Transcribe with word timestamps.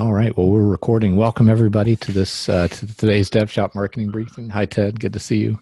All 0.00 0.14
right. 0.14 0.34
Well, 0.34 0.46
we're 0.46 0.64
recording. 0.64 1.16
Welcome 1.16 1.50
everybody 1.50 1.94
to 1.94 2.10
this 2.10 2.48
uh, 2.48 2.68
to 2.68 2.96
today's 2.96 3.28
Dev 3.28 3.50
Shop 3.50 3.74
marketing 3.74 4.08
briefing. 4.08 4.48
Hi, 4.48 4.64
Ted. 4.64 4.98
Good 4.98 5.12
to 5.12 5.18
see 5.18 5.36
you. 5.36 5.60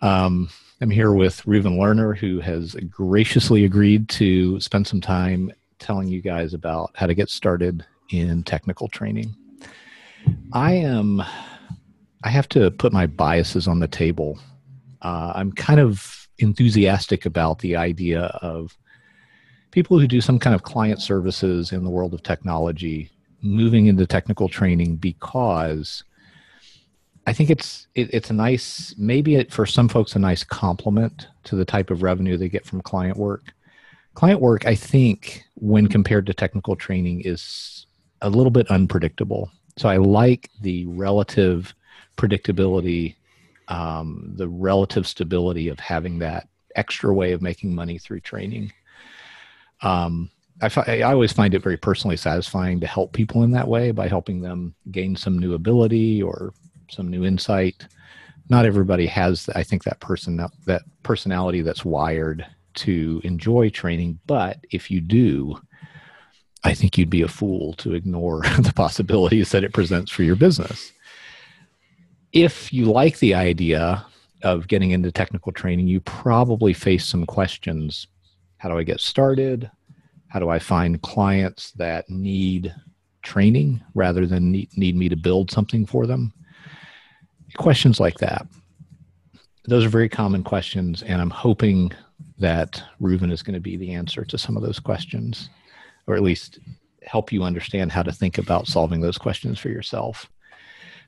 Um, 0.00 0.50
I'm 0.80 0.90
here 0.90 1.12
with 1.12 1.40
Reuven 1.42 1.78
Lerner, 1.78 2.18
who 2.18 2.40
has 2.40 2.74
graciously 2.90 3.64
agreed 3.64 4.08
to 4.08 4.58
spend 4.58 4.88
some 4.88 5.00
time 5.00 5.52
telling 5.78 6.08
you 6.08 6.20
guys 6.20 6.54
about 6.54 6.90
how 6.96 7.06
to 7.06 7.14
get 7.14 7.30
started 7.30 7.86
in 8.10 8.42
technical 8.42 8.88
training. 8.88 9.32
I 10.52 10.72
am. 10.72 11.22
I 12.24 12.30
have 12.30 12.48
to 12.48 12.72
put 12.72 12.92
my 12.92 13.06
biases 13.06 13.68
on 13.68 13.78
the 13.78 13.86
table. 13.86 14.40
Uh, 15.02 15.34
I'm 15.36 15.52
kind 15.52 15.78
of 15.78 16.26
enthusiastic 16.38 17.26
about 17.26 17.60
the 17.60 17.76
idea 17.76 18.22
of 18.42 18.76
people 19.70 20.00
who 20.00 20.08
do 20.08 20.20
some 20.20 20.40
kind 20.40 20.52
of 20.52 20.64
client 20.64 21.00
services 21.00 21.70
in 21.70 21.84
the 21.84 21.90
world 21.90 22.12
of 22.12 22.24
technology 22.24 23.08
moving 23.42 23.86
into 23.86 24.06
technical 24.06 24.48
training 24.48 24.96
because 24.96 26.04
I 27.26 27.32
think 27.32 27.50
it's 27.50 27.86
it, 27.94 28.12
it's 28.12 28.30
a 28.30 28.34
nice 28.34 28.94
maybe 28.98 29.36
it, 29.36 29.52
for 29.52 29.66
some 29.66 29.88
folks 29.88 30.16
a 30.16 30.18
nice 30.18 30.44
complement 30.44 31.28
to 31.44 31.56
the 31.56 31.64
type 31.64 31.90
of 31.90 32.02
revenue 32.02 32.36
they 32.36 32.48
get 32.48 32.66
from 32.66 32.80
client 32.80 33.16
work. 33.16 33.52
Client 34.14 34.40
work, 34.40 34.66
I 34.66 34.74
think, 34.74 35.42
when 35.54 35.86
compared 35.86 36.26
to 36.26 36.34
technical 36.34 36.76
training, 36.76 37.22
is 37.24 37.86
a 38.20 38.28
little 38.28 38.50
bit 38.50 38.70
unpredictable. 38.70 39.50
So 39.78 39.88
I 39.88 39.96
like 39.96 40.50
the 40.60 40.84
relative 40.84 41.74
predictability, 42.18 43.16
um, 43.68 44.34
the 44.36 44.48
relative 44.48 45.06
stability 45.06 45.68
of 45.68 45.80
having 45.80 46.18
that 46.18 46.48
extra 46.76 47.12
way 47.14 47.32
of 47.32 47.40
making 47.40 47.74
money 47.74 47.98
through 47.98 48.20
training. 48.20 48.72
Um, 49.80 50.30
I, 50.62 50.70
I 50.86 51.02
always 51.02 51.32
find 51.32 51.54
it 51.54 51.62
very 51.62 51.76
personally 51.76 52.16
satisfying 52.16 52.80
to 52.80 52.86
help 52.86 53.12
people 53.12 53.42
in 53.42 53.50
that 53.50 53.68
way 53.68 53.90
by 53.90 54.08
helping 54.08 54.40
them 54.40 54.74
gain 54.90 55.16
some 55.16 55.38
new 55.38 55.54
ability 55.54 56.22
or 56.22 56.54
some 56.88 57.08
new 57.08 57.24
insight. 57.24 57.86
Not 58.48 58.64
everybody 58.64 59.06
has, 59.06 59.48
I 59.54 59.62
think, 59.62 59.84
that 59.84 60.00
person 60.00 60.40
that 60.66 60.82
personality 61.02 61.62
that's 61.62 61.84
wired 61.84 62.46
to 62.74 63.20
enjoy 63.24 63.70
training, 63.70 64.18
but 64.26 64.58
if 64.70 64.90
you 64.90 65.00
do, 65.00 65.60
I 66.64 66.74
think 66.74 66.96
you'd 66.96 67.10
be 67.10 67.22
a 67.22 67.28
fool 67.28 67.74
to 67.74 67.94
ignore 67.94 68.42
the 68.60 68.72
possibilities 68.74 69.50
that 69.50 69.64
it 69.64 69.74
presents 69.74 70.10
for 70.10 70.22
your 70.22 70.36
business. 70.36 70.92
If 72.32 72.72
you 72.72 72.86
like 72.86 73.18
the 73.18 73.34
idea 73.34 74.06
of 74.42 74.68
getting 74.68 74.92
into 74.92 75.12
technical 75.12 75.52
training, 75.52 75.88
you 75.88 76.00
probably 76.00 76.72
face 76.72 77.04
some 77.04 77.26
questions. 77.26 78.06
How 78.58 78.68
do 78.68 78.78
I 78.78 78.84
get 78.84 79.00
started? 79.00 79.70
How 80.32 80.38
do 80.38 80.48
I 80.48 80.58
find 80.58 81.02
clients 81.02 81.72
that 81.72 82.08
need 82.08 82.74
training 83.22 83.82
rather 83.94 84.26
than 84.26 84.50
need, 84.50 84.70
need 84.78 84.96
me 84.96 85.10
to 85.10 85.16
build 85.16 85.50
something 85.50 85.84
for 85.84 86.06
them? 86.06 86.32
Questions 87.58 88.00
like 88.00 88.16
that. 88.16 88.46
Those 89.66 89.84
are 89.84 89.90
very 89.90 90.08
common 90.08 90.42
questions, 90.42 91.02
and 91.02 91.20
I'm 91.20 91.28
hoping 91.28 91.92
that 92.38 92.82
Reuven 92.98 93.30
is 93.30 93.42
going 93.42 93.56
to 93.56 93.60
be 93.60 93.76
the 93.76 93.92
answer 93.92 94.24
to 94.24 94.38
some 94.38 94.56
of 94.56 94.62
those 94.62 94.80
questions, 94.80 95.50
or 96.06 96.14
at 96.14 96.22
least 96.22 96.60
help 97.02 97.30
you 97.30 97.42
understand 97.42 97.92
how 97.92 98.02
to 98.02 98.10
think 98.10 98.38
about 98.38 98.66
solving 98.66 99.02
those 99.02 99.18
questions 99.18 99.58
for 99.58 99.68
yourself. 99.68 100.30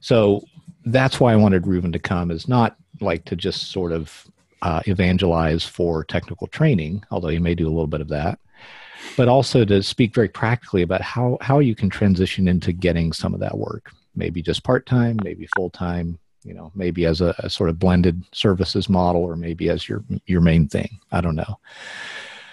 So 0.00 0.44
that's 0.84 1.18
why 1.18 1.32
I 1.32 1.36
wanted 1.36 1.62
Reuven 1.62 1.94
to 1.94 1.98
come, 1.98 2.30
is 2.30 2.46
not 2.46 2.76
like 3.00 3.24
to 3.24 3.36
just 3.36 3.72
sort 3.72 3.90
of 3.90 4.26
uh, 4.60 4.82
evangelize 4.86 5.64
for 5.64 6.04
technical 6.04 6.46
training, 6.46 7.02
although 7.10 7.28
he 7.28 7.38
may 7.38 7.54
do 7.54 7.66
a 7.66 7.72
little 7.72 7.86
bit 7.86 8.02
of 8.02 8.08
that, 8.08 8.38
but 9.16 9.28
also 9.28 9.64
to 9.64 9.82
speak 9.82 10.14
very 10.14 10.28
practically 10.28 10.82
about 10.82 11.00
how, 11.00 11.38
how 11.40 11.58
you 11.58 11.74
can 11.74 11.90
transition 11.90 12.48
into 12.48 12.72
getting 12.72 13.12
some 13.12 13.34
of 13.34 13.40
that 13.40 13.56
work. 13.56 13.92
Maybe 14.16 14.42
just 14.42 14.64
part 14.64 14.86
time, 14.86 15.18
maybe 15.24 15.48
full 15.56 15.70
time, 15.70 16.18
you 16.44 16.54
know, 16.54 16.70
maybe 16.74 17.06
as 17.06 17.20
a, 17.20 17.34
a, 17.38 17.50
sort 17.50 17.70
of 17.70 17.78
blended 17.78 18.22
services 18.32 18.88
model, 18.88 19.22
or 19.22 19.34
maybe 19.34 19.70
as 19.70 19.88
your 19.88 20.04
your 20.26 20.40
main 20.40 20.68
thing. 20.68 21.00
I 21.10 21.20
don't 21.20 21.34
know. 21.34 21.58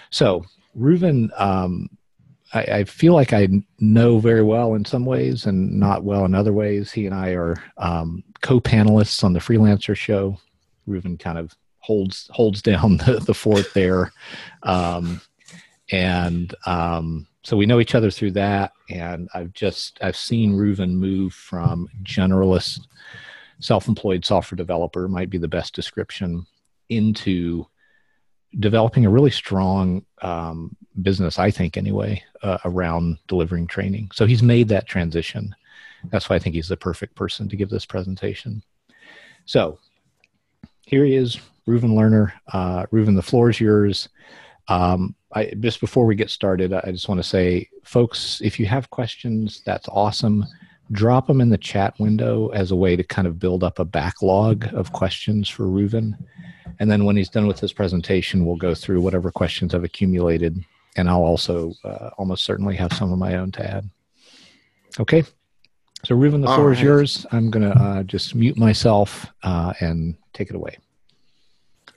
So, 0.10 0.46
Reuven, 0.78 1.30
um, 1.40 1.90
I, 2.54 2.62
I, 2.62 2.84
feel 2.86 3.14
like 3.14 3.34
I 3.34 3.48
know 3.80 4.20
very 4.20 4.44
well 4.44 4.74
in 4.76 4.86
some 4.86 5.06
ways 5.06 5.46
and 5.46 5.80
not 5.80 6.04
well 6.04 6.26
in 6.26 6.34
other 6.34 6.54
ways. 6.54 6.92
He 6.92 7.06
and 7.06 7.16
I 7.16 7.32
are 7.32 7.62
um, 7.78 8.24
co-panelists 8.42 9.24
on 9.24 9.34
the 9.34 9.40
Freelancer 9.40 9.96
Show. 9.96 10.38
Reuven 10.88 11.20
kind 11.20 11.38
of 11.38 11.56
holds 11.80 12.30
holds 12.32 12.62
down 12.62 12.98
the, 13.06 13.20
the 13.20 13.34
fort 13.34 13.74
there. 13.74 14.12
Um, 14.64 15.22
and 15.92 16.54
um, 16.66 17.28
so 17.44 17.58
we 17.58 17.66
know 17.66 17.80
each 17.80 17.96
other 17.96 18.12
through 18.12 18.32
that. 18.32 18.72
And 18.90 19.30
I've 19.34 19.54
just 19.54 19.98
I've 20.02 20.16
seen 20.18 20.54
Reuven 20.54 20.92
move 20.92 21.34
from 21.34 21.90
generalist, 22.04 22.82
self-employed 23.60 24.26
software 24.26 24.58
developer 24.58 25.08
might 25.08 25.30
be 25.30 25.38
the 25.38 25.48
best 25.48 25.76
description 25.76 26.46
into 26.90 27.66
developing 28.60 29.06
a 29.06 29.10
really 29.10 29.32
strong 29.32 30.06
um, 30.22 30.76
business, 31.02 31.40
I 31.40 31.52
think, 31.52 31.78
anyway, 31.78 32.22
uh, 32.44 32.58
around 32.66 33.18
delivering 33.28 33.68
training. 33.68 34.12
So 34.14 34.26
he's 34.26 34.44
made 34.44 34.68
that 34.70 34.88
transition. 34.88 35.56
That's 36.10 36.30
why 36.30 36.36
I 36.36 36.40
think 36.40 36.56
he's 36.56 36.68
the 36.68 36.78
perfect 36.78 37.16
person 37.16 37.48
to 37.48 37.56
give 37.56 37.70
this 37.70 37.86
presentation. 37.86 38.64
So 39.46 39.80
here 40.86 41.06
he 41.06 41.16
is, 41.16 41.40
Reuven 41.68 41.94
Lerner. 41.94 42.34
Uh, 42.52 42.86
Reuven, 42.88 43.16
the 43.16 43.22
floor 43.22 43.50
is 43.50 43.60
yours. 43.60 44.10
Um, 44.68 45.16
I, 45.34 45.54
just 45.60 45.80
before 45.80 46.06
we 46.06 46.16
get 46.16 46.30
started, 46.30 46.74
I 46.74 46.92
just 46.92 47.08
want 47.08 47.20
to 47.20 47.28
say, 47.28 47.70
folks, 47.84 48.42
if 48.44 48.60
you 48.60 48.66
have 48.66 48.90
questions, 48.90 49.62
that's 49.66 49.88
awesome. 49.90 50.46
Drop 50.92 51.28
them 51.28 51.40
in 51.40 51.50
the 51.50 51.58
chat 51.58 51.98
window 52.00 52.50
as 52.50 52.72
a 52.72 52.76
way 52.76 52.96
to 52.96 53.04
kind 53.04 53.28
of 53.28 53.40
build 53.40 53.64
up 53.64 53.80
a 53.80 53.86
backlog 53.86 54.68
of 54.74 54.92
questions 54.92 55.48
for 55.48 55.64
Reuven. 55.64 56.18
And 56.80 56.92
then 56.92 57.06
when 57.06 57.16
he's 57.16 57.30
done 57.30 57.48
with 57.48 57.60
his 57.60 57.72
presentation, 57.72 58.46
we'll 58.46 58.58
go 58.58 58.76
through 58.76 59.02
whatever 59.02 59.32
questions 59.32 59.74
I've 59.74 59.84
accumulated. 59.84 60.64
And 60.98 61.10
I'll 61.10 61.24
also 61.24 61.74
uh, 61.86 62.10
almost 62.18 62.44
certainly 62.44 62.76
have 62.76 62.92
some 62.92 63.14
of 63.14 63.20
my 63.20 63.36
own 63.36 63.52
to 63.54 63.66
add. 63.66 63.90
Okay. 65.00 65.24
So, 66.04 66.16
Reuven, 66.16 66.42
the 66.42 66.48
floor 66.48 66.70
right. 66.70 66.78
is 66.78 66.84
yours. 66.84 67.26
I'm 67.32 67.52
going 67.52 67.72
to 67.72 67.78
uh, 67.78 68.04
just 68.04 68.36
mute 68.36 68.58
myself 68.58 69.28
uh, 69.44 69.74
and 69.80 70.18
take 70.34 70.50
it 70.50 70.56
away. 70.56 70.78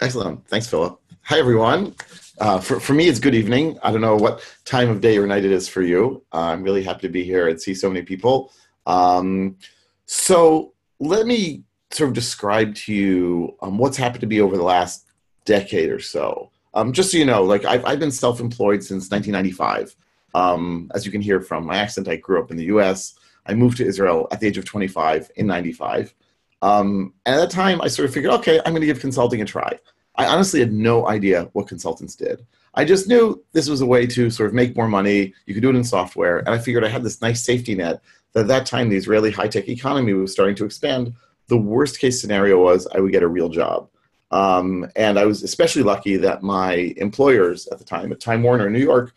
Excellent. 0.01 0.47
Thanks, 0.47 0.69
Philip. 0.69 1.01
Hi, 1.27 1.39
everyone. 1.39 1.95
Uh, 2.39 2.61
for, 2.61 2.79
for 2.79 2.93
me, 2.93 3.09
it's 3.09 3.19
good 3.19 3.35
evening. 3.35 3.79
I 3.83 3.91
don't 3.91 4.03
know 4.03 4.15
what 4.15 4.47
time 4.67 4.91
of 4.91 5.01
day 5.01 5.17
or 5.17 5.27
night 5.27 5.43
it 5.43 5.53
is 5.53 5.67
for 5.67 5.81
you. 5.81 6.23
Uh, 6.35 6.49
I'm 6.53 6.63
really 6.63 6.83
happy 6.83 7.01
to 7.01 7.09
be 7.09 7.25
here 7.25 7.49
and 7.49 7.59
see 7.59 7.73
so 7.73 7.89
many 7.89 8.05
people. 8.05 8.53
Um, 8.85 9.57
so 10.05 10.75
let 11.01 11.27
me 11.27 11.63
sort 11.91 12.09
of 12.09 12.15
describe 12.15 12.75
to 12.75 12.93
you 12.93 13.57
um, 13.63 13.79
what's 13.79 13.97
happened 13.97 14.21
to 14.21 14.27
me 14.27 14.43
over 14.43 14.59
the 14.59 14.63
last 14.65 15.07
decade 15.47 15.89
or 15.89 15.99
so. 15.99 16.51
Um, 16.75 16.93
just 16.93 17.11
so 17.11 17.17
you 17.17 17.25
know, 17.25 17.43
like 17.43 17.65
I've, 17.65 17.87
I've 17.87 18.01
been 18.01 18.11
self-employed 18.11 18.85
since 18.85 19.11
1995. 19.11 19.97
Um, 20.35 20.91
as 20.95 21.07
you 21.07 21.11
can 21.11 21.23
hear 21.23 21.41
from 21.41 21.65
my 21.65 21.79
accent, 21.79 22.07
I 22.07 22.17
grew 22.17 22.39
up 22.39 22.51
in 22.51 22.59
the 22.59 22.65
U.S. 22.65 23.15
I 23.47 23.55
moved 23.55 23.79
to 23.79 23.87
Israel 23.87 24.29
at 24.31 24.41
the 24.41 24.47
age 24.47 24.59
of 24.59 24.67
25 24.67 25.31
in 25.37 25.47
95. 25.47 26.15
Um, 26.61 27.15
and 27.25 27.37
at 27.37 27.41
that 27.41 27.51
time, 27.51 27.81
I 27.81 27.89
sort 27.89 28.09
of 28.09 28.13
figured, 28.15 28.35
okay, 28.35 28.59
I'm 28.59 28.73
going 28.73 28.83
to 28.83 28.87
give 28.87 29.01
consulting 29.01 29.41
a 29.41 29.47
try. 29.47 29.79
I 30.17 30.27
honestly 30.27 30.61
had 30.61 30.73
no 30.73 31.09
idea 31.09 31.49
what 31.53 31.69
consultants 31.69 32.15
did. 32.15 32.47
I 32.75 32.85
just 32.85 33.09
knew 33.09 33.43
this 33.53 33.69
was 33.69 33.81
a 33.81 33.87
way 33.87 34.07
to 34.07 34.31
sort 34.31 34.49
of 34.49 34.55
make 34.55 34.77
more 34.77 34.89
money. 34.89 35.33
You 35.47 35.55
could 35.55 35.63
do 35.63 35.71
it 35.71 35.77
in 35.77 35.85
software. 35.85 36.39
And 36.39 36.49
I 36.49 36.59
figured 36.59 36.85
I 36.85 36.89
had 36.89 37.03
this 37.03 37.21
nice 37.23 37.45
safety 37.45 37.75
net 37.75 38.01
that 38.33 38.41
at 38.41 38.49
that 38.49 38.67
time 38.67 38.89
the 38.89 38.97
Israeli 38.97 39.31
high 39.31 39.49
tech 39.49 39.69
economy 39.69 40.13
was 40.13 40.33
starting 40.33 40.57
to 40.57 40.65
expand. 40.65 41.15
The 41.49 41.57
worst 41.57 41.99
case 41.99 42.21
scenario 42.21 42.63
was 42.63 42.87
I 42.95 43.01
would 43.01 43.13
get 43.13 43.23
a 43.23 43.29
real 43.29 43.49
job. 43.49 43.89
Um, 44.31 44.89
and 44.97 45.19
I 45.19 45.25
was 45.27 45.43
especially 45.43 45.83
lucky 45.83 46.17
that 46.17 46.43
my 46.43 46.95
employers 46.97 47.69
at 47.69 47.79
the 47.79 47.85
time, 47.85 48.11
at 48.11 48.21
Time 48.21 48.43
Warner 48.43 48.67
in 48.67 48.73
New 48.73 48.81
York, 48.81 49.13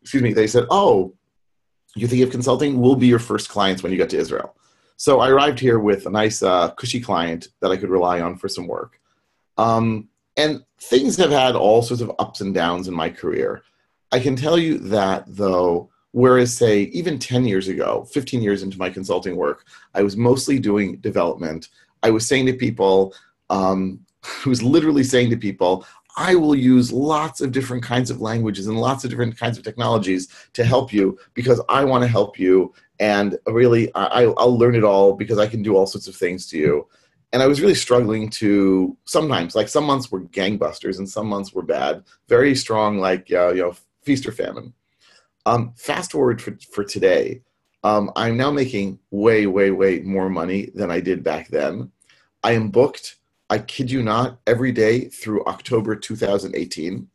excuse 0.00 0.22
me, 0.22 0.32
they 0.32 0.48
said, 0.48 0.66
Oh, 0.70 1.14
you 1.94 2.08
think 2.08 2.22
of 2.22 2.30
consulting? 2.30 2.80
We'll 2.80 2.96
be 2.96 3.06
your 3.06 3.18
first 3.18 3.48
clients 3.48 3.82
when 3.82 3.92
you 3.92 3.98
get 3.98 4.10
to 4.10 4.18
Israel. 4.18 4.56
So 4.96 5.20
I 5.20 5.30
arrived 5.30 5.60
here 5.60 5.78
with 5.78 6.06
a 6.06 6.10
nice, 6.10 6.42
uh, 6.42 6.70
cushy 6.70 7.00
client 7.00 7.48
that 7.60 7.70
I 7.70 7.76
could 7.76 7.90
rely 7.90 8.20
on 8.20 8.36
for 8.36 8.48
some 8.48 8.66
work. 8.66 8.98
Um, 9.58 10.08
and 10.36 10.64
things 10.80 11.16
have 11.16 11.30
had 11.30 11.54
all 11.56 11.82
sorts 11.82 12.02
of 12.02 12.12
ups 12.18 12.40
and 12.40 12.54
downs 12.54 12.88
in 12.88 12.94
my 12.94 13.10
career. 13.10 13.62
I 14.12 14.18
can 14.18 14.36
tell 14.36 14.58
you 14.58 14.78
that 14.78 15.24
though, 15.26 15.90
whereas 16.12 16.56
say 16.56 16.82
even 16.84 17.18
10 17.18 17.44
years 17.44 17.68
ago, 17.68 18.06
15 18.12 18.42
years 18.42 18.62
into 18.62 18.78
my 18.78 18.90
consulting 18.90 19.36
work, 19.36 19.66
I 19.94 20.02
was 20.02 20.16
mostly 20.16 20.58
doing 20.58 20.96
development. 20.96 21.68
I 22.02 22.10
was 22.10 22.26
saying 22.26 22.46
to 22.46 22.54
people, 22.54 23.14
um, 23.50 24.00
I 24.44 24.48
was 24.48 24.62
literally 24.62 25.04
saying 25.04 25.30
to 25.30 25.36
people, 25.36 25.86
I 26.16 26.34
will 26.34 26.54
use 26.54 26.92
lots 26.92 27.40
of 27.40 27.52
different 27.52 27.82
kinds 27.82 28.10
of 28.10 28.20
languages 28.20 28.66
and 28.66 28.78
lots 28.78 29.02
of 29.02 29.10
different 29.10 29.38
kinds 29.38 29.56
of 29.56 29.64
technologies 29.64 30.28
to 30.52 30.64
help 30.64 30.92
you 30.92 31.18
because 31.32 31.60
I 31.70 31.84
want 31.84 32.02
to 32.02 32.08
help 32.08 32.38
you. 32.38 32.74
And 33.00 33.38
really, 33.46 33.92
I, 33.94 34.26
will 34.26 34.58
learn 34.58 34.74
it 34.74 34.84
all 34.84 35.14
because 35.14 35.38
I 35.38 35.46
can 35.46 35.62
do 35.62 35.74
all 35.74 35.86
sorts 35.86 36.08
of 36.08 36.14
things 36.14 36.46
to 36.48 36.58
you 36.58 36.86
and 37.32 37.42
I 37.42 37.46
was 37.46 37.60
really 37.60 37.74
struggling 37.74 38.28
to 38.30 38.96
sometimes 39.04 39.54
like 39.54 39.68
some 39.68 39.84
months 39.84 40.10
were 40.10 40.20
gangbusters 40.20 40.98
and 40.98 41.08
some 41.08 41.26
months 41.26 41.52
were 41.52 41.62
bad, 41.62 42.04
very 42.28 42.54
strong 42.54 42.98
like 42.98 43.32
uh, 43.32 43.52
you 43.52 43.62
know 43.62 43.74
feast 44.02 44.26
or 44.26 44.32
famine. 44.32 44.74
Um, 45.46 45.72
fast 45.76 46.12
forward 46.12 46.40
for, 46.40 46.56
for 46.72 46.84
today, 46.84 47.42
Um, 47.84 48.12
I'm 48.14 48.36
now 48.36 48.50
making 48.50 48.98
way, 49.10 49.46
way, 49.46 49.70
way 49.72 50.00
more 50.00 50.28
money 50.30 50.70
than 50.74 50.90
I 50.90 51.00
did 51.00 51.24
back 51.24 51.48
then. 51.48 51.90
I 52.44 52.52
am 52.52 52.70
booked, 52.70 53.16
I 53.50 53.58
kid 53.58 53.90
you 53.90 54.02
not, 54.02 54.38
every 54.46 54.72
day 54.72 55.08
through 55.08 55.44
October 55.46 55.96
2018. 55.96 57.08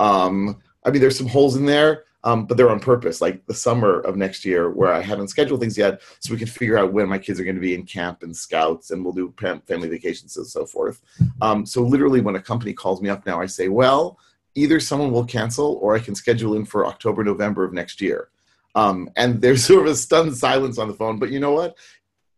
Um, 0.00 0.60
I 0.84 0.90
mean, 0.90 1.00
there's 1.00 1.16
some 1.18 1.28
holes 1.28 1.56
in 1.56 1.66
there, 1.66 2.04
um, 2.24 2.46
but 2.46 2.56
they're 2.56 2.70
on 2.70 2.80
purpose, 2.80 3.20
like 3.20 3.46
the 3.46 3.54
summer 3.54 4.00
of 4.00 4.16
next 4.16 4.44
year, 4.44 4.70
where 4.70 4.92
I 4.92 5.00
haven't 5.00 5.28
scheduled 5.28 5.60
things 5.60 5.78
yet, 5.78 6.02
so 6.20 6.32
we 6.32 6.38
can 6.38 6.48
figure 6.48 6.76
out 6.76 6.92
when 6.92 7.08
my 7.08 7.18
kids 7.18 7.38
are 7.38 7.44
going 7.44 7.56
to 7.56 7.60
be 7.60 7.74
in 7.74 7.84
camp 7.84 8.22
and 8.22 8.36
scouts, 8.36 8.90
and 8.90 9.04
we'll 9.04 9.14
do 9.14 9.32
family 9.38 9.88
vacations 9.88 10.36
and 10.36 10.46
so 10.46 10.66
forth. 10.66 11.00
Um, 11.40 11.64
so, 11.64 11.82
literally, 11.82 12.20
when 12.20 12.36
a 12.36 12.42
company 12.42 12.72
calls 12.72 13.00
me 13.00 13.08
up 13.08 13.24
now, 13.24 13.40
I 13.40 13.46
say, 13.46 13.68
well, 13.68 14.18
either 14.54 14.80
someone 14.80 15.12
will 15.12 15.24
cancel 15.24 15.78
or 15.80 15.94
I 15.94 16.00
can 16.00 16.14
schedule 16.14 16.56
in 16.56 16.64
for 16.64 16.86
October, 16.86 17.22
November 17.22 17.64
of 17.64 17.72
next 17.72 18.00
year. 18.00 18.28
Um, 18.74 19.10
and 19.16 19.40
there's 19.40 19.64
sort 19.66 19.86
of 19.86 19.92
a 19.92 19.96
stunned 19.96 20.36
silence 20.36 20.78
on 20.78 20.88
the 20.88 20.94
phone. 20.94 21.18
But 21.18 21.30
you 21.30 21.40
know 21.40 21.52
what? 21.52 21.76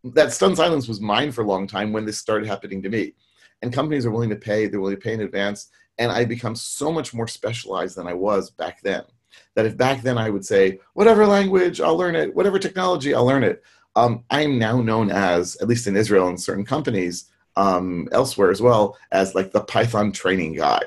That 0.04 0.32
stunned 0.32 0.56
silence 0.56 0.88
was 0.88 1.00
mine 1.00 1.32
for 1.32 1.42
a 1.42 1.46
long 1.46 1.66
time 1.66 1.92
when 1.92 2.04
this 2.04 2.18
started 2.18 2.46
happening 2.46 2.82
to 2.82 2.88
me. 2.88 3.14
And 3.62 3.72
companies 3.72 4.06
are 4.06 4.10
willing 4.10 4.30
to 4.30 4.36
pay, 4.36 4.66
they're 4.66 4.80
willing 4.80 4.96
to 4.96 5.02
pay 5.02 5.12
in 5.12 5.20
advance. 5.20 5.68
And 5.98 6.10
I 6.10 6.24
become 6.24 6.54
so 6.54 6.90
much 6.90 7.12
more 7.12 7.28
specialized 7.28 7.96
than 7.96 8.06
I 8.06 8.14
was 8.14 8.50
back 8.50 8.80
then. 8.80 9.04
That 9.54 9.66
if 9.66 9.76
back 9.76 10.02
then 10.02 10.18
I 10.18 10.30
would 10.30 10.44
say, 10.44 10.80
whatever 10.94 11.26
language, 11.26 11.80
I'll 11.80 11.96
learn 11.96 12.16
it, 12.16 12.34
whatever 12.34 12.58
technology, 12.58 13.14
I'll 13.14 13.26
learn 13.26 13.44
it. 13.44 13.62
Um, 13.96 14.24
I 14.30 14.42
am 14.42 14.58
now 14.58 14.80
known 14.80 15.10
as, 15.10 15.56
at 15.60 15.68
least 15.68 15.86
in 15.86 15.96
Israel 15.96 16.28
and 16.28 16.40
certain 16.40 16.64
companies, 16.64 17.30
um, 17.56 18.08
elsewhere 18.12 18.50
as 18.50 18.62
well, 18.62 18.96
as 19.10 19.34
like 19.34 19.50
the 19.50 19.60
Python 19.62 20.12
training 20.12 20.54
guy 20.54 20.82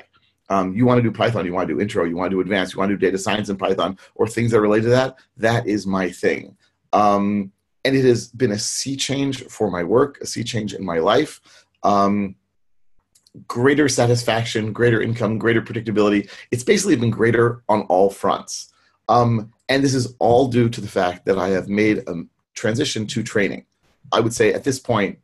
um, 0.48 0.74
you 0.74 0.84
want 0.84 0.98
to 0.98 1.02
do 1.02 1.10
Python, 1.10 1.46
you 1.46 1.52
want 1.52 1.68
to 1.68 1.74
do 1.74 1.80
intro, 1.80 2.04
you 2.04 2.16
want 2.16 2.30
to 2.30 2.36
do 2.36 2.40
advanced, 2.40 2.74
you 2.74 2.78
want 2.78 2.90
to 2.90 2.96
do 2.96 3.06
data 3.06 3.18
science 3.18 3.48
in 3.48 3.56
Python, 3.56 3.98
or 4.14 4.26
things 4.26 4.50
that 4.50 4.60
relate 4.60 4.82
to 4.82 4.88
that, 4.88 5.16
that 5.36 5.66
is 5.66 5.86
my 5.86 6.10
thing. 6.10 6.56
Um, 6.92 7.52
and 7.84 7.96
it 7.96 8.04
has 8.04 8.28
been 8.28 8.52
a 8.52 8.58
sea 8.58 8.96
change 8.96 9.44
for 9.44 9.70
my 9.70 9.82
work, 9.82 10.20
a 10.20 10.26
sea 10.26 10.44
change 10.44 10.74
in 10.74 10.84
my 10.84 10.98
life. 10.98 11.40
Um, 11.82 12.36
greater 13.46 13.88
satisfaction, 13.88 14.72
greater 14.72 15.00
income, 15.02 15.38
greater 15.38 15.62
predictability. 15.62 16.30
It's 16.50 16.64
basically 16.64 16.96
been 16.96 17.10
greater 17.10 17.62
on 17.68 17.82
all 17.82 18.10
fronts. 18.10 18.72
Um, 19.08 19.52
and 19.68 19.82
this 19.82 19.94
is 19.94 20.14
all 20.18 20.48
due 20.48 20.68
to 20.68 20.80
the 20.80 20.88
fact 20.88 21.26
that 21.26 21.38
I 21.38 21.48
have 21.48 21.68
made 21.68 21.98
a 21.98 22.24
transition 22.54 23.06
to 23.08 23.22
training. 23.22 23.66
I 24.12 24.20
would 24.20 24.34
say 24.34 24.52
at 24.52 24.64
this 24.64 24.78
point, 24.78 25.18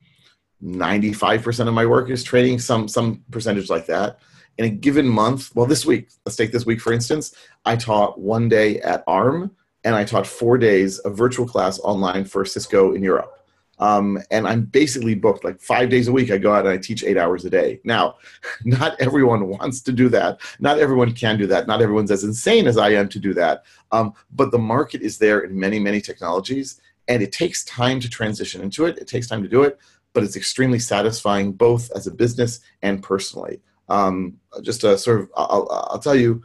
95% 0.62 1.69
of 1.69 1.75
my 1.75 1.87
work 1.87 2.11
is 2.11 2.23
training, 2.23 2.59
some 2.59 2.87
some 2.87 3.25
percentage 3.31 3.71
like 3.71 3.87
that 3.87 4.19
in 4.61 4.67
a 4.67 4.69
given 4.69 5.09
month, 5.09 5.55
well, 5.55 5.65
this 5.65 5.87
week, 5.87 6.11
let's 6.27 6.37
take 6.37 6.53
this 6.53 6.67
week 6.67 6.83
for 6.83 6.93
instance, 6.93 7.35
I 7.65 7.77
taught 7.77 8.21
one 8.21 8.47
day 8.51 8.79
at 8.81 9.03
ARM 9.06 9.51
and 9.85 9.95
I 9.95 10.05
taught 10.05 10.27
four 10.27 10.59
days 10.59 10.99
of 10.99 11.17
virtual 11.17 11.47
class 11.47 11.81
online 11.81 12.27
for 12.27 12.45
Cisco 12.45 12.93
in 12.93 13.03
Europe. 13.03 13.40
Um, 13.81 14.19
and 14.31 14.47
I'm 14.47 14.62
basically 14.67 15.15
booked 15.15 15.43
like 15.43 15.61
five 15.61 15.88
days 15.88 16.06
a 16.06 16.12
week. 16.12 16.31
I 16.31 16.38
go 16.38 16.53
out 16.53 16.67
and 16.67 16.75
I 16.75 16.77
teach 16.77 17.03
eight 17.03 17.17
hours 17.17 17.47
a 17.47 17.50
day. 17.50 17.81
Now, 17.82 18.17
not 18.65 19.00
everyone 19.00 19.49
wants 19.49 19.81
to 19.82 19.93
do 19.93 20.09
that. 20.11 20.41
Not 20.61 20.79
everyone 20.79 21.12
can 21.12 21.38
do 21.38 21.47
that. 21.49 21.67
Not 21.67 21.81
everyone's 21.81 22.11
as 22.11 22.23
insane 22.23 22.67
as 22.67 22.77
I 22.77 22.91
am 22.91 23.09
to 23.09 23.19
do 23.19 23.35
that. 23.35 23.65
Um, 23.91 24.12
but 24.31 24.53
the 24.53 24.59
market 24.59 25.00
is 25.00 25.19
there 25.19 25.41
in 25.41 25.59
many, 25.59 25.79
many 25.79 26.00
technologies, 26.00 26.81
and 27.09 27.23
it 27.23 27.32
takes 27.32 27.65
time 27.65 27.99
to 28.00 28.09
transition 28.09 28.62
into 28.62 28.85
it. 28.85 28.99
It 28.99 29.09
takes 29.09 29.27
time 29.27 29.43
to 29.43 29.49
do 29.49 29.62
it, 29.62 29.79
but 30.12 30.23
it's 30.23 30.37
extremely 30.37 30.79
satisfying 30.79 31.53
both 31.53 31.91
as 31.93 32.06
a 32.06 32.12
business 32.12 32.61
and 32.82 33.03
personally. 33.03 33.61
Um, 33.88 34.38
just 34.62 34.82
to 34.82 34.97
sort 34.97 35.23
of, 35.23 35.31
I'll, 35.37 35.67
I'll 35.91 35.99
tell 35.99 36.15
you, 36.15 36.44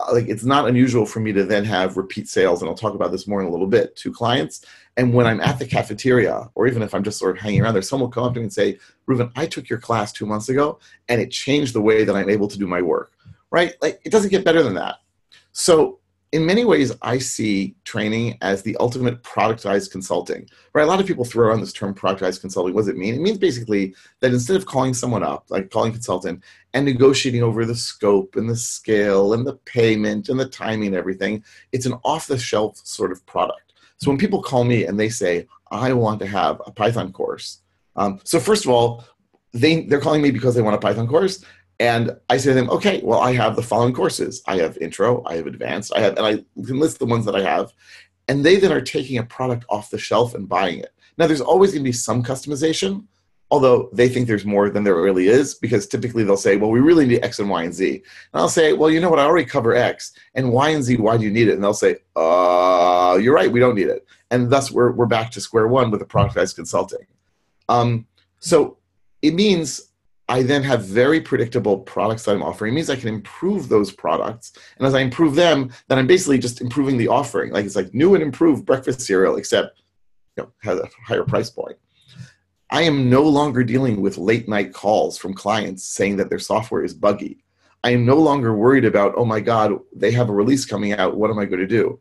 Uh, 0.00 0.12
like 0.12 0.28
it's 0.28 0.44
not 0.44 0.68
unusual 0.68 1.06
for 1.06 1.20
me 1.20 1.32
to 1.32 1.44
then 1.44 1.64
have 1.64 1.96
repeat 1.96 2.28
sales, 2.28 2.62
and 2.62 2.68
I'll 2.68 2.76
talk 2.76 2.94
about 2.94 3.12
this 3.12 3.26
more 3.26 3.40
in 3.40 3.46
a 3.46 3.50
little 3.50 3.66
bit 3.66 3.96
to 3.96 4.12
clients. 4.12 4.64
And 4.96 5.12
when 5.12 5.26
I'm 5.26 5.40
at 5.40 5.58
the 5.58 5.66
cafeteria, 5.66 6.48
or 6.54 6.66
even 6.66 6.82
if 6.82 6.94
I'm 6.94 7.02
just 7.02 7.18
sort 7.18 7.36
of 7.36 7.42
hanging 7.42 7.62
around 7.62 7.74
there, 7.74 7.82
someone 7.82 8.08
will 8.08 8.12
come 8.12 8.24
up 8.24 8.34
to 8.34 8.40
me 8.40 8.44
and 8.44 8.52
say, 8.52 8.78
"Reuven, 9.08 9.30
I 9.36 9.46
took 9.46 9.68
your 9.68 9.78
class 9.78 10.12
two 10.12 10.26
months 10.26 10.48
ago, 10.48 10.78
and 11.08 11.20
it 11.20 11.30
changed 11.30 11.74
the 11.74 11.82
way 11.82 12.04
that 12.04 12.16
I'm 12.16 12.30
able 12.30 12.48
to 12.48 12.58
do 12.58 12.66
my 12.66 12.82
work." 12.82 13.12
Right? 13.50 13.74
Like 13.82 14.00
it 14.04 14.10
doesn't 14.10 14.30
get 14.30 14.44
better 14.44 14.62
than 14.62 14.74
that. 14.74 14.96
So 15.52 16.00
in 16.32 16.44
many 16.44 16.64
ways, 16.64 16.92
I 17.02 17.18
see 17.18 17.76
training 17.84 18.36
as 18.42 18.62
the 18.62 18.76
ultimate 18.78 19.22
productized 19.22 19.90
consulting. 19.90 20.48
Right? 20.74 20.82
A 20.82 20.86
lot 20.86 21.00
of 21.00 21.06
people 21.06 21.24
throw 21.24 21.48
around 21.48 21.60
this 21.60 21.72
term 21.72 21.94
productized 21.94 22.40
consulting. 22.40 22.74
What 22.74 22.82
does 22.82 22.88
it 22.88 22.96
mean? 22.96 23.14
It 23.14 23.20
means 23.20 23.38
basically 23.38 23.94
that 24.20 24.32
instead 24.32 24.56
of 24.56 24.66
calling 24.66 24.92
someone 24.92 25.22
up, 25.22 25.46
like 25.48 25.70
calling 25.70 25.92
consultant, 25.92 26.42
and 26.76 26.84
negotiating 26.84 27.42
over 27.42 27.64
the 27.64 27.74
scope 27.74 28.36
and 28.36 28.50
the 28.50 28.56
scale 28.56 29.32
and 29.32 29.46
the 29.46 29.54
payment 29.64 30.28
and 30.28 30.38
the 30.38 30.46
timing 30.46 30.88
and 30.88 30.96
everything, 30.96 31.42
it's 31.72 31.86
an 31.86 31.94
off-the-shelf 32.04 32.78
sort 32.84 33.10
of 33.10 33.24
product. 33.24 33.72
So 33.96 34.10
when 34.10 34.18
people 34.18 34.42
call 34.42 34.62
me 34.62 34.84
and 34.84 35.00
they 35.00 35.08
say, 35.08 35.46
"I 35.70 35.94
want 35.94 36.20
to 36.20 36.26
have 36.26 36.60
a 36.66 36.70
Python 36.70 37.12
course," 37.12 37.62
um, 37.96 38.20
so 38.24 38.38
first 38.38 38.66
of 38.66 38.70
all, 38.70 39.04
they 39.52 39.84
they're 39.86 40.02
calling 40.02 40.20
me 40.20 40.30
because 40.30 40.54
they 40.54 40.60
want 40.60 40.76
a 40.76 40.84
Python 40.86 41.08
course, 41.08 41.42
and 41.80 42.14
I 42.28 42.36
say 42.36 42.50
to 42.50 42.54
them, 42.54 42.68
okay, 42.70 43.00
well, 43.02 43.20
I 43.20 43.32
have 43.32 43.56
the 43.56 43.62
following 43.62 43.94
courses. 43.94 44.42
I 44.46 44.56
have 44.58 44.76
intro, 44.78 45.22
I 45.24 45.36
have 45.36 45.46
advanced, 45.46 45.92
I 45.96 46.00
have, 46.00 46.18
and 46.18 46.26
I 46.26 46.32
can 46.66 46.78
list 46.78 46.98
the 46.98 47.06
ones 47.06 47.24
that 47.24 47.36
I 47.36 47.42
have. 47.42 47.72
And 48.28 48.44
they 48.44 48.56
then 48.56 48.72
are 48.72 48.80
taking 48.80 49.18
a 49.18 49.22
product 49.22 49.64
off 49.70 49.90
the 49.90 49.98
shelf 49.98 50.34
and 50.34 50.48
buying 50.48 50.78
it. 50.80 50.92
Now, 51.16 51.26
there's 51.26 51.40
always 51.40 51.70
going 51.70 51.84
to 51.84 51.88
be 51.88 51.92
some 51.92 52.22
customization, 52.22 53.04
although 53.50 53.88
they 53.92 54.08
think 54.08 54.26
there's 54.26 54.44
more 54.44 54.70
than 54.70 54.84
there 54.84 55.00
really 55.00 55.28
is, 55.28 55.54
because 55.54 55.86
typically 55.86 56.24
they'll 56.24 56.36
say, 56.36 56.56
well, 56.56 56.70
we 56.70 56.80
really 56.80 57.06
need 57.06 57.22
X 57.22 57.38
and 57.38 57.48
Y 57.48 57.62
and 57.62 57.74
Z. 57.74 57.90
And 57.92 58.02
I'll 58.40 58.48
say, 58.48 58.72
well, 58.72 58.90
you 58.90 59.00
know 59.00 59.10
what? 59.10 59.20
I 59.20 59.24
already 59.24 59.46
cover 59.46 59.74
X 59.74 60.12
and 60.34 60.52
Y 60.52 60.70
and 60.70 60.82
Z. 60.82 60.96
Why 60.96 61.16
do 61.16 61.24
you 61.24 61.30
need 61.30 61.48
it? 61.48 61.54
And 61.54 61.62
they'll 61.62 61.74
say, 61.74 61.96
uh, 62.16 63.18
you're 63.20 63.34
right, 63.34 63.50
we 63.50 63.60
don't 63.60 63.76
need 63.76 63.88
it. 63.88 64.06
And 64.30 64.50
thus, 64.50 64.72
we're, 64.72 64.92
we're 64.92 65.06
back 65.06 65.30
to 65.32 65.40
square 65.40 65.68
one 65.68 65.90
with 65.90 66.00
the 66.00 66.06
productized 66.06 66.56
consulting. 66.56 67.06
Um, 67.68 68.06
so 68.40 68.78
it 69.22 69.34
means 69.34 69.92
I 70.28 70.42
then 70.42 70.64
have 70.64 70.84
very 70.84 71.20
predictable 71.20 71.78
products 71.78 72.24
that 72.24 72.32
I'm 72.32 72.42
offering. 72.42 72.72
It 72.72 72.74
means 72.74 72.90
I 72.90 72.96
can 72.96 73.08
improve 73.08 73.68
those 73.68 73.92
products. 73.92 74.52
And 74.76 74.86
as 74.86 74.94
I 74.94 75.00
improve 75.00 75.36
them, 75.36 75.70
then 75.86 75.98
I'm 75.98 76.08
basically 76.08 76.38
just 76.38 76.60
improving 76.60 76.96
the 76.96 77.08
offering. 77.08 77.52
Like 77.52 77.64
it's 77.64 77.76
like 77.76 77.94
new 77.94 78.14
and 78.14 78.22
improved 78.22 78.66
breakfast 78.66 79.02
cereal, 79.02 79.36
except 79.36 79.80
you 80.36 80.42
know, 80.42 80.52
has 80.62 80.80
a 80.80 80.88
higher 81.06 81.22
price 81.22 81.48
point. 81.48 81.76
I 82.70 82.82
am 82.82 83.08
no 83.08 83.22
longer 83.22 83.62
dealing 83.62 84.00
with 84.00 84.18
late 84.18 84.48
night 84.48 84.72
calls 84.72 85.16
from 85.16 85.34
clients 85.34 85.84
saying 85.84 86.16
that 86.16 86.28
their 86.28 86.40
software 86.40 86.82
is 86.82 86.94
buggy. 86.94 87.44
I 87.84 87.90
am 87.90 88.04
no 88.04 88.16
longer 88.16 88.56
worried 88.56 88.84
about, 88.84 89.14
oh 89.16 89.24
my 89.24 89.38
God, 89.38 89.78
they 89.94 90.10
have 90.10 90.28
a 90.28 90.34
release 90.34 90.64
coming 90.64 90.92
out. 90.92 91.16
What 91.16 91.30
am 91.30 91.38
I 91.38 91.44
going 91.44 91.60
to 91.60 91.66
do? 91.68 92.00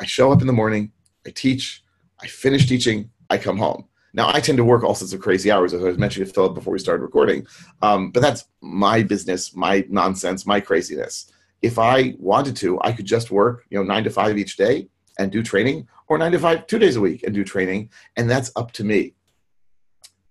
I 0.00 0.04
show 0.04 0.32
up 0.32 0.40
in 0.40 0.48
the 0.48 0.52
morning, 0.52 0.90
I 1.24 1.30
teach, 1.30 1.84
I 2.20 2.26
finish 2.26 2.66
teaching, 2.66 3.10
I 3.30 3.38
come 3.38 3.56
home. 3.56 3.84
Now, 4.12 4.28
I 4.28 4.40
tend 4.40 4.58
to 4.58 4.64
work 4.64 4.82
all 4.82 4.96
sorts 4.96 5.12
of 5.12 5.20
crazy 5.20 5.52
hours, 5.52 5.72
as 5.72 5.82
I 5.82 5.86
was 5.86 5.98
mentioning 5.98 6.26
to 6.26 6.34
Philip 6.34 6.54
before 6.54 6.72
we 6.72 6.80
started 6.80 7.02
recording. 7.02 7.46
Um, 7.80 8.10
but 8.10 8.20
that's 8.20 8.44
my 8.60 9.04
business, 9.04 9.54
my 9.54 9.86
nonsense, 9.88 10.44
my 10.44 10.60
craziness. 10.60 11.30
If 11.62 11.78
I 11.78 12.14
wanted 12.18 12.56
to, 12.56 12.80
I 12.82 12.90
could 12.90 13.06
just 13.06 13.30
work, 13.30 13.64
you 13.70 13.78
know, 13.78 13.84
nine 13.84 14.02
to 14.04 14.10
five 14.10 14.36
each 14.36 14.56
day 14.56 14.88
and 15.18 15.30
do 15.30 15.42
training, 15.42 15.86
or 16.08 16.18
nine 16.18 16.32
to 16.32 16.38
five 16.40 16.66
two 16.66 16.80
days 16.80 16.96
a 16.96 17.00
week 17.00 17.22
and 17.22 17.32
do 17.32 17.44
training, 17.44 17.90
and 18.16 18.28
that's 18.28 18.50
up 18.56 18.72
to 18.72 18.84
me. 18.84 19.14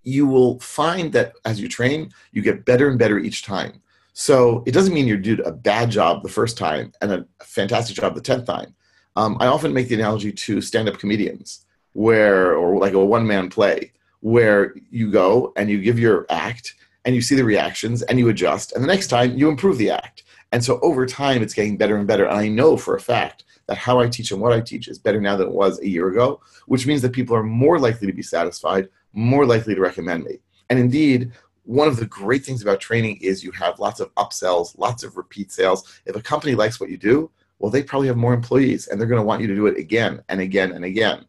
You 0.03 0.25
will 0.27 0.59
find 0.59 1.11
that 1.13 1.33
as 1.45 1.59
you 1.59 1.67
train, 1.67 2.11
you 2.31 2.41
get 2.41 2.65
better 2.65 2.89
and 2.89 2.97
better 2.97 3.19
each 3.19 3.43
time. 3.43 3.81
So 4.13 4.63
it 4.65 4.71
doesn't 4.71 4.93
mean 4.93 5.07
you 5.07 5.17
did 5.17 5.39
a 5.41 5.51
bad 5.51 5.89
job 5.89 6.23
the 6.23 6.29
first 6.29 6.57
time 6.57 6.91
and 7.01 7.11
a 7.11 7.25
fantastic 7.43 7.95
job 7.95 8.15
the 8.15 8.21
tenth 8.21 8.45
time. 8.45 8.75
Um, 9.15 9.37
I 9.39 9.47
often 9.47 9.73
make 9.73 9.87
the 9.87 9.95
analogy 9.95 10.31
to 10.31 10.61
stand-up 10.61 10.97
comedians 10.97 11.65
where 11.93 12.55
or 12.55 12.77
like 12.77 12.93
a 12.93 13.05
one 13.05 13.27
man 13.27 13.49
play 13.49 13.91
where 14.21 14.73
you 14.89 15.11
go 15.11 15.51
and 15.55 15.69
you 15.69 15.81
give 15.81 15.99
your 15.99 16.25
act 16.29 16.75
and 17.05 17.15
you 17.15 17.21
see 17.21 17.35
the 17.35 17.43
reactions 17.43 18.01
and 18.03 18.19
you 18.19 18.29
adjust 18.29 18.71
and 18.73 18.83
the 18.83 18.87
next 18.87 19.07
time 19.07 19.37
you 19.37 19.49
improve 19.49 19.77
the 19.77 19.89
act 19.89 20.23
and 20.51 20.63
so 20.63 20.79
over 20.81 21.05
time 21.05 21.41
it's 21.41 21.53
getting 21.53 21.75
better 21.75 21.97
and 21.97 22.07
better 22.07 22.25
and 22.25 22.37
i 22.37 22.47
know 22.47 22.77
for 22.77 22.95
a 22.95 23.01
fact 23.01 23.43
that 23.67 23.77
how 23.77 23.99
i 23.99 24.07
teach 24.07 24.31
and 24.31 24.39
what 24.39 24.53
i 24.53 24.61
teach 24.61 24.87
is 24.87 24.99
better 24.99 25.19
now 25.19 25.35
than 25.35 25.47
it 25.47 25.53
was 25.53 25.79
a 25.79 25.89
year 25.89 26.09
ago 26.09 26.39
which 26.67 26.85
means 26.85 27.01
that 27.01 27.11
people 27.11 27.35
are 27.35 27.43
more 27.43 27.79
likely 27.79 28.07
to 28.07 28.13
be 28.13 28.21
satisfied 28.21 28.87
more 29.13 29.45
likely 29.45 29.75
to 29.75 29.81
recommend 29.81 30.23
me 30.23 30.37
and 30.69 30.79
indeed 30.79 31.31
one 31.63 31.87
of 31.87 31.97
the 31.97 32.05
great 32.05 32.43
things 32.43 32.61
about 32.61 32.79
training 32.79 33.17
is 33.21 33.43
you 33.43 33.51
have 33.51 33.79
lots 33.79 33.99
of 33.99 34.13
upsells 34.15 34.77
lots 34.77 35.03
of 35.03 35.17
repeat 35.17 35.51
sales 35.51 36.01
if 36.05 36.15
a 36.15 36.21
company 36.21 36.55
likes 36.55 36.79
what 36.79 36.89
you 36.89 36.97
do 36.97 37.29
well 37.59 37.71
they 37.71 37.83
probably 37.83 38.07
have 38.07 38.17
more 38.17 38.33
employees 38.33 38.87
and 38.87 38.99
they're 38.99 39.07
going 39.07 39.21
to 39.21 39.25
want 39.25 39.41
you 39.41 39.47
to 39.47 39.55
do 39.55 39.67
it 39.67 39.77
again 39.77 40.21
and 40.29 40.41
again 40.41 40.71
and 40.71 40.85
again 40.85 41.25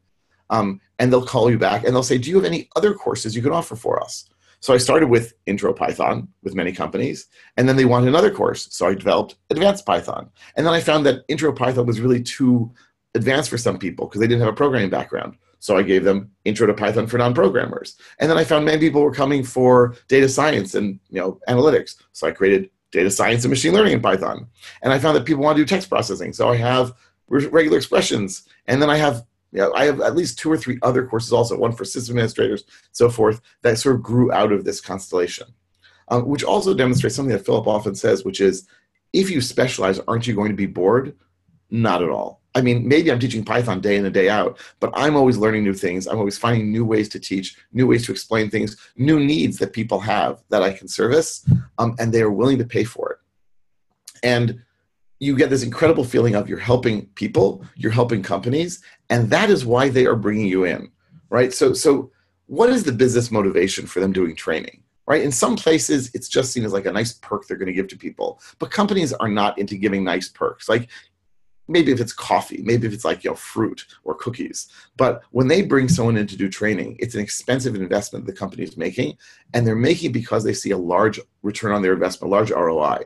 um, 0.52 0.80
and 0.98 1.10
they'll 1.10 1.24
call 1.24 1.50
you 1.50 1.58
back 1.58 1.84
and 1.84 1.94
they'll 1.94 2.02
say, 2.02 2.18
Do 2.18 2.30
you 2.30 2.36
have 2.36 2.44
any 2.44 2.68
other 2.76 2.94
courses 2.94 3.34
you 3.34 3.42
can 3.42 3.52
offer 3.52 3.74
for 3.74 4.00
us? 4.00 4.28
So 4.60 4.72
I 4.72 4.76
started 4.76 5.08
with 5.08 5.32
Intro 5.46 5.72
Python 5.72 6.28
with 6.44 6.54
many 6.54 6.70
companies, 6.70 7.26
and 7.56 7.68
then 7.68 7.74
they 7.74 7.84
wanted 7.84 8.08
another 8.08 8.30
course. 8.30 8.68
So 8.70 8.86
I 8.86 8.94
developed 8.94 9.34
Advanced 9.50 9.84
Python. 9.84 10.30
And 10.56 10.64
then 10.64 10.72
I 10.72 10.78
found 10.78 11.04
that 11.06 11.24
Intro 11.26 11.52
Python 11.52 11.84
was 11.84 12.00
really 12.00 12.22
too 12.22 12.70
advanced 13.14 13.50
for 13.50 13.58
some 13.58 13.76
people 13.76 14.06
because 14.06 14.20
they 14.20 14.28
didn't 14.28 14.42
have 14.42 14.52
a 14.52 14.56
programming 14.56 14.90
background. 14.90 15.36
So 15.64 15.70
I 15.80 15.82
gave 15.82 16.02
them 16.04 16.18
Intro 16.44 16.66
to 16.66 16.74
Python 16.74 17.06
for 17.06 17.18
non-programmers. 17.18 17.90
And 18.18 18.26
then 18.28 18.38
I 18.38 18.44
found 18.44 18.64
many 18.64 18.80
people 18.84 19.02
were 19.02 19.14
coming 19.22 19.42
for 19.44 19.94
data 20.08 20.28
science 20.28 20.74
and 20.78 20.98
you 21.08 21.20
know 21.20 21.30
analytics. 21.48 21.90
So 22.12 22.26
I 22.26 22.32
created 22.32 22.70
data 22.90 23.10
science 23.10 23.44
and 23.44 23.50
machine 23.50 23.74
learning 23.76 23.94
in 23.94 24.02
Python. 24.02 24.38
And 24.82 24.92
I 24.92 24.98
found 24.98 25.14
that 25.16 25.24
people 25.24 25.42
want 25.44 25.56
to 25.56 25.62
do 25.62 25.66
text 25.66 25.88
processing. 25.88 26.32
So 26.32 26.48
I 26.48 26.56
have 26.56 26.92
regular 27.28 27.78
expressions. 27.78 28.30
And 28.66 28.82
then 28.82 28.90
I 28.90 28.98
have 29.06 29.16
Yeah, 29.58 29.68
I 29.80 29.84
have 29.84 30.00
at 30.00 30.16
least 30.16 30.38
two 30.38 30.50
or 30.50 30.58
three 30.58 30.78
other 30.82 31.06
courses 31.06 31.32
also, 31.32 31.56
one 31.56 31.74
for 31.76 31.84
system 31.84 32.14
administrators, 32.14 32.64
so 32.92 33.08
forth, 33.08 33.38
that 33.62 33.78
sort 33.78 33.96
of 33.96 34.02
grew 34.02 34.32
out 34.32 34.50
of 34.50 34.64
this 34.64 34.80
constellation, 34.80 35.48
um, 36.08 36.26
which 36.32 36.44
also 36.52 36.74
demonstrates 36.74 37.16
something 37.16 37.36
that 37.36 37.46
Philip 37.46 37.66
often 37.66 37.94
says, 37.94 38.24
which 38.24 38.40
is, 38.40 38.66
if 39.12 39.30
you 39.30 39.40
specialize, 39.42 40.00
aren't 40.08 40.26
you 40.26 40.34
going 40.34 40.50
to 40.50 40.62
be 40.64 40.66
bored? 40.80 41.14
Not 41.70 42.02
at 42.02 42.08
all. 42.08 42.41
I 42.54 42.60
mean, 42.60 42.86
maybe 42.86 43.10
I'm 43.10 43.18
teaching 43.18 43.44
Python 43.44 43.80
day 43.80 43.96
in 43.96 44.04
and 44.04 44.12
day 44.12 44.28
out, 44.28 44.58
but 44.78 44.90
I'm 44.94 45.16
always 45.16 45.38
learning 45.38 45.64
new 45.64 45.72
things. 45.72 46.06
I'm 46.06 46.18
always 46.18 46.36
finding 46.36 46.70
new 46.70 46.84
ways 46.84 47.08
to 47.10 47.20
teach, 47.20 47.56
new 47.72 47.86
ways 47.86 48.04
to 48.06 48.12
explain 48.12 48.50
things, 48.50 48.76
new 48.96 49.18
needs 49.18 49.58
that 49.58 49.72
people 49.72 50.00
have 50.00 50.42
that 50.50 50.62
I 50.62 50.72
can 50.72 50.88
service, 50.88 51.46
um, 51.78 51.96
and 51.98 52.12
they 52.12 52.20
are 52.20 52.30
willing 52.30 52.58
to 52.58 52.64
pay 52.64 52.84
for 52.84 53.12
it. 53.12 53.18
And 54.22 54.62
you 55.18 55.36
get 55.36 55.50
this 55.50 55.62
incredible 55.62 56.04
feeling 56.04 56.34
of 56.34 56.48
you're 56.48 56.58
helping 56.58 57.06
people, 57.14 57.64
you're 57.76 57.92
helping 57.92 58.22
companies, 58.22 58.82
and 59.08 59.30
that 59.30 59.50
is 59.50 59.64
why 59.64 59.88
they 59.88 60.04
are 60.04 60.16
bringing 60.16 60.46
you 60.46 60.64
in, 60.64 60.90
right? 61.30 61.54
So, 61.54 61.72
so 61.72 62.10
what 62.46 62.68
is 62.68 62.84
the 62.84 62.92
business 62.92 63.30
motivation 63.30 63.86
for 63.86 64.00
them 64.00 64.12
doing 64.12 64.36
training? 64.36 64.82
Right? 65.04 65.22
In 65.22 65.32
some 65.32 65.56
places, 65.56 66.10
it's 66.14 66.28
just 66.28 66.52
seen 66.52 66.64
as 66.64 66.72
like 66.72 66.86
a 66.86 66.92
nice 66.92 67.14
perk 67.14 67.46
they're 67.46 67.56
going 67.56 67.66
to 67.66 67.72
give 67.72 67.88
to 67.88 67.96
people. 67.96 68.40
But 68.60 68.70
companies 68.70 69.12
are 69.12 69.28
not 69.28 69.58
into 69.58 69.76
giving 69.76 70.04
nice 70.04 70.28
perks. 70.28 70.68
Like 70.68 70.88
maybe 71.68 71.92
if 71.92 72.00
it's 72.00 72.12
coffee, 72.12 72.62
maybe 72.62 72.86
if 72.86 72.92
it's 72.92 73.04
like 73.04 73.24
you 73.24 73.30
know 73.30 73.36
fruit 73.36 73.86
or 74.04 74.14
cookies. 74.14 74.68
But 74.96 75.22
when 75.30 75.48
they 75.48 75.62
bring 75.62 75.88
someone 75.88 76.16
in 76.16 76.26
to 76.26 76.36
do 76.36 76.48
training, 76.48 76.96
it's 76.98 77.14
an 77.14 77.20
expensive 77.20 77.74
investment 77.74 78.26
the 78.26 78.32
company 78.32 78.64
is 78.64 78.76
making, 78.76 79.16
and 79.54 79.66
they're 79.66 79.74
making 79.74 80.12
because 80.12 80.44
they 80.44 80.54
see 80.54 80.70
a 80.70 80.78
large 80.78 81.20
return 81.42 81.72
on 81.72 81.82
their 81.82 81.92
investment, 81.92 82.32
a 82.32 82.34
large 82.34 82.50
ROI. 82.50 83.04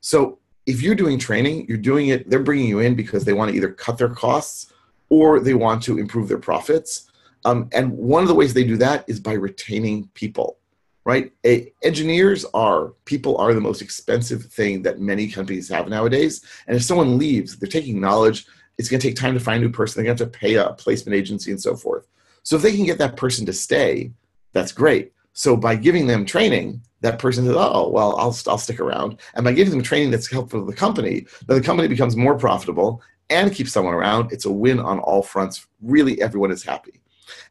So 0.00 0.38
if 0.66 0.82
you're 0.82 0.94
doing 0.94 1.18
training, 1.18 1.66
you're 1.68 1.78
doing 1.78 2.08
it. 2.08 2.28
They're 2.28 2.42
bringing 2.42 2.68
you 2.68 2.80
in 2.80 2.94
because 2.94 3.24
they 3.24 3.32
want 3.32 3.50
to 3.50 3.56
either 3.56 3.72
cut 3.72 3.98
their 3.98 4.08
costs 4.08 4.72
or 5.08 5.40
they 5.40 5.54
want 5.54 5.82
to 5.84 5.98
improve 5.98 6.28
their 6.28 6.38
profits. 6.38 7.10
Um, 7.44 7.68
and 7.72 7.92
one 7.92 8.22
of 8.22 8.28
the 8.28 8.34
ways 8.34 8.54
they 8.54 8.64
do 8.64 8.76
that 8.78 9.04
is 9.06 9.20
by 9.20 9.34
retaining 9.34 10.08
people 10.14 10.58
right? 11.04 11.32
A, 11.44 11.72
engineers 11.82 12.44
are 12.54 12.94
people 13.04 13.36
are 13.36 13.54
the 13.54 13.60
most 13.60 13.82
expensive 13.82 14.44
thing 14.46 14.82
that 14.82 15.00
many 15.00 15.28
companies 15.28 15.68
have 15.68 15.88
nowadays. 15.88 16.44
And 16.66 16.76
if 16.76 16.82
someone 16.82 17.18
leaves, 17.18 17.56
they're 17.56 17.68
taking 17.68 18.00
knowledge. 18.00 18.46
It's 18.78 18.88
going 18.88 19.00
to 19.00 19.06
take 19.06 19.16
time 19.16 19.34
to 19.34 19.40
find 19.40 19.62
a 19.62 19.66
new 19.66 19.72
person. 19.72 20.02
They're 20.02 20.08
going 20.08 20.16
to 20.16 20.24
have 20.24 20.32
to 20.32 20.38
pay 20.38 20.54
a 20.54 20.72
placement 20.72 21.16
agency 21.16 21.50
and 21.50 21.60
so 21.60 21.76
forth. 21.76 22.08
So 22.42 22.56
if 22.56 22.62
they 22.62 22.74
can 22.74 22.84
get 22.84 22.98
that 22.98 23.16
person 23.16 23.46
to 23.46 23.52
stay, 23.52 24.12
that's 24.52 24.72
great. 24.72 25.12
So 25.32 25.56
by 25.56 25.74
giving 25.74 26.06
them 26.06 26.24
training, 26.24 26.80
that 27.00 27.18
person 27.18 27.44
says, 27.44 27.56
"Oh, 27.56 27.90
well, 27.90 28.16
I'll 28.16 28.36
I'll 28.46 28.58
stick 28.58 28.80
around." 28.80 29.20
And 29.34 29.44
by 29.44 29.52
giving 29.52 29.72
them 29.72 29.82
training 29.82 30.10
that's 30.10 30.30
helpful 30.30 30.60
to 30.60 30.66
the 30.66 30.76
company, 30.76 31.26
then 31.46 31.58
the 31.58 31.64
company 31.64 31.88
becomes 31.88 32.16
more 32.16 32.38
profitable 32.38 33.02
and 33.30 33.52
keeps 33.52 33.72
someone 33.72 33.94
around. 33.94 34.32
It's 34.32 34.44
a 34.44 34.50
win 34.50 34.78
on 34.78 35.00
all 35.00 35.22
fronts. 35.22 35.66
Really, 35.82 36.22
everyone 36.22 36.52
is 36.52 36.62
happy. 36.62 37.00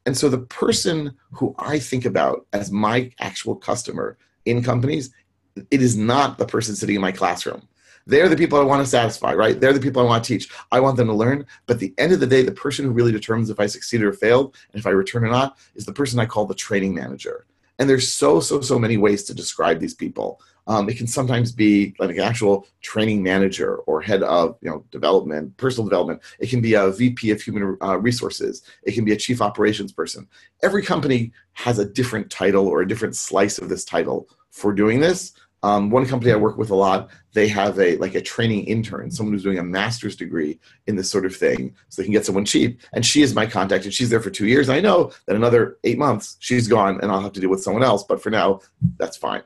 And 0.06 0.18
so 0.18 0.30
the 0.30 0.40
person 0.40 1.16
who 1.32 1.56
I 1.58 1.80
think 1.80 2.06
about 2.06 2.46
as 2.54 2.72
my 2.72 3.12
actual 3.20 3.56
customer 3.56 4.18
in 4.46 4.64
companies, 4.64 5.12
it 5.72 5.82
is 5.82 5.98
not 5.98 6.38
the 6.38 6.46
person 6.46 6.76
sitting 6.76 6.96
in 6.96 7.02
my 7.02 7.12
classroom. 7.12 7.68
They're 8.06 8.28
the 8.28 8.36
people 8.36 8.60
I 8.60 8.64
want 8.64 8.84
to 8.84 8.90
satisfy, 8.90 9.34
right? 9.34 9.60
They're 9.60 9.74
the 9.74 9.80
people 9.80 10.02
I 10.02 10.06
want 10.06 10.24
to 10.24 10.28
teach. 10.28 10.52
I 10.72 10.82
want 10.82 10.98
them 10.98 11.08
to 11.08 11.14
learn. 11.14 11.46
But 11.68 11.80
the 11.80 11.94
end 11.98 12.12
of 12.12 12.20
the 12.20 12.28
day, 12.28 12.44
the 12.44 12.52
person 12.52 12.86
who 12.86 12.92
really 12.92 13.14
determines 13.14 13.50
if 13.50 13.60
I 13.60 13.66
succeeded 13.68 14.06
or 14.06 14.14
failed 14.14 14.56
and 14.72 14.80
if 14.80 14.86
I 14.86 14.90
return 14.90 15.24
or 15.24 15.30
not 15.30 15.58
is 15.76 15.86
the 15.86 15.94
person 15.94 16.20
I 16.20 16.26
call 16.26 16.46
the 16.46 16.56
training 16.56 16.94
manager. 16.94 17.46
And 17.80 17.90
there's 17.90 18.12
so, 18.12 18.40
so, 18.40 18.62
so 18.62 18.78
many 18.78 18.98
ways 18.98 19.24
to 19.26 19.34
describe 19.34 19.80
these 19.80 19.94
people. 19.94 20.42
Um, 20.68 20.90
it 20.90 20.98
can 20.98 21.08
sometimes 21.08 21.52
be 21.52 21.94
like 22.00 22.12
an 22.12 22.22
actual 22.22 22.68
training 22.82 23.22
manager 23.22 23.78
or 23.78 24.02
head 24.02 24.24
of 24.24 24.58
you 24.62 24.70
know 24.70 24.86
development, 24.92 25.56
personal 25.58 25.88
development. 25.88 26.22
It 26.40 26.50
can 26.50 26.62
be 26.62 26.74
a 26.74 26.90
VP 26.90 27.32
of 27.32 27.42
human 27.42 27.78
uh, 27.82 27.98
resources. 27.98 28.64
It 28.84 28.94
can 28.94 29.06
be 29.06 29.12
a 29.12 29.18
chief 29.18 29.42
operations 29.42 29.92
person. 29.92 30.28
Every 30.62 30.84
company 30.84 31.32
has 31.54 31.80
a 31.80 31.86
different 31.86 32.30
title 32.30 32.68
or 32.68 32.82
a 32.82 32.88
different 32.88 33.16
slice 33.16 33.58
of 33.58 33.70
this 33.70 33.84
title 33.84 34.30
for 34.52 34.74
doing 34.74 35.00
this. 35.00 35.34
Um, 35.64 35.90
one 35.90 36.06
company 36.06 36.34
I 36.34 36.36
work 36.36 36.58
with 36.58 36.72
a 36.72 36.76
lot, 36.76 37.10
they 37.32 37.48
have 37.48 37.80
a 37.80 37.96
like 37.98 38.16
a 38.16 38.22
training 38.22 38.66
intern, 38.66 39.10
someone 39.10 39.34
who's 39.34 39.44
doing 39.44 39.60
a 39.60 39.64
master's 39.64 40.16
degree 40.16 40.60
in 40.88 40.98
this 40.98 41.10
sort 41.10 41.26
of 41.26 41.36
thing, 41.36 41.74
so 41.88 42.02
they 42.02 42.06
can 42.06 42.12
get 42.12 42.26
someone 42.26 42.44
cheap. 42.44 42.82
And 42.94 43.06
she 43.06 43.22
is 43.22 43.34
my 43.34 43.46
contact, 43.46 43.86
and 43.86 43.94
she's 43.94 44.10
there 44.10 44.20
for 44.20 44.30
two 44.30 44.48
years. 44.48 44.70
I 44.70 44.82
know 44.82 45.12
that 45.26 45.38
another 45.38 45.78
eight 45.86 45.98
months 45.98 46.36
she's 46.40 46.68
gone, 46.68 47.00
and 47.02 47.12
I'll 47.12 47.22
have 47.22 47.34
to 47.34 47.40
deal 47.40 47.50
with 47.50 47.64
someone 47.64 47.84
else. 47.84 48.04
But 48.04 48.22
for 48.22 48.30
now, 48.30 48.60
that's 48.98 49.16
fine 49.16 49.44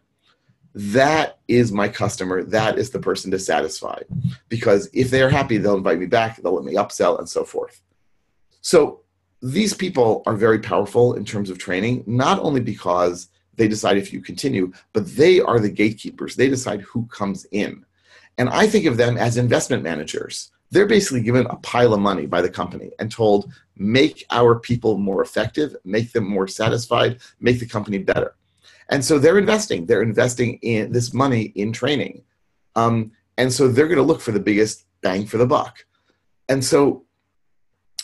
that 0.77 1.39
is 1.47 1.71
my 1.71 1.89
customer. 1.89 2.43
That 2.43 2.77
is 2.77 2.91
the 2.91 2.99
person 2.99 3.31
to 3.31 3.39
satisfy. 3.39 3.99
Because 4.47 4.87
if 4.93 5.09
they're 5.09 5.29
happy, 5.29 5.57
they'll 5.57 5.75
invite 5.75 5.97
me 5.97 6.05
back, 6.05 6.37
they'll 6.37 6.53
let 6.53 6.65
me 6.65 6.75
upsell, 6.75 7.17
and 7.17 7.27
so 7.27 7.43
forth. 7.43 7.81
So 8.61 9.01
these 9.41 9.73
people 9.73 10.21
are 10.27 10.35
very 10.35 10.59
powerful 10.59 11.15
in 11.15 11.25
terms 11.25 11.49
of 11.49 11.57
training, 11.57 12.03
not 12.05 12.37
only 12.39 12.61
because 12.61 13.29
they 13.55 13.67
decide 13.67 13.97
if 13.97 14.13
you 14.13 14.21
continue, 14.21 14.71
but 14.93 15.07
they 15.15 15.41
are 15.41 15.59
the 15.59 15.71
gatekeepers. 15.71 16.35
They 16.35 16.47
decide 16.47 16.81
who 16.81 17.07
comes 17.07 17.47
in. 17.51 17.83
And 18.37 18.47
I 18.47 18.67
think 18.67 18.85
of 18.85 18.97
them 18.97 19.17
as 19.17 19.37
investment 19.37 19.81
managers. 19.81 20.51
They're 20.69 20.85
basically 20.85 21.21
given 21.21 21.47
a 21.47 21.55
pile 21.55 21.95
of 21.95 22.01
money 22.01 22.27
by 22.27 22.43
the 22.43 22.51
company 22.51 22.91
and 22.99 23.11
told, 23.11 23.51
make 23.77 24.25
our 24.29 24.59
people 24.59 24.99
more 24.99 25.23
effective, 25.23 25.75
make 25.85 26.11
them 26.11 26.29
more 26.29 26.47
satisfied, 26.47 27.19
make 27.39 27.59
the 27.59 27.65
company 27.65 27.97
better. 27.97 28.35
And 28.89 29.03
so 29.03 29.19
they're 29.19 29.37
investing. 29.37 29.85
They're 29.85 30.01
investing 30.01 30.59
in 30.61 30.91
this 30.91 31.13
money 31.13 31.51
in 31.55 31.73
training. 31.73 32.23
Um, 32.75 33.11
and 33.37 33.51
so 33.51 33.67
they're 33.67 33.87
going 33.87 33.97
to 33.97 34.03
look 34.03 34.21
for 34.21 34.31
the 34.31 34.39
biggest 34.39 34.85
bang 35.01 35.25
for 35.25 35.37
the 35.37 35.45
buck. 35.45 35.85
And 36.49 36.63
so, 36.63 37.05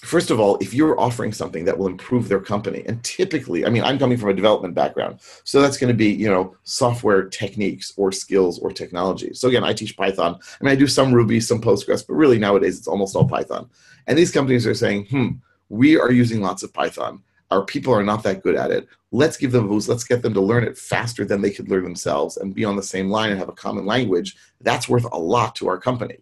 first 0.01 0.31
of 0.31 0.39
all, 0.39 0.57
if 0.57 0.73
you're 0.73 0.99
offering 0.99 1.31
something 1.31 1.63
that 1.65 1.77
will 1.77 1.87
improve 1.87 2.27
their 2.27 2.41
company, 2.41 2.83
and 2.85 3.01
typically, 3.03 3.65
I 3.65 3.69
mean, 3.69 3.83
I'm 3.83 3.97
coming 3.97 4.17
from 4.17 4.29
a 4.29 4.33
development 4.33 4.75
background, 4.75 5.19
so 5.45 5.61
that's 5.61 5.77
going 5.77 5.87
to 5.87 5.97
be, 5.97 6.09
you 6.09 6.29
know, 6.29 6.55
software 6.63 7.23
techniques 7.23 7.93
or 7.95 8.11
skills 8.11 8.59
or 8.59 8.71
technology. 8.71 9.33
So 9.33 9.47
again, 9.47 9.63
I 9.63 9.73
teach 9.73 9.95
Python. 9.95 10.35
I 10.35 10.63
mean, 10.63 10.73
I 10.73 10.75
do 10.75 10.87
some 10.87 11.13
Ruby, 11.13 11.39
some 11.39 11.61
Postgres, 11.61 12.05
but 12.05 12.15
really 12.15 12.37
nowadays 12.37 12.77
it's 12.77 12.87
almost 12.87 13.15
all 13.15 13.27
Python. 13.27 13.69
And 14.07 14.17
these 14.17 14.31
companies 14.31 14.67
are 14.67 14.73
saying, 14.73 15.05
hmm, 15.05 15.29
we 15.69 15.97
are 15.97 16.11
using 16.11 16.41
lots 16.41 16.63
of 16.63 16.73
Python 16.73 17.23
our 17.53 17.63
people 17.63 17.93
are 17.93 18.03
not 18.03 18.23
that 18.23 18.41
good 18.41 18.55
at 18.55 18.71
it. 18.71 18.87
Let's 19.11 19.37
give 19.37 19.51
them 19.51 19.65
a 19.65 19.67
boost. 19.67 19.87
Let's 19.87 20.03
get 20.03 20.23
them 20.23 20.33
to 20.33 20.41
learn 20.41 20.63
it 20.63 20.77
faster 20.77 21.23
than 21.23 21.41
they 21.41 21.51
could 21.51 21.69
learn 21.69 21.83
themselves 21.83 22.37
and 22.37 22.55
be 22.55 22.65
on 22.65 22.75
the 22.75 22.83
same 22.83 23.09
line 23.09 23.29
and 23.29 23.37
have 23.37 23.49
a 23.49 23.53
common 23.53 23.85
language. 23.85 24.35
That's 24.61 24.89
worth 24.89 25.05
a 25.11 25.17
lot 25.17 25.55
to 25.55 25.67
our 25.67 25.77
company. 25.77 26.17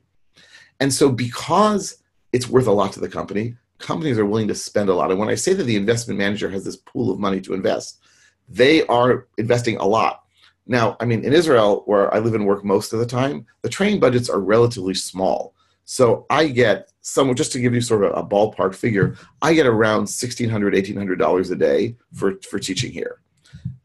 And 0.82 0.94
so, 0.94 1.10
because 1.10 2.04
it's 2.34 2.50
worth 2.50 2.68
a 2.68 2.72
lot 2.72 2.92
to 2.94 3.00
the 3.00 3.08
company, 3.08 3.56
companies 3.78 4.20
are 4.20 4.26
willing 4.26 4.50
to 4.50 4.56
spend 4.56 4.90
a 4.90 4.94
lot. 4.94 5.10
And 5.10 5.20
when 5.20 5.30
I 5.30 5.36
say 5.36 5.54
that 5.54 5.64
the 5.64 5.78
investment 5.78 6.20
manager 6.20 6.50
has 6.50 6.66
this 6.66 6.76
pool 6.76 7.12
of 7.12 7.20
money 7.20 7.40
to 7.42 7.54
invest, 7.54 8.02
they 8.50 8.86
are 8.88 9.28
investing 9.38 9.78
a 9.78 9.86
lot. 9.86 10.24
Now, 10.68 10.98
I 11.00 11.06
mean, 11.06 11.24
in 11.24 11.34
Israel, 11.34 11.84
where 11.86 12.14
I 12.14 12.20
live 12.20 12.36
and 12.36 12.46
work 12.46 12.66
most 12.66 12.94
of 12.94 13.00
the 13.00 13.06
time, 13.06 13.46
the 13.62 13.70
training 13.70 14.00
budgets 14.00 14.30
are 14.30 14.40
relatively 14.40 14.94
small. 14.94 15.56
So 15.86 16.26
I 16.30 16.48
get 16.48 16.90
some, 17.01 17.34
just 17.36 17.51
to 17.53 17.60
give 17.60 17.74
you 17.74 17.81
sort 17.81 18.03
of 18.03 18.17
a 18.17 18.24
ballpark 18.24 18.75
figure, 18.75 19.15
I 19.41 19.53
get 19.53 19.65
around 19.65 20.05
$1,600, 20.05 20.50
$1,800 20.50 21.51
a 21.51 21.55
day 21.55 21.96
for, 22.13 22.36
for 22.50 22.60
teaching 22.60 22.91
here. 22.91 23.20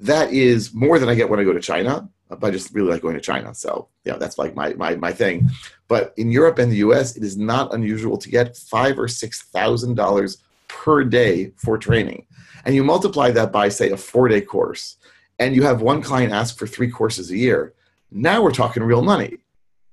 That 0.00 0.32
is 0.32 0.74
more 0.74 0.98
than 0.98 1.08
I 1.08 1.14
get 1.14 1.28
when 1.28 1.40
I 1.40 1.44
go 1.44 1.52
to 1.52 1.60
China, 1.60 2.08
but 2.28 2.44
I 2.44 2.50
just 2.50 2.74
really 2.74 2.90
like 2.90 3.02
going 3.02 3.14
to 3.14 3.20
China. 3.20 3.54
So 3.54 3.88
yeah, 4.04 4.16
that's 4.16 4.38
like 4.38 4.54
my, 4.54 4.74
my, 4.74 4.96
my 4.96 5.12
thing. 5.12 5.48
But 5.88 6.12
in 6.16 6.30
Europe 6.30 6.58
and 6.58 6.70
the 6.70 6.76
US, 6.76 7.16
it 7.16 7.22
is 7.22 7.36
not 7.36 7.72
unusual 7.74 8.18
to 8.18 8.28
get 8.28 8.56
five 8.56 8.98
or 8.98 9.06
$6,000 9.06 10.36
per 10.68 11.04
day 11.04 11.52
for 11.56 11.78
training. 11.78 12.26
And 12.64 12.74
you 12.74 12.84
multiply 12.84 13.30
that 13.30 13.52
by 13.52 13.68
say 13.68 13.90
a 13.90 13.96
four 13.96 14.28
day 14.28 14.40
course 14.40 14.96
and 15.38 15.54
you 15.54 15.62
have 15.62 15.80
one 15.80 16.02
client 16.02 16.32
ask 16.32 16.58
for 16.58 16.66
three 16.66 16.90
courses 16.90 17.30
a 17.30 17.36
year. 17.36 17.74
Now 18.10 18.42
we're 18.42 18.52
talking 18.52 18.82
real 18.82 19.02
money 19.02 19.38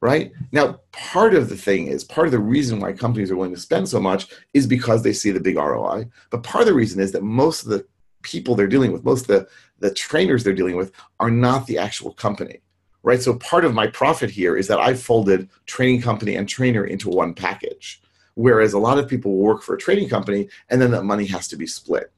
right? 0.04 0.34
Now, 0.52 0.82
part 0.92 1.34
of 1.34 1.48
the 1.48 1.56
thing 1.56 1.88
is, 1.88 2.04
part 2.04 2.28
of 2.28 2.34
the 2.34 2.40
reason 2.40 2.82
why 2.82 2.92
companies 2.92 3.32
are 3.32 3.38
willing 3.38 3.56
to 3.56 3.60
spend 3.60 3.88
so 3.88 4.02
much 4.02 4.28
is 4.54 4.68
because 4.68 5.02
they 5.02 5.14
see 5.14 5.32
the 5.32 5.40
big 5.40 5.56
ROI. 5.56 6.10
But 6.30 6.44
part 6.44 6.64
of 6.64 6.68
the 6.68 6.74
reason 6.74 7.00
is 7.00 7.14
that 7.14 7.24
most 7.24 7.64
of 7.64 7.70
the 7.70 7.88
people 8.22 8.54
they're 8.54 8.68
dealing 8.68 8.92
with, 8.92 9.06
most 9.06 9.22
of 9.22 9.28
the, 9.28 9.48
the 9.80 9.94
trainers 9.94 10.44
they're 10.44 10.54
dealing 10.54 10.76
with, 10.76 10.92
are 11.22 11.32
not 11.32 11.68
the 11.68 11.78
actual 11.78 12.12
company, 12.12 12.60
right? 13.04 13.22
So 13.22 13.36
part 13.36 13.64
of 13.64 13.74
my 13.74 13.88
profit 13.88 14.30
here 14.30 14.58
is 14.58 14.68
that 14.68 14.78
I've 14.78 15.02
folded 15.02 15.50
training 15.68 16.02
company 16.02 16.36
and 16.36 16.50
trainer 16.50 16.84
into 16.84 17.08
one 17.10 17.34
package. 17.34 18.02
Whereas 18.34 18.74
a 18.74 18.80
lot 18.80 18.98
of 18.98 19.08
people 19.08 19.38
work 19.38 19.64
for 19.64 19.74
a 19.74 19.80
training 19.80 20.10
company 20.10 20.50
and 20.68 20.82
then 20.82 20.92
that 20.92 21.06
money 21.06 21.28
has 21.28 21.48
to 21.48 21.56
be 21.56 21.66
split. 21.66 22.12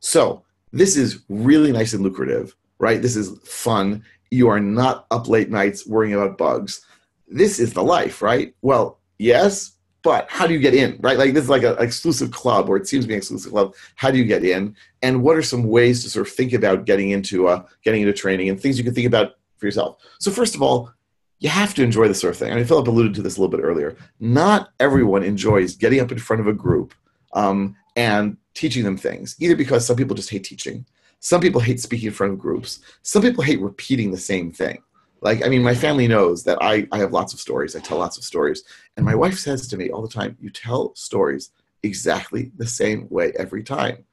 So 0.00 0.44
this 0.72 0.98
is 0.98 1.20
really 1.30 1.72
nice 1.72 1.94
and 1.94 2.02
lucrative, 2.02 2.54
right? 2.78 3.00
This 3.00 3.16
is 3.16 3.38
fun 3.44 4.04
you 4.30 4.48
are 4.48 4.60
not 4.60 5.06
up 5.10 5.28
late 5.28 5.50
nights 5.50 5.86
worrying 5.86 6.14
about 6.14 6.38
bugs. 6.38 6.84
This 7.28 7.58
is 7.58 7.72
the 7.72 7.82
life, 7.82 8.22
right? 8.22 8.54
Well, 8.62 8.98
yes, 9.18 9.72
but 10.02 10.26
how 10.30 10.46
do 10.46 10.54
you 10.54 10.60
get 10.60 10.74
in, 10.74 10.98
right? 11.00 11.18
Like 11.18 11.34
this 11.34 11.44
is 11.44 11.50
like 11.50 11.62
an 11.62 11.76
exclusive 11.78 12.30
club, 12.30 12.68
or 12.68 12.76
it 12.76 12.88
seems 12.88 13.04
to 13.04 13.08
be 13.08 13.14
an 13.14 13.18
exclusive 13.18 13.52
club. 13.52 13.74
How 13.96 14.10
do 14.10 14.18
you 14.18 14.24
get 14.24 14.44
in? 14.44 14.74
And 15.02 15.22
what 15.22 15.36
are 15.36 15.42
some 15.42 15.64
ways 15.64 16.02
to 16.02 16.10
sort 16.10 16.26
of 16.26 16.32
think 16.32 16.52
about 16.52 16.86
getting 16.86 17.10
into 17.10 17.48
uh, 17.48 17.64
getting 17.84 18.02
into 18.02 18.12
training 18.12 18.48
and 18.48 18.60
things 18.60 18.78
you 18.78 18.84
can 18.84 18.94
think 18.94 19.06
about 19.06 19.32
for 19.58 19.66
yourself? 19.66 19.98
So 20.18 20.30
first 20.30 20.54
of 20.54 20.62
all, 20.62 20.92
you 21.38 21.48
have 21.48 21.74
to 21.74 21.82
enjoy 21.82 22.08
this 22.08 22.20
sort 22.20 22.34
of 22.34 22.38
thing. 22.38 22.52
I 22.52 22.56
mean, 22.56 22.64
Philip 22.64 22.88
alluded 22.88 23.14
to 23.14 23.22
this 23.22 23.36
a 23.36 23.40
little 23.40 23.56
bit 23.56 23.64
earlier. 23.64 23.96
Not 24.20 24.72
everyone 24.78 25.22
enjoys 25.22 25.74
getting 25.74 26.00
up 26.00 26.12
in 26.12 26.18
front 26.18 26.40
of 26.40 26.46
a 26.46 26.52
group 26.52 26.94
um, 27.32 27.76
and 27.96 28.36
teaching 28.54 28.84
them 28.84 28.96
things, 28.96 29.36
either 29.40 29.56
because 29.56 29.86
some 29.86 29.96
people 29.96 30.16
just 30.16 30.30
hate 30.30 30.44
teaching, 30.44 30.84
some 31.20 31.40
people 31.40 31.60
hate 31.60 31.80
speaking 31.80 32.08
in 32.08 32.12
front 32.12 32.32
of 32.32 32.38
groups, 32.38 32.80
some 33.02 33.22
people 33.22 33.44
hate 33.44 33.60
repeating 33.60 34.10
the 34.10 34.18
same 34.18 34.50
thing. 34.50 34.82
Like, 35.22 35.44
I 35.44 35.48
mean, 35.48 35.62
my 35.62 35.74
family 35.74 36.08
knows 36.08 36.44
that 36.44 36.58
I, 36.62 36.86
I 36.92 36.98
have 36.98 37.12
lots 37.12 37.34
of 37.34 37.40
stories. 37.40 37.76
I 37.76 37.80
tell 37.80 37.98
lots 37.98 38.16
of 38.16 38.24
stories. 38.24 38.64
And 38.96 39.04
my 39.04 39.14
wife 39.14 39.38
says 39.38 39.68
to 39.68 39.76
me 39.76 39.90
all 39.90 40.02
the 40.02 40.08
time, 40.08 40.36
You 40.40 40.50
tell 40.50 40.94
stories 40.94 41.52
exactly 41.82 42.52
the 42.56 42.66
same 42.66 43.06
way 43.10 43.32
every 43.38 43.62
time. 43.62 44.04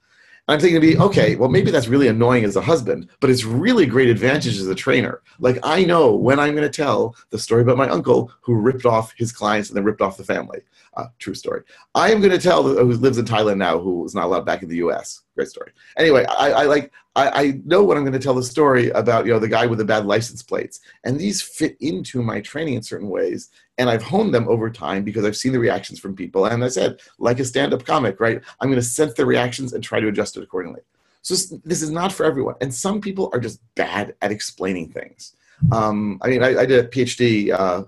I'm 0.49 0.61
thinking 0.61 0.79
to 0.79 0.87
be, 0.87 0.97
okay, 0.97 1.35
well, 1.35 1.49
maybe 1.49 1.71
that's 1.71 1.89
really 1.89 2.07
annoying 2.07 2.45
as 2.45 2.55
a 2.55 2.61
husband, 2.61 3.09
but 3.19 3.29
it's 3.29 3.43
really 3.43 3.85
great 3.85 4.07
advantage 4.07 4.57
as 4.57 4.67
a 4.67 4.75
trainer. 4.75 5.21
Like, 5.39 5.59
I 5.61 5.83
know 5.83 6.15
when 6.15 6.39
I'm 6.39 6.55
going 6.55 6.69
to 6.69 6.69
tell 6.69 7.17
the 7.31 7.39
story 7.39 7.63
about 7.63 7.75
my 7.75 7.89
uncle 7.89 8.31
who 8.39 8.55
ripped 8.55 8.85
off 8.85 9.13
his 9.17 9.33
clients 9.33 9.69
and 9.69 9.75
then 9.75 9.83
ripped 9.83 10.01
off 10.01 10.15
the 10.15 10.23
family. 10.23 10.61
Uh, 10.95 11.07
true 11.19 11.33
story. 11.33 11.63
I 11.95 12.13
am 12.13 12.21
going 12.21 12.31
to 12.31 12.39
tell 12.39 12.63
who 12.63 12.93
lives 12.93 13.17
in 13.17 13.25
Thailand 13.25 13.57
now, 13.57 13.77
who 13.77 14.01
was 14.01 14.15
not 14.15 14.23
allowed 14.23 14.45
back 14.45 14.63
in 14.63 14.69
the 14.69 14.77
U.S. 14.77 15.23
Great 15.37 15.49
story. 15.49 15.71
Anyway, 15.99 16.25
I, 16.25 16.49
I 16.49 16.63
like 16.63 16.91
I, 17.15 17.29
I, 17.29 17.61
know 17.63 17.83
what 17.83 17.95
I'm 17.95 18.01
going 18.01 18.13
to 18.13 18.19
tell 18.19 18.33
the 18.33 18.41
story 18.41 18.89
about 18.89 19.27
you 19.27 19.31
know 19.31 19.37
the 19.37 19.47
guy 19.47 19.67
with 19.67 19.77
the 19.77 19.85
bad 19.85 20.07
license 20.07 20.41
plates, 20.41 20.79
and 21.03 21.19
these 21.19 21.43
fit 21.43 21.77
into 21.79 22.23
my 22.23 22.41
training 22.41 22.73
in 22.73 22.81
certain 22.81 23.07
ways, 23.07 23.51
and 23.77 23.87
I've 23.87 24.01
honed 24.01 24.33
them 24.33 24.47
over 24.47 24.71
time 24.71 25.03
because 25.03 25.23
I've 25.25 25.37
seen 25.37 25.51
the 25.51 25.59
reactions 25.59 25.99
from 25.99 26.15
people. 26.15 26.47
And 26.47 26.65
I 26.65 26.69
said, 26.69 27.01
like 27.19 27.39
a 27.39 27.45
stand-up 27.45 27.85
comic, 27.85 28.19
right? 28.19 28.41
I'm 28.59 28.69
going 28.69 28.81
to 28.81 28.87
sense 28.87 29.13
the 29.13 29.27
reactions 29.27 29.73
and 29.73 29.83
try 29.83 29.99
to 29.99 30.07
adjust 30.07 30.37
it 30.37 30.43
accordingly. 30.43 30.81
So 31.21 31.35
this 31.63 31.83
is 31.83 31.91
not 31.91 32.11
for 32.11 32.25
everyone, 32.25 32.55
and 32.59 32.73
some 32.73 32.99
people 32.99 33.29
are 33.31 33.39
just 33.39 33.61
bad 33.75 34.15
at 34.23 34.31
explaining 34.31 34.89
things. 34.89 35.35
Um, 35.71 36.19
I 36.21 36.27
mean, 36.27 36.43
I, 36.43 36.59
I, 36.59 36.65
did 36.65 36.85
a 36.85 36.87
PhD. 36.87 37.51
Uh, 37.51 37.83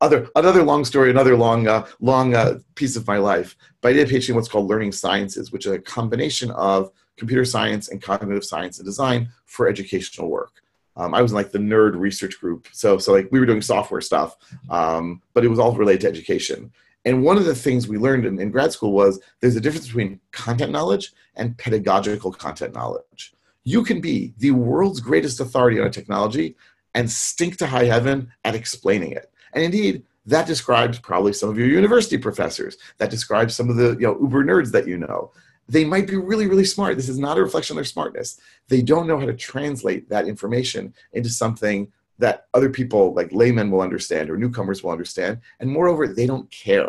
other 0.00 0.28
another 0.36 0.62
long 0.62 0.84
story, 0.84 1.10
another 1.10 1.36
long 1.36 1.66
uh, 1.66 1.86
long 2.00 2.34
uh, 2.34 2.58
piece 2.74 2.96
of 2.96 3.06
my 3.06 3.18
life. 3.18 3.56
But 3.80 3.90
I 3.90 3.92
did 3.94 4.08
a 4.08 4.12
PhD 4.12 4.30
in 4.30 4.34
what's 4.36 4.48
called 4.48 4.68
learning 4.68 4.92
sciences, 4.92 5.50
which 5.50 5.66
is 5.66 5.72
a 5.72 5.78
combination 5.78 6.50
of 6.52 6.90
computer 7.16 7.44
science 7.44 7.88
and 7.88 8.00
cognitive 8.00 8.44
science 8.44 8.78
and 8.78 8.86
design 8.86 9.28
for 9.46 9.68
educational 9.68 10.28
work. 10.28 10.62
Um, 10.96 11.14
I 11.14 11.22
was 11.22 11.32
in 11.32 11.36
like 11.36 11.50
the 11.50 11.58
nerd 11.58 11.98
research 11.98 12.38
group, 12.40 12.68
so 12.72 12.98
so 12.98 13.12
like 13.12 13.28
we 13.30 13.40
were 13.40 13.46
doing 13.46 13.62
software 13.62 14.00
stuff, 14.00 14.36
um, 14.70 15.20
but 15.34 15.44
it 15.44 15.48
was 15.48 15.58
all 15.58 15.72
related 15.72 16.02
to 16.02 16.08
education. 16.08 16.72
And 17.04 17.24
one 17.24 17.36
of 17.36 17.44
the 17.44 17.54
things 17.54 17.88
we 17.88 17.96
learned 17.98 18.26
in, 18.26 18.40
in 18.40 18.50
grad 18.50 18.72
school 18.72 18.92
was 18.92 19.20
there's 19.40 19.56
a 19.56 19.60
difference 19.60 19.86
between 19.86 20.20
content 20.32 20.72
knowledge 20.72 21.12
and 21.36 21.56
pedagogical 21.56 22.32
content 22.32 22.74
knowledge. 22.74 23.32
You 23.64 23.84
can 23.84 24.00
be 24.00 24.34
the 24.38 24.50
world's 24.50 25.00
greatest 25.00 25.40
authority 25.40 25.80
on 25.80 25.86
a 25.86 25.90
technology 25.90 26.56
and 26.94 27.10
stink 27.10 27.56
to 27.58 27.66
high 27.66 27.84
heaven 27.84 28.30
at 28.44 28.54
explaining 28.54 29.12
it. 29.12 29.30
And 29.52 29.62
indeed, 29.64 30.04
that 30.26 30.46
describes 30.46 30.98
probably 30.98 31.32
some 31.32 31.48
of 31.48 31.58
your 31.58 31.68
university 31.68 32.18
professors. 32.18 32.76
That 32.98 33.10
describes 33.10 33.54
some 33.54 33.70
of 33.70 33.76
the 33.76 33.92
you 33.92 34.06
know 34.06 34.18
uber 34.20 34.44
nerds 34.44 34.72
that 34.72 34.86
you 34.86 34.98
know 34.98 35.32
they 35.68 35.84
might 35.84 36.06
be 36.06 36.16
really, 36.16 36.46
really 36.46 36.64
smart. 36.64 36.96
This 36.96 37.08
is 37.08 37.18
not 37.18 37.36
a 37.36 37.42
reflection 37.42 37.74
of 37.74 37.76
their 37.76 37.84
smartness. 37.84 38.40
They 38.68 38.80
don't 38.80 39.06
know 39.06 39.18
how 39.18 39.26
to 39.26 39.34
translate 39.34 40.08
that 40.08 40.26
information 40.26 40.94
into 41.12 41.28
something 41.28 41.92
that 42.18 42.46
other 42.54 42.70
people, 42.70 43.14
like 43.14 43.32
laymen, 43.32 43.70
will 43.70 43.82
understand 43.82 44.30
or 44.30 44.36
newcomers 44.36 44.82
will 44.82 44.90
understand. 44.90 45.40
And 45.60 45.70
moreover, 45.70 46.08
they 46.08 46.26
don't 46.26 46.50
care. 46.50 46.88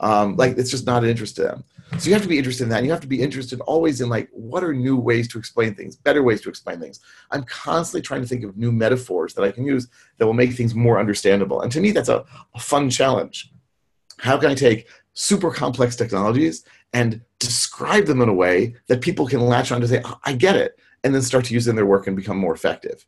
Um, 0.00 0.36
like 0.36 0.56
it's 0.56 0.70
just 0.70 0.86
not 0.86 1.04
an 1.04 1.10
interest 1.10 1.36
to 1.36 1.42
them. 1.42 1.64
So 1.96 2.08
you 2.08 2.12
have 2.12 2.22
to 2.22 2.28
be 2.28 2.38
interested 2.38 2.64
in 2.64 2.70
that. 2.70 2.78
And 2.78 2.86
you 2.86 2.92
have 2.92 3.00
to 3.00 3.06
be 3.06 3.22
interested 3.22 3.60
always 3.62 4.00
in 4.00 4.08
like 4.08 4.28
what 4.32 4.62
are 4.62 4.74
new 4.74 4.96
ways 4.96 5.26
to 5.28 5.38
explain 5.38 5.74
things, 5.74 5.96
better 5.96 6.22
ways 6.22 6.40
to 6.42 6.48
explain 6.48 6.80
things. 6.80 7.00
I'm 7.30 7.44
constantly 7.44 8.02
trying 8.02 8.20
to 8.20 8.28
think 8.28 8.44
of 8.44 8.56
new 8.56 8.70
metaphors 8.70 9.34
that 9.34 9.42
I 9.42 9.50
can 9.50 9.64
use 9.64 9.88
that 10.18 10.26
will 10.26 10.34
make 10.34 10.52
things 10.52 10.74
more 10.74 11.00
understandable. 11.00 11.62
And 11.62 11.72
to 11.72 11.80
me, 11.80 11.92
that's 11.92 12.10
a, 12.10 12.24
a 12.54 12.60
fun 12.60 12.90
challenge. 12.90 13.52
How 14.18 14.36
can 14.36 14.50
I 14.50 14.54
take 14.54 14.86
super 15.14 15.50
complex 15.50 15.96
technologies 15.96 16.64
and 16.92 17.20
describe 17.38 18.06
them 18.06 18.20
in 18.20 18.28
a 18.28 18.34
way 18.34 18.74
that 18.86 19.00
people 19.00 19.26
can 19.26 19.40
latch 19.40 19.72
on 19.72 19.80
to 19.80 19.88
say, 19.88 20.02
I 20.24 20.34
get 20.34 20.56
it, 20.56 20.78
and 21.04 21.14
then 21.14 21.22
start 21.22 21.44
to 21.46 21.54
use 21.54 21.66
it 21.66 21.70
in 21.70 21.76
their 21.76 21.86
work 21.86 22.06
and 22.06 22.16
become 22.16 22.36
more 22.36 22.54
effective. 22.54 23.06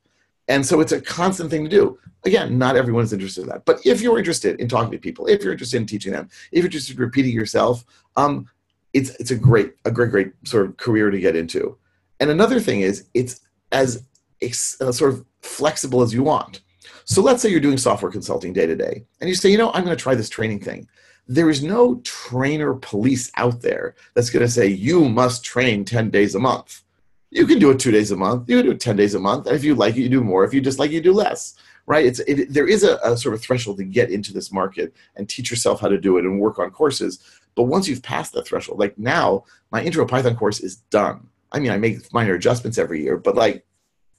And 0.49 0.67
so 0.67 0.81
it's 0.81 0.93
a 0.93 1.01
constant 1.01 1.51
thing 1.51 1.65
to 1.65 1.71
do. 1.71 1.99
Again, 2.25 2.59
not 2.59 2.77
everyone 2.77 3.05
is 3.05 3.13
interested 3.13 3.43
in 3.43 3.49
that. 3.51 3.65
But 3.65 3.81
if 3.87 4.01
you're 4.01 4.19
interested 4.19 4.61
in 4.61 4.69
talking 4.69 4.91
to 4.91 4.99
people, 4.99 5.27
if 5.27 5.43
you're 5.43 5.53
interested 5.53 5.77
in 5.77 5.87
teaching 5.87 6.13
them, 6.13 6.29
if 6.51 6.59
you're 6.59 6.67
interested 6.67 6.97
in 6.97 7.03
repeating 7.03 7.33
yourself, 7.33 7.85
um, 8.17 8.47
it's 8.93 9.11
it's 9.17 9.31
a 9.31 9.37
great 9.37 9.75
a 9.85 9.91
great 9.91 10.11
great 10.11 10.33
sort 10.45 10.67
of 10.67 10.77
career 10.77 11.11
to 11.11 11.21
get 11.21 11.37
into. 11.37 11.77
And 12.19 12.31
another 12.31 12.61
thing 12.61 12.81
is 12.83 13.07
it's 13.15 13.41
as 13.73 14.05
uh, 14.43 14.93
sort 14.93 15.13
of 15.13 15.25
flexible 15.43 16.03
as 16.03 16.13
you 16.13 16.23
want. 16.23 16.61
So 17.05 17.23
let's 17.23 17.43
say 17.43 17.51
you're 17.51 17.61
doing 17.61 17.79
software 17.79 18.13
consulting 18.13 18.53
day 18.53 18.67
to 18.67 18.77
day, 18.77 19.05
and 19.21 19.29
you 19.29 19.35
say, 19.35 19.51
you 19.51 19.59
know, 19.59 19.73
I'm 19.73 19.85
going 19.85 19.97
to 19.97 20.03
try 20.03 20.15
this 20.15 20.29
training 20.29 20.61
thing 20.61 20.87
there 21.31 21.49
is 21.49 21.63
no 21.63 21.95
trainer 22.03 22.75
police 22.75 23.31
out 23.37 23.63
there 23.63 23.95
that's 24.15 24.31
going 24.31 24.45
to 24.45 24.51
say 24.51 24.67
you 24.67 25.09
must 25.09 25.45
train 25.45 25.85
10 25.85 26.11
days 26.11 26.35
a 26.35 26.41
month. 26.41 26.83
You 27.31 27.47
can 27.47 27.61
do 27.61 27.71
it 27.71 27.79
two 27.79 27.93
days 27.93 28.11
a 28.11 28.17
month. 28.17 28.51
You 28.51 28.57
can 28.57 28.67
do 28.67 28.73
it 28.73 28.81
10 28.81 28.97
days 28.97 29.15
a 29.15 29.21
month. 29.21 29.47
And 29.47 29.55
if 29.55 29.63
you 29.63 29.77
like 29.77 29.97
it, 29.97 30.01
you 30.01 30.09
do 30.09 30.25
more. 30.25 30.43
If 30.43 30.53
you 30.53 30.61
dislike 30.61 30.91
it, 30.91 30.95
you 30.95 31.01
do 31.01 31.13
less. 31.13 31.55
Right? 31.87 32.05
It's 32.05 32.19
it, 32.21 32.53
there 32.53 32.67
is 32.67 32.83
a, 32.83 32.97
a 33.05 33.17
sort 33.17 33.37
of 33.37 33.41
threshold 33.41 33.79
to 33.79 33.85
get 33.85 34.11
into 34.11 34.33
this 34.33 34.51
market 34.51 34.93
and 35.15 35.29
teach 35.29 35.51
yourself 35.51 35.81
how 35.81 35.87
to 35.87 35.99
do 35.99 36.19
it 36.19 36.25
and 36.25 36.41
work 36.41 36.59
on 36.59 36.73
courses. 36.73 37.21
But 37.55 37.65
once 37.65 37.89
you've 37.89 38.03
passed 38.03 38.33
that 38.35 38.47
threshold, 38.47 38.79
like 38.79 38.99
now, 38.99 39.45
my 39.71 39.83
intro 39.83 40.07
Python 40.07 40.37
course 40.37 40.61
is 40.61 40.77
done. 40.91 41.29
I 41.53 41.59
mean, 41.59 41.71
I 41.71 41.79
make 41.79 42.13
minor 42.13 42.35
adjustments 42.35 42.79
every 42.79 43.03
year, 43.03 43.17
but 43.17 43.35
like 43.35 43.65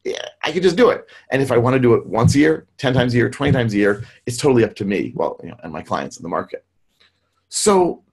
yeah, 0.04 0.26
I 0.44 0.52
can 0.52 0.64
just 0.64 0.78
do 0.78 0.90
it. 0.90 1.08
And 1.30 1.42
if 1.42 1.52
I 1.52 1.58
want 1.58 1.76
to 1.76 1.80
do 1.80 1.94
it 1.94 2.06
once 2.06 2.34
a 2.36 2.40
year, 2.40 2.68
10 2.78 2.94
times 2.94 3.14
a 3.14 3.18
year, 3.18 3.30
20 3.30 3.52
times 3.52 3.74
a 3.74 3.78
year, 3.78 4.04
it's 4.26 4.38
totally 4.38 4.64
up 4.64 4.76
to 4.76 4.86
me, 4.86 5.14
well, 5.16 5.40
you 5.44 5.50
know, 5.50 5.58
and 5.64 5.72
my 5.72 5.82
clients 5.82 6.18
in 6.18 6.24
the 6.24 6.30
market. 6.30 6.66
So 7.50 8.04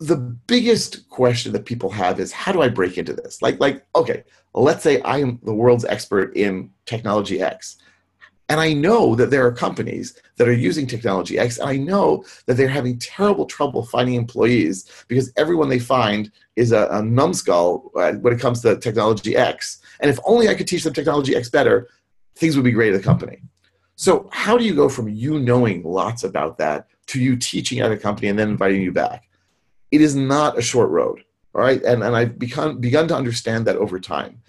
the 0.00 0.16
biggest 0.16 1.08
question 1.10 1.52
that 1.52 1.66
people 1.66 1.90
have 1.90 2.20
is 2.20 2.32
how 2.32 2.52
do 2.52 2.62
I 2.62 2.68
break 2.68 2.96
into 2.96 3.12
this? 3.12 3.42
Like, 3.42 3.60
like, 3.60 3.84
okay, 3.94 4.24
let's 4.54 4.82
say 4.82 5.00
I 5.02 5.18
am 5.18 5.40
the 5.42 5.52
world's 5.52 5.84
expert 5.84 6.36
in 6.36 6.70
technology 6.86 7.42
X. 7.42 7.76
And 8.48 8.60
I 8.60 8.74
know 8.74 9.14
that 9.14 9.30
there 9.30 9.46
are 9.46 9.52
companies 9.52 10.20
that 10.36 10.48
are 10.48 10.52
using 10.52 10.86
technology 10.86 11.38
X, 11.38 11.58
and 11.58 11.68
I 11.68 11.76
know 11.76 12.24
that 12.46 12.56
they're 12.56 12.68
having 12.68 12.98
terrible 12.98 13.46
trouble 13.46 13.86
finding 13.86 14.16
employees 14.16 14.90
because 15.08 15.32
everyone 15.36 15.70
they 15.70 15.78
find 15.78 16.30
is 16.56 16.72
a, 16.72 16.88
a 16.90 17.02
numbskull 17.02 17.90
uh, 17.96 18.12
when 18.12 18.34
it 18.34 18.40
comes 18.40 18.60
to 18.62 18.76
technology 18.76 19.34
X. 19.34 19.80
And 20.00 20.10
if 20.10 20.18
only 20.24 20.48
I 20.48 20.54
could 20.54 20.68
teach 20.68 20.84
them 20.84 20.92
technology 20.92 21.34
X 21.34 21.48
better, 21.48 21.88
things 22.34 22.54
would 22.54 22.64
be 22.64 22.72
great 22.72 22.92
at 22.92 22.98
the 22.98 23.02
company. 23.02 23.40
So, 23.96 24.28
how 24.32 24.58
do 24.58 24.64
you 24.64 24.74
go 24.74 24.88
from 24.88 25.08
you 25.08 25.38
knowing 25.38 25.82
lots 25.84 26.24
about 26.24 26.58
that 26.58 26.88
to 27.06 27.20
you 27.20 27.36
teaching 27.36 27.80
at 27.80 27.92
a 27.92 27.96
company 27.96 28.28
and 28.28 28.38
then 28.38 28.48
inviting 28.48 28.82
you 28.82 28.92
back. 28.92 29.28
It 29.90 30.00
is 30.00 30.14
not 30.14 30.58
a 30.58 30.62
short 30.62 30.90
road. 30.90 31.22
All 31.54 31.60
right. 31.60 31.82
And, 31.82 32.02
and 32.02 32.16
I've 32.16 32.38
become, 32.38 32.80
begun 32.80 33.06
to 33.08 33.16
understand 33.16 33.66
that 33.66 33.76
over 33.76 34.00
time 34.00 34.42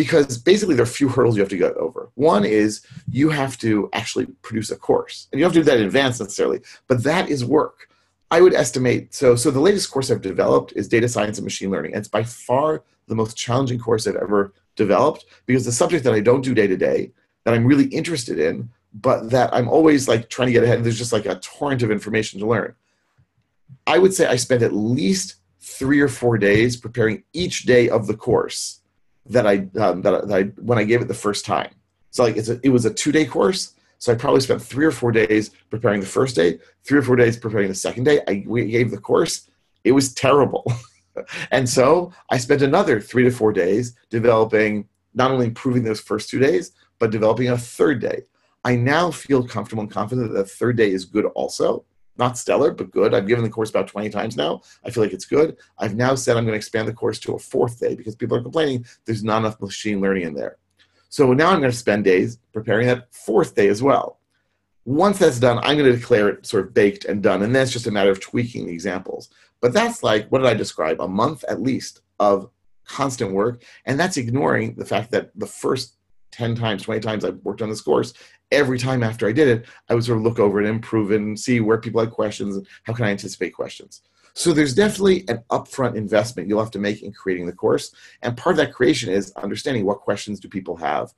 because 0.00 0.38
basically 0.38 0.74
there 0.74 0.82
are 0.82 0.88
a 0.88 0.98
few 0.98 1.10
hurdles 1.10 1.36
you 1.36 1.42
have 1.42 1.50
to 1.50 1.58
get 1.58 1.74
over. 1.74 2.08
One 2.14 2.42
is 2.42 2.80
you 3.10 3.28
have 3.28 3.58
to 3.58 3.90
actually 3.92 4.24
produce 4.40 4.70
a 4.70 4.76
course. 4.76 5.28
And 5.30 5.38
you 5.38 5.44
don't 5.44 5.52
have 5.52 5.62
to 5.62 5.70
do 5.70 5.70
that 5.70 5.78
in 5.78 5.84
advance 5.84 6.18
necessarily, 6.18 6.60
but 6.86 7.02
that 7.02 7.28
is 7.28 7.44
work. 7.44 7.90
I 8.30 8.40
would 8.40 8.54
estimate 8.54 9.12
so 9.12 9.36
so 9.36 9.50
the 9.50 9.60
latest 9.60 9.90
course 9.90 10.10
I've 10.10 10.22
developed 10.22 10.72
is 10.74 10.88
data 10.88 11.06
science 11.06 11.36
and 11.36 11.44
machine 11.44 11.70
learning. 11.70 11.92
And 11.92 11.98
it's 11.98 12.08
by 12.08 12.22
far 12.22 12.82
the 13.08 13.14
most 13.14 13.36
challenging 13.36 13.78
course 13.78 14.06
I've 14.06 14.16
ever 14.16 14.54
developed 14.74 15.26
because 15.44 15.66
the 15.66 15.72
subject 15.72 16.02
that 16.04 16.14
I 16.14 16.20
don't 16.20 16.40
do 16.40 16.54
day 16.54 16.66
to 16.66 16.78
day, 16.78 17.12
that 17.44 17.52
I'm 17.52 17.66
really 17.66 17.88
interested 17.88 18.38
in, 18.38 18.70
but 18.94 19.28
that 19.28 19.52
I'm 19.52 19.68
always 19.68 20.08
like 20.08 20.30
trying 20.30 20.46
to 20.46 20.52
get 20.52 20.62
ahead. 20.62 20.82
There's 20.82 20.96
just 20.96 21.12
like 21.12 21.26
a 21.26 21.40
torrent 21.40 21.82
of 21.82 21.90
information 21.90 22.40
to 22.40 22.46
learn. 22.46 22.74
I 23.86 23.98
would 23.98 24.14
say 24.14 24.24
I 24.26 24.36
spent 24.36 24.62
at 24.62 24.72
least 24.72 25.34
three 25.60 26.00
or 26.00 26.08
four 26.08 26.38
days 26.38 26.78
preparing 26.78 27.22
each 27.34 27.64
day 27.64 27.90
of 27.90 28.06
the 28.06 28.16
course 28.16 28.80
that 29.26 29.46
I 29.46 29.68
um, 29.78 30.02
that, 30.02 30.14
I, 30.14 30.26
that 30.26 30.32
I 30.32 30.42
when 30.62 30.78
I 30.78 30.84
gave 30.84 31.00
it 31.00 31.08
the 31.08 31.14
first 31.14 31.44
time. 31.44 31.70
So 32.10 32.24
like 32.24 32.36
it's 32.36 32.48
a, 32.48 32.60
it 32.62 32.70
was 32.70 32.84
a 32.84 32.92
two 32.92 33.12
day 33.12 33.24
course. 33.24 33.74
So 33.98 34.12
I 34.12 34.14
probably 34.14 34.40
spent 34.40 34.62
three 34.62 34.86
or 34.86 34.92
four 34.92 35.12
days 35.12 35.50
preparing 35.68 36.00
the 36.00 36.06
first 36.06 36.34
day, 36.34 36.58
three 36.84 36.98
or 36.98 37.02
four 37.02 37.16
days 37.16 37.36
preparing 37.36 37.68
the 37.68 37.74
second 37.74 38.04
day. 38.04 38.20
I 38.26 38.44
we 38.46 38.66
gave 38.66 38.90
the 38.90 38.98
course. 38.98 39.48
It 39.84 39.92
was 39.92 40.14
terrible. 40.14 40.70
and 41.50 41.68
so 41.68 42.12
I 42.30 42.38
spent 42.38 42.62
another 42.62 43.00
three 43.00 43.24
to 43.24 43.30
four 43.30 43.52
days 43.52 43.94
developing, 44.10 44.88
not 45.14 45.30
only 45.30 45.46
improving 45.46 45.84
those 45.84 46.00
first 46.00 46.30
two 46.30 46.38
days, 46.38 46.72
but 46.98 47.10
developing 47.10 47.48
a 47.48 47.58
third 47.58 48.00
day. 48.00 48.22
I 48.64 48.76
now 48.76 49.10
feel 49.10 49.46
comfortable 49.46 49.82
and 49.82 49.90
confident 49.90 50.28
that 50.28 50.38
the 50.38 50.44
third 50.44 50.76
day 50.76 50.90
is 50.90 51.04
good 51.04 51.24
also. 51.26 51.84
Not 52.16 52.36
stellar, 52.36 52.72
but 52.72 52.90
good. 52.90 53.14
I've 53.14 53.26
given 53.26 53.44
the 53.44 53.50
course 53.50 53.70
about 53.70 53.88
20 53.88 54.10
times 54.10 54.36
now. 54.36 54.60
I 54.84 54.90
feel 54.90 55.02
like 55.02 55.12
it's 55.12 55.24
good. 55.24 55.56
I've 55.78 55.94
now 55.94 56.14
said 56.14 56.36
I'm 56.36 56.44
going 56.44 56.52
to 56.52 56.56
expand 56.56 56.86
the 56.88 56.92
course 56.92 57.18
to 57.20 57.34
a 57.34 57.38
fourth 57.38 57.80
day 57.80 57.94
because 57.94 58.14
people 58.14 58.36
are 58.36 58.42
complaining 58.42 58.84
there's 59.06 59.24
not 59.24 59.38
enough 59.38 59.60
machine 59.60 60.00
learning 60.00 60.24
in 60.24 60.34
there. 60.34 60.58
So 61.08 61.32
now 61.32 61.50
I'm 61.50 61.60
going 61.60 61.72
to 61.72 61.76
spend 61.76 62.04
days 62.04 62.38
preparing 62.52 62.86
that 62.86 63.12
fourth 63.14 63.54
day 63.54 63.68
as 63.68 63.82
well. 63.82 64.20
Once 64.84 65.18
that's 65.18 65.40
done, 65.40 65.58
I'm 65.58 65.76
going 65.76 65.90
to 65.90 65.96
declare 65.96 66.28
it 66.28 66.46
sort 66.46 66.66
of 66.66 66.74
baked 66.74 67.04
and 67.04 67.22
done. 67.22 67.42
And 67.42 67.54
that's 67.54 67.72
just 67.72 67.86
a 67.86 67.90
matter 67.90 68.10
of 68.10 68.20
tweaking 68.20 68.66
the 68.66 68.72
examples. 68.72 69.28
But 69.60 69.72
that's 69.72 70.02
like, 70.02 70.28
what 70.28 70.38
did 70.38 70.48
I 70.48 70.54
describe? 70.54 71.00
A 71.00 71.08
month 71.08 71.44
at 71.48 71.60
least 71.60 72.00
of 72.18 72.50
constant 72.84 73.32
work. 73.32 73.62
And 73.86 73.98
that's 73.98 74.16
ignoring 74.16 74.74
the 74.74 74.84
fact 74.84 75.10
that 75.12 75.30
the 75.34 75.46
first 75.46 75.96
10 76.32 76.54
times, 76.54 76.82
20 76.82 77.00
times 77.00 77.24
I've 77.24 77.38
worked 77.42 77.62
on 77.62 77.68
this 77.68 77.80
course 77.80 78.14
every 78.52 78.78
time 78.78 79.02
after 79.02 79.28
I 79.28 79.32
did 79.32 79.48
it, 79.48 79.66
I 79.88 79.94
would 79.94 80.04
sort 80.04 80.18
of 80.18 80.24
look 80.24 80.38
over 80.38 80.58
and 80.58 80.68
improve 80.68 81.12
it 81.12 81.20
and 81.20 81.38
see 81.38 81.60
where 81.60 81.78
people 81.78 82.00
had 82.00 82.10
questions 82.10 82.56
and 82.56 82.66
how 82.84 82.92
can 82.92 83.04
I 83.04 83.10
anticipate 83.10 83.50
questions. 83.50 84.02
So 84.34 84.52
there's 84.52 84.74
definitely 84.74 85.24
an 85.28 85.42
upfront 85.50 85.96
investment 85.96 86.48
you'll 86.48 86.62
have 86.62 86.70
to 86.72 86.78
make 86.78 87.02
in 87.02 87.12
creating 87.12 87.46
the 87.46 87.52
course. 87.52 87.92
And 88.22 88.36
part 88.36 88.54
of 88.54 88.56
that 88.58 88.72
creation 88.72 89.12
is 89.12 89.32
understanding 89.32 89.84
what 89.84 90.00
questions 90.00 90.40
do 90.40 90.48
people 90.48 90.76
have. 90.76 91.12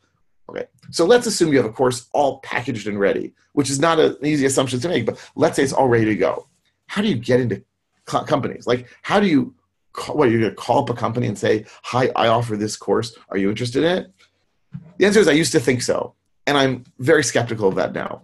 Okay, 0.48 0.64
so 0.90 1.06
let's 1.06 1.26
assume 1.26 1.52
you 1.52 1.58
have 1.58 1.70
a 1.70 1.72
course 1.72 2.08
all 2.12 2.40
packaged 2.40 2.86
and 2.86 2.98
ready, 2.98 3.32
which 3.52 3.70
is 3.70 3.78
not 3.78 4.00
an 4.00 4.16
easy 4.22 4.44
assumption 4.44 4.80
to 4.80 4.88
make, 4.88 5.06
but 5.06 5.30
let's 5.36 5.56
say 5.56 5.62
it's 5.62 5.72
all 5.72 5.88
ready 5.88 6.04
to 6.06 6.16
go. 6.16 6.48
How 6.88 7.00
do 7.00 7.08
you 7.08 7.14
get 7.14 7.40
into 7.40 7.62
co- 8.06 8.24
companies? 8.24 8.66
Like, 8.66 8.88
how 9.02 9.20
do 9.20 9.28
you, 9.28 9.54
call, 9.92 10.16
what, 10.16 10.30
you're 10.30 10.40
going 10.40 10.50
to 10.50 10.56
call 10.56 10.82
up 10.82 10.90
a 10.90 10.94
company 10.94 11.28
and 11.28 11.38
say, 11.38 11.64
hi, 11.82 12.10
I 12.16 12.26
offer 12.28 12.56
this 12.56 12.76
course. 12.76 13.16
Are 13.28 13.38
you 13.38 13.50
interested 13.50 13.84
in 13.84 13.98
it? 13.98 14.12
The 14.98 15.06
answer 15.06 15.20
is 15.20 15.28
I 15.28 15.32
used 15.32 15.52
to 15.52 15.60
think 15.60 15.82
so. 15.82 16.14
And 16.46 16.56
I'm 16.56 16.84
very 16.98 17.22
skeptical 17.22 17.68
of 17.68 17.76
that 17.76 17.92
now. 17.92 18.22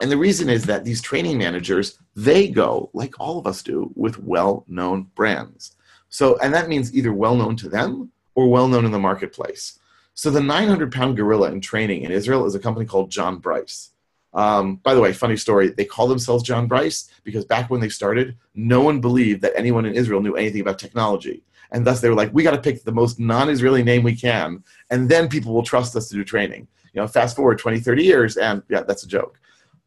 And 0.00 0.10
the 0.10 0.16
reason 0.16 0.48
is 0.48 0.64
that 0.66 0.84
these 0.84 1.00
training 1.00 1.38
managers, 1.38 1.98
they 2.16 2.48
go, 2.48 2.90
like 2.92 3.18
all 3.18 3.38
of 3.38 3.46
us 3.46 3.62
do, 3.62 3.90
with 3.94 4.18
well 4.18 4.64
known 4.68 5.10
brands. 5.14 5.76
So, 6.08 6.38
and 6.38 6.52
that 6.54 6.68
means 6.68 6.94
either 6.94 7.12
well 7.12 7.36
known 7.36 7.56
to 7.56 7.68
them 7.68 8.10
or 8.34 8.48
well 8.48 8.68
known 8.68 8.84
in 8.84 8.90
the 8.90 8.98
marketplace. 8.98 9.78
So, 10.14 10.30
the 10.30 10.40
900 10.40 10.92
pound 10.92 11.16
gorilla 11.16 11.50
in 11.52 11.60
training 11.60 12.02
in 12.02 12.10
Israel 12.10 12.46
is 12.46 12.54
a 12.54 12.60
company 12.60 12.84
called 12.84 13.10
John 13.10 13.38
Bryce. 13.38 13.90
Um, 14.32 14.76
by 14.76 14.94
the 14.94 15.00
way, 15.00 15.12
funny 15.12 15.36
story, 15.36 15.68
they 15.68 15.84
call 15.84 16.08
themselves 16.08 16.44
John 16.44 16.66
Bryce 16.66 17.10
because 17.24 17.44
back 17.44 17.70
when 17.70 17.80
they 17.80 17.88
started, 17.88 18.36
no 18.54 18.80
one 18.80 19.00
believed 19.00 19.42
that 19.42 19.52
anyone 19.56 19.86
in 19.86 19.94
Israel 19.94 20.20
knew 20.20 20.36
anything 20.36 20.60
about 20.60 20.78
technology. 20.78 21.42
And 21.72 21.86
thus 21.86 22.00
they 22.00 22.08
were 22.08 22.14
like, 22.14 22.32
we 22.32 22.42
got 22.42 22.52
to 22.52 22.60
pick 22.60 22.82
the 22.82 22.92
most 22.92 23.20
non 23.20 23.48
Israeli 23.48 23.82
name 23.82 24.02
we 24.02 24.16
can, 24.16 24.64
and 24.90 25.08
then 25.08 25.28
people 25.28 25.54
will 25.54 25.62
trust 25.62 25.96
us 25.96 26.08
to 26.08 26.14
do 26.14 26.24
training. 26.24 26.66
You 26.92 27.00
know, 27.00 27.06
fast 27.06 27.36
forward 27.36 27.58
20, 27.58 27.80
30 27.80 28.04
years, 28.04 28.36
and 28.36 28.62
yeah, 28.68 28.82
that's 28.82 29.04
a 29.04 29.08
joke. 29.08 29.38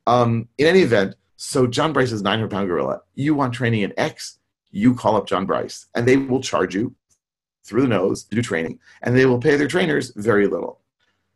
Um, 0.08 0.48
in 0.58 0.68
any 0.68 0.82
event, 0.82 1.16
so 1.36 1.68
John 1.68 1.92
Bryce 1.92 2.12
is 2.12 2.22
900 2.22 2.50
pound 2.50 2.68
gorilla. 2.68 3.02
You 3.16 3.36
want 3.36 3.54
training 3.54 3.82
in 3.82 3.94
X, 3.98 4.40
you 4.72 4.96
call 4.96 5.18
up 5.18 5.28
John 5.28 5.46
Bryce, 5.46 5.88
and 5.96 6.08
they 6.08 6.18
will 6.18 6.42
charge 6.42 6.74
you 6.74 6.96
through 7.66 7.82
the 7.82 7.88
nose 7.88 8.24
to 8.26 8.36
do 8.36 8.42
training, 8.42 8.80
and 9.02 9.16
they 9.16 9.26
will 9.26 9.40
pay 9.40 9.56
their 9.56 9.68
trainers 9.68 10.14
very 10.16 10.48
little. 10.48 10.80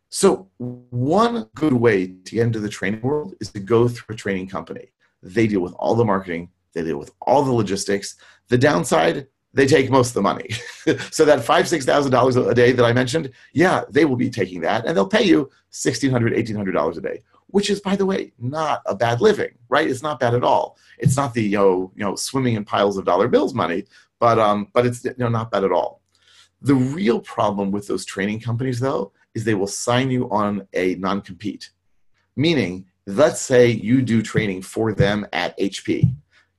So, 0.10 0.48
one 0.58 1.50
good 1.56 1.74
way 1.74 2.08
to 2.08 2.36
get 2.36 2.46
into 2.46 2.60
the 2.60 2.70
training 2.70 3.02
world 3.02 3.36
is 3.42 3.52
to 3.52 3.60
go 3.60 3.88
through 3.88 4.14
a 4.14 4.18
training 4.18 4.48
company. 4.48 4.92
They 5.22 5.48
deal 5.48 5.60
with 5.60 5.74
all 5.74 5.96
the 5.96 6.06
marketing, 6.06 6.50
they 6.74 6.84
deal 6.84 6.98
with 6.98 7.12
all 7.22 7.44
the 7.44 7.52
logistics. 7.52 8.16
The 8.50 8.58
downside, 8.58 9.28
they 9.54 9.66
take 9.66 9.90
most 9.90 10.10
of 10.10 10.14
the 10.16 10.22
money. 10.22 10.50
so 11.12 11.26
that 11.26 11.44
five, 11.44 11.68
six 11.68 11.86
thousand 11.86 12.12
dollars 12.12 12.36
a 12.36 12.54
day 12.54 12.72
that 12.72 12.86
I 12.86 12.94
mentioned, 12.94 13.32
yeah, 13.54 13.84
they 13.90 14.06
will 14.06 14.16
be 14.16 14.30
taking 14.30 14.62
that, 14.62 14.86
and 14.86 14.96
they'll 14.96 15.08
pay 15.08 15.24
you 15.24 15.50
sixteen 15.70 16.12
hundred, 16.12 16.34
eighteen 16.34 16.56
hundred 16.56 16.74
dollars 16.74 16.98
a 16.98 17.02
day 17.02 17.24
which 17.48 17.70
is, 17.70 17.80
by 17.80 17.96
the 17.96 18.06
way, 18.06 18.34
not 18.40 18.82
a 18.86 18.96
bad 18.96 19.22
living, 19.22 19.58
right? 19.70 19.90
It's 19.90 20.04
not 20.04 20.20
bad 20.20 20.34
at 20.34 20.44
all. 20.44 20.78
It's 20.98 21.16
not 21.16 21.34
the 21.34 21.44
you 21.44 21.58
know, 21.58 21.92
you 21.96 22.04
know 22.04 22.16
swimming 22.16 22.56
in 22.56 22.66
piles 22.66 22.98
of 22.98 23.06
dollar 23.06 23.28
bills 23.28 23.54
money, 23.54 23.86
but 24.20 24.38
um, 24.40 24.68
but 24.74 24.86
it's 24.86 25.04
you 25.04 25.14
know 25.18 25.30
not 25.30 25.52
bad 25.52 25.64
at 25.64 25.72
all. 25.72 26.02
The 26.62 26.76
real 26.76 27.20
problem 27.20 27.72
with 27.72 27.88
those 27.88 28.06
training 28.06 28.42
companies, 28.42 28.80
though, 28.80 29.12
is 29.34 29.44
they 29.44 29.54
will 29.54 29.68
sign 29.68 30.12
you 30.12 30.30
on 30.30 30.68
a 30.74 30.96
non-compete, 30.96 31.70
meaning 32.36 32.86
let's 33.06 33.42
say 33.42 33.70
you 33.70 34.02
do 34.02 34.22
training 34.22 34.62
for 34.62 34.92
them 34.94 35.26
at 35.32 35.58
HP. 35.58 36.14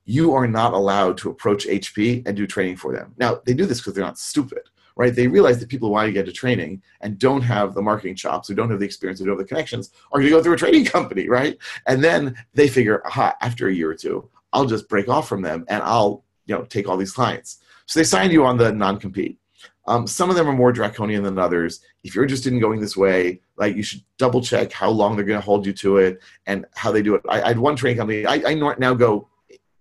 You 0.09 0.33
are 0.33 0.47
not 0.47 0.73
allowed 0.73 1.19
to 1.19 1.31
approach 1.31 1.67
HP 1.67 2.27
and 2.27 2.35
do 2.35 2.47
training 2.47 2.77
for 2.77 2.95
them. 2.95 3.15
Now, 3.19 3.41
they 3.45 3.53
do 3.53 3.67
this 3.67 3.79
because 3.79 3.93
they're 3.93 4.05
not 4.05 4.19
stupid 4.19 4.63
right? 4.99 5.15
They 5.15 5.29
realize 5.29 5.61
that 5.61 5.69
people 5.69 5.89
who 5.89 5.93
want 5.93 6.09
to 6.09 6.13
get 6.13 6.27
to 6.27 6.33
training 6.33 6.83
and 7.01 7.19
don't 7.19 7.41
have 7.43 7.73
the 7.73 7.81
marketing 7.81 8.17
chops, 8.17 8.49
who 8.49 8.55
don't 8.55 8.69
have 8.69 8.81
the 8.81 8.85
experience, 8.85 9.21
who 9.21 9.27
don't 9.27 9.39
have 9.39 9.47
the 9.47 9.49
connections, 9.49 9.93
are 10.11 10.19
going 10.19 10.31
to 10.31 10.37
go 10.37 10.43
through 10.43 10.55
a 10.55 10.59
training 10.59 10.85
company, 10.97 11.29
right? 11.29 11.57
And 11.87 12.03
then 12.03 12.35
they 12.53 12.67
figure, 12.69 13.01
aha, 13.07 13.37
after 13.41 13.69
a 13.69 13.73
year 13.73 13.89
or 13.89 13.95
two, 13.95 14.29
I'll 14.53 14.67
just 14.67 14.89
break 14.89 15.09
off 15.09 15.29
from 15.29 15.41
them 15.41 15.65
and 15.69 15.83
I'll, 15.85 16.25
you 16.47 16.55
know, 16.57 16.65
take 16.65 16.89
all 16.89 16.97
these 16.97 17.13
clients. 17.13 17.61
So 17.87 18.01
they 18.01 18.05
sign 18.05 18.33
you 18.33 18.45
on 18.45 18.57
the 18.57 18.73
non-compete. 18.73 19.39
Um, 19.87 20.07
some 20.07 20.31
of 20.31 20.37
them 20.37 20.49
are 20.49 20.53
more 20.53 20.73
draconian 20.73 21.23
than 21.23 21.39
others. 21.39 21.81
If 22.03 22.15
you're 22.15 22.25
interested 22.25 22.53
in 22.53 22.59
going 22.59 22.81
this 22.81 22.97
way, 22.97 23.41
like 23.57 23.77
you 23.77 23.83
should 23.83 24.03
double 24.19 24.43
check 24.43 24.73
how 24.73 24.91
long 24.91 25.15
they're 25.15 25.25
going 25.25 25.41
to 25.41 25.45
hold 25.45 25.65
you 25.65 25.73
to 25.75 25.99
it 25.99 26.21
and 26.47 26.67
how 26.75 26.91
they 26.91 27.03
do 27.03 27.15
it. 27.15 27.23
I, 27.29 27.41
I 27.41 27.49
had 27.49 27.59
one 27.59 27.77
training 27.77 27.99
company. 27.99 28.27
I, 28.27 28.43
I 28.51 28.55
now 28.55 28.95
go 28.95 29.29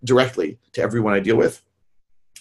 directly 0.04 0.58
to 0.72 0.82
everyone 0.82 1.14
I 1.14 1.20
deal 1.20 1.36
with 1.36 1.62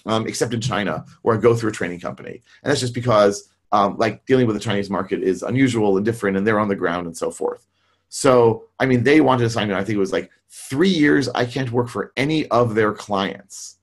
um, 0.07 0.25
except 0.27 0.53
in 0.53 0.61
China, 0.61 1.05
where 1.21 1.37
I 1.37 1.39
go 1.39 1.55
through 1.55 1.69
a 1.69 1.73
training 1.73 1.99
company. 1.99 2.41
And 2.63 2.71
that's 2.71 2.79
just 2.79 2.93
because 2.93 3.49
um, 3.71 3.97
like 3.97 4.25
dealing 4.25 4.47
with 4.47 4.55
the 4.55 4.61
Chinese 4.61 4.89
market 4.89 5.21
is 5.21 5.43
unusual 5.43 5.97
and 5.97 6.05
different, 6.05 6.37
and 6.37 6.47
they're 6.47 6.59
on 6.59 6.69
the 6.69 6.75
ground 6.75 7.05
and 7.05 7.15
so 7.15 7.29
forth. 7.29 7.67
So, 8.09 8.63
I 8.79 8.85
mean, 8.85 9.03
they 9.03 9.19
wanted 9.19 9.43
to 9.43 9.49
sign 9.49 9.67
me. 9.67 9.73
I 9.73 9.83
think 9.83 9.97
it 9.97 9.99
was 9.99 10.13
like 10.13 10.31
three 10.49 10.89
years. 10.89 11.27
I 11.29 11.45
can't 11.45 11.71
work 11.71 11.89
for 11.89 12.13
any 12.15 12.47
of 12.47 12.73
their 12.73 12.93
clients. 12.93 13.79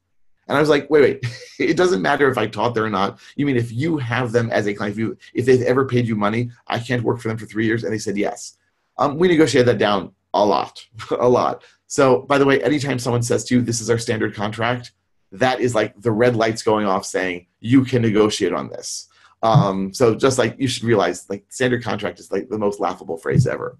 And 0.49 0.57
I 0.57 0.61
was 0.61 0.71
like, 0.71 0.89
wait, 0.89 1.03
wait. 1.03 1.27
it 1.59 1.77
doesn't 1.77 2.01
matter 2.01 2.31
if 2.31 2.39
I 2.39 2.47
taught 2.47 2.75
there 2.75 2.85
or 2.87 2.91
not. 2.91 3.19
You 3.37 3.45
mean 3.45 3.57
if 3.57 3.71
you 3.71 3.99
have 3.99 4.33
them 4.33 4.51
as 4.51 4.67
a 4.67 4.75
client, 4.75 4.95
if, 4.95 4.99
you, 4.99 5.19
if 5.35 5.45
they've 5.45 5.63
ever 5.63 5.85
paid 5.85 6.09
you 6.09 6.17
money, 6.17 6.51
I 6.67 6.79
can't 6.79 7.03
work 7.03 7.21
for 7.21 7.29
them 7.29 7.37
for 7.37 7.47
three 7.47 7.67
years? 7.67 7.85
And 7.85 7.93
they 7.93 7.99
said 7.99 8.17
yes. 8.17 8.57
Um, 8.97 9.19
we 9.19 9.29
negotiated 9.29 9.69
that 9.69 9.79
down 9.79 10.13
a 10.33 10.45
lot, 10.45 10.87
a 11.11 11.29
lot. 11.29 11.65
So, 11.87 12.23
by 12.23 12.39
the 12.39 12.47
way, 12.47 12.63
anytime 12.63 12.99
someone 12.99 13.23
says 13.23 13.45
to 13.45 13.57
you, 13.57 13.63
this 13.63 13.81
is 13.81 13.91
our 13.91 13.99
standard 13.99 14.35
contract, 14.35 14.93
that 15.33 15.61
is 15.61 15.75
like 15.75 16.01
the 16.01 16.13
red 16.13 16.37
lights 16.37 16.63
going 16.63 16.87
off 16.87 17.05
saying 17.05 17.47
you 17.61 17.85
can 17.85 18.03
negotiate 18.03 18.53
on 18.53 18.69
this. 18.69 19.09
Um, 19.43 19.93
so 19.93 20.15
just 20.15 20.39
like 20.39 20.57
you 20.59 20.67
should 20.67 20.85
realize, 20.85 21.29
like 21.29 21.45
standard 21.51 21.85
contract 21.85 22.19
is 22.19 22.33
like 22.33 22.49
the 22.49 22.59
most 22.59 22.81
laughable 22.81 23.19
phrase 23.19 23.47
ever. 23.47 23.77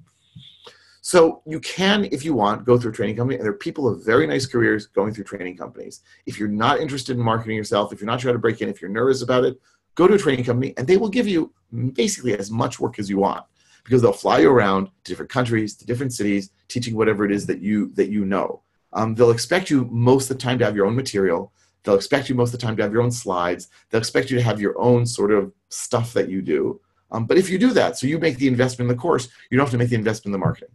So 1.01 1.43
you 1.47 1.61
can, 1.61 2.07
if 2.13 2.25
you 2.25 2.35
want, 2.35 2.65
go 2.65 2.79
through 2.79 2.91
a 2.91 2.95
training 2.95 3.17
company, 3.17 3.37
and 3.37 3.45
there 3.45 3.53
are 3.53 3.59
people 3.59 3.85
with 3.85 4.05
very 4.05 4.27
nice 4.27 4.47
careers 4.47 4.87
going 4.87 5.13
through 5.13 5.25
training 5.25 5.57
companies. 5.57 6.01
If 6.27 6.39
you're 6.39 6.49
not 6.49 6.81
interested 6.81 7.17
in 7.17 7.23
marketing 7.23 7.57
yourself, 7.57 7.93
if 7.93 8.01
you're 8.01 8.07
not 8.07 8.23
how 8.23 8.33
to 8.33 8.39
break 8.39 8.61
in, 8.61 8.69
if 8.69 8.81
you're 8.81 8.91
nervous 8.91 9.23
about 9.23 9.45
it, 9.45 9.61
go 9.95 10.07
to 10.07 10.15
a 10.15 10.19
training 10.19 10.45
company, 10.45 10.75
and 10.77 10.87
they 10.87 10.97
will 10.97 11.09
give 11.09 11.29
you 11.29 11.53
basically 11.93 12.37
as 12.39 12.51
much 12.51 12.81
work 12.81 12.99
as 12.99 13.09
you 13.09 13.19
want 13.19 13.45
because 13.85 14.03
they'll 14.03 14.13
fly 14.13 14.41
you 14.41 14.51
around 14.51 14.87
to 14.87 14.93
different 15.05 15.31
countries, 15.31 15.77
to 15.77 15.87
different 15.87 16.13
cities, 16.13 16.51
teaching 16.69 16.97
whatever 16.97 17.25
it 17.25 17.33
is 17.33 17.47
that 17.47 17.61
you 17.61 17.93
that 17.95 18.11
you 18.11 18.25
know. 18.25 18.63
Um, 18.93 19.15
they'll 19.15 19.31
expect 19.31 19.71
you 19.71 19.87
most 19.91 20.31
of 20.31 20.37
the 20.37 20.43
time 20.43 20.59
to 20.59 20.65
have 20.65 20.77
your 20.77 20.87
own 20.87 20.97
material. 20.97 21.53
They'll 21.83 21.97
expect 21.97 22.29
you 22.29 22.35
most 22.35 22.55
of 22.55 22.61
the 22.61 22.67
time 22.67 22.77
to 22.77 22.83
have 22.83 22.93
your 22.93 23.03
own 23.03 23.11
slides. 23.11 23.69
They'll 23.91 24.01
expect 24.01 24.31
you 24.31 24.39
to 24.39 24.43
have 24.43 24.61
your 24.61 24.79
own 24.81 25.05
sort 25.05 25.33
of 25.33 25.53
stuff 25.69 26.13
that 26.15 26.31
you 26.31 26.41
do. 26.41 26.81
Um, 27.11 27.27
but 27.27 27.37
if 27.37 27.51
you 27.51 27.59
do 27.59 27.73
that, 27.73 27.99
so 27.99 28.07
you 28.07 28.19
make 28.19 28.39
the 28.39 28.49
investment 28.49 28.91
in 28.91 28.97
the 28.97 29.01
course, 29.01 29.29
you 29.51 29.59
don't 29.59 29.67
have 29.67 29.73
to 29.73 29.79
make 29.79 29.91
the 29.91 29.97
investment 29.97 30.35
in 30.35 30.41
the 30.41 30.45
marketing. 30.45 30.71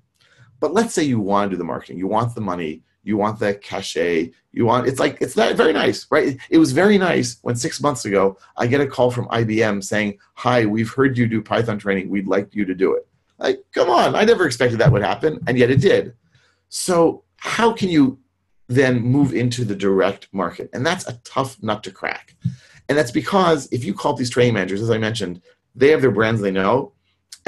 But 0.59 0.73
let's 0.73 0.93
say 0.93 1.03
you 1.03 1.19
want 1.19 1.49
to 1.49 1.55
do 1.55 1.57
the 1.57 1.63
marketing, 1.63 1.97
you 1.97 2.07
want 2.07 2.35
the 2.35 2.41
money, 2.41 2.83
you 3.03 3.17
want 3.17 3.39
the 3.39 3.55
cachet, 3.55 4.31
you 4.51 4.65
want 4.65 4.87
it's 4.87 4.99
like 4.99 5.17
it's 5.21 5.35
not 5.35 5.55
very 5.55 5.73
nice, 5.73 6.05
right? 6.11 6.37
It 6.49 6.57
was 6.57 6.71
very 6.71 6.97
nice 6.97 7.37
when 7.41 7.55
six 7.55 7.81
months 7.81 8.05
ago 8.05 8.37
I 8.57 8.67
get 8.67 8.81
a 8.81 8.87
call 8.87 9.11
from 9.11 9.27
IBM 9.27 9.83
saying, 9.83 10.19
"Hi, 10.35 10.65
we've 10.65 10.91
heard 10.91 11.17
you 11.17 11.27
do 11.27 11.41
Python 11.41 11.77
training. 11.77 12.09
We'd 12.09 12.27
like 12.27 12.53
you 12.53 12.65
to 12.65 12.75
do 12.75 12.93
it." 12.93 13.07
Like, 13.37 13.63
come 13.73 13.89
on, 13.89 14.15
I 14.15 14.25
never 14.25 14.45
expected 14.45 14.79
that 14.79 14.91
would 14.91 15.03
happen, 15.03 15.39
and 15.47 15.57
yet 15.57 15.71
it 15.71 15.81
did. 15.81 16.13
So 16.69 17.23
how 17.37 17.71
can 17.71 17.89
you 17.89 18.19
then 18.67 19.01
move 19.01 19.33
into 19.33 19.63
the 19.65 19.75
direct 19.75 20.27
market? 20.31 20.69
And 20.73 20.85
that's 20.85 21.07
a 21.07 21.19
tough 21.23 21.61
nut 21.63 21.83
to 21.83 21.91
crack. 21.91 22.35
And 22.87 22.97
that's 22.97 23.11
because 23.11 23.67
if 23.71 23.83
you 23.83 23.93
call 23.93 24.13
these 24.13 24.29
training 24.29 24.55
managers, 24.55 24.81
as 24.81 24.89
I 24.89 24.97
mentioned, 24.97 25.41
they 25.75 25.89
have 25.89 26.01
their 26.01 26.11
brands 26.11 26.41
they 26.41 26.51
know, 26.51 26.93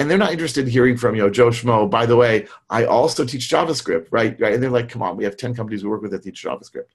and 0.02 0.10
they're 0.10 0.18
not 0.18 0.32
interested 0.32 0.66
in 0.66 0.72
hearing 0.72 0.98
from 0.98 1.16
you 1.16 1.22
know 1.22 1.30
Joe 1.30 1.50
Schmo. 1.50 1.88
By 1.88 2.08
the 2.08 2.16
way, 2.16 2.48
I 2.72 2.86
also 2.86 3.24
teach 3.24 3.48
JavaScript, 3.48 4.08
right? 4.10 4.36
right? 4.42 4.54
And 4.54 4.62
they're 4.62 4.72
like, 4.72 4.90
come 4.90 5.04
on, 5.04 5.16
we 5.16 5.24
have 5.26 5.38
ten 5.38 5.54
companies 5.54 5.84
we 5.84 5.92
work 5.92 6.02
with 6.02 6.10
that 6.12 6.24
teach 6.24 6.44
JavaScript. 6.44 6.90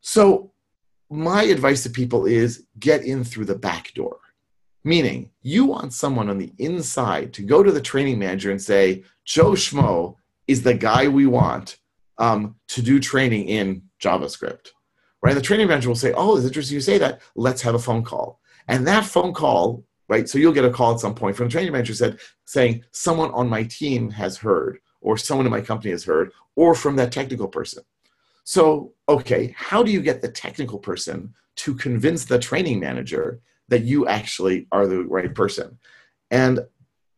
So 0.00 0.50
my 1.08 1.44
advice 1.44 1.84
to 1.84 1.90
people 1.90 2.26
is 2.26 2.66
get 2.80 3.04
in 3.04 3.22
through 3.22 3.44
the 3.44 3.54
back 3.54 3.94
door. 3.94 4.18
Meaning, 4.82 5.30
you 5.42 5.66
want 5.66 5.92
someone 5.92 6.28
on 6.28 6.38
the 6.38 6.52
inside 6.58 7.32
to 7.34 7.42
go 7.42 7.62
to 7.62 7.70
the 7.70 7.80
training 7.80 8.18
manager 8.18 8.50
and 8.50 8.60
say, 8.60 9.04
Joe 9.24 9.52
Schmo 9.52 10.16
is 10.48 10.62
the 10.62 10.74
guy 10.74 11.06
we 11.06 11.26
want 11.26 11.76
um, 12.18 12.56
to 12.68 12.82
do 12.82 12.98
training 12.98 13.48
in 13.48 13.82
JavaScript. 14.02 14.70
Right? 15.22 15.34
The 15.34 15.42
training 15.42 15.68
manager 15.68 15.90
will 15.90 15.96
say, 15.96 16.12
"Oh, 16.16 16.36
it's 16.36 16.46
interesting 16.46 16.74
you 16.74 16.80
say 16.80 16.98
that. 16.98 17.20
Let's 17.36 17.62
have 17.62 17.76
a 17.76 17.78
phone 17.78 18.02
call." 18.02 18.40
And 18.66 18.84
that 18.88 19.04
phone 19.04 19.32
call, 19.32 19.84
right? 20.10 20.28
So 20.28 20.38
you'll 20.38 20.52
get 20.52 20.64
a 20.64 20.70
call 20.70 20.92
at 20.92 21.00
some 21.00 21.14
point 21.14 21.36
from 21.36 21.46
the 21.46 21.52
training 21.52 21.72
manager 21.72 21.94
said 21.94 22.18
saying, 22.44 22.84
"Someone 22.90 23.30
on 23.30 23.48
my 23.48 23.62
team 23.62 24.10
has 24.10 24.36
heard, 24.36 24.80
or 25.00 25.16
someone 25.16 25.46
in 25.46 25.52
my 25.52 25.62
company 25.62 25.92
has 25.92 26.04
heard, 26.04 26.32
or 26.56 26.74
from 26.74 26.96
that 26.96 27.12
technical 27.12 27.48
person." 27.48 27.84
So, 28.44 28.92
okay, 29.08 29.54
how 29.56 29.82
do 29.84 29.92
you 29.92 30.02
get 30.02 30.20
the 30.20 30.32
technical 30.44 30.78
person 30.78 31.32
to 31.62 31.74
convince 31.74 32.24
the 32.24 32.38
training 32.38 32.80
manager 32.80 33.40
that 33.68 33.84
you 33.84 34.08
actually 34.08 34.66
are 34.72 34.86
the 34.88 35.04
right 35.04 35.32
person? 35.32 35.78
And 36.30 36.60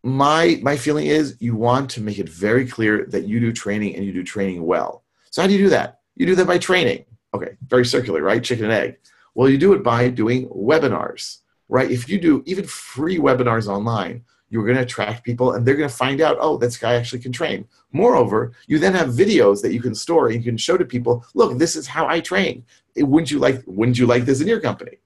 my 0.02 0.60
my 0.62 0.76
feeling 0.76 1.06
is 1.06 1.36
you 1.40 1.56
want 1.56 1.90
to 1.92 2.02
make 2.02 2.18
it 2.18 2.28
very 2.28 2.66
clear 2.66 3.06
that 3.06 3.24
you 3.24 3.40
do 3.40 3.52
training 3.52 3.96
and 3.96 4.04
you 4.04 4.12
do 4.12 4.22
training 4.22 4.66
well. 4.66 5.04
So 5.30 5.40
how 5.40 5.48
do 5.48 5.54
you 5.54 5.64
do 5.66 5.70
that? 5.70 6.00
You 6.16 6.26
do 6.26 6.34
that 6.34 6.46
by 6.46 6.58
training. 6.58 7.06
Okay, 7.34 7.56
very 7.66 7.86
circular, 7.86 8.20
right? 8.20 8.44
Chicken 8.44 8.66
and 8.66 8.74
egg. 8.74 8.98
Well, 9.34 9.48
you 9.48 9.56
do 9.56 9.72
it 9.72 9.82
by 9.82 10.10
doing 10.10 10.46
webinars, 10.48 11.38
right? 11.72 11.90
If 11.90 12.06
you 12.06 12.20
do 12.20 12.42
even 12.44 12.66
free 12.66 13.16
webinars 13.16 13.66
online, 13.66 14.22
you're 14.50 14.66
going 14.66 14.76
to 14.76 14.82
attract 14.82 15.24
people 15.24 15.52
and 15.52 15.64
they're 15.64 15.74
going 15.74 15.88
to 15.88 15.94
find 15.94 16.20
out, 16.20 16.36
oh, 16.38 16.58
this 16.58 16.76
guy 16.76 16.96
actually 16.96 17.22
can 17.22 17.32
train. 17.32 17.66
Moreover, 17.92 18.52
you 18.66 18.78
then 18.78 18.92
have 18.92 19.08
videos 19.08 19.62
that 19.62 19.72
you 19.72 19.80
can 19.80 19.94
store 19.94 20.26
and 20.26 20.36
you 20.36 20.42
can 20.42 20.58
show 20.58 20.76
to 20.76 20.84
people, 20.84 21.24
look, 21.32 21.56
this 21.56 21.74
is 21.74 21.86
how 21.86 22.06
I 22.06 22.20
train. 22.20 22.62
Wouldn't 22.94 23.30
you 23.30 23.38
like, 23.38 23.62
wouldn't 23.66 23.98
you 23.98 24.06
like 24.06 24.26
this 24.26 24.42
in 24.42 24.48
your 24.48 24.60
company? 24.60 24.98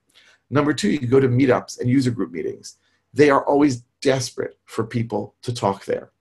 Number 0.49 0.73
two, 0.73 0.89
you 0.89 1.07
go 1.07 1.21
to 1.21 1.29
meetups 1.29 1.79
and 1.79 1.89
user 1.89 2.11
group 2.11 2.33
meetings. 2.33 2.77
They 3.13 3.29
are 3.29 3.45
always 3.45 3.83
desperate 4.01 4.59
for 4.65 4.83
people 4.83 5.35
to 5.43 5.53
talk 5.53 5.85
there. 5.85 6.11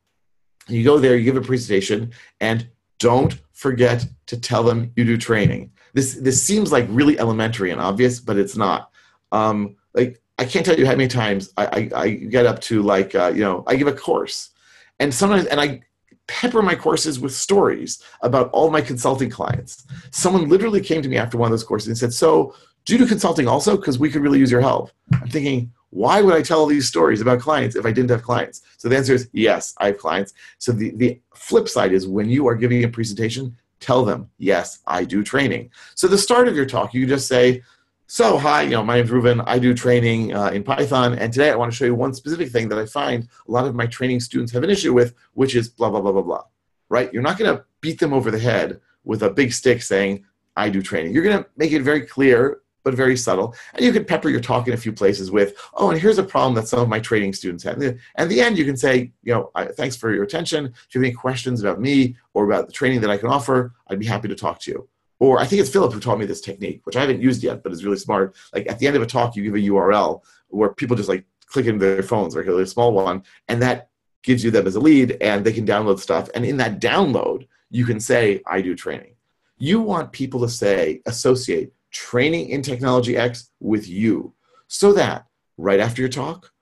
You 0.68 0.84
go 0.84 1.00
there, 1.00 1.16
you 1.16 1.24
give 1.24 1.36
a 1.36 1.40
presentation, 1.40 2.12
and 2.40 2.68
don't 3.00 3.36
forget 3.52 4.06
to 4.26 4.40
tell 4.40 4.62
them 4.62 4.92
you 4.94 5.04
do 5.04 5.16
training. 5.16 5.72
This 5.92 6.14
this 6.14 6.42
seems 6.42 6.72
like 6.72 6.86
really 6.88 7.18
elementary 7.18 7.70
and 7.72 7.80
obvious, 7.80 8.20
but 8.20 8.36
it's 8.36 8.56
not. 8.56 8.90
Um, 9.32 9.76
like 9.94 10.20
I 10.38 10.44
can't 10.44 10.66
tell 10.66 10.78
you 10.78 10.86
how 10.86 10.92
many 10.92 11.08
times 11.08 11.52
I, 11.56 11.66
I, 11.66 12.00
I 12.02 12.10
get 12.10 12.46
up 12.46 12.60
to 12.62 12.82
like 12.82 13.14
uh, 13.14 13.32
you 13.34 13.42
know 13.42 13.64
I 13.66 13.76
give 13.76 13.88
a 13.88 13.92
course, 13.92 14.50
and 14.98 15.12
sometimes 15.12 15.46
and 15.46 15.60
I 15.60 15.82
pepper 16.28 16.60
my 16.62 16.74
courses 16.74 17.20
with 17.20 17.32
stories 17.32 18.02
about 18.22 18.50
all 18.50 18.70
my 18.70 18.80
consulting 18.80 19.30
clients. 19.30 19.86
Someone 20.10 20.48
literally 20.48 20.80
came 20.80 21.00
to 21.02 21.08
me 21.08 21.16
after 21.16 21.38
one 21.38 21.46
of 21.46 21.52
those 21.52 21.64
courses 21.64 21.88
and 21.88 21.98
said, 21.98 22.12
"So 22.12 22.54
do 22.84 22.92
you 22.92 22.98
do 22.98 23.06
consulting 23.06 23.48
also? 23.48 23.76
Because 23.76 23.98
we 23.98 24.10
could 24.10 24.22
really 24.22 24.38
use 24.38 24.50
your 24.50 24.60
help." 24.60 24.90
I'm 25.12 25.28
thinking, 25.28 25.72
why 25.90 26.20
would 26.20 26.34
I 26.34 26.42
tell 26.42 26.66
these 26.66 26.86
stories 26.86 27.20
about 27.20 27.40
clients 27.40 27.76
if 27.76 27.86
I 27.86 27.92
didn't 27.92 28.10
have 28.10 28.22
clients? 28.22 28.62
So 28.76 28.88
the 28.88 28.96
answer 28.96 29.14
is 29.14 29.30
yes, 29.32 29.74
I 29.78 29.86
have 29.86 29.98
clients. 29.98 30.34
So 30.58 30.72
the, 30.72 30.90
the 30.90 31.20
flip 31.34 31.68
side 31.68 31.92
is 31.92 32.06
when 32.06 32.28
you 32.28 32.46
are 32.48 32.54
giving 32.54 32.84
a 32.84 32.88
presentation, 32.88 33.56
tell 33.80 34.04
them, 34.04 34.28
yes, 34.38 34.80
I 34.86 35.04
do 35.04 35.22
training. 35.22 35.70
So 35.94 36.06
the 36.08 36.18
start 36.18 36.48
of 36.48 36.56
your 36.56 36.66
talk, 36.66 36.92
you 36.92 37.06
just 37.06 37.28
say, 37.28 37.62
so 38.06 38.38
hi, 38.38 38.62
you 38.62 38.70
know, 38.70 38.84
my 38.84 38.96
name's 38.96 39.10
Reuven. 39.10 39.42
I 39.46 39.58
do 39.58 39.74
training 39.74 40.32
uh, 40.32 40.48
in 40.48 40.62
Python, 40.62 41.18
and 41.18 41.32
today 41.32 41.50
I 41.50 41.56
want 41.56 41.72
to 41.72 41.76
show 41.76 41.84
you 41.84 41.94
one 41.94 42.14
specific 42.14 42.50
thing 42.50 42.68
that 42.68 42.78
I 42.78 42.86
find 42.86 43.28
a 43.48 43.50
lot 43.50 43.66
of 43.66 43.74
my 43.74 43.86
training 43.86 44.20
students 44.20 44.52
have 44.52 44.62
an 44.62 44.70
issue 44.70 44.92
with, 44.92 45.14
which 45.34 45.56
is 45.56 45.68
blah 45.68 45.90
blah 45.90 46.00
blah 46.00 46.12
blah 46.12 46.22
blah. 46.22 46.44
Right? 46.88 47.12
You're 47.12 47.22
not 47.22 47.36
going 47.36 47.56
to 47.56 47.64
beat 47.80 47.98
them 47.98 48.12
over 48.12 48.30
the 48.30 48.38
head 48.38 48.80
with 49.04 49.22
a 49.24 49.30
big 49.30 49.52
stick 49.52 49.82
saying 49.82 50.24
I 50.56 50.70
do 50.70 50.82
training. 50.82 51.12
You're 51.12 51.24
going 51.24 51.38
to 51.38 51.46
make 51.56 51.72
it 51.72 51.82
very 51.82 52.02
clear 52.02 52.60
but 52.84 52.94
very 52.94 53.16
subtle. 53.16 53.52
And 53.74 53.84
you 53.84 53.92
can 53.92 54.04
pepper 54.04 54.28
your 54.28 54.38
talk 54.38 54.68
in 54.68 54.74
a 54.74 54.76
few 54.76 54.92
places 54.92 55.32
with, 55.32 55.56
oh, 55.74 55.90
and 55.90 56.00
here's 56.00 56.18
a 56.18 56.22
problem 56.22 56.54
that 56.54 56.68
some 56.68 56.78
of 56.78 56.88
my 56.88 57.00
training 57.00 57.32
students 57.32 57.64
have. 57.64 57.82
And 57.82 57.98
at 58.14 58.28
the 58.28 58.40
end, 58.40 58.56
you 58.56 58.64
can 58.64 58.76
say, 58.76 59.10
you 59.24 59.34
know, 59.34 59.50
thanks 59.72 59.96
for 59.96 60.14
your 60.14 60.22
attention. 60.22 60.66
If 60.66 60.94
you 60.94 61.00
have 61.00 61.06
any 61.06 61.12
questions 61.12 61.60
about 61.60 61.80
me 61.80 62.14
or 62.32 62.44
about 62.44 62.68
the 62.68 62.72
training 62.72 63.00
that 63.00 63.10
I 63.10 63.16
can 63.16 63.28
offer, 63.28 63.74
I'd 63.88 63.98
be 63.98 64.06
happy 64.06 64.28
to 64.28 64.36
talk 64.36 64.60
to 64.60 64.70
you. 64.70 64.88
Or 65.18 65.40
I 65.40 65.46
think 65.46 65.60
it's 65.60 65.70
Philip 65.70 65.92
who 65.92 66.00
taught 66.00 66.18
me 66.18 66.26
this 66.26 66.40
technique, 66.40 66.84
which 66.84 66.96
I 66.96 67.00
haven't 67.00 67.22
used 67.22 67.42
yet, 67.42 67.62
but 67.62 67.72
is 67.72 67.84
really 67.84 67.96
smart. 67.96 68.36
Like 68.54 68.68
at 68.68 68.78
the 68.78 68.86
end 68.86 68.96
of 68.96 69.02
a 69.02 69.06
talk, 69.06 69.34
you 69.34 69.42
give 69.42 69.54
a 69.54 69.58
URL 69.58 70.22
where 70.48 70.74
people 70.74 70.96
just 70.96 71.08
like 71.08 71.24
click 71.46 71.66
into 71.66 71.84
their 71.84 72.02
phones, 72.02 72.36
like 72.36 72.46
a 72.46 72.66
small 72.66 72.92
one, 72.92 73.22
and 73.48 73.62
that 73.62 73.88
gives 74.22 74.44
you 74.44 74.50
them 74.50 74.66
as 74.66 74.74
a 74.74 74.80
lead 74.80 75.16
and 75.20 75.44
they 75.44 75.52
can 75.52 75.66
download 75.66 76.00
stuff. 76.00 76.28
And 76.34 76.44
in 76.44 76.56
that 76.58 76.80
download, 76.80 77.46
you 77.70 77.84
can 77.84 78.00
say, 78.00 78.42
I 78.46 78.60
do 78.60 78.74
training. 78.74 79.14
You 79.56 79.80
want 79.80 80.12
people 80.12 80.40
to 80.40 80.48
say, 80.48 81.00
associate 81.06 81.72
training 81.90 82.50
in 82.50 82.60
technology 82.60 83.16
X 83.16 83.50
with 83.60 83.88
you 83.88 84.34
so 84.66 84.92
that 84.92 85.26
right 85.56 85.80
after 85.80 86.02
your 86.02 86.08
talk 86.08 86.52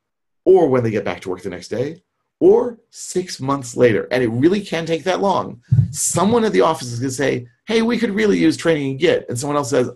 or 0.45 0.69
when 0.69 0.85
they 0.85 0.90
get 0.90 1.05
back 1.05 1.21
to 1.23 1.31
work 1.31 1.43
the 1.43 1.51
next 1.51 1.69
day 1.69 2.03
or 2.45 2.79
six 2.91 3.41
months 3.41 3.75
later, 3.75 4.07
and 4.11 4.23
it 4.23 4.29
really 4.29 4.61
can 4.61 4.85
take 4.85 5.03
that 5.05 5.23
long, 5.23 5.63
someone 5.91 6.45
at 6.45 6.53
the 6.53 6.61
office 6.61 6.93
is 6.93 7.01
going 7.01 7.09
to 7.09 7.15
say, 7.15 7.49
Hey, 7.67 7.81
we 7.81 7.97
could 7.97 8.11
really 8.11 8.37
use 8.39 8.59
training 8.59 8.91
in 8.91 8.97
Git. 8.99 9.25
And 9.31 9.39
someone 9.39 9.57
else 9.57 9.71
says, 9.71 9.91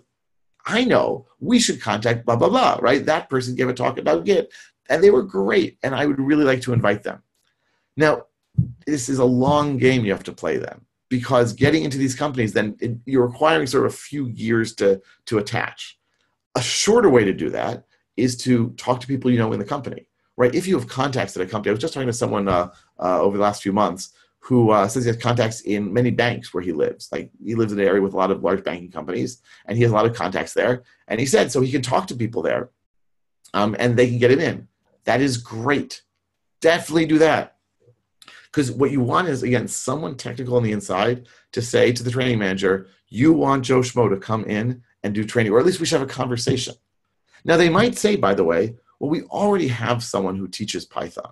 I 0.65 0.83
know, 0.83 1.27
we 1.39 1.59
should 1.59 1.79
contact 1.79 2.25
blah, 2.25 2.37
blah, 2.37 2.49
blah, 2.49 2.79
right? 2.81 3.05
That 3.05 3.29
person 3.29 3.53
gave 3.53 3.69
a 3.69 3.73
talk 3.75 3.99
about 3.99 4.25
Git, 4.25 4.51
and 4.89 5.03
they 5.03 5.11
were 5.11 5.21
great, 5.21 5.77
and 5.83 5.93
I 5.93 6.07
would 6.07 6.19
really 6.19 6.43
like 6.43 6.61
to 6.61 6.73
invite 6.73 7.03
them. 7.03 7.21
Now, 7.95 8.23
this 8.87 9.09
is 9.09 9.19
a 9.19 9.25
long 9.25 9.77
game 9.77 10.03
you 10.03 10.11
have 10.11 10.23
to 10.23 10.31
play 10.31 10.57
then 10.57 10.81
because 11.07 11.53
getting 11.53 11.83
into 11.83 11.99
these 11.99 12.15
companies, 12.15 12.53
then 12.53 12.75
it, 12.79 12.97
you're 13.05 13.27
requiring 13.27 13.67
sort 13.67 13.85
of 13.85 13.93
a 13.93 13.95
few 13.95 14.25
years 14.25 14.73
to, 14.75 14.99
to 15.27 15.37
attach. 15.37 15.99
A 16.55 16.63
shorter 16.63 17.11
way 17.11 17.25
to 17.25 17.33
do 17.33 17.51
that 17.51 17.85
is 18.17 18.35
to 18.37 18.71
talk 18.71 19.01
to 19.01 19.07
people 19.07 19.29
you 19.29 19.37
know 19.37 19.53
in 19.53 19.59
the 19.59 19.65
company, 19.65 20.07
right? 20.39 20.55
If 20.55 20.65
you 20.65 20.79
have 20.79 20.87
contacts 20.87 21.35
at 21.35 21.43
a 21.43 21.45
company, 21.45 21.69
I 21.69 21.73
was 21.73 21.81
just 21.81 21.93
talking 21.93 22.07
to 22.07 22.13
someone 22.13 22.47
uh, 22.47 22.69
uh, 22.97 23.21
over 23.21 23.35
the 23.35 23.43
last 23.43 23.61
few 23.61 23.73
months 23.73 24.13
who 24.39 24.71
uh, 24.71 24.87
says 24.87 25.03
he 25.03 25.09
has 25.09 25.17
contacts 25.17 25.59
in 25.61 25.91
many 25.91 26.11
banks 26.11 26.53
where 26.53 26.63
he 26.63 26.71
lives. 26.71 27.09
Like 27.11 27.29
he 27.43 27.55
lives 27.55 27.73
in 27.73 27.79
an 27.79 27.85
area 27.85 28.01
with 28.01 28.13
a 28.13 28.17
lot 28.17 28.31
of 28.31 28.41
large 28.41 28.63
banking 28.63 28.89
companies, 28.89 29.41
and 29.65 29.75
he 29.77 29.83
has 29.83 29.91
a 29.91 29.93
lot 29.93 30.05
of 30.05 30.15
contacts 30.15 30.53
there. 30.53 30.83
And 31.09 31.19
he 31.19 31.25
said 31.25 31.51
so 31.51 31.59
he 31.59 31.69
can 31.69 31.81
talk 31.81 32.07
to 32.07 32.15
people 32.15 32.41
there, 32.41 32.69
um, 33.53 33.75
and 33.79 33.97
they 33.97 34.07
can 34.07 34.17
get 34.17 34.31
him 34.31 34.39
in. 34.39 34.69
That 35.03 35.19
is 35.19 35.35
great. 35.37 36.03
Definitely 36.61 37.07
do 37.07 37.17
that. 37.19 37.57
Because 38.45 38.71
what 38.71 38.91
you 38.91 39.01
want 39.01 39.27
is, 39.27 39.43
again, 39.43 39.67
someone 39.67 40.15
technical 40.15 40.55
on 40.55 40.63
the 40.63 40.71
inside 40.71 41.27
to 41.51 41.61
say 41.61 41.91
to 41.91 42.01
the 42.01 42.11
training 42.11 42.39
manager, 42.39 42.87
you 43.09 43.33
want 43.33 43.65
Joe 43.65 43.81
Schmo 43.81 44.09
to 44.09 44.17
come 44.17 44.45
in 44.45 44.83
and 45.03 45.13
do 45.13 45.25
training, 45.25 45.51
or 45.51 45.59
at 45.59 45.65
least 45.65 45.81
we 45.81 45.85
should 45.85 45.99
have 45.99 46.09
a 46.09 46.11
conversation. 46.11 46.75
Now, 47.43 47.57
they 47.57 47.69
might 47.69 47.97
say, 47.97 48.15
by 48.15 48.33
the 48.33 48.45
way, 48.45 48.75
well, 48.99 49.09
we 49.09 49.23
already 49.23 49.67
have 49.67 50.03
someone 50.03 50.35
who 50.35 50.47
teaches 50.47 50.85
Python, 50.85 51.31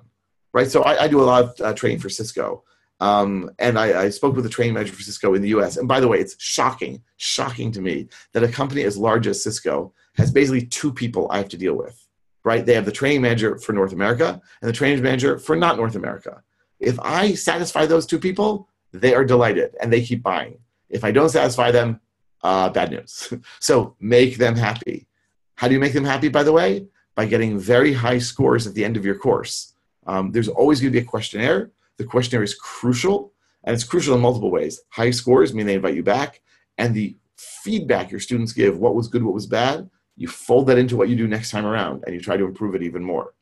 right? 0.54 0.70
So 0.70 0.84
I, 0.84 1.04
I 1.04 1.08
do 1.08 1.22
a 1.22 1.24
lot 1.24 1.44
of 1.44 1.62
uh, 1.62 1.74
training 1.74 2.00
for 2.00 2.10
Cisco. 2.10 2.64
Um, 3.00 3.52
and 3.60 3.78
I, 3.78 4.06
I, 4.06 4.10
spoke 4.10 4.36
with 4.36 4.44
the 4.44 4.50
training 4.50 4.74
manager 4.74 4.94
for 4.94 5.04
Cisco 5.04 5.36
in 5.36 5.44
the 5.44 5.50
US. 5.50 5.78
And 5.78 5.88
by 5.88 6.00
the 6.00 6.08
way, 6.08 6.20
it's 6.20 6.36
shocking, 6.40 7.04
shocking 7.18 7.72
to 7.74 7.82
me 7.82 8.08
that 8.34 8.44
a 8.44 8.48
company 8.48 8.82
as 8.84 8.98
large 8.98 9.28
as 9.28 9.44
Cisco 9.44 9.94
has 10.16 10.32
basically 10.32 10.66
two 10.66 10.92
people 10.92 11.28
I 11.30 11.38
have 11.38 11.50
to 11.50 11.58
deal 11.58 11.76
with, 11.76 12.08
right? 12.44 12.66
They 12.66 12.74
have 12.74 12.86
the 12.86 12.92
training 12.92 13.22
manager 13.22 13.60
for 13.60 13.74
North 13.74 13.94
America 13.94 14.42
and 14.62 14.70
the 14.70 14.74
training 14.74 15.04
manager 15.04 15.38
for 15.38 15.56
not 15.56 15.78
North 15.78 15.96
America. 15.96 16.42
If 16.80 17.00
I 17.00 17.36
satisfy 17.36 17.86
those 17.86 18.08
two 18.08 18.18
people, 18.18 18.68
they 18.94 19.14
are 19.14 19.26
delighted 19.26 19.76
and 19.80 19.94
they 19.94 20.02
keep 20.02 20.24
buying. 20.24 20.58
If 20.90 21.04
I 21.04 21.12
don't 21.12 21.30
satisfy 21.30 21.70
them, 21.70 22.00
uh, 22.44 22.70
bad 22.70 22.90
news. 22.90 23.32
so 23.60 23.96
make 24.00 24.38
them 24.38 24.56
happy. 24.56 25.08
How 25.56 25.68
do 25.68 25.76
you 25.76 25.80
make 25.80 25.94
them 25.94 26.06
happy, 26.06 26.30
by 26.30 26.44
the 26.44 26.52
way? 26.52 26.88
By 27.18 27.26
getting 27.26 27.60
very 27.60 27.94
high 27.94 28.20
scores 28.20 28.66
at 28.66 28.74
the 28.76 28.86
end 28.86 28.96
of 28.96 29.04
your 29.04 29.18
course. 29.18 29.74
Um, 30.06 30.32
there's 30.32 30.48
always 30.48 30.80
going 30.80 30.94
to 30.94 31.00
be 31.00 31.06
a 31.06 31.10
questionnaire. 31.10 31.72
The 31.98 32.06
questionnaire 32.06 32.44
is 32.44 32.56
crucial, 32.56 33.34
and 33.66 33.74
it's 33.74 33.84
crucial 33.84 34.16
in 34.16 34.22
multiple 34.22 34.52
ways. 34.52 34.80
High 34.90 35.12
scores 35.12 35.54
mean 35.54 35.66
they 35.66 35.74
invite 35.74 35.96
you 35.96 36.04
back, 36.04 36.42
and 36.78 36.94
the 36.94 37.18
feedback 37.36 38.12
your 38.12 38.20
students 38.20 38.54
give, 38.54 38.80
what 38.80 38.96
was 38.96 39.10
good, 39.10 39.24
what 39.24 39.34
was 39.34 39.48
bad, 39.48 39.90
you 40.16 40.28
fold 40.28 40.68
that 40.68 40.78
into 40.78 40.96
what 40.96 41.10
you 41.10 41.16
do 41.16 41.28
next 41.28 41.52
time 41.52 41.66
around, 41.66 42.04
and 42.06 42.16
you 42.16 42.22
try 42.22 42.38
to 42.38 42.46
improve 42.46 42.76
it 42.76 42.84
even 42.84 43.04
more. 43.04 43.34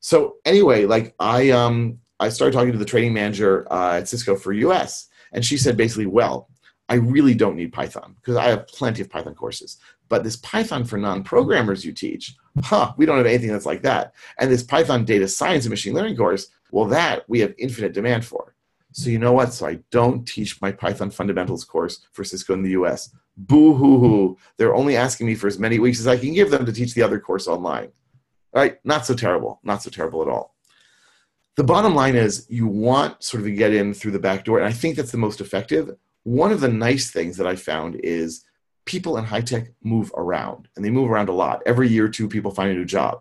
So 0.00 0.36
anyway, 0.44 0.86
like 0.86 1.14
I 1.18 1.50
um 1.50 1.98
I 2.18 2.28
started 2.28 2.54
talking 2.54 2.72
to 2.72 2.78
the 2.78 2.84
training 2.84 3.12
manager 3.12 3.66
uh, 3.72 3.98
at 3.98 4.08
Cisco 4.08 4.36
for 4.36 4.52
US, 4.52 5.08
and 5.32 5.44
she 5.44 5.56
said 5.56 5.76
basically, 5.76 6.06
well, 6.06 6.48
I 6.88 6.96
really 6.96 7.34
don't 7.34 7.56
need 7.56 7.72
Python 7.72 8.16
because 8.20 8.36
I 8.36 8.48
have 8.48 8.66
plenty 8.66 9.02
of 9.02 9.10
Python 9.10 9.34
courses. 9.34 9.78
But 10.12 10.24
this 10.24 10.36
Python 10.36 10.84
for 10.84 10.98
non-programmers 10.98 11.86
you 11.86 11.92
teach, 11.92 12.36
huh, 12.62 12.92
we 12.98 13.06
don't 13.06 13.16
have 13.16 13.24
anything 13.24 13.48
that's 13.50 13.64
like 13.64 13.80
that. 13.80 14.12
And 14.38 14.50
this 14.50 14.62
Python 14.62 15.06
data 15.06 15.26
science 15.26 15.64
and 15.64 15.70
machine 15.70 15.94
learning 15.94 16.18
course, 16.18 16.48
well, 16.70 16.84
that 16.88 17.26
we 17.30 17.40
have 17.40 17.54
infinite 17.56 17.94
demand 17.94 18.22
for. 18.22 18.54
So 18.92 19.08
you 19.08 19.18
know 19.18 19.32
what? 19.32 19.54
So 19.54 19.66
I 19.66 19.78
don't 19.90 20.28
teach 20.28 20.60
my 20.60 20.70
Python 20.70 21.10
fundamentals 21.10 21.64
course 21.64 22.04
for 22.12 22.24
Cisco 22.24 22.52
in 22.52 22.62
the 22.62 22.72
US. 22.82 23.08
Boo 23.38 23.72
hoo 23.72 24.00
hoo. 24.00 24.36
They're 24.58 24.74
only 24.74 24.98
asking 24.98 25.28
me 25.28 25.34
for 25.34 25.46
as 25.46 25.58
many 25.58 25.78
weeks 25.78 25.98
as 25.98 26.06
I 26.06 26.18
can 26.18 26.34
give 26.34 26.50
them 26.50 26.66
to 26.66 26.74
teach 26.74 26.92
the 26.92 27.02
other 27.02 27.18
course 27.18 27.48
online. 27.48 27.88
All 28.52 28.60
right, 28.60 28.76
not 28.84 29.06
so 29.06 29.14
terrible. 29.14 29.60
Not 29.64 29.82
so 29.82 29.88
terrible 29.88 30.20
at 30.20 30.28
all 30.28 30.54
the 31.56 31.64
bottom 31.64 31.94
line 31.94 32.16
is 32.16 32.46
you 32.48 32.66
want 32.66 33.22
sort 33.22 33.42
of 33.42 33.46
to 33.46 33.54
get 33.54 33.74
in 33.74 33.92
through 33.92 34.10
the 34.10 34.18
back 34.18 34.42
door 34.42 34.56
and 34.56 34.66
i 34.66 34.72
think 34.72 34.96
that's 34.96 35.12
the 35.12 35.18
most 35.18 35.38
effective 35.38 35.94
one 36.22 36.50
of 36.50 36.62
the 36.62 36.68
nice 36.68 37.10
things 37.10 37.36
that 37.36 37.46
i 37.46 37.54
found 37.54 37.94
is 37.96 38.42
people 38.84 39.16
in 39.16 39.24
high 39.24 39.40
tech 39.40 39.68
move 39.82 40.12
around 40.16 40.68
and 40.76 40.84
they 40.84 40.90
move 40.90 41.10
around 41.10 41.28
a 41.28 41.32
lot. 41.32 41.62
Every 41.66 41.88
year 41.88 42.06
or 42.06 42.08
two 42.08 42.28
people 42.28 42.50
find 42.50 42.70
a 42.70 42.74
new 42.74 42.84
job. 42.84 43.20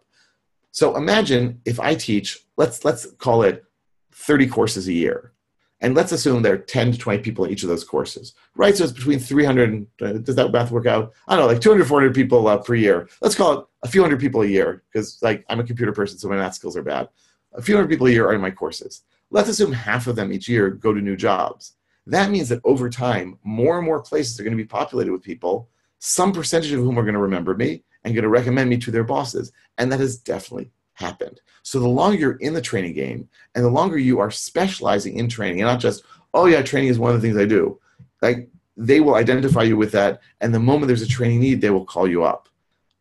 So 0.72 0.96
imagine 0.96 1.62
if 1.66 1.80
i 1.80 1.96
teach 1.96 2.40
let's 2.58 2.86
let's 2.86 3.06
call 3.18 3.44
it 3.44 3.66
30 4.14 4.48
courses 4.48 4.88
a 4.88 4.94
year 4.94 5.34
and 5.82 5.96
let's 5.96 6.12
assume 6.12 6.42
there 6.42 6.54
are 6.54 6.58
10 6.58 6.94
to 6.94 6.98
20 6.98 7.20
people 7.22 7.46
in 7.46 7.52
each 7.52 7.64
of 7.64 7.70
those 7.70 7.84
courses 7.84 8.34
right? 8.56 8.76
So 8.76 8.84
it's 8.86 8.94
between 8.94 9.20
300 9.20 9.70
and 9.70 9.88
uh, 10.02 10.14
does 10.20 10.36
that 10.36 10.52
math 10.52 10.72
work 10.72 10.86
out? 10.86 11.14
I 11.28 11.36
don't 11.36 11.46
know 11.46 11.52
like 11.52 11.62
200 11.62 11.86
400 11.86 12.16
people 12.16 12.48
uh, 12.48 12.58
per 12.58 12.76
year. 12.76 13.10
Let's 13.22 13.36
call 13.36 13.60
it 13.60 13.66
a 13.84 13.88
few 13.88 14.02
hundred 14.02 14.20
people 14.20 14.42
a 14.42 14.48
year 14.48 14.84
because 14.92 15.18
like 15.22 15.44
i'm 15.50 15.60
a 15.60 15.64
computer 15.64 15.92
person 15.92 16.18
so 16.18 16.30
my 16.30 16.36
math 16.36 16.56
skills 16.56 16.78
are 16.78 16.84
bad. 16.84 17.10
A 17.54 17.62
few 17.62 17.76
hundred 17.76 17.90
people 17.90 18.08
a 18.08 18.12
year 18.12 18.28
are 18.28 18.34
in 18.34 18.42
my 18.42 18.52
courses. 18.52 19.04
Let's 19.30 19.50
assume 19.50 19.72
half 19.72 20.08
of 20.08 20.16
them 20.16 20.32
each 20.32 20.48
year 20.48 20.70
go 20.70 20.94
to 20.94 21.02
new 21.02 21.18
jobs. 21.18 21.74
That 22.08 22.32
means 22.32 22.50
that 22.50 22.62
over 22.64 22.90
time, 22.90 23.38
more 23.44 23.78
and 23.78 23.86
more 23.86 24.02
places 24.02 24.40
are 24.40 24.44
going 24.44 24.58
to 24.58 24.64
be 24.64 24.68
populated 24.68 25.12
with 25.12 25.22
people, 25.22 25.70
some 26.00 26.32
percentage 26.32 26.72
of 26.72 26.80
whom 26.80 26.98
are 26.98 27.04
going 27.04 27.14
to 27.14 27.20
remember 27.20 27.56
me 27.56 27.84
and 28.04 28.16
going 28.16 28.24
to 28.24 28.30
recommend 28.30 28.70
me 28.70 28.78
to 28.78 28.92
their 28.92 29.04
bosses. 29.04 29.52
And 29.78 29.92
that 29.92 30.00
has 30.00 30.18
definitely 30.18 30.72
happened. 30.94 31.42
So 31.64 31.80
the 31.80 31.88
longer 31.88 32.18
you're 32.18 32.38
in 32.38 32.54
the 32.54 32.62
training 32.62 32.94
game 32.94 33.30
and 33.56 33.64
the 33.64 33.70
longer 33.70 33.98
you 33.98 34.20
are 34.20 34.32
specializing 34.32 35.18
in 35.18 35.30
training 35.30 35.62
and 35.62 35.68
not 35.68 35.80
just, 35.80 36.04
oh 36.34 36.48
yeah, 36.48 36.62
training 36.62 36.90
is 36.90 37.00
one 37.00 37.14
of 37.14 37.22
the 37.22 37.28
things 37.28 37.40
I 37.40 37.46
do. 37.46 37.80
Like 38.22 38.50
they 38.78 39.00
will 39.00 39.16
identify 39.16 39.64
you 39.64 39.78
with 39.78 39.92
that. 39.92 40.22
And 40.40 40.54
the 40.54 40.60
moment 40.60 40.88
there's 40.88 41.02
a 41.02 41.08
training 41.08 41.40
need, 41.40 41.62
they 41.62 41.70
will 41.70 41.86
call 41.86 42.08
you 42.08 42.24
up. 42.24 42.50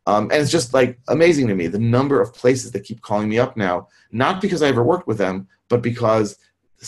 Um, 0.07 0.25
and 0.31 0.41
it's 0.41 0.51
just 0.51 0.73
like 0.73 0.99
amazing 1.07 1.47
to 1.47 1.55
me 1.55 1.67
the 1.67 1.79
number 1.79 2.21
of 2.21 2.33
places 2.33 2.71
that 2.71 2.83
keep 2.83 3.01
calling 3.01 3.29
me 3.29 3.39
up 3.39 3.55
now, 3.55 3.87
not 4.11 4.41
because 4.41 4.61
I 4.61 4.67
ever 4.67 4.83
worked 4.83 5.07
with 5.07 5.17
them, 5.17 5.47
but 5.69 5.81
because 5.81 6.37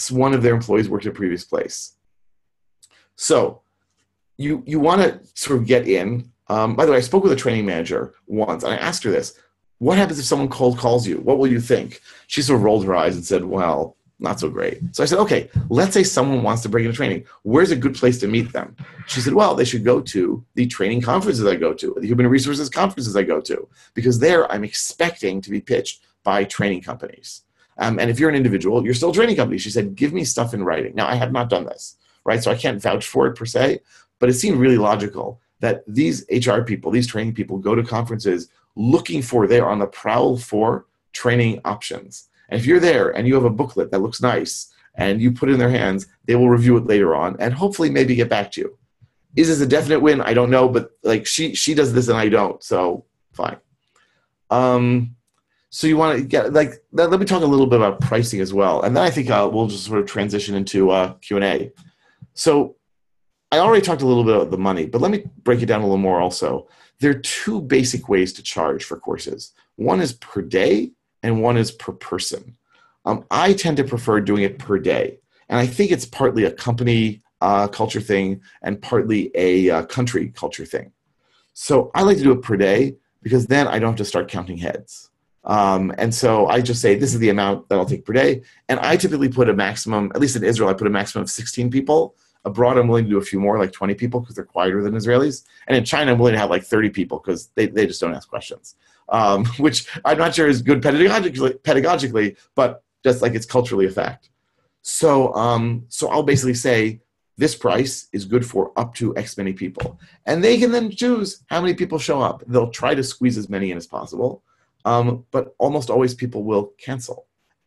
one 0.09 0.33
of 0.33 0.41
their 0.41 0.55
employees 0.55 0.89
worked 0.89 1.05
at 1.05 1.11
a 1.11 1.15
previous 1.15 1.43
place. 1.43 1.93
So 3.15 3.61
you 4.37 4.63
you 4.65 4.79
want 4.79 5.01
to 5.01 5.19
sort 5.33 5.59
of 5.59 5.65
get 5.65 5.87
in. 5.87 6.31
Um, 6.47 6.75
by 6.75 6.85
the 6.85 6.91
way, 6.91 6.97
I 6.97 7.01
spoke 7.01 7.23
with 7.23 7.31
a 7.31 7.37
training 7.37 7.65
manager 7.65 8.13
once, 8.27 8.63
and 8.63 8.73
I 8.73 8.77
asked 8.77 9.03
her 9.03 9.11
this: 9.11 9.39
What 9.79 9.97
happens 9.97 10.19
if 10.19 10.25
someone 10.25 10.49
cold 10.49 10.77
calls 10.77 11.07
you? 11.07 11.17
What 11.17 11.37
will 11.37 11.47
you 11.47 11.61
think? 11.61 12.01
She 12.27 12.41
sort 12.41 12.57
of 12.57 12.63
rolled 12.63 12.85
her 12.85 12.95
eyes 12.95 13.15
and 13.15 13.25
said, 13.25 13.43
"Well, 13.43 13.95
not 14.19 14.39
so 14.39 14.49
great." 14.49 14.79
So 14.91 15.03
I 15.03 15.05
said, 15.05 15.19
"Okay, 15.19 15.49
let's 15.69 15.93
say 15.93 16.03
someone 16.03 16.43
wants 16.43 16.61
to 16.63 16.69
break 16.69 16.85
into 16.85 16.95
training. 16.95 17.25
Where's 17.43 17.71
a 17.71 17.75
good 17.75 17.95
place 17.95 18.17
to 18.19 18.27
meet 18.27 18.51
them?" 18.51 18.75
She 19.07 19.21
said, 19.21 19.33
"Well, 19.33 19.55
they 19.55 19.65
should 19.65 19.83
go 19.85 20.01
to 20.01 20.43
the 20.55 20.65
training 20.65 21.01
conferences 21.01 21.45
I 21.45 21.55
go 21.55 21.73
to, 21.73 21.95
the 21.99 22.07
human 22.07 22.27
resources 22.27 22.69
conferences 22.69 23.15
I 23.15 23.23
go 23.23 23.39
to, 23.41 23.67
because 23.93 24.19
there 24.19 24.51
I'm 24.51 24.63
expecting 24.63 25.41
to 25.41 25.49
be 25.49 25.61
pitched 25.61 26.01
by 26.23 26.43
training 26.43 26.81
companies." 26.81 27.41
Um, 27.77 27.97
and 27.99 28.11
if 28.11 28.19
you're 28.19 28.29
an 28.29 28.35
individual, 28.35 28.83
you're 28.85 28.93
still 28.93 29.09
a 29.09 29.13
training 29.13 29.35
company. 29.35 29.57
She 29.57 29.71
said, 29.71 29.95
"Give 29.95 30.13
me 30.13 30.25
stuff 30.25 30.53
in 30.53 30.63
writing." 30.63 30.93
Now 30.95 31.07
I 31.07 31.15
have 31.15 31.31
not 31.31 31.49
done 31.49 31.65
this, 31.65 31.95
right? 32.25 32.43
So 32.43 32.51
I 32.51 32.55
can't 32.55 32.81
vouch 32.81 33.05
for 33.05 33.27
it 33.27 33.35
per 33.35 33.45
se, 33.45 33.79
but 34.19 34.29
it 34.29 34.33
seemed 34.33 34.59
really 34.59 34.77
logical 34.77 35.41
that 35.59 35.83
these 35.87 36.25
HR 36.29 36.61
people, 36.61 36.91
these 36.91 37.07
training 37.07 37.33
people, 37.33 37.57
go 37.57 37.75
to 37.75 37.83
conferences 37.83 38.49
looking 38.75 39.21
for, 39.21 39.47
they're 39.47 39.69
on 39.69 39.79
the 39.79 39.87
prowl 39.87 40.37
for 40.37 40.85
training 41.13 41.61
options. 41.63 42.29
And 42.49 42.59
if 42.59 42.65
you're 42.65 42.79
there 42.79 43.09
and 43.11 43.27
you 43.27 43.35
have 43.35 43.45
a 43.45 43.49
booklet 43.49 43.91
that 43.91 43.99
looks 44.01 44.21
nice 44.21 44.73
and 44.95 45.21
you 45.21 45.31
put 45.31 45.49
it 45.49 45.53
in 45.53 45.59
their 45.59 45.69
hands, 45.69 46.07
they 46.25 46.35
will 46.35 46.49
review 46.49 46.77
it 46.77 46.85
later 46.85 47.15
on 47.15 47.35
and 47.39 47.53
hopefully 47.53 47.89
maybe 47.89 48.15
get 48.15 48.29
back 48.29 48.51
to 48.53 48.61
you. 48.61 48.77
Is 49.35 49.47
this 49.47 49.61
a 49.61 49.65
definite 49.65 49.99
win? 49.99 50.21
I 50.21 50.33
don't 50.33 50.51
know, 50.51 50.69
but 50.69 50.91
like 51.01 51.25
she 51.25 51.55
she 51.55 51.73
does 51.73 51.93
this 51.93 52.07
and 52.07 52.17
I 52.17 52.29
don't, 52.29 52.61
so 52.61 53.05
fine. 53.31 53.57
Um, 54.51 55.15
so 55.71 55.87
you 55.87 55.97
want 55.97 56.19
to 56.19 56.23
get 56.23 56.53
like 56.53 56.83
let, 56.91 57.09
let, 57.09 57.19
me 57.19 57.25
talk 57.25 57.41
a 57.41 57.47
little 57.47 57.65
bit 57.65 57.79
about 57.79 57.99
pricing 57.99 58.41
as 58.41 58.53
well, 58.53 58.83
and 58.83 58.95
then 58.95 59.03
I 59.03 59.09
think 59.09 59.31
uh, 59.31 59.49
we'll 59.51 59.65
just 59.65 59.85
sort 59.85 59.99
of 59.99 60.05
transition 60.05 60.53
into 60.53 60.91
uh, 60.91 61.13
Q 61.13 61.37
and 61.37 61.45
A. 61.45 61.71
So 62.33 62.75
I 63.51 63.59
already 63.59 63.85
talked 63.85 64.01
a 64.01 64.07
little 64.07 64.23
bit 64.23 64.35
about 64.35 64.51
the 64.51 64.57
money, 64.57 64.85
but 64.85 65.01
let 65.01 65.11
me 65.11 65.25
break 65.43 65.61
it 65.61 65.67
down 65.67 65.81
a 65.81 65.83
little 65.83 65.97
more 65.97 66.19
also. 66.19 66.67
There 66.99 67.11
are 67.11 67.19
two 67.19 67.61
basic 67.61 68.09
ways 68.09 68.33
to 68.33 68.43
charge 68.43 68.83
for 68.83 68.97
courses 68.97 69.53
one 69.75 70.01
is 70.01 70.13
per 70.13 70.41
day, 70.41 70.91
and 71.23 71.41
one 71.41 71.57
is 71.57 71.71
per 71.71 71.93
person. 71.93 72.57
Um, 73.05 73.25
I 73.31 73.53
tend 73.53 73.77
to 73.77 73.83
prefer 73.83 74.21
doing 74.21 74.43
it 74.43 74.59
per 74.59 74.77
day. 74.77 75.19
And 75.49 75.59
I 75.59 75.67
think 75.67 75.91
it's 75.91 76.05
partly 76.05 76.45
a 76.45 76.51
company 76.51 77.21
uh, 77.41 77.67
culture 77.67 78.01
thing 78.01 78.41
and 78.61 78.81
partly 78.81 79.31
a 79.35 79.69
uh, 79.69 79.83
country 79.85 80.29
culture 80.29 80.65
thing. 80.65 80.91
So 81.53 81.91
I 81.93 82.03
like 82.03 82.17
to 82.17 82.23
do 82.23 82.31
it 82.31 82.41
per 82.41 82.55
day 82.55 82.95
because 83.21 83.47
then 83.47 83.67
I 83.67 83.79
don't 83.79 83.91
have 83.91 83.97
to 83.97 84.05
start 84.05 84.29
counting 84.29 84.57
heads. 84.57 85.09
Um, 85.43 85.93
and 85.97 86.15
so 86.15 86.47
I 86.47 86.61
just 86.61 86.81
say, 86.81 86.95
this 86.95 87.13
is 87.13 87.19
the 87.19 87.29
amount 87.29 87.67
that 87.67 87.77
I'll 87.77 87.85
take 87.85 88.05
per 88.05 88.13
day. 88.13 88.43
And 88.69 88.79
I 88.79 88.95
typically 88.95 89.27
put 89.27 89.49
a 89.49 89.53
maximum, 89.53 90.11
at 90.15 90.21
least 90.21 90.37
in 90.37 90.43
Israel, 90.43 90.69
I 90.69 90.73
put 90.73 90.87
a 90.87 90.89
maximum 90.89 91.23
of 91.23 91.29
16 91.29 91.69
people 91.69 92.15
Abroad, 92.45 92.77
I'm 92.77 92.87
willing 92.87 93.05
to 93.05 93.09
do 93.09 93.17
a 93.17 93.21
few 93.21 93.39
more, 93.39 93.57
like 93.57 93.71
20 93.71 93.93
people, 93.95 94.19
because 94.19 94.35
they're 94.35 94.43
quieter 94.43 94.83
than 94.83 94.93
Israelis. 94.93 95.45
And 95.67 95.77
in 95.77 95.85
China, 95.85 96.11
I'm 96.11 96.19
willing 96.19 96.33
to 96.33 96.39
have 96.39 96.49
like 96.49 96.63
30 96.63 96.89
people 96.89 97.19
because 97.19 97.47
they, 97.55 97.67
they 97.67 97.87
just 97.87 98.01
don't 98.01 98.13
ask 98.13 98.27
questions, 98.27 98.75
um, 99.09 99.45
which 99.57 99.87
I'm 100.03 100.17
not 100.17 100.35
sure 100.35 100.47
is 100.47 100.61
good 100.61 100.81
pedagogically, 100.81 101.57
pedagogically, 101.59 102.37
but 102.55 102.83
just 103.03 103.21
like 103.21 103.33
it's 103.33 103.45
culturally 103.45 103.85
a 103.85 103.89
fact. 103.89 104.29
So, 104.81 105.33
um, 105.33 105.85
so 105.87 106.09
I'll 106.09 106.23
basically 106.23 106.53
say 106.53 106.99
this 107.37 107.55
price 107.55 108.07
is 108.11 108.25
good 108.25 108.45
for 108.45 108.71
up 108.77 108.93
to 108.95 109.15
X 109.17 109.37
many 109.37 109.53
people. 109.53 109.99
And 110.25 110.43
they 110.43 110.57
can 110.57 110.71
then 110.71 110.91
choose 110.91 111.43
how 111.47 111.61
many 111.61 111.73
people 111.73 111.97
show 111.97 112.21
up. 112.21 112.43
They'll 112.47 112.69
try 112.69 112.93
to 112.93 113.03
squeeze 113.03 113.37
as 113.37 113.49
many 113.49 113.71
in 113.71 113.77
as 113.77 113.87
possible, 113.87 114.43
um, 114.85 115.25
but 115.31 115.55
almost 115.57 115.89
always 115.89 116.13
people 116.13 116.43
will 116.43 116.73
cancel. 116.77 117.25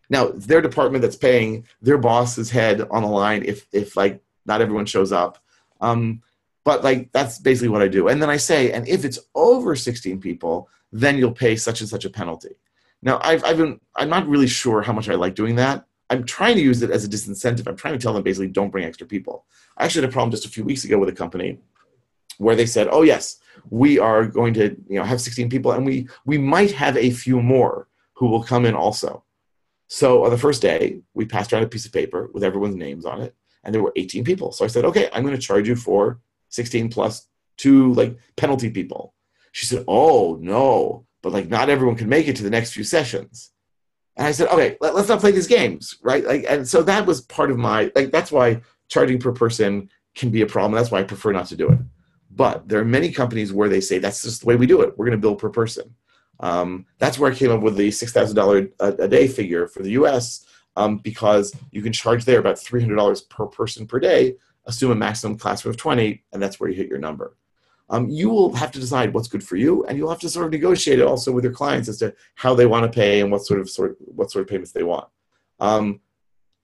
Now, 0.09 0.29
their 0.29 0.61
department 0.61 1.03
that's 1.03 1.17
paying 1.17 1.67
their 1.83 1.99
boss's 1.99 2.51
head 2.51 2.83
on 2.91 3.03
the 3.03 3.09
line 3.09 3.43
if, 3.45 3.67
if 3.73 3.97
like 3.97 4.23
not 4.47 4.61
everyone 4.61 4.87
shows 4.87 5.13
up. 5.13 5.39
Um, 5.81 6.23
but 6.65 6.83
like 6.83 7.13
that's 7.13 7.39
basically 7.39 7.69
what 7.69 7.83
I 7.83 7.89
do. 7.89 8.09
And 8.09 8.21
then 8.21 8.31
I 8.31 8.39
say, 8.39 8.73
and 8.73 8.89
if 8.89 9.05
it's 9.05 9.21
over 9.35 9.77
16 9.77 10.21
people, 10.21 10.69
then 10.91 11.17
you'll 11.17 11.33
pay 11.33 11.57
such 11.57 11.81
and 11.81 11.89
such 11.89 12.05
a 12.05 12.11
penalty. 12.11 12.57
Now 13.03 13.21
I've, 13.23 13.45
I've 13.45 13.57
been, 13.57 13.81
I'm 13.95 14.09
not 14.09 14.27
really 14.27 14.49
sure 14.49 14.83
how 14.83 14.93
much 14.93 15.09
I 15.09 15.15
like 15.15 15.35
doing 15.35 15.57
that. 15.57 15.87
I'm 16.11 16.25
trying 16.25 16.57
to 16.57 16.63
use 16.63 16.83
it 16.83 16.91
as 16.91 17.05
a 17.05 17.09
disincentive. 17.09 17.67
I'm 17.67 17.77
trying 17.77 17.95
to 17.95 18.01
tell 18.01 18.13
them 18.13 18.23
basically 18.23 18.49
don't 18.49 18.71
bring 18.71 18.85
extra 18.85 19.07
people. 19.07 19.45
I 19.77 19.85
actually 19.85 20.03
had 20.03 20.11
a 20.11 20.13
problem 20.13 20.31
just 20.31 20.47
a 20.47 20.51
few 20.51 20.65
weeks 20.65 20.85
ago 20.85 20.99
with 20.99 21.09
a 21.09 21.13
company 21.13 21.59
where 22.39 22.57
they 22.57 22.67
said, 22.67 22.89
"Oh 22.91 23.03
yes, 23.03 23.39
we 23.71 23.99
are 23.99 24.27
going 24.27 24.55
to 24.55 24.77
you 24.89 24.99
know 24.99 25.05
have 25.05 25.21
16 25.21 25.49
people, 25.49 25.73
and 25.73 25.85
we 25.85 26.09
we 26.25 26.39
might 26.39 26.71
have 26.73 26.97
a 26.97 27.11
few 27.11 27.43
more 27.43 27.89
who 28.15 28.27
will 28.29 28.43
come 28.43 28.65
in 28.65 28.75
also." 28.75 29.25
So 29.89 30.25
on 30.25 30.31
the 30.31 30.39
first 30.39 30.63
day, 30.63 31.01
we 31.15 31.27
passed 31.27 31.53
around 31.53 31.65
a 31.65 31.69
piece 31.69 31.87
of 31.87 31.93
paper 31.93 32.31
with 32.33 32.45
everyone's 32.45 32.77
names 32.77 33.05
on 33.05 33.21
it, 33.21 33.35
and 33.67 33.75
there 33.75 33.83
were 33.83 33.93
18 33.97 34.25
people. 34.25 34.53
So 34.53 34.65
I 34.65 34.69
said, 34.69 34.85
okay, 34.87 35.11
I'm 35.13 35.25
going 35.25 35.35
to 35.35 35.43
charge 35.43 35.69
you 35.69 35.75
for 35.75 36.21
16 36.51 36.89
plus 36.89 37.29
two 37.59 37.93
like 37.95 38.17
penalty 38.37 38.71
people. 38.71 39.13
She 39.53 39.67
said, 39.67 39.85
oh 39.89 40.39
no, 40.41 41.05
but 41.21 41.33
like 41.33 41.49
not 41.49 41.69
everyone 41.69 41.97
can 41.97 42.09
make 42.09 42.29
it 42.29 42.37
to 42.37 42.45
the 42.45 42.51
next 42.51 42.73
few 42.73 42.85
sessions. 42.85 43.51
And 44.17 44.27
I 44.27 44.31
said, 44.31 44.49
okay, 44.49 44.79
let, 44.81 44.95
us 44.95 45.09
not 45.09 45.21
play 45.21 45.33
these 45.33 45.49
games, 45.49 45.99
right? 46.01 46.25
Like, 46.25 46.47
and 46.49 46.67
so 46.67 46.83
that 46.85 47.07
was 47.07 47.23
part 47.23 47.51
of 47.51 47.59
my 47.59 47.91
like 47.97 48.13
that's 48.13 48.31
why 48.31 48.63
charging 48.89 49.19
per 49.19 49.33
person 49.33 49.91
can 50.15 50.31
be 50.31 50.43
a 50.43 50.47
problem. 50.47 50.73
That's 50.73 50.93
why 50.93 51.01
I 51.01 51.03
prefer 51.03 51.33
not 51.33 51.47
to 51.47 51.57
do 51.57 51.69
it. 51.71 51.79
But 52.31 52.69
there 52.69 52.81
are 52.81 52.85
many 52.85 53.11
companies 53.11 53.53
where 53.53 53.69
they 53.69 53.81
say 53.81 53.99
that's 53.99 54.23
just 54.23 54.43
the 54.43 54.47
way 54.47 54.57
we 54.57 54.67
do 54.67 54.81
it. 54.83 54.97
We're 54.97 55.07
going 55.07 55.19
to 55.19 55.21
bill 55.21 55.37
per 55.37 55.51
person. 55.51 55.95
Um, 56.39 56.87
that's 56.99 57.19
where 57.19 57.33
I 57.33 57.35
came 57.35 57.51
up 57.51 57.63
with 57.63 57.77
the 57.77 57.91
six 57.91 58.13
thousand 58.13 58.37
dollars 58.37 58.69
a 58.79 59.09
day 59.09 59.27
figure 59.27 59.67
for 59.67 59.83
the 59.83 59.91
U.S 59.93 60.47
um, 60.77 60.99
because 60.99 61.55
you 61.71 61.83
can 61.83 61.93
charge 61.93 62.25
there 62.25 62.39
about 62.39 62.57
$300 62.57 63.29
per 63.29 63.47
person 63.47 63.87
per 63.87 63.99
day, 63.99 64.37
assume 64.67 64.91
a 64.91 64.95
maximum 64.95 65.39
classroom 65.39 65.71
of 65.71 65.77
20, 65.77 66.23
and 66.33 66.43
that's 66.43 66.61
where 66.61 66.69
you 66.69 66.77
hit 66.77 66.89
your 66.89 66.99
number. 66.99 67.37
Um, 67.89 68.09
you 68.11 68.29
will 68.29 68.53
have 68.55 68.73
to 68.73 68.81
decide 68.81 69.15
what's 69.15 69.29
good 69.29 69.45
for 69.45 69.57
you, 69.57 69.85
and 69.85 69.97
you'll 69.97 70.11
have 70.11 70.21
to 70.21 70.29
sort 70.29 70.47
of 70.47 70.53
negotiate 70.53 70.99
it 70.99 71.07
also 71.07 71.31
with 71.31 71.45
your 71.45 71.53
clients 71.53 71.89
as 71.89 71.99
to 71.99 72.15
how 72.35 72.55
they 72.55 72.67
want 72.67 72.91
to 72.91 72.95
pay 72.95 73.21
and 73.21 73.31
what 73.31 73.47
sort 73.47 73.61
of 73.61 73.71
sort 73.71 73.93
of, 73.93 73.97
what 74.01 74.31
sort 74.31 74.43
of 74.43 74.49
payments 74.49 74.73
they 74.73 74.83
want. 74.83 75.09
Um, 75.61 76.01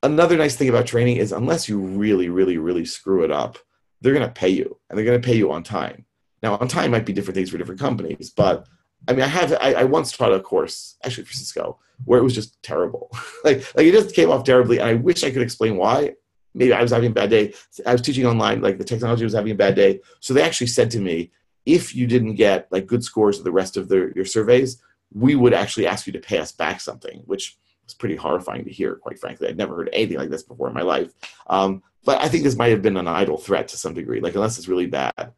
another 0.02 0.36
nice 0.36 0.56
thing 0.56 0.68
about 0.68 0.86
training 0.86 1.18
is 1.18 1.32
unless 1.32 1.68
you 1.68 1.78
really, 1.78 2.28
really, 2.28 2.58
really 2.58 2.84
screw 2.84 3.22
it 3.22 3.30
up, 3.30 3.58
they're 4.00 4.14
going 4.14 4.26
to 4.26 4.32
pay 4.32 4.48
you, 4.48 4.78
and 4.90 4.98
they're 4.98 5.06
going 5.06 5.20
to 5.20 5.26
pay 5.26 5.36
you 5.36 5.52
on 5.52 5.62
time. 5.62 6.04
Now, 6.42 6.56
on 6.56 6.66
time 6.66 6.90
might 6.90 7.06
be 7.06 7.12
different 7.12 7.36
things 7.36 7.50
for 7.50 7.58
different 7.58 7.80
companies, 7.80 8.30
but 8.36 8.66
I 9.08 9.12
mean, 9.12 9.22
I 9.22 9.28
have 9.28 9.52
I, 9.60 9.74
I 9.74 9.84
once 9.84 10.12
taught 10.12 10.32
a 10.32 10.40
course 10.40 10.96
actually 11.04 11.24
for 11.24 11.32
Cisco 11.32 11.78
where 12.04 12.18
it 12.18 12.22
was 12.22 12.34
just 12.34 12.62
terrible. 12.62 13.10
like 13.44 13.58
like 13.74 13.86
it 13.86 13.92
just 13.92 14.14
came 14.14 14.30
off 14.30 14.44
terribly, 14.44 14.78
and 14.78 14.88
I 14.88 14.94
wish 14.94 15.24
I 15.24 15.30
could 15.30 15.42
explain 15.42 15.76
why. 15.76 16.14
Maybe 16.54 16.72
I 16.72 16.82
was 16.82 16.90
having 16.90 17.10
a 17.10 17.14
bad 17.14 17.30
day. 17.30 17.54
I 17.86 17.92
was 17.92 18.02
teaching 18.02 18.26
online, 18.26 18.60
like 18.60 18.78
the 18.78 18.84
technology 18.84 19.24
was 19.24 19.32
having 19.32 19.52
a 19.52 19.56
bad 19.56 19.74
day. 19.74 20.00
So 20.20 20.34
they 20.34 20.42
actually 20.42 20.66
said 20.66 20.90
to 20.90 21.00
me, 21.00 21.30
if 21.64 21.94
you 21.94 22.06
didn't 22.06 22.34
get 22.34 22.68
like 22.70 22.86
good 22.86 23.02
scores 23.02 23.38
of 23.38 23.44
the 23.44 23.52
rest 23.52 23.78
of 23.78 23.88
the, 23.88 24.12
your 24.14 24.26
surveys, 24.26 24.82
we 25.14 25.34
would 25.34 25.54
actually 25.54 25.86
ask 25.86 26.06
you 26.06 26.12
to 26.12 26.18
pay 26.18 26.38
us 26.38 26.52
back 26.52 26.80
something, 26.80 27.22
which 27.24 27.56
was 27.86 27.94
pretty 27.94 28.16
horrifying 28.16 28.64
to 28.64 28.70
hear, 28.70 28.96
quite 28.96 29.18
frankly. 29.18 29.48
I'd 29.48 29.56
never 29.56 29.74
heard 29.76 29.88
anything 29.94 30.18
like 30.18 30.28
this 30.28 30.42
before 30.42 30.68
in 30.68 30.74
my 30.74 30.82
life. 30.82 31.12
Um, 31.46 31.82
but 32.04 32.20
I 32.20 32.28
think 32.28 32.44
this 32.44 32.56
might 32.56 32.70
have 32.70 32.82
been 32.82 32.96
an 32.96 33.08
idle 33.08 33.38
threat 33.38 33.68
to 33.68 33.78
some 33.78 33.94
degree, 33.94 34.20
like 34.20 34.34
unless 34.34 34.58
it's 34.58 34.68
really 34.68 34.86
bad. 34.86 35.32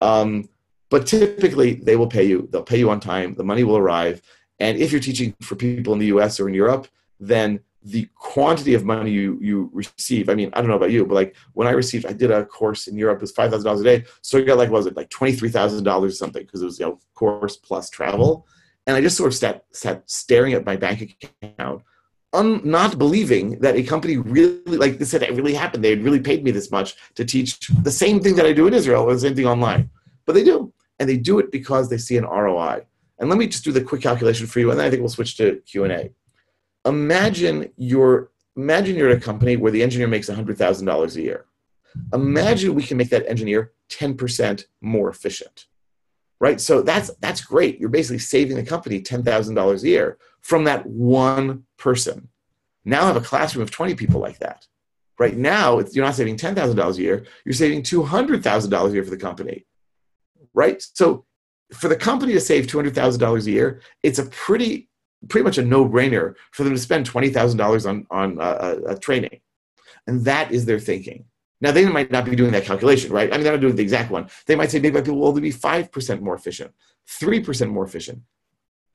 Um, 0.00 0.48
but 0.90 1.06
typically, 1.06 1.74
they 1.74 1.96
will 1.96 2.08
pay 2.08 2.24
you. 2.24 2.48
They'll 2.50 2.62
pay 2.62 2.78
you 2.78 2.90
on 2.90 3.00
time. 3.00 3.34
The 3.34 3.44
money 3.44 3.64
will 3.64 3.76
arrive. 3.76 4.20
And 4.58 4.76
if 4.76 4.92
you're 4.92 5.00
teaching 5.00 5.34
for 5.40 5.56
people 5.56 5.92
in 5.92 5.98
the 5.98 6.06
US 6.06 6.38
or 6.38 6.48
in 6.48 6.54
Europe, 6.54 6.88
then 7.18 7.60
the 7.82 8.08
quantity 8.14 8.74
of 8.74 8.84
money 8.84 9.10
you, 9.10 9.38
you 9.40 9.70
receive, 9.72 10.28
I 10.28 10.34
mean, 10.34 10.50
I 10.52 10.60
don't 10.60 10.68
know 10.68 10.76
about 10.76 10.90
you, 10.90 11.06
but 11.06 11.14
like 11.14 11.36
when 11.54 11.66
I 11.66 11.70
received, 11.70 12.04
I 12.04 12.12
did 12.12 12.30
a 12.30 12.44
course 12.44 12.88
in 12.88 12.96
Europe, 12.96 13.18
it 13.18 13.22
was 13.22 13.32
$5,000 13.32 13.80
a 13.80 13.82
day. 13.82 14.04
So 14.20 14.38
I 14.38 14.42
got 14.42 14.58
like, 14.58 14.70
what 14.70 14.78
was 14.78 14.86
it, 14.86 14.96
like 14.96 15.08
$23,000 15.08 16.02
or 16.02 16.10
something, 16.10 16.42
because 16.42 16.60
it 16.60 16.66
was, 16.66 16.78
you 16.78 16.86
know, 16.86 16.98
course 17.14 17.56
plus 17.56 17.88
travel. 17.88 18.46
And 18.86 18.96
I 18.96 19.00
just 19.00 19.16
sort 19.16 19.28
of 19.28 19.36
sat, 19.36 19.64
sat 19.72 20.10
staring 20.10 20.52
at 20.52 20.66
my 20.66 20.76
bank 20.76 21.16
account, 21.42 21.82
un, 22.34 22.60
not 22.64 22.98
believing 22.98 23.58
that 23.60 23.76
a 23.76 23.82
company 23.82 24.18
really, 24.18 24.76
like 24.76 24.98
this 24.98 25.12
had 25.12 25.22
really 25.22 25.54
happened. 25.54 25.82
They 25.82 25.90
had 25.90 26.04
really 26.04 26.20
paid 26.20 26.44
me 26.44 26.50
this 26.50 26.70
much 26.70 26.96
to 27.14 27.24
teach 27.24 27.58
the 27.82 27.90
same 27.90 28.20
thing 28.20 28.36
that 28.36 28.46
I 28.46 28.52
do 28.52 28.66
in 28.66 28.74
Israel 28.74 29.04
or 29.04 29.14
the 29.14 29.20
same 29.20 29.36
thing 29.36 29.46
online. 29.46 29.88
But 30.26 30.34
they 30.34 30.44
do 30.44 30.72
and 31.00 31.08
they 31.08 31.16
do 31.16 31.38
it 31.40 31.50
because 31.50 31.88
they 31.88 31.98
see 31.98 32.18
an 32.18 32.24
ROI. 32.24 32.82
And 33.18 33.28
let 33.28 33.38
me 33.38 33.48
just 33.48 33.64
do 33.64 33.72
the 33.72 33.82
quick 33.82 34.02
calculation 34.02 34.46
for 34.46 34.60
you, 34.60 34.70
and 34.70 34.78
then 34.78 34.86
I 34.86 34.90
think 34.90 35.00
we'll 35.00 35.08
switch 35.08 35.36
to 35.38 35.60
Q 35.66 35.84
and 35.84 35.92
A. 35.92 36.10
Imagine 36.84 37.70
you're 37.76 38.30
imagine 38.56 38.96
you're 38.96 39.10
at 39.10 39.16
a 39.16 39.20
company 39.20 39.56
where 39.56 39.72
the 39.72 39.82
engineer 39.82 40.08
makes 40.08 40.28
hundred 40.28 40.56
thousand 40.56 40.86
dollars 40.86 41.16
a 41.16 41.22
year. 41.22 41.46
Imagine 42.12 42.74
we 42.74 42.82
can 42.82 42.96
make 42.96 43.10
that 43.10 43.28
engineer 43.28 43.72
ten 43.88 44.16
percent 44.16 44.66
more 44.80 45.10
efficient, 45.10 45.66
right? 46.38 46.60
So 46.60 46.82
that's 46.82 47.10
that's 47.20 47.40
great. 47.40 47.78
You're 47.78 47.88
basically 47.88 48.18
saving 48.18 48.56
the 48.56 48.62
company 48.62 49.00
ten 49.02 49.22
thousand 49.22 49.54
dollars 49.54 49.82
a 49.82 49.88
year 49.88 50.18
from 50.40 50.64
that 50.64 50.86
one 50.86 51.64
person. 51.76 52.28
Now 52.84 53.02
I 53.02 53.06
have 53.08 53.16
a 53.16 53.20
classroom 53.20 53.62
of 53.62 53.70
twenty 53.70 53.94
people 53.94 54.20
like 54.20 54.38
that. 54.38 54.66
Right 55.18 55.36
now, 55.36 55.80
you're 55.92 56.04
not 56.04 56.14
saving 56.14 56.36
ten 56.36 56.54
thousand 56.54 56.76
dollars 56.76 56.96
a 56.96 57.02
year. 57.02 57.26
You're 57.44 57.52
saving 57.52 57.82
two 57.82 58.02
hundred 58.02 58.42
thousand 58.42 58.70
dollars 58.70 58.92
a 58.92 58.94
year 58.94 59.04
for 59.04 59.10
the 59.10 59.18
company 59.18 59.66
right? 60.54 60.84
So 60.94 61.24
for 61.72 61.88
the 61.88 61.96
company 61.96 62.32
to 62.32 62.40
save 62.40 62.66
$200,000 62.66 63.46
a 63.46 63.50
year, 63.50 63.80
it's 64.02 64.18
a 64.18 64.26
pretty 64.26 64.88
pretty 65.28 65.44
much 65.44 65.58
a 65.58 65.62
no-brainer 65.62 66.34
for 66.50 66.64
them 66.64 66.72
to 66.72 66.80
spend 66.80 67.10
$20,000 67.10 67.86
on 67.88 68.06
on 68.10 68.40
uh, 68.40 68.80
uh, 68.88 68.94
training. 68.96 69.40
And 70.06 70.24
that 70.24 70.50
is 70.50 70.64
their 70.64 70.78
thinking. 70.78 71.26
Now 71.60 71.72
they 71.72 71.84
might 71.86 72.10
not 72.10 72.24
be 72.24 72.34
doing 72.34 72.52
that 72.52 72.64
calculation, 72.64 73.12
right? 73.12 73.30
I 73.30 73.36
mean, 73.36 73.44
they're 73.44 73.52
not 73.52 73.60
doing 73.60 73.76
the 73.76 73.82
exact 73.82 74.10
one. 74.10 74.28
They 74.46 74.56
might 74.56 74.70
say 74.70 74.80
maybe 74.80 75.00
people 75.00 75.20
will 75.20 75.28
only 75.28 75.42
be 75.42 75.52
5% 75.52 76.20
more 76.20 76.34
efficient, 76.34 76.72
3% 77.08 77.70
more 77.70 77.84
efficient. 77.84 78.22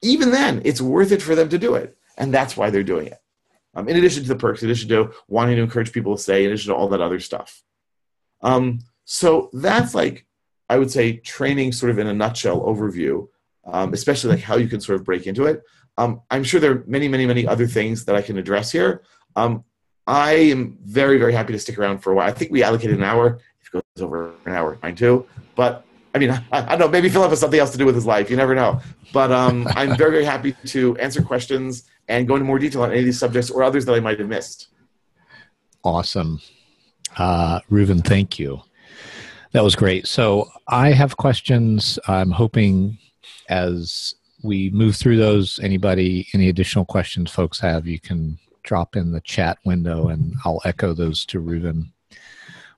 Even 0.01 0.31
then, 0.31 0.61
it's 0.65 0.81
worth 0.81 1.11
it 1.11 1.21
for 1.21 1.35
them 1.35 1.49
to 1.49 1.57
do 1.57 1.75
it. 1.75 1.95
And 2.17 2.33
that's 2.33 2.57
why 2.57 2.69
they're 2.69 2.83
doing 2.83 3.07
it. 3.07 3.19
Um, 3.75 3.87
in 3.89 3.97
addition 3.97 4.23
to 4.23 4.29
the 4.29 4.35
perks, 4.35 4.63
in 4.63 4.69
addition 4.69 4.89
to 4.89 5.11
wanting 5.27 5.57
to 5.57 5.61
encourage 5.61 5.91
people 5.91 6.15
to 6.15 6.21
stay, 6.21 6.45
in 6.45 6.51
addition 6.51 6.73
to 6.73 6.75
all 6.75 6.87
that 6.89 7.01
other 7.01 7.19
stuff. 7.19 7.61
Um, 8.41 8.79
so 9.03 9.49
that's 9.53 9.93
like, 9.93 10.24
I 10.69 10.77
would 10.77 10.91
say, 10.91 11.17
training 11.17 11.71
sort 11.71 11.91
of 11.91 11.99
in 11.99 12.07
a 12.07 12.13
nutshell 12.13 12.61
overview, 12.61 13.27
um, 13.65 13.93
especially 13.93 14.31
like 14.31 14.41
how 14.41 14.57
you 14.57 14.67
can 14.67 14.81
sort 14.81 14.99
of 14.99 15.05
break 15.05 15.27
into 15.27 15.45
it. 15.45 15.63
Um, 15.97 16.21
I'm 16.29 16.43
sure 16.43 16.59
there 16.59 16.71
are 16.71 16.83
many, 16.87 17.07
many, 17.07 17.25
many 17.25 17.47
other 17.47 17.67
things 17.67 18.05
that 18.05 18.15
I 18.15 18.21
can 18.21 18.37
address 18.37 18.71
here. 18.71 19.03
Um, 19.35 19.63
I 20.07 20.33
am 20.33 20.77
very, 20.83 21.17
very 21.17 21.33
happy 21.33 21.53
to 21.53 21.59
stick 21.59 21.77
around 21.77 21.99
for 21.99 22.11
a 22.11 22.15
while. 22.15 22.27
I 22.27 22.31
think 22.31 22.51
we 22.51 22.63
allocated 22.63 22.97
an 22.97 23.03
hour. 23.03 23.39
If 23.61 23.67
it 23.67 23.71
goes 23.73 24.03
over 24.03 24.33
an 24.45 24.53
hour, 24.53 24.75
fine 24.75 24.95
too. 24.95 25.25
But 25.55 25.85
I 26.13 26.19
mean, 26.19 26.31
I, 26.31 26.43
I, 26.51 26.61
don't 26.61 26.79
know. 26.79 26.87
Maybe 26.89 27.09
Philip 27.09 27.29
has 27.29 27.39
something 27.39 27.59
else 27.59 27.71
to 27.71 27.77
do 27.77 27.85
with 27.85 27.95
his 27.95 28.05
life. 28.05 28.29
You 28.29 28.37
never 28.37 28.55
know. 28.55 28.81
But 29.13 29.31
um, 29.31 29.67
I'm 29.75 29.97
very, 29.97 30.11
very 30.11 30.25
happy 30.25 30.55
to 30.67 30.97
answer 30.97 31.21
questions 31.21 31.83
and 32.07 32.27
go 32.27 32.35
into 32.35 32.45
more 32.45 32.59
detail 32.59 32.83
on 32.83 32.91
any 32.91 32.99
of 32.99 33.05
these 33.05 33.19
subjects 33.19 33.49
or 33.49 33.63
others 33.63 33.85
that 33.85 33.93
I 33.93 33.99
might 33.99 34.19
have 34.19 34.27
missed. 34.27 34.67
Awesome. 35.83 36.41
Uh, 37.17 37.59
Reuven, 37.71 38.03
thank 38.03 38.39
you. 38.39 38.61
That 39.55 39.63
was 39.63 39.77
great. 39.77 40.05
So 40.05 40.51
I 40.67 40.91
have 40.91 41.15
questions. 41.15 41.97
I'm 42.09 42.29
hoping 42.29 42.97
as 43.47 44.13
we 44.43 44.69
move 44.71 44.97
through 44.97 45.15
those, 45.15 45.61
anybody, 45.63 46.27
any 46.33 46.49
additional 46.49 46.83
questions 46.83 47.31
folks 47.31 47.57
have, 47.61 47.87
you 47.87 47.97
can 47.97 48.37
drop 48.63 48.97
in 48.97 49.13
the 49.13 49.21
chat 49.21 49.57
window 49.63 50.09
and 50.09 50.33
I'll 50.43 50.59
echo 50.65 50.93
those 50.93 51.25
to 51.27 51.41
Reuven. 51.41 51.85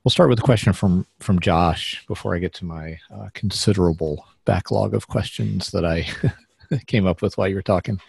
We'll 0.04 0.12
start 0.12 0.30
with 0.30 0.38
a 0.38 0.44
question 0.44 0.72
from, 0.72 1.08
from 1.18 1.40
Josh 1.40 2.06
before 2.06 2.36
I 2.36 2.38
get 2.38 2.54
to 2.54 2.66
my 2.66 3.00
uh, 3.12 3.30
considerable 3.34 4.28
backlog 4.46 4.94
of 4.94 5.08
questions 5.08 5.72
that 5.72 5.84
I 5.84 6.08
came 6.86 7.08
up 7.08 7.24
with 7.24 7.40
while 7.40 7.48
you 7.48 7.56
were 7.56 7.64
talking. 7.64 8.00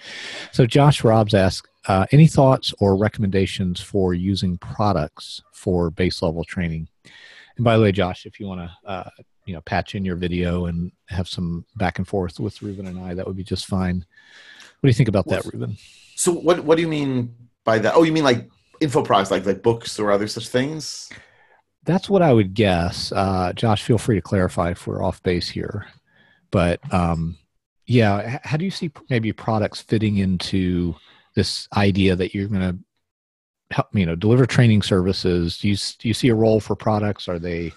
So 0.53 0.67
Josh 0.67 1.03
Robs 1.03 1.33
asked, 1.33 1.69
uh, 1.87 2.05
any 2.13 2.27
thoughts 2.27 2.75
or 2.81 2.99
recommendations 2.99 3.81
for 3.81 4.13
using 4.13 4.59
products 4.59 5.41
for 5.53 5.89
base 5.89 6.21
level 6.21 6.45
training? 6.45 6.87
And 7.59 7.65
by 7.65 7.77
the 7.77 7.83
way, 7.83 7.93
Josh, 7.93 8.25
if 8.25 8.41
you 8.41 8.47
want 8.47 8.61
to, 8.61 8.89
uh, 8.89 9.11
you 9.45 9.53
know, 9.53 9.61
patch 9.63 9.95
in 9.95 10.05
your 10.05 10.17
video 10.17 10.67
and 10.67 10.93
have 11.09 11.29
some 11.29 11.67
back 11.77 11.99
and 11.99 12.07
forth 12.07 12.39
with 12.39 12.59
Reuven 12.61 12.87
and 12.89 12.99
I, 12.99 13.15
that 13.15 13.27
would 13.27 13.37
be 13.37 13.45
just 13.45 13.67
fine. 13.67 13.97
What 13.97 14.87
do 14.87 14.89
you 14.89 14.95
think 14.95 15.09
about 15.09 15.27
that, 15.29 15.43
Reuven? 15.43 15.79
So 16.15 16.33
what, 16.33 16.61
what 16.65 16.77
do 16.77 16.83
you 16.83 16.89
mean 16.89 17.35
by 17.65 17.79
that? 17.81 17.95
Oh, 17.95 18.05
you 18.05 18.13
mean 18.13 18.25
like 18.25 18.49
info 18.81 19.03
products, 19.03 19.31
like, 19.31 19.45
like 19.45 19.63
books 19.63 19.99
or 19.99 20.13
other 20.13 20.29
such 20.29 20.49
things? 20.49 21.11
That's 21.85 22.09
what 22.09 22.23
I 22.23 22.33
would 22.33 22.55
guess. 22.55 23.11
Uh, 23.11 23.53
Josh, 23.55 23.83
feel 23.83 23.99
free 23.99 24.17
to 24.17 24.23
clarify 24.23 24.71
if 24.71 24.87
we're 24.87 25.03
off 25.03 25.23
base 25.23 25.49
here. 25.49 25.87
But 26.51 26.81
um, 26.93 27.39
yeah, 27.87 28.39
how 28.45 28.57
do 28.57 28.65
you 28.65 28.71
see 28.71 28.91
maybe 29.11 29.33
products 29.33 29.81
fitting 29.81 30.19
into 30.19 30.95
this 31.35 31.69
idea 31.77 32.15
that 32.15 32.35
you're 32.35 32.49
going 32.49 32.61
to 32.61 32.79
help, 33.71 33.89
you 33.93 34.07
know, 34.07 34.15
deliver 34.15 34.47
training 34.47 34.83
services? 34.83 35.59
Do 35.59 35.69
you 35.69 35.77
do 35.99 36.09
you 36.09 36.15
see 36.15 36.29
a 36.29 36.35
role 36.35 36.61
for 36.61 36.77
products? 36.77 37.29
Are 37.29 37.39
they 37.39 37.73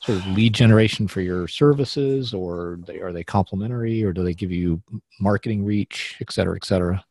sort 0.00 0.18
of 0.18 0.26
lead 0.28 0.52
generation 0.52 1.08
for 1.08 1.22
your 1.22 1.48
services, 1.48 2.34
or 2.34 2.78
they, 2.86 3.00
are 3.00 3.12
they 3.12 3.24
complementary, 3.24 4.04
or 4.04 4.12
do 4.12 4.22
they 4.22 4.34
give 4.34 4.50
you 4.50 4.82
marketing 5.20 5.64
reach, 5.64 6.16
et 6.20 6.30
cetera, 6.30 6.56
et 6.56 6.64
cetera? 6.64 7.02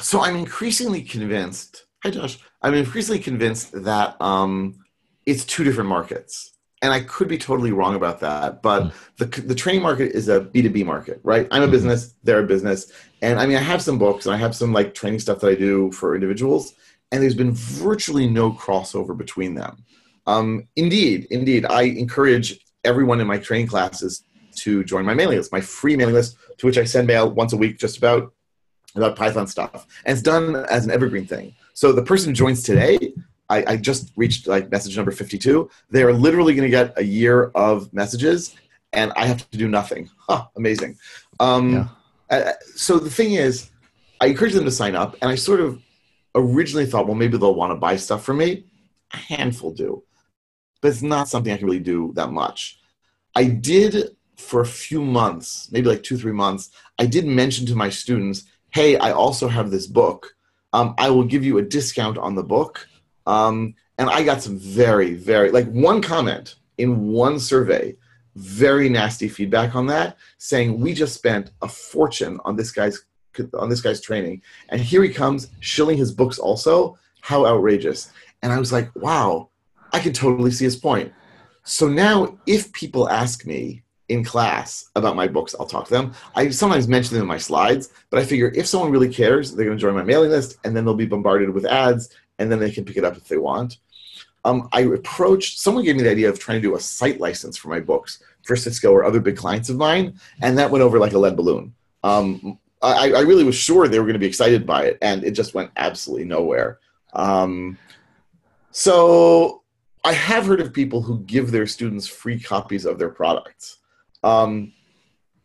So 0.00 0.20
I'm 0.20 0.36
increasingly 0.36 1.02
convinced. 1.02 1.86
Hi, 2.04 2.10
Josh. 2.10 2.38
I'm 2.62 2.74
increasingly 2.74 3.20
convinced 3.20 3.82
that 3.82 4.20
um, 4.20 4.84
it's 5.26 5.44
two 5.44 5.64
different 5.64 5.88
markets 5.88 6.57
and 6.82 6.92
I 6.92 7.00
could 7.00 7.28
be 7.28 7.38
totally 7.38 7.72
wrong 7.72 7.94
about 7.94 8.20
that, 8.20 8.62
but 8.62 8.84
mm. 8.84 8.92
the 9.16 9.26
the 9.42 9.54
training 9.54 9.82
market 9.82 10.12
is 10.12 10.28
a 10.28 10.40
B 10.40 10.62
two 10.62 10.70
B 10.70 10.84
market, 10.84 11.20
right? 11.22 11.46
I'm 11.50 11.62
a 11.62 11.64
mm-hmm. 11.64 11.72
business, 11.72 12.14
they're 12.22 12.40
a 12.40 12.46
business, 12.46 12.92
and 13.22 13.38
I 13.40 13.46
mean 13.46 13.56
I 13.56 13.62
have 13.62 13.82
some 13.82 13.98
books 13.98 14.26
and 14.26 14.34
I 14.34 14.38
have 14.38 14.54
some 14.54 14.72
like 14.72 14.94
training 14.94 15.20
stuff 15.20 15.40
that 15.40 15.48
I 15.48 15.54
do 15.54 15.90
for 15.92 16.14
individuals, 16.14 16.74
and 17.10 17.22
there's 17.22 17.34
been 17.34 17.52
virtually 17.52 18.28
no 18.28 18.52
crossover 18.52 19.16
between 19.16 19.54
them. 19.54 19.84
Um, 20.26 20.68
indeed, 20.76 21.26
indeed, 21.30 21.64
I 21.64 21.82
encourage 21.82 22.60
everyone 22.84 23.20
in 23.20 23.26
my 23.26 23.38
training 23.38 23.66
classes 23.66 24.22
to 24.56 24.84
join 24.84 25.04
my 25.04 25.14
mailing 25.14 25.38
list, 25.38 25.52
my 25.52 25.60
free 25.60 25.96
mailing 25.96 26.14
list, 26.14 26.36
to 26.58 26.66
which 26.66 26.78
I 26.78 26.84
send 26.84 27.06
mail 27.06 27.30
once 27.30 27.52
a 27.52 27.56
week, 27.56 27.78
just 27.78 27.98
about 27.98 28.32
about 28.94 29.16
Python 29.16 29.46
stuff, 29.46 29.86
and 30.04 30.12
it's 30.14 30.22
done 30.22 30.56
as 30.70 30.84
an 30.84 30.90
evergreen 30.90 31.26
thing. 31.26 31.54
So 31.74 31.92
the 31.92 32.02
person 32.02 32.30
who 32.30 32.34
joins 32.34 32.62
today 32.62 33.14
I, 33.48 33.64
I 33.66 33.76
just 33.76 34.12
reached 34.16 34.46
like 34.46 34.70
message 34.70 34.96
number 34.96 35.10
52. 35.10 35.70
They 35.90 36.02
are 36.02 36.12
literally 36.12 36.54
going 36.54 36.66
to 36.66 36.70
get 36.70 36.98
a 36.98 37.04
year 37.04 37.50
of 37.54 37.92
messages, 37.92 38.54
and 38.92 39.12
I 39.16 39.26
have 39.26 39.48
to 39.50 39.58
do 39.58 39.68
nothing. 39.68 40.10
Huh, 40.28 40.46
amazing. 40.56 40.96
Um, 41.40 41.72
yeah. 41.72 41.88
uh, 42.30 42.52
so 42.74 42.98
the 42.98 43.10
thing 43.10 43.32
is, 43.32 43.70
I 44.20 44.26
encourage 44.26 44.52
them 44.52 44.64
to 44.64 44.70
sign 44.70 44.94
up, 44.94 45.16
and 45.22 45.30
I 45.30 45.34
sort 45.34 45.60
of 45.60 45.80
originally 46.34 46.86
thought, 46.86 47.06
well, 47.06 47.14
maybe 47.14 47.38
they'll 47.38 47.54
want 47.54 47.70
to 47.70 47.76
buy 47.76 47.96
stuff 47.96 48.24
from 48.24 48.38
me. 48.38 48.64
A 49.14 49.16
handful 49.16 49.72
do, 49.72 50.02
but 50.82 50.88
it's 50.88 51.02
not 51.02 51.28
something 51.28 51.52
I 51.52 51.56
can 51.56 51.66
really 51.66 51.80
do 51.80 52.12
that 52.14 52.30
much. 52.30 52.78
I 53.34 53.44
did 53.44 54.10
for 54.36 54.60
a 54.60 54.66
few 54.66 55.02
months, 55.02 55.68
maybe 55.72 55.88
like 55.88 56.02
two, 56.02 56.16
three 56.16 56.32
months, 56.32 56.70
I 56.98 57.06
did 57.06 57.26
mention 57.26 57.66
to 57.66 57.74
my 57.74 57.90
students, 57.90 58.44
hey, 58.70 58.96
I 58.96 59.12
also 59.12 59.48
have 59.48 59.70
this 59.70 59.86
book. 59.86 60.34
Um, 60.72 60.94
I 60.98 61.10
will 61.10 61.24
give 61.24 61.44
you 61.44 61.58
a 61.58 61.62
discount 61.62 62.18
on 62.18 62.34
the 62.34 62.42
book 62.42 62.86
um, 63.28 63.74
and 63.98 64.08
I 64.08 64.24
got 64.24 64.42
some 64.42 64.58
very, 64.58 65.14
very, 65.14 65.50
like 65.50 65.68
one 65.68 66.00
comment 66.00 66.56
in 66.78 67.08
one 67.08 67.38
survey, 67.38 67.94
very 68.34 68.88
nasty 68.88 69.28
feedback 69.28 69.74
on 69.74 69.86
that, 69.88 70.16
saying 70.38 70.80
we 70.80 70.94
just 70.94 71.14
spent 71.14 71.50
a 71.60 71.68
fortune 71.68 72.40
on 72.44 72.56
this 72.56 72.72
guy's 72.72 72.98
on 73.54 73.68
this 73.68 73.82
guy's 73.82 74.00
training, 74.00 74.42
and 74.70 74.80
here 74.80 75.02
he 75.02 75.10
comes 75.10 75.50
shilling 75.60 75.98
his 75.98 76.10
books 76.10 76.38
also. 76.38 76.98
How 77.20 77.46
outrageous! 77.46 78.10
And 78.42 78.50
I 78.52 78.58
was 78.58 78.72
like, 78.72 78.90
wow, 78.96 79.50
I 79.92 80.00
can 80.00 80.12
totally 80.12 80.50
see 80.50 80.64
his 80.64 80.76
point. 80.76 81.12
So 81.64 81.86
now, 81.86 82.38
if 82.46 82.72
people 82.72 83.10
ask 83.10 83.44
me 83.44 83.82
in 84.08 84.24
class 84.24 84.88
about 84.96 85.16
my 85.16 85.28
books, 85.28 85.54
I'll 85.60 85.66
talk 85.66 85.84
to 85.88 85.90
them. 85.90 86.14
I 86.34 86.48
sometimes 86.48 86.88
mention 86.88 87.14
them 87.14 87.24
in 87.24 87.28
my 87.28 87.38
slides, 87.38 87.92
but 88.08 88.18
I 88.18 88.24
figure 88.24 88.50
if 88.54 88.66
someone 88.66 88.90
really 88.90 89.12
cares, 89.12 89.54
they're 89.54 89.66
going 89.66 89.76
to 89.76 89.80
join 89.80 89.94
my 89.94 90.02
mailing 90.02 90.30
list, 90.30 90.56
and 90.64 90.74
then 90.74 90.84
they'll 90.84 90.94
be 90.94 91.06
bombarded 91.06 91.50
with 91.50 91.66
ads, 91.66 92.08
and 92.38 92.50
then 92.50 92.58
they 92.58 92.70
can 92.70 92.84
pick 92.84 92.96
it 92.96 93.04
up 93.04 93.16
if 93.16 93.28
they 93.28 93.36
want. 93.38 93.78
Um, 94.44 94.68
I 94.72 94.82
approached, 94.82 95.58
someone 95.58 95.84
gave 95.84 95.96
me 95.96 96.02
the 96.02 96.10
idea 96.10 96.28
of 96.28 96.38
trying 96.38 96.58
to 96.58 96.68
do 96.68 96.76
a 96.76 96.80
site 96.80 97.20
license 97.20 97.56
for 97.56 97.68
my 97.68 97.80
books 97.80 98.22
for 98.44 98.56
Cisco 98.56 98.92
or 98.92 99.04
other 99.04 99.20
big 99.20 99.36
clients 99.36 99.68
of 99.68 99.76
mine, 99.76 100.18
and 100.40 100.56
that 100.58 100.70
went 100.70 100.82
over 100.82 100.98
like 100.98 101.12
a 101.12 101.18
lead 101.18 101.36
balloon. 101.36 101.74
Um, 102.04 102.58
I, 102.80 103.12
I, 103.12 103.20
really 103.20 103.42
was 103.42 103.56
sure 103.56 103.88
they 103.88 103.98
were 103.98 104.04
going 104.04 104.14
to 104.14 104.20
be 104.20 104.26
excited 104.26 104.64
by 104.64 104.84
it, 104.84 104.98
and 105.02 105.24
it 105.24 105.32
just 105.32 105.52
went 105.52 105.72
absolutely 105.76 106.24
nowhere. 106.24 106.78
Um, 107.12 107.76
so 108.70 109.62
I 110.04 110.12
have 110.12 110.46
heard 110.46 110.60
of 110.60 110.72
people 110.72 111.02
who 111.02 111.20
give 111.20 111.50
their 111.50 111.66
students 111.66 112.06
free 112.06 112.38
copies 112.38 112.84
of 112.84 112.98
their 112.98 113.08
products. 113.10 113.78
Um, 114.22 114.72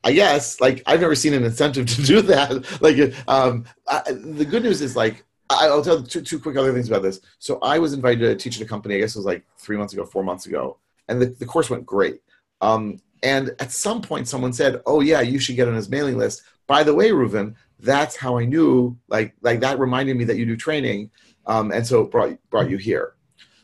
I 0.04 0.12
guess, 0.12 0.62
like, 0.62 0.84
I've 0.86 1.02
never 1.02 1.16
seen 1.16 1.34
an 1.34 1.44
incentive 1.44 1.88
to 1.96 2.02
do 2.04 2.22
that. 2.22 2.82
like, 2.82 3.14
um, 3.28 3.66
I, 3.88 4.04
the 4.12 4.46
good 4.46 4.64
news 4.64 4.82
is, 4.82 4.96
like, 4.96 5.26
I'll 5.50 5.84
tell 5.84 6.02
two, 6.02 6.22
two 6.22 6.40
quick 6.40 6.58
other 6.58 6.74
things 6.74 6.88
about 6.88 7.04
this. 7.04 7.20
So 7.40 7.60
I 7.62 7.80
was 7.80 7.94
invited 7.94 8.20
to 8.20 8.36
teach 8.36 8.60
at 8.60 8.66
a 8.66 8.70
company, 8.70 8.96
I 8.96 9.00
guess 9.00 9.16
it 9.16 9.20
was 9.20 9.26
like 9.26 9.46
three 9.58 9.78
months 9.78 9.94
ago, 9.94 10.06
four 10.06 10.24
months 10.24 10.46
ago, 10.46 10.78
and 11.08 11.22
the, 11.22 11.28
the 11.28 11.46
course 11.46 11.70
went 11.70 11.86
great. 11.86 12.22
Um, 12.62 13.00
and 13.22 13.52
at 13.60 13.72
some 13.72 14.02
point, 14.02 14.28
someone 14.28 14.54
said, 14.54 14.82
"Oh 14.86 15.02
yeah, 15.02 15.22
you 15.22 15.40
should 15.40 15.56
get 15.56 15.68
on 15.68 15.76
his 15.76 15.90
mailing 15.90 16.18
list." 16.18 16.44
By 16.68 16.84
the 16.84 16.94
way, 16.94 17.12
Reuven, 17.12 17.56
that's 17.80 18.16
how 18.16 18.38
I 18.38 18.46
knew. 18.46 18.98
Like, 19.08 19.34
like 19.42 19.60
that 19.62 19.80
reminded 19.80 20.18
me 20.18 20.26
that 20.26 20.38
you 20.38 20.46
do 20.46 20.58
training, 20.58 21.10
um, 21.46 21.72
and 21.72 21.86
so 21.86 22.04
brought 22.04 22.38
brought 22.50 22.70
you 22.70 22.78
here. 22.78 23.16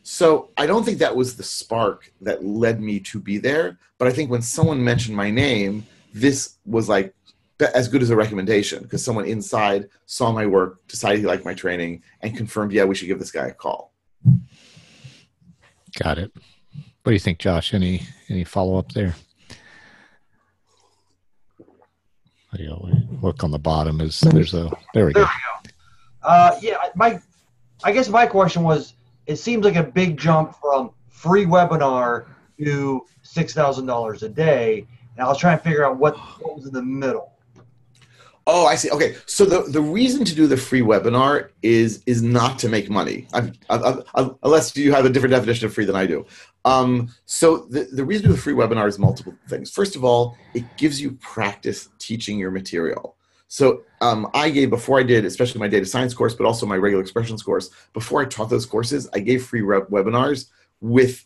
So 0.04 0.50
I 0.58 0.66
don't 0.66 0.84
think 0.84 0.98
that 1.00 1.16
was 1.16 1.36
the 1.36 1.44
spark 1.44 2.12
that 2.22 2.44
led 2.44 2.82
me 2.82 3.00
to 3.02 3.20
be 3.20 3.38
there. 3.38 3.78
But 3.98 4.08
I 4.08 4.12
think 4.12 4.32
when 4.32 4.42
someone 4.42 4.84
mentioned 4.84 5.16
my 5.16 5.30
name, 5.30 5.86
this 6.14 6.58
was 6.66 6.90
like 6.90 7.14
as 7.60 7.88
good 7.88 8.02
as 8.02 8.10
a 8.10 8.16
recommendation 8.16 8.84
because 8.84 9.04
someone 9.04 9.26
inside 9.26 9.90
saw 10.06 10.32
my 10.32 10.46
work, 10.46 10.86
decided 10.88 11.20
he 11.20 11.26
liked 11.26 11.46
my 11.46 11.54
training, 11.54 12.04
and 12.22 12.36
confirmed, 12.36 12.72
yeah, 12.72 12.86
we 12.86 12.96
should 12.96 13.08
give 13.08 13.20
this 13.20 13.32
guy 13.32 13.48
a 13.48 13.54
call. 13.54 13.94
Got 16.02 16.18
it. 16.18 16.32
What 16.34 17.12
do 17.12 17.14
you 17.14 17.20
think, 17.20 17.40
Josh? 17.40 17.74
Any 17.74 18.02
any 18.30 18.44
follow 18.44 18.78
up 18.78 18.92
there? 18.92 19.16
Look 23.22 23.44
on 23.44 23.52
the 23.52 23.60
bottom 23.60 24.02
is 24.02 24.20
there's 24.20 24.54
a 24.54 24.70
there 24.94 25.06
we 25.06 25.14
there 25.14 25.24
go. 25.24 25.30
We 25.64 25.70
go. 25.72 25.72
Uh, 26.24 26.60
yeah, 26.62 26.78
my 26.96 27.20
I 27.84 27.92
guess 27.92 28.10
my 28.10 28.26
question 28.26 28.64
was: 28.64 28.94
It 29.26 29.38
seems 29.38 29.64
like 29.64 29.76
a 29.76 29.84
big 29.84 30.18
jump 30.18 30.56
from 30.56 30.92
free 31.08 31.46
webinar 31.46 32.28
to 32.60 33.06
six 33.24 33.54
thousand 33.54 33.86
dollars 33.86 34.24
a 34.24 34.30
day 34.30 34.86
and 35.20 35.26
I 35.26 35.30
was 35.30 35.38
trying 35.38 35.58
to 35.58 35.64
figure 35.66 35.86
out 35.86 35.98
what, 35.98 36.16
what 36.40 36.56
was 36.56 36.66
in 36.66 36.72
the 36.72 36.82
middle. 36.82 37.34
Oh, 38.52 38.66
I 38.66 38.74
see. 38.74 38.90
Okay, 38.90 39.16
so 39.28 39.46
the, 39.46 39.62
the 39.70 39.80
reason 39.80 40.26
to 40.26 40.34
do 40.34 40.48
the 40.48 40.58
free 40.58 40.82
webinar 40.82 41.50
is 41.62 42.02
is 42.08 42.24
not 42.24 42.58
to 42.60 42.68
make 42.68 42.90
money, 42.90 43.28
i 43.32 43.52
i 43.70 44.02
i 44.16 44.30
unless 44.42 44.76
you 44.76 44.92
have 44.92 45.06
a 45.06 45.10
different 45.10 45.34
definition 45.36 45.68
of 45.68 45.74
free 45.74 45.86
than 45.86 45.96
I 45.96 46.08
do. 46.08 46.26
Um, 46.66 47.10
so 47.28 47.68
the, 47.70 47.84
the 47.92 48.04
reason 48.04 48.24
to 48.24 48.28
do 48.30 48.34
the 48.34 48.42
free 48.42 48.56
webinar 48.56 48.88
is 48.88 48.98
multiple 48.98 49.36
things. 49.48 49.70
First 49.70 49.96
of 49.96 50.04
all, 50.04 50.36
it 50.56 50.64
gives 50.78 51.00
you 51.00 51.12
practice 51.22 51.90
teaching 52.00 52.40
your 52.40 52.50
material. 52.50 53.18
So 53.50 53.84
um, 54.02 54.28
I 54.34 54.50
gave 54.50 54.72
before 54.72 55.00
I 55.00 55.04
did, 55.04 55.26
especially 55.26 55.60
my 55.60 55.68
data 55.68 55.86
science 55.86 56.16
course, 56.16 56.34
but 56.34 56.48
also 56.48 56.66
my 56.66 56.76
regular 56.76 57.04
expressions 57.04 57.44
course. 57.44 57.70
Before 57.94 58.20
I 58.20 58.26
taught 58.26 58.50
those 58.50 58.66
courses, 58.66 59.08
I 59.14 59.20
gave 59.20 59.46
free 59.46 59.62
webinars 59.62 60.50
with 60.82 61.24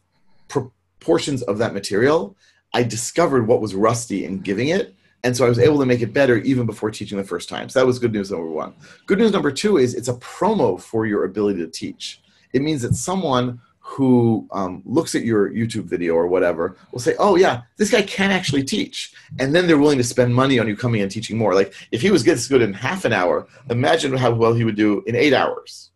proportions 0.50 1.42
of 1.44 1.58
that 1.60 1.74
material. 1.74 2.36
I 2.74 2.84
discovered 2.84 3.48
what 3.48 3.62
was 3.62 3.76
rusty 3.76 4.26
in 4.26 4.42
giving 4.42 4.70
it 4.70 4.94
and 5.24 5.36
so 5.36 5.46
I 5.46 5.50
was 5.50 5.60
able 5.60 5.80
to 5.80 5.86
make 5.86 6.02
it 6.02 6.14
better 6.14 6.38
even 6.38 6.66
before 6.66 6.92
teaching 6.92 7.18
the 7.18 7.24
first 7.24 7.48
time. 7.48 7.70
So 7.70 7.80
that 7.80 7.86
was 7.86 7.98
good 7.98 8.12
news 8.12 8.32
number 8.32 8.50
one. 8.50 8.74
Good 9.06 9.20
news 9.20 9.32
number 9.32 9.52
two 9.52 9.78
is 9.78 9.96
it's 9.96 10.10
a 10.10 10.16
promo 10.16 10.80
for 10.80 11.06
your 11.06 11.24
ability 11.24 11.60
to 11.60 11.68
teach. 11.68 12.22
It 12.52 12.62
means 12.62 12.82
that 12.82 12.96
someone 12.96 13.62
who 13.80 14.48
um, 14.52 14.82
looks 14.86 15.14
at 15.14 15.24
your 15.24 15.50
YouTube 15.50 15.84
video 15.84 16.14
or 16.14 16.28
whatever 16.28 16.78
will 16.92 17.00
say, 17.00 17.16
"Oh 17.20 17.36
yeah, 17.36 17.62
this 17.78 17.90
guy 17.90 18.02
can 18.02 18.32
actually 18.32 18.64
teach," 18.64 19.14
and 19.40 19.54
then 19.54 19.68
they're 19.68 19.78
willing 19.78 19.98
to 19.98 20.04
spend 20.04 20.34
money 20.34 20.58
on 20.60 20.68
you 20.68 20.76
coming 20.76 21.02
and 21.02 21.12
teaching 21.12 21.38
more. 21.38 21.54
Like 21.54 21.74
if 21.92 22.02
he 22.02 22.10
was 22.12 22.24
this 22.24 22.48
good 22.48 22.62
in 22.62 22.74
half 22.74 23.06
an 23.06 23.14
hour, 23.14 23.48
imagine 23.70 24.16
how 24.16 24.34
well 24.34 24.54
he 24.54 24.64
would 24.64 24.76
do 24.76 25.04
in 25.06 25.16
eight 25.16 25.34
hours. 25.34 25.92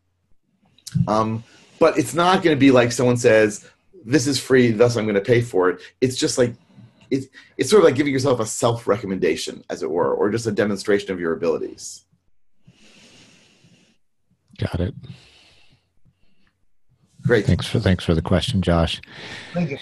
Um, 1.07 1.43
but 1.79 1.97
it's 1.97 2.13
not 2.13 2.43
going 2.43 2.55
to 2.55 2.59
be 2.59 2.71
like 2.71 2.91
someone 2.91 3.17
says, 3.17 3.69
"This 4.05 4.27
is 4.27 4.39
free, 4.39 4.71
thus 4.71 4.95
I'm 4.97 5.05
going 5.05 5.15
to 5.15 5.21
pay 5.21 5.41
for 5.41 5.69
it." 5.69 5.81
It's 6.01 6.17
just 6.17 6.37
like 6.37 6.53
it's 7.09 7.27
it's 7.57 7.69
sort 7.69 7.81
of 7.81 7.85
like 7.85 7.95
giving 7.95 8.13
yourself 8.13 8.39
a 8.39 8.45
self 8.45 8.87
recommendation, 8.87 9.63
as 9.69 9.83
it 9.83 9.89
were, 9.89 10.13
or 10.13 10.29
just 10.29 10.47
a 10.47 10.51
demonstration 10.51 11.11
of 11.11 11.19
your 11.19 11.33
abilities. 11.33 12.05
Got 14.57 14.79
it. 14.79 14.95
Great. 17.21 17.45
Thanks 17.45 17.67
for 17.67 17.79
thanks 17.79 18.03
for 18.03 18.15
the 18.15 18.21
question, 18.21 18.61
Josh. 18.61 19.01
Thank 19.53 19.71
you. 19.71 19.77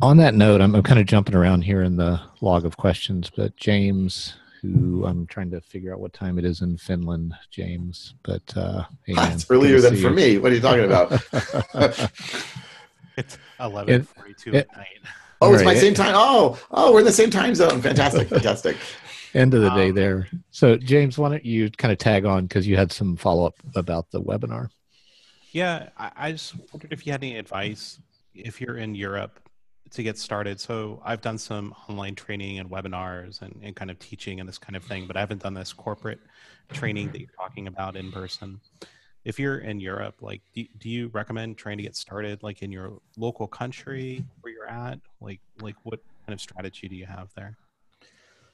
On 0.00 0.16
that 0.16 0.34
note, 0.34 0.62
I'm, 0.62 0.74
I'm 0.74 0.82
kind 0.82 0.98
of 0.98 1.06
jumping 1.06 1.34
around 1.34 1.62
here 1.62 1.82
in 1.82 1.96
the 1.96 2.18
log 2.40 2.64
of 2.64 2.78
questions, 2.78 3.30
but 3.34 3.54
James, 3.56 4.34
who 4.62 5.04
I'm 5.04 5.26
trying 5.26 5.50
to 5.50 5.60
figure 5.60 5.92
out 5.92 6.00
what 6.00 6.14
time 6.14 6.38
it 6.38 6.44
is 6.46 6.62
in 6.62 6.78
Finland, 6.78 7.34
James, 7.50 8.14
but 8.22 8.42
uh, 8.56 8.84
hey 9.04 9.12
man, 9.14 9.32
it's 9.32 9.50
earlier 9.50 9.80
than 9.80 9.94
for 9.96 10.08
you. 10.08 10.10
me. 10.10 10.38
What 10.38 10.52
are 10.52 10.54
you 10.54 10.60
talking 10.62 10.86
about? 10.86 11.12
it's 13.16 13.38
11:42 13.60 14.54
at 14.54 14.74
night. 14.74 15.00
Oh, 15.44 15.54
it's 15.54 15.64
my 15.64 15.74
same 15.74 15.94
time. 15.94 16.14
Oh, 16.16 16.58
oh, 16.70 16.92
we're 16.92 17.00
in 17.00 17.04
the 17.04 17.12
same 17.12 17.30
time 17.30 17.54
zone. 17.54 17.80
Fantastic, 17.80 18.28
fantastic. 18.28 18.76
End 19.34 19.52
of 19.52 19.62
the 19.62 19.70
um, 19.70 19.76
day 19.76 19.90
there. 19.90 20.28
So, 20.50 20.76
James, 20.76 21.18
why 21.18 21.28
don't 21.28 21.44
you 21.44 21.70
kind 21.70 21.90
of 21.90 21.98
tag 21.98 22.24
on 22.24 22.46
because 22.46 22.66
you 22.66 22.76
had 22.76 22.92
some 22.92 23.16
follow 23.16 23.46
up 23.46 23.54
about 23.74 24.10
the 24.10 24.22
webinar? 24.22 24.70
Yeah, 25.50 25.88
I, 25.96 26.12
I 26.16 26.32
just 26.32 26.54
wondered 26.72 26.92
if 26.92 27.06
you 27.06 27.12
had 27.12 27.22
any 27.22 27.36
advice 27.36 28.00
if 28.34 28.60
you're 28.60 28.78
in 28.78 28.94
Europe 28.94 29.40
to 29.90 30.02
get 30.02 30.18
started. 30.18 30.60
So, 30.60 31.02
I've 31.04 31.20
done 31.20 31.38
some 31.38 31.74
online 31.88 32.14
training 32.14 32.58
and 32.60 32.70
webinars 32.70 33.42
and, 33.42 33.58
and 33.62 33.74
kind 33.74 33.90
of 33.90 33.98
teaching 33.98 34.40
and 34.40 34.48
this 34.48 34.58
kind 34.58 34.76
of 34.76 34.84
thing, 34.84 35.06
but 35.06 35.16
I 35.16 35.20
haven't 35.20 35.42
done 35.42 35.54
this 35.54 35.72
corporate 35.72 36.20
training 36.72 37.10
that 37.10 37.20
you're 37.20 37.28
talking 37.36 37.66
about 37.66 37.96
in 37.96 38.10
person 38.10 38.60
if 39.24 39.38
you're 39.38 39.58
in 39.58 39.80
Europe, 39.80 40.16
like, 40.20 40.42
do, 40.54 40.64
do 40.78 40.88
you 40.88 41.08
recommend 41.08 41.56
trying 41.56 41.76
to 41.78 41.82
get 41.82 41.96
started 41.96 42.42
like 42.42 42.62
in 42.62 42.70
your 42.70 42.98
local 43.16 43.46
country 43.46 44.24
where 44.40 44.52
you're 44.52 44.68
at? 44.68 45.00
Like, 45.20 45.40
like 45.60 45.76
what 45.82 46.00
kind 46.26 46.34
of 46.34 46.40
strategy 46.40 46.88
do 46.88 46.94
you 46.94 47.06
have 47.06 47.28
there? 47.34 47.56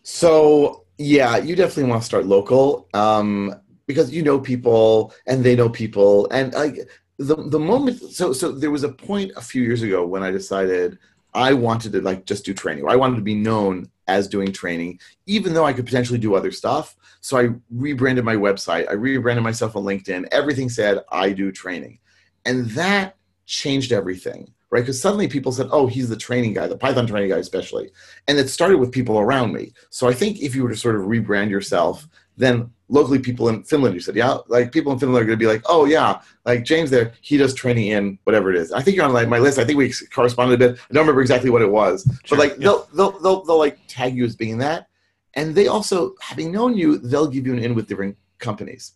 So 0.03 0.85
yeah, 0.99 1.37
you 1.37 1.57
definitely 1.57 1.91
want 1.91 2.03
to 2.03 2.07
start 2.07 2.27
local 2.27 2.89
um, 2.95 3.55
because 3.87 4.11
you 4.11 4.23
know 4.23 4.39
people 4.39 5.13
and 5.27 5.45
they 5.45 5.55
know 5.55 5.69
people, 5.69 6.29
and 6.31 6.53
like 6.55 6.89
the 7.19 7.37
the 7.37 7.59
moment. 7.59 8.01
So 8.01 8.33
so 8.33 8.53
there 8.53 8.71
was 8.71 8.83
a 8.83 8.89
point 8.89 9.33
a 9.37 9.43
few 9.43 9.63
years 9.63 9.83
ago 9.83 10.07
when 10.07 10.23
I 10.23 10.31
decided 10.31 10.99
I 11.35 11.53
wanted 11.53 11.93
to 11.93 12.01
like 12.01 12.25
just 12.25 12.45
do 12.45 12.55
training. 12.55 12.89
I 12.89 12.97
wanted 12.97 13.17
to 13.17 13.23
be 13.23 13.35
known 13.35 13.91
as 14.09 14.27
doing 14.27 14.53
training, 14.53 14.99
even 15.27 15.55
though 15.55 15.65
I 15.65 15.73
could 15.73 15.87
potentially 15.87 16.19
do 16.19 16.35
other 16.35 16.51
stuff. 16.51 16.97
So 17.21 17.39
I 17.39 17.51
rebranded 17.71 18.25
my 18.25 18.35
website. 18.35 18.89
I 18.89 18.95
rebranded 18.95 19.45
myself 19.45 19.77
on 19.77 19.85
LinkedIn. 19.85 20.29
Everything 20.33 20.69
said 20.69 21.01
I 21.11 21.31
do 21.31 21.53
training. 21.53 21.99
And 22.45 22.67
that 22.71 23.17
changed 23.47 23.93
everything, 23.93 24.53
right? 24.71 24.81
Because 24.81 25.01
suddenly 25.01 25.29
people 25.29 25.53
said, 25.53 25.69
oh, 25.71 25.87
he's 25.87 26.09
the 26.09 26.17
training 26.17 26.55
guy, 26.55 26.67
the 26.67 26.77
Python 26.77 27.07
training 27.07 27.31
guy, 27.31 27.39
especially. 27.39 27.91
And 28.27 28.39
it 28.39 28.49
started 28.49 28.79
with 28.79 28.91
people 28.91 29.19
around 29.19 29.53
me. 29.53 29.73
So 29.91 30.09
I 30.09 30.15
think 30.15 30.41
if 30.41 30.55
you 30.55 30.63
were 30.63 30.71
to 30.71 30.77
sort 30.77 30.97
of 30.97 31.03
rebrand 31.03 31.51
yourself, 31.51 32.09
then 32.41 32.71
locally 32.89 33.19
people 33.19 33.49
in 33.49 33.63
Finland, 33.63 33.95
you 33.95 34.01
said, 34.01 34.17
yeah, 34.17 34.39
like 34.49 34.73
people 34.73 34.93
in 34.93 34.99
Finland 34.99 35.23
are 35.23 35.27
going 35.27 35.39
to 35.39 35.45
be 35.45 35.51
like, 35.51 35.63
oh 35.67 35.85
yeah, 35.85 36.21
like 36.45 36.65
James 36.65 36.91
there, 36.91 37.13
he 37.21 37.37
does 37.37 37.55
training 37.55 37.89
in 37.89 38.19
whatever 38.25 38.51
it 38.51 38.57
is. 38.57 38.73
I 38.73 38.83
think 38.83 38.97
you're 38.97 39.05
on 39.05 39.13
like 39.13 39.29
my 39.29 39.39
list. 39.39 39.59
I 39.59 39.65
think 39.65 39.79
we 39.79 39.93
corresponded 40.11 40.61
a 40.61 40.69
bit. 40.69 40.81
I 40.91 40.95
don't 40.95 41.03
remember 41.03 41.21
exactly 41.21 41.51
what 41.51 41.63
it 41.63 41.71
was, 41.71 42.05
sure, 42.25 42.37
but 42.37 42.39
like 42.39 42.53
yeah. 42.59 42.65
they'll, 42.65 42.89
they'll, 42.95 43.19
they'll, 43.21 43.45
they'll 43.45 43.59
like 43.59 43.79
tag 43.87 44.17
you 44.17 44.25
as 44.25 44.35
being 44.35 44.59
that. 44.59 44.89
And 45.35 45.55
they 45.55 45.69
also, 45.69 46.15
having 46.21 46.51
known 46.51 46.77
you, 46.77 46.99
they'll 46.99 47.29
give 47.29 47.47
you 47.47 47.53
an 47.53 47.61
in 47.61 47.77
with 47.77 47.87
different 47.87 48.17
companies. 48.41 48.95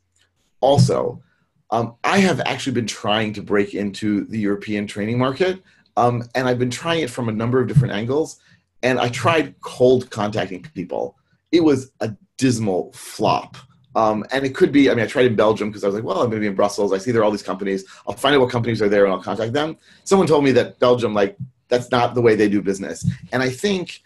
Also, 0.60 1.22
um, 1.70 1.94
I 2.02 2.18
have 2.18 2.40
actually 2.40 2.72
been 2.72 2.86
trying 2.86 3.32
to 3.34 3.42
break 3.42 3.74
into 3.74 4.24
the 4.24 4.38
European 4.38 4.86
training 4.86 5.18
market, 5.18 5.62
um, 5.96 6.24
and 6.34 6.48
I've 6.48 6.58
been 6.58 6.70
trying 6.70 7.02
it 7.02 7.10
from 7.10 7.28
a 7.28 7.32
number 7.32 7.60
of 7.60 7.68
different 7.68 7.94
angles. 7.94 8.40
And 8.82 8.98
I 8.98 9.08
tried 9.08 9.54
cold 9.62 10.10
contacting 10.10 10.62
people. 10.74 11.16
It 11.52 11.62
was 11.64 11.92
a 12.00 12.14
dismal 12.44 12.92
flop. 12.92 13.56
Um, 13.94 14.22
and 14.30 14.44
it 14.44 14.54
could 14.54 14.70
be, 14.70 14.90
I 14.90 14.94
mean, 14.94 15.02
I 15.02 15.08
tried 15.08 15.24
in 15.24 15.34
Belgium 15.34 15.70
because 15.70 15.82
I 15.82 15.86
was 15.86 15.94
like, 15.94 16.04
well, 16.04 16.18
I'm 16.18 16.28
going 16.28 16.32
to 16.32 16.40
be 16.40 16.46
in 16.46 16.54
Brussels. 16.54 16.92
I 16.92 16.98
see 16.98 17.10
there 17.10 17.22
are 17.22 17.24
all 17.24 17.30
these 17.30 17.50
companies. 17.52 17.86
I'll 18.06 18.14
find 18.14 18.34
out 18.34 18.42
what 18.42 18.50
companies 18.50 18.82
are 18.82 18.88
there 18.90 19.04
and 19.06 19.14
I'll 19.14 19.22
contact 19.22 19.54
them. 19.54 19.78
Someone 20.04 20.26
told 20.26 20.44
me 20.44 20.52
that 20.52 20.78
Belgium, 20.78 21.14
like, 21.14 21.38
that's 21.68 21.90
not 21.90 22.14
the 22.14 22.20
way 22.20 22.34
they 22.34 22.50
do 22.50 22.60
business. 22.60 23.08
And 23.32 23.42
I 23.42 23.48
think 23.48 24.02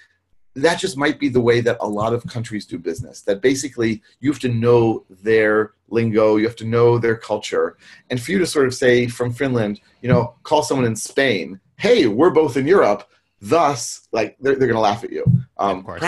that 0.55 0.79
just 0.79 0.97
might 0.97 1.19
be 1.19 1.29
the 1.29 1.41
way 1.41 1.61
that 1.63 1.79
a 1.81 1.89
lot 1.89 2.15
of 2.15 2.25
countries 2.27 2.65
do 2.65 2.79
business. 2.79 3.23
That 3.23 3.43
basically 3.43 4.03
you 4.21 4.31
have 4.31 4.41
to 4.43 4.55
know 4.65 5.05
their 5.09 5.73
lingo, 5.89 6.37
you 6.37 6.47
have 6.47 6.63
to 6.63 6.65
know 6.65 6.99
their 6.99 7.17
culture. 7.17 7.77
And 8.09 8.23
for 8.23 8.31
you 8.31 8.39
to 8.39 8.47
sort 8.47 8.69
of 8.69 8.75
say 8.75 9.09
from 9.09 9.33
Finland, 9.33 9.81
you 10.01 10.09
know, 10.09 10.37
call 10.45 10.63
someone 10.63 10.87
in 10.87 10.95
Spain, 10.95 11.59
hey, 11.77 12.07
we're 12.07 12.31
both 12.31 12.57
in 12.57 12.69
Europe, 12.69 13.03
thus, 13.41 14.09
like, 14.13 14.37
they're, 14.41 14.57
they're 14.57 14.69
going 14.69 14.77
to 14.77 14.81
laugh 14.81 15.05
at 15.05 15.13
you. 15.13 15.25
Um, 15.57 15.79
of 15.79 15.85
course. 15.85 16.03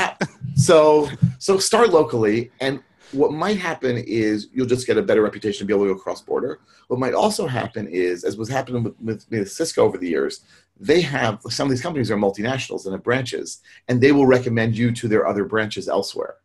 so, 0.54 1.08
so 1.38 1.58
start 1.58 1.90
locally. 1.90 2.50
And 2.60 2.82
what 3.12 3.32
might 3.32 3.58
happen 3.58 3.98
is 3.98 4.48
you'll 4.52 4.66
just 4.66 4.86
get 4.86 4.96
a 4.96 5.02
better 5.02 5.22
reputation 5.22 5.60
to 5.60 5.64
be 5.64 5.74
able 5.74 5.86
to 5.86 5.94
go 5.94 6.00
cross 6.00 6.20
border. 6.20 6.60
What 6.88 7.00
might 7.00 7.14
also 7.14 7.46
happen 7.46 7.88
is, 7.88 8.24
as 8.24 8.36
was 8.36 8.48
happening 8.48 8.84
with, 8.84 9.00
with, 9.00 9.26
with, 9.30 9.50
Cisco 9.50 9.84
over 9.84 9.98
the 9.98 10.08
years, 10.08 10.44
they 10.78 11.00
have 11.00 11.40
some 11.48 11.66
of 11.66 11.70
these 11.70 11.82
companies 11.82 12.10
are 12.10 12.16
multinationals 12.16 12.84
and 12.84 12.92
have 12.92 13.02
branches, 13.02 13.60
and 13.88 14.00
they 14.00 14.12
will 14.12 14.26
recommend 14.26 14.76
you 14.76 14.92
to 14.92 15.08
their 15.08 15.26
other 15.26 15.44
branches 15.44 15.88
elsewhere. 15.88 16.36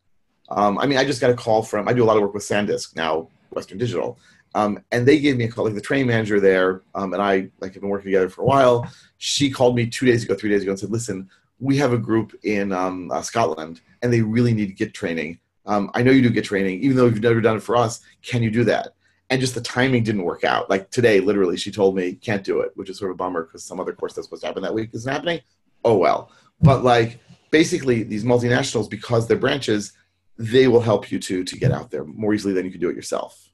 Um, 0.50 0.78
I 0.78 0.86
mean, 0.86 0.98
I 0.98 1.06
just 1.06 1.22
got 1.22 1.32
a 1.32 1.36
call 1.36 1.64
from 1.64 1.88
I 1.88 1.94
do 1.94 2.04
a 2.04 2.06
lot 2.06 2.18
of 2.18 2.22
work 2.22 2.34
with 2.34 2.44
SanDisk 2.44 2.96
now, 2.96 3.30
Western 3.52 3.78
Digital, 3.78 4.20
um, 4.56 4.80
and 4.92 5.06
they 5.06 5.20
gave 5.20 5.38
me 5.38 5.44
a 5.44 5.52
call. 5.52 5.66
Like 5.66 5.76
the 5.76 5.82
training 5.82 6.08
manager 6.08 6.40
there, 6.40 6.82
um, 6.96 7.14
and 7.14 7.22
I 7.22 7.50
like 7.60 7.74
have 7.74 7.82
been 7.82 7.90
working 7.90 8.08
together 8.08 8.30
for 8.30 8.42
a 8.42 8.46
while. 8.46 8.90
She 9.18 9.52
called 9.52 9.76
me 9.76 9.86
two 9.86 10.08
days 10.08 10.24
ago, 10.24 10.34
three 10.34 10.50
days 10.50 10.64
ago, 10.64 10.72
and 10.72 10.80
said, 10.80 10.92
"Listen, 10.92 11.30
we 11.60 11.78
have 11.78 11.94
a 11.94 11.98
group 11.98 12.34
in 12.44 12.72
um, 12.72 13.12
uh, 13.12 13.22
Scotland, 13.22 13.82
and 14.02 14.12
they 14.12 14.22
really 14.22 14.54
need 14.54 14.76
Git 14.76 14.94
training." 14.94 15.40
um, 15.66 15.90
I 15.94 16.04
know 16.04 16.12
you 16.12 16.22
do 16.22 16.30
Git 16.30 16.46
training, 16.46 16.82
even 16.82 16.98
though 16.98 17.06
you've 17.06 17.22
never 17.22 17.42
done 17.42 17.58
it 17.58 17.64
for 17.64 17.76
us. 17.76 18.02
Can 18.22 18.44
you 18.44 18.52
do 18.52 18.64
that? 18.66 18.90
And 19.30 19.42
just 19.42 19.56
the 19.56 19.62
timing 19.62 20.04
didn't 20.04 20.24
work 20.24 20.44
out. 20.44 20.70
Like 20.70 20.92
today, 20.92 21.20
literally, 21.20 21.58
she 21.58 21.72
told 21.72 21.96
me 21.96 22.14
can't 22.14 22.44
do 22.44 22.62
it, 22.62 22.72
which 22.76 22.90
is 22.90 23.00
sort 23.00 23.12
of 23.12 23.16
a 23.16 23.18
bummer 23.18 23.44
because 23.44 23.64
some 23.64 23.80
other 23.80 23.94
course 23.94 24.14
that's 24.14 24.28
supposed 24.28 24.44
to 24.44 24.48
happen 24.48 24.62
that 24.64 24.74
week 24.74 24.92
isn't 24.94 25.12
happening. 25.12 25.42
Oh 25.84 25.98
well. 25.98 26.32
But 26.62 26.84
like 26.84 27.20
basically, 27.50 28.04
these 28.04 28.24
multinationals, 28.24 28.90
because 28.90 29.28
they're 29.28 29.38
branches, 29.38 29.94
they 30.38 30.68
will 30.68 30.82
help 30.82 31.12
you 31.12 31.20
to 31.20 31.44
to 31.44 31.58
get 31.58 31.72
out 31.72 31.90
there 31.90 32.06
more 32.06 32.34
easily 32.34 32.54
than 32.54 32.66
you 32.66 32.72
can 32.72 32.82
do 32.82 32.90
it 32.90 32.96
yourself. 32.96 33.45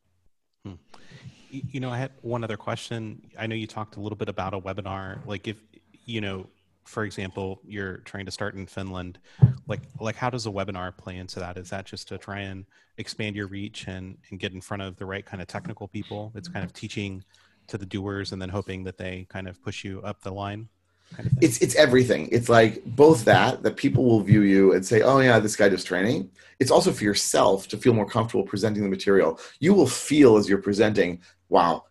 You 1.52 1.80
know, 1.80 1.90
I 1.90 1.98
had 1.98 2.12
one 2.22 2.44
other 2.44 2.58
question. 2.58 3.22
I 3.38 3.46
know 3.46 3.56
you 3.56 3.68
talked 3.68 3.98
a 3.98 4.00
little 4.00 4.18
bit 4.18 4.30
about 4.30 4.54
a 4.54 4.60
webinar. 4.60 5.26
Like 5.26 5.48
if 5.48 5.58
you 6.06 6.22
know 6.22 6.48
for 6.86 7.04
example, 7.04 7.62
you're 7.66 7.98
trying 7.98 8.26
to 8.26 8.32
start 8.32 8.56
in 8.56 8.66
Finland, 8.66 9.20
like 9.68 9.82
like 10.00 10.16
how 10.16 10.30
does 10.30 10.46
a 10.46 10.50
webinar 10.50 10.96
play 10.96 11.18
into 11.18 11.40
that? 11.40 11.58
Is 11.58 11.70
that 11.70 11.86
just 11.86 12.08
to 12.10 12.18
try 12.18 12.40
and 12.40 12.66
expand 12.98 13.36
your 13.36 13.48
reach 13.48 13.88
and, 13.88 14.18
and 14.30 14.40
get 14.40 14.54
in 14.54 14.62
front 14.62 14.84
of 14.84 14.98
the 14.98 15.06
right 15.06 15.26
kind 15.26 15.42
of 15.42 15.48
technical 15.48 15.88
people? 15.88 16.32
It's 16.36 16.48
kind 16.48 16.66
of 16.66 16.74
teaching 16.74 17.24
to 17.68 17.78
the 17.78 17.86
doers 17.86 18.32
and 18.32 18.42
then 18.42 18.50
hoping 18.50 18.84
that 18.86 18.98
they 18.98 19.26
kind 19.30 19.48
of 19.48 19.62
push 19.64 19.84
you 19.84 20.02
up 20.02 20.22
the 20.22 20.32
line. 20.32 20.70
Kind 21.16 21.28
of 21.28 21.38
it's 21.42 21.62
it's 21.62 21.76
everything. 21.76 22.30
It's 22.32 22.50
like 22.50 22.84
both 22.86 23.26
that 23.26 23.64
that 23.64 23.78
people 23.78 24.06
will 24.06 24.22
view 24.22 24.42
you 24.42 24.74
and 24.74 24.86
say, 24.86 25.02
"Oh 25.02 25.20
yeah, 25.20 25.40
this 25.40 25.56
guy 25.56 25.70
does 25.70 25.84
training." 25.84 26.30
It's 26.60 26.72
also 26.72 26.92
for 26.92 27.04
yourself 27.04 27.68
to 27.70 27.78
feel 27.78 27.94
more 27.94 28.06
comfortable 28.06 28.44
presenting 28.44 28.84
the 28.84 28.90
material. 28.90 29.40
You 29.60 29.74
will 29.74 29.88
feel 29.88 30.38
as 30.38 30.48
you're 30.48 30.62
presenting, 30.62 31.20
"Wow, 31.50 31.86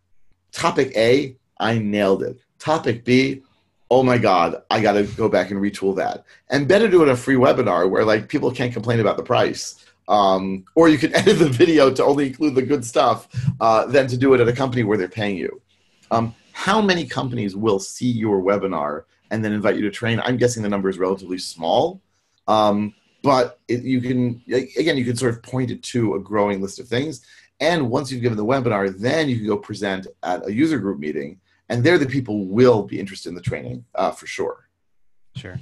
topic 0.52 0.92
A, 0.96 1.36
I 1.58 1.78
nailed 1.78 2.22
it. 2.22 2.38
Topic 2.58 3.04
B, 3.04 3.42
oh 3.90 4.02
my 4.02 4.16
god 4.16 4.62
i 4.70 4.80
got 4.80 4.92
to 4.92 5.02
go 5.02 5.28
back 5.28 5.50
and 5.50 5.60
retool 5.60 5.94
that 5.96 6.24
and 6.48 6.68
better 6.68 6.88
do 6.88 7.02
it 7.02 7.08
a 7.08 7.16
free 7.16 7.34
webinar 7.34 7.90
where 7.90 8.04
like 8.04 8.28
people 8.28 8.50
can't 8.50 8.72
complain 8.72 9.00
about 9.00 9.16
the 9.16 9.22
price 9.22 9.84
um, 10.08 10.64
or 10.74 10.88
you 10.88 10.98
can 10.98 11.14
edit 11.14 11.38
the 11.38 11.48
video 11.48 11.92
to 11.92 12.04
only 12.04 12.28
include 12.28 12.54
the 12.54 12.62
good 12.62 12.84
stuff 12.84 13.28
uh, 13.60 13.86
than 13.86 14.06
to 14.08 14.16
do 14.16 14.34
it 14.34 14.40
at 14.40 14.48
a 14.48 14.52
company 14.52 14.82
where 14.82 14.96
they're 14.96 15.08
paying 15.08 15.36
you 15.36 15.60
um, 16.10 16.34
how 16.52 16.80
many 16.80 17.06
companies 17.06 17.56
will 17.56 17.78
see 17.78 18.10
your 18.10 18.42
webinar 18.42 19.04
and 19.30 19.44
then 19.44 19.52
invite 19.52 19.76
you 19.76 19.82
to 19.82 19.90
train 19.90 20.20
i'm 20.24 20.36
guessing 20.36 20.62
the 20.62 20.68
number 20.68 20.88
is 20.88 20.98
relatively 20.98 21.38
small 21.38 22.00
um, 22.48 22.94
but 23.22 23.60
it, 23.68 23.82
you 23.82 24.00
can 24.00 24.42
again 24.48 24.96
you 24.96 25.04
can 25.04 25.16
sort 25.16 25.34
of 25.34 25.42
point 25.42 25.70
it 25.70 25.82
to 25.82 26.14
a 26.14 26.20
growing 26.20 26.60
list 26.60 26.78
of 26.78 26.88
things 26.88 27.24
and 27.60 27.90
once 27.90 28.10
you've 28.10 28.22
given 28.22 28.38
the 28.38 28.44
webinar 28.44 28.96
then 28.98 29.28
you 29.28 29.36
can 29.36 29.46
go 29.46 29.56
present 29.56 30.06
at 30.22 30.46
a 30.46 30.52
user 30.52 30.78
group 30.78 30.98
meeting 30.98 31.38
and 31.68 31.84
there 31.84 31.98
the 31.98 32.06
people 32.06 32.46
will 32.46 32.82
be 32.82 32.98
interested 32.98 33.28
in 33.28 33.34
the 33.34 33.40
training 33.40 33.84
uh, 33.94 34.10
for 34.10 34.26
sure 34.26 34.70
Sure. 35.36 35.60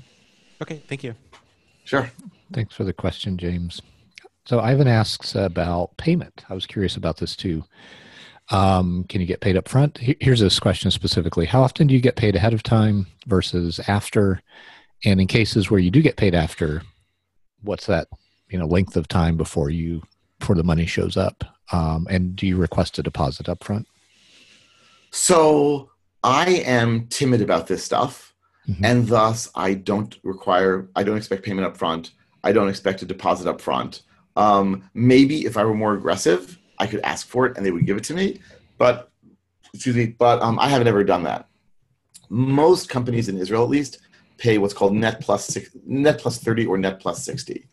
Okay. 0.61 0.83
Thank 0.89 1.05
you. 1.05 1.15
sure 1.85 2.11
Thanks 2.53 2.75
for 2.75 2.85
the 2.85 2.93
question, 2.93 3.37
James. 3.37 3.83
So 4.47 4.61
Ivan 4.61 4.89
asks 4.89 5.35
about 5.35 5.95
payment. 5.99 6.45
I 6.49 6.55
was 6.55 6.65
curious 6.65 6.97
about 6.97 7.19
this 7.19 7.37
too. 7.37 7.63
Um, 8.51 9.05
can 9.09 9.21
you 9.21 9.27
get 9.27 9.41
paid 9.41 9.57
up 9.57 9.69
front? 9.69 9.99
Here's 9.99 10.41
this 10.41 10.59
question 10.59 10.91
specifically. 10.91 11.45
How 11.47 11.63
often 11.63 11.87
do 11.87 11.95
you 11.95 12.01
get 12.01 12.17
paid 12.17 12.35
ahead 12.35 12.55
of 12.55 12.63
time 12.63 13.07
versus 13.27 13.79
after? 13.89 14.41
And 15.05 15.21
in 15.21 15.27
cases 15.27 15.71
where 15.71 15.81
you 15.81 15.91
do 15.91 16.01
get 16.03 16.17
paid 16.17 16.35
after, 16.35 16.83
what's 17.63 17.87
that, 17.87 18.09
you 18.49 18.59
know, 18.59 18.67
length 18.67 18.97
of 18.97 19.07
time 19.09 19.37
before 19.37 19.71
you 19.71 20.03
before 20.39 20.57
the 20.57 20.65
money 20.65 20.87
shows 20.87 21.17
up? 21.17 21.45
Um, 21.73 22.07
and 22.09 22.35
do 22.35 22.47
you 22.47 22.57
request 22.57 22.99
a 22.99 23.03
deposit 23.03 23.49
up 23.49 23.63
front? 23.65 23.87
so 25.11 25.91
i 26.23 26.51
am 26.67 27.07
timid 27.07 27.41
about 27.41 27.67
this 27.67 27.83
stuff 27.83 28.35
Mhm. 28.69 28.81
and 28.85 29.09
thus 29.09 29.49
i 29.55 29.73
don't 29.73 30.19
require 30.23 30.87
i 30.95 31.03
don't 31.03 31.17
expect 31.17 31.43
payment 31.43 31.67
up 31.67 31.79
front 31.79 32.11
i 32.45 32.53
don't 32.53 32.69
expect 32.69 33.01
a 33.01 33.07
deposit 33.07 33.47
up 33.49 33.59
front 33.61 34.03
um, 34.37 34.89
maybe 34.93 35.47
if 35.47 35.57
i 35.57 35.65
were 35.65 35.73
more 35.75 35.95
aggressive 35.95 36.58
i 36.79 36.87
could 36.87 37.01
ask 37.01 37.27
for 37.27 37.47
it 37.47 37.57
and 37.57 37.65
they 37.65 37.71
would 37.71 37.87
give 37.87 37.97
it 37.97 38.05
to 38.05 38.15
me 38.15 38.41
but 38.77 39.11
excuse 39.75 39.97
me 39.97 40.07
but 40.07 40.41
um, 40.43 40.59
i 40.59 40.69
haven't 40.69 40.89
ever 40.89 41.05
done 41.05 41.23
that. 41.23 41.47
Most 42.31 42.89
companies 42.91 43.29
in 43.29 43.39
israel 43.39 43.63
at 43.63 43.71
least 43.71 43.99
pay 44.37 44.59
what's 44.59 44.75
called 44.75 44.95
net 44.95 45.21
plus 45.21 45.47
six, 45.47 45.71
net 45.87 46.19
plus 46.19 46.39
30 46.39 46.67
or 46.67 46.77
net 46.79 47.01
plus 47.01 47.25
60 47.25 47.67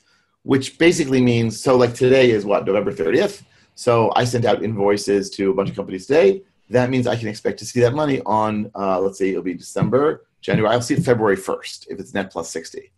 which 0.44 0.78
basically 0.78 1.22
means 1.22 1.60
so 1.60 1.76
like 1.76 1.94
today 1.94 2.32
is 2.32 2.46
what 2.46 2.66
november 2.66 2.92
30th 2.94 3.44
so 3.76 4.12
i 4.16 4.24
sent 4.24 4.46
out 4.46 4.64
invoices 4.64 5.30
to 5.30 5.52
a 5.52 5.54
bunch 5.54 5.70
of 5.70 5.76
companies 5.76 6.06
today. 6.08 6.42
That 6.70 6.90
means 6.90 7.06
i 7.06 7.16
can 7.16 7.28
expect 7.28 7.60
to 7.60 7.66
see 7.66 7.82
that 7.82 7.94
money 7.94 8.22
on 8.26 8.72
uh, 8.76 9.00
let's 9.00 9.18
say 9.18 9.30
it'll 9.30 9.44
be 9.44 9.54
december 9.54 10.26
january. 10.42 10.74
I'll 10.74 10.82
see 10.82 10.96
it 10.96 11.04
february 11.04 11.38
1st 11.38 11.88
if 11.90 12.00
it's 12.00 12.14
net 12.14 12.32
plus 12.32 12.50
60 12.50 12.92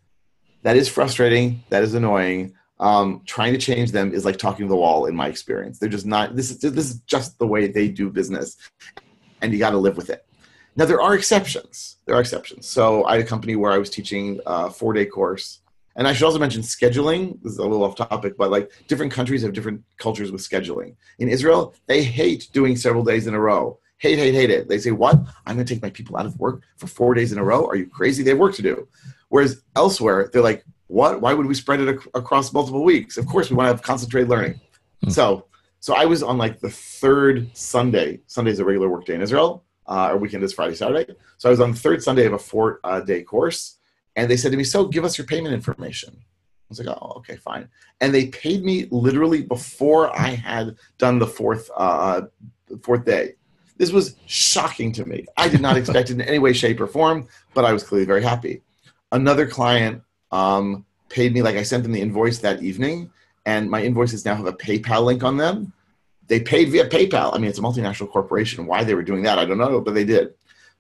that 0.64 0.76
is 0.76 0.90
frustrating. 0.90 1.64
That 1.70 1.84
is 1.84 1.94
annoying 1.94 2.54
um, 2.80 3.22
trying 3.26 3.54
to 3.54 3.60
change 3.60 3.92
them 3.92 4.14
is 4.14 4.26
like 4.26 4.38
talking 4.38 4.66
to 4.66 4.70
the 4.70 4.76
wall 4.76 5.06
in 5.06 5.16
my 5.16 5.28
experience. 5.28 5.80
They're 5.80 5.90
just 5.90 6.06
not 6.06 6.36
this 6.36 6.52
is 6.52 6.60
this 6.60 6.90
is 6.90 7.00
just 7.02 7.40
the 7.40 7.48
way 7.48 7.68
they 7.68 7.88
do 7.88 8.10
business 8.10 8.58
and 9.42 9.54
you 9.54 9.60
got 9.60 9.72
to 9.72 9.78
live 9.78 9.98
with 9.98 10.10
it. 10.10 10.26
Now 10.76 10.86
there 10.86 11.02
are 11.02 11.16
exceptions. 11.16 11.98
There 12.06 12.16
are 12.16 12.22
exceptions. 12.22 12.68
So 12.68 13.06
i 13.06 13.14
had 13.14 13.22
a 13.22 13.28
company 13.28 13.56
where 13.56 13.72
i 13.72 13.78
was 13.78 13.90
teaching 13.90 14.40
a 14.46 14.70
four 14.70 14.94
day 14.94 15.06
course 15.06 15.62
and 15.96 16.08
i 16.08 16.14
should 16.14 16.26
also 16.26 16.40
mention 16.40 16.62
scheduling. 16.62 17.42
This 17.42 17.54
is 17.54 17.58
a 17.58 17.64
little 17.64 17.84
off 17.84 17.96
topic 17.96 18.38
but 18.38 18.52
like 18.52 18.72
different 18.88 19.12
countries 19.12 19.42
have 19.42 19.54
different 19.54 19.84
cultures 19.98 20.32
with 20.32 20.42
scheduling. 20.42 20.96
In 21.20 21.30
israel 21.30 21.74
they 21.88 22.04
hate 22.04 22.50
doing 22.54 22.76
several 22.76 23.04
days 23.04 23.28
in 23.28 23.34
a 23.34 23.40
row. 23.40 23.80
Hate 24.00 24.20
hate 24.20 24.36
hate 24.36 24.52
it. 24.52 24.70
They 24.70 24.78
say 24.78 24.92
what? 24.92 25.16
I'm 25.48 25.56
going 25.56 25.66
to 25.66 25.74
take 25.74 25.82
my 25.82 25.90
people 25.90 26.18
out 26.18 26.28
of 26.28 26.40
work 26.40 26.62
for 26.76 26.86
four 26.86 27.16
days 27.16 27.32
in 27.32 27.40
a 27.40 27.44
row? 27.44 27.66
Are 27.66 27.76
you 27.76 27.88
crazy? 27.88 28.22
They 28.22 28.30
have 28.30 28.38
work 28.38 28.54
to 28.54 28.62
do. 28.62 28.88
Whereas 29.30 29.64
elsewhere 29.76 30.30
they're 30.32 30.44
like 30.44 30.64
what 30.88 31.22
why 31.22 31.34
would 31.34 31.46
we 31.46 31.54
spread 31.54 31.80
it 31.80 31.90
ac- 31.90 32.10
across 32.14 32.52
multiple 32.54 32.84
weeks? 32.84 33.18
Of 33.18 33.28
course 33.28 33.50
we 33.50 33.56
want 33.56 33.68
to 33.68 33.74
have 33.74 33.82
concentrated 33.82 34.30
learning. 34.30 34.60
Hmm. 35.04 35.10
so 35.10 35.46
so 35.80 35.94
i 35.96 36.06
was 36.06 36.24
on 36.24 36.38
like 36.40 36.60
the 36.60 36.72
third 36.72 37.56
sunday 37.56 38.20
sunday's 38.26 38.58
a 38.60 38.66
regular 38.66 38.90
work 38.90 39.06
day 39.06 39.14
in 39.14 39.22
israel 39.22 39.64
uh, 39.88 40.10
our 40.10 40.18
weekend 40.18 40.44
is 40.44 40.54
friday 40.54 40.74
saturday. 40.74 41.06
So 41.38 41.50
i 41.50 41.52
was 41.52 41.60
on 41.60 41.72
the 41.72 41.78
third 41.78 42.02
sunday 42.02 42.26
of 42.26 42.34
a 42.34 42.40
four 42.40 42.80
uh, 42.84 43.02
day 43.02 43.22
course 43.22 43.78
and 44.16 44.30
they 44.30 44.38
said 44.38 44.52
to 44.52 44.58
me 44.58 44.64
so 44.64 44.88
give 44.88 45.06
us 45.06 45.18
your 45.18 45.28
payment 45.28 45.54
information. 45.54 46.18
I 46.18 46.70
was 46.70 46.80
like 46.80 46.88
oh 46.88 47.14
okay 47.18 47.36
fine. 47.36 47.70
And 48.02 48.14
they 48.14 48.26
paid 48.28 48.64
me 48.64 48.88
literally 48.90 49.44
before 49.44 50.10
i 50.20 50.30
had 50.30 50.76
done 50.98 51.20
the 51.20 51.28
fourth 51.28 51.70
uh, 51.78 52.22
fourth 52.82 53.06
day. 53.06 53.36
This 53.78 53.92
was 53.92 54.16
shocking 54.26 54.92
to 54.94 55.06
me. 55.06 55.28
I 55.38 55.48
did 55.48 55.62
not 55.62 55.78
expect 55.82 56.10
it 56.10 56.14
in 56.14 56.22
any 56.22 56.40
way 56.40 56.54
shape 56.54 56.82
or 56.82 56.88
form 56.88 57.28
but 57.54 57.66
i 57.66 57.72
was 57.72 57.84
clearly 57.84 58.08
very 58.08 58.24
happy. 58.24 58.64
Another 59.12 59.46
client 59.46 60.02
um, 60.32 60.86
paid 61.10 61.34
me 61.34 61.42
like 61.42 61.56
I 61.56 61.64
sent 61.64 61.84
them 61.84 61.92
the 61.92 62.02
invoice 62.02 62.40
that 62.40 62.62
evening, 62.62 63.12
and 63.46 63.70
my 63.70 63.82
invoices 63.82 64.26
now 64.26 64.36
have 64.36 64.46
a 64.46 64.54
PayPal 64.54 65.04
link 65.04 65.24
on 65.24 65.38
them. 65.38 65.74
They 66.28 66.42
paid 66.42 66.70
via 66.70 66.90
PayPal. 66.90 67.34
I 67.34 67.38
mean, 67.38 67.50
it's 67.50 67.60
a 67.60 67.62
multinational 67.62 68.12
corporation. 68.12 68.66
Why 68.66 68.84
they 68.84 68.94
were 68.94 69.04
doing 69.04 69.24
that, 69.24 69.40
I 69.40 69.46
don't 69.46 69.58
know, 69.58 69.80
but 69.80 69.94
they 69.94 70.04
did. 70.04 70.34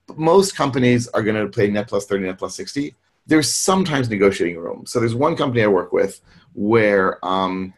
But 0.06 0.18
most 0.18 0.56
companies 0.56 1.08
are 1.10 1.24
going 1.24 1.36
to 1.36 1.48
pay 1.48 1.70
net 1.70 1.88
plus 1.88 2.06
30, 2.06 2.26
net 2.26 2.38
plus 2.38 2.56
60. 2.56 2.94
There's 3.26 3.52
sometimes 3.52 4.10
negotiating 4.10 4.58
room. 4.58 4.86
So 4.86 5.00
there's 5.00 5.16
one 5.16 5.36
company 5.36 5.64
I 5.64 5.68
work 5.68 5.92
with 5.92 6.22
where, 6.54 7.24
um, 7.26 7.74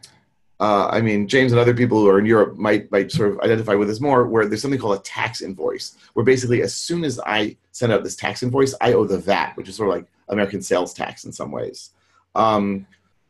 uh, 0.60 0.88
I 0.88 1.00
mean, 1.00 1.26
James 1.26 1.52
and 1.52 1.60
other 1.60 1.74
people 1.74 2.00
who 2.00 2.08
are 2.08 2.18
in 2.18 2.26
Europe 2.26 2.56
might 2.56 2.90
might 2.92 3.10
sort 3.10 3.32
of 3.32 3.40
identify 3.40 3.74
with 3.74 3.88
this 3.88 4.00
more, 4.00 4.26
where 4.26 4.46
there's 4.46 4.60
something 4.62 4.78
called 4.78 4.98
a 4.98 5.02
tax 5.02 5.40
invoice, 5.40 5.96
where 6.12 6.24
basically 6.24 6.62
as 6.62 6.74
soon 6.74 7.04
as 7.04 7.18
I 7.24 7.56
send 7.72 7.92
out 7.92 8.04
this 8.04 8.16
tax 8.16 8.42
invoice, 8.42 8.74
I 8.80 8.92
owe 8.92 9.06
the 9.06 9.18
VAT, 9.18 9.56
which 9.56 9.68
is 9.68 9.76
sort 9.76 9.88
of 9.88 9.94
like 9.96 10.06
American 10.30 10.62
sales 10.62 10.94
tax 10.94 11.24
in 11.24 11.32
some 11.32 11.50
ways. 11.50 11.90
Um, 12.34 12.86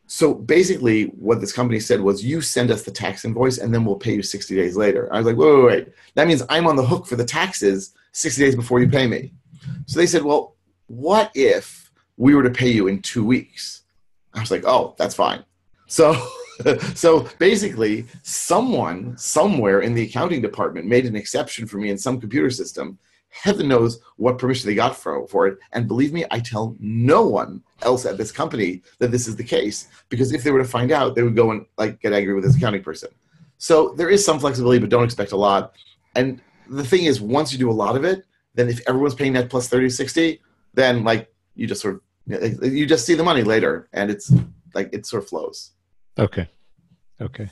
so 0.07 0.35
basically, 0.35 1.05
what 1.05 1.41
this 1.41 1.53
company 1.53 1.79
said 1.79 2.01
was, 2.01 2.25
you 2.25 2.41
send 2.41 2.71
us 2.71 2.83
the 2.83 2.91
tax 2.91 3.25
invoice, 3.25 3.59
and 3.59 3.73
then 3.73 3.85
we'll 3.85 3.97
pay 3.97 4.15
you 4.15 4.23
60 4.23 4.57
days 4.57 4.77
later. 4.77 5.13
I 5.13 5.19
was 5.19 5.27
like, 5.27 5.37
wait, 5.37 5.55
wait, 5.55 5.65
wait. 5.65 5.89
That 6.15 6.27
means 6.27 6.43
I'm 6.49 6.67
on 6.67 6.75
the 6.75 6.85
hook 6.85 7.07
for 7.07 7.15
the 7.15 7.25
taxes 7.25 7.95
60 8.13 8.43
days 8.43 8.57
before 8.57 8.81
you 8.81 8.89
pay 8.89 9.07
me. 9.07 9.33
So 9.87 10.01
they 10.01 10.07
said, 10.07 10.25
well, 10.25 10.57
what 10.89 11.31
if 11.35 11.93
we 12.17 12.35
were 12.35 12.43
to 12.43 12.51
pay 12.51 12.71
you 12.71 12.89
in 12.89 13.03
two 13.03 13.25
weeks? 13.25 13.83
I 14.35 14.41
was 14.41 14.51
like, 14.51 14.65
oh, 14.65 14.97
that's 14.99 15.15
fine. 15.15 15.45
So, 15.87 16.15
so 16.95 17.29
basically, 17.39 18.07
someone 18.23 19.17
somewhere 19.17 19.81
in 19.81 19.95
the 19.95 20.03
accounting 20.03 20.43
department 20.43 20.87
made 20.87 21.07
an 21.07 21.15
exception 21.17 21.67
for 21.67 21.79
me 21.79 21.91
in 21.91 21.99
some 21.99 22.21
computer 22.21 22.51
system. 22.51 22.99
Heaven 23.31 23.69
knows 23.69 24.01
what 24.17 24.39
permission 24.39 24.69
they 24.69 24.75
got 24.75 24.97
for, 24.97 25.27
for 25.29 25.47
it. 25.47 25.59
And 25.73 25.89
believe 25.89 26.13
me, 26.13 26.25
I 26.31 26.41
tell 26.41 26.77
no 26.79 27.27
one 27.27 27.63
else 27.83 28.05
at 28.05 28.19
this 28.19 28.33
company 28.33 28.83
that 28.99 29.11
this 29.11 29.27
is 29.27 29.37
the 29.37 29.45
case 29.45 29.89
because 30.09 30.33
if 30.33 30.43
they 30.43 30.51
were 30.51 30.59
to 30.59 30.69
find 30.69 30.91
out, 30.93 31.15
they 31.15 31.23
would 31.23 31.37
go 31.37 31.51
and 31.53 31.65
like 31.79 32.01
get 32.01 32.13
angry 32.13 32.35
with 32.35 32.45
this 32.45 32.57
accounting 32.57 32.83
person. 32.83 33.09
So 33.59 33.91
there 33.91 34.11
is 34.11 34.25
some 34.25 34.39
flexibility, 34.41 34.81
but 34.81 34.91
don't 34.91 35.05
expect 35.05 35.33
a 35.33 35.37
lot. 35.37 35.75
And 36.17 36.41
the 36.69 36.85
thing 36.85 37.05
is, 37.05 37.21
once 37.21 37.53
you 37.53 37.59
do 37.59 37.71
a 37.71 37.73
lot 37.73 37.97
of 37.97 38.05
it, 38.05 38.25
then 38.55 38.69
if 38.69 38.81
everyone's 38.89 39.15
paying 39.15 39.35
net 39.35 39.49
plus 39.49 39.69
30, 39.69 39.91
60, 39.91 40.41
then 40.75 41.05
like 41.05 41.33
you 41.55 41.67
just 41.67 41.81
sort 41.81 41.95
of 41.95 42.01
you 42.63 42.87
just 42.87 43.07
see 43.07 43.15
the 43.15 43.25
money 43.25 43.43
later 43.43 43.89
and 43.93 44.11
it's 44.11 44.33
like 44.75 44.91
it 44.93 45.07
sort 45.07 45.23
of 45.23 45.29
flows. 45.29 45.73
Okay. 46.19 46.49
Okay. 47.21 47.49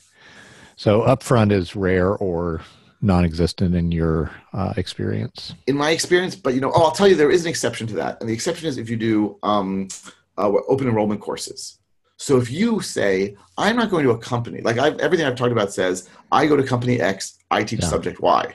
So 0.76 1.02
upfront 1.02 1.52
is 1.52 1.74
rare 1.74 2.14
or 2.14 2.62
non-existent 3.00 3.74
in 3.74 3.92
your 3.92 4.30
uh, 4.52 4.74
experience. 4.76 5.54
in 5.66 5.76
my 5.76 5.90
experience, 5.90 6.34
but 6.34 6.54
you 6.54 6.60
know, 6.60 6.72
oh, 6.74 6.84
I'll 6.84 6.90
tell 6.90 7.08
you, 7.08 7.14
there 7.14 7.30
is 7.30 7.44
an 7.44 7.48
exception 7.50 7.86
to 7.88 7.94
that, 7.94 8.20
and 8.20 8.28
the 8.28 8.34
exception 8.34 8.68
is 8.68 8.76
if 8.78 8.90
you 8.90 8.96
do 8.96 9.38
um, 9.42 9.88
uh, 10.36 10.50
open 10.68 10.88
enrollment 10.88 11.20
courses. 11.20 11.78
So 12.16 12.36
if 12.38 12.50
you 12.50 12.80
say, 12.80 13.36
I'm 13.56 13.76
not 13.76 13.90
going 13.90 14.04
to 14.04 14.10
a 14.10 14.18
company, 14.18 14.60
like 14.62 14.78
I've, 14.78 14.98
everything 14.98 15.24
I've 15.26 15.36
talked 15.36 15.52
about 15.52 15.72
says, 15.72 16.08
I 16.32 16.46
go 16.46 16.56
to 16.56 16.64
company 16.64 17.00
X, 17.00 17.38
I 17.50 17.62
teach 17.62 17.80
Yeah. 17.80 17.86
subject 17.88 18.20
Y. 18.20 18.54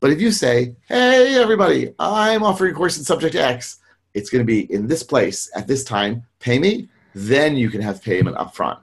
But 0.00 0.10
if 0.10 0.20
you 0.22 0.30
say, 0.30 0.74
hey, 0.88 1.34
everybody, 1.34 1.92
I'm 1.98 2.42
offering 2.42 2.72
a 2.72 2.74
course 2.74 2.96
in 2.96 3.04
subject 3.04 3.34
X, 3.34 3.78
it's 4.14 4.30
going 4.30 4.40
to 4.40 4.46
be 4.46 4.72
in 4.72 4.86
this 4.86 5.02
place 5.02 5.50
at 5.54 5.66
this 5.66 5.84
time, 5.84 6.22
pay 6.40 6.58
me, 6.58 6.88
then 7.14 7.56
you 7.58 7.68
can 7.68 7.82
have 7.82 8.02
payment 8.02 8.38
upfront. 8.38 8.78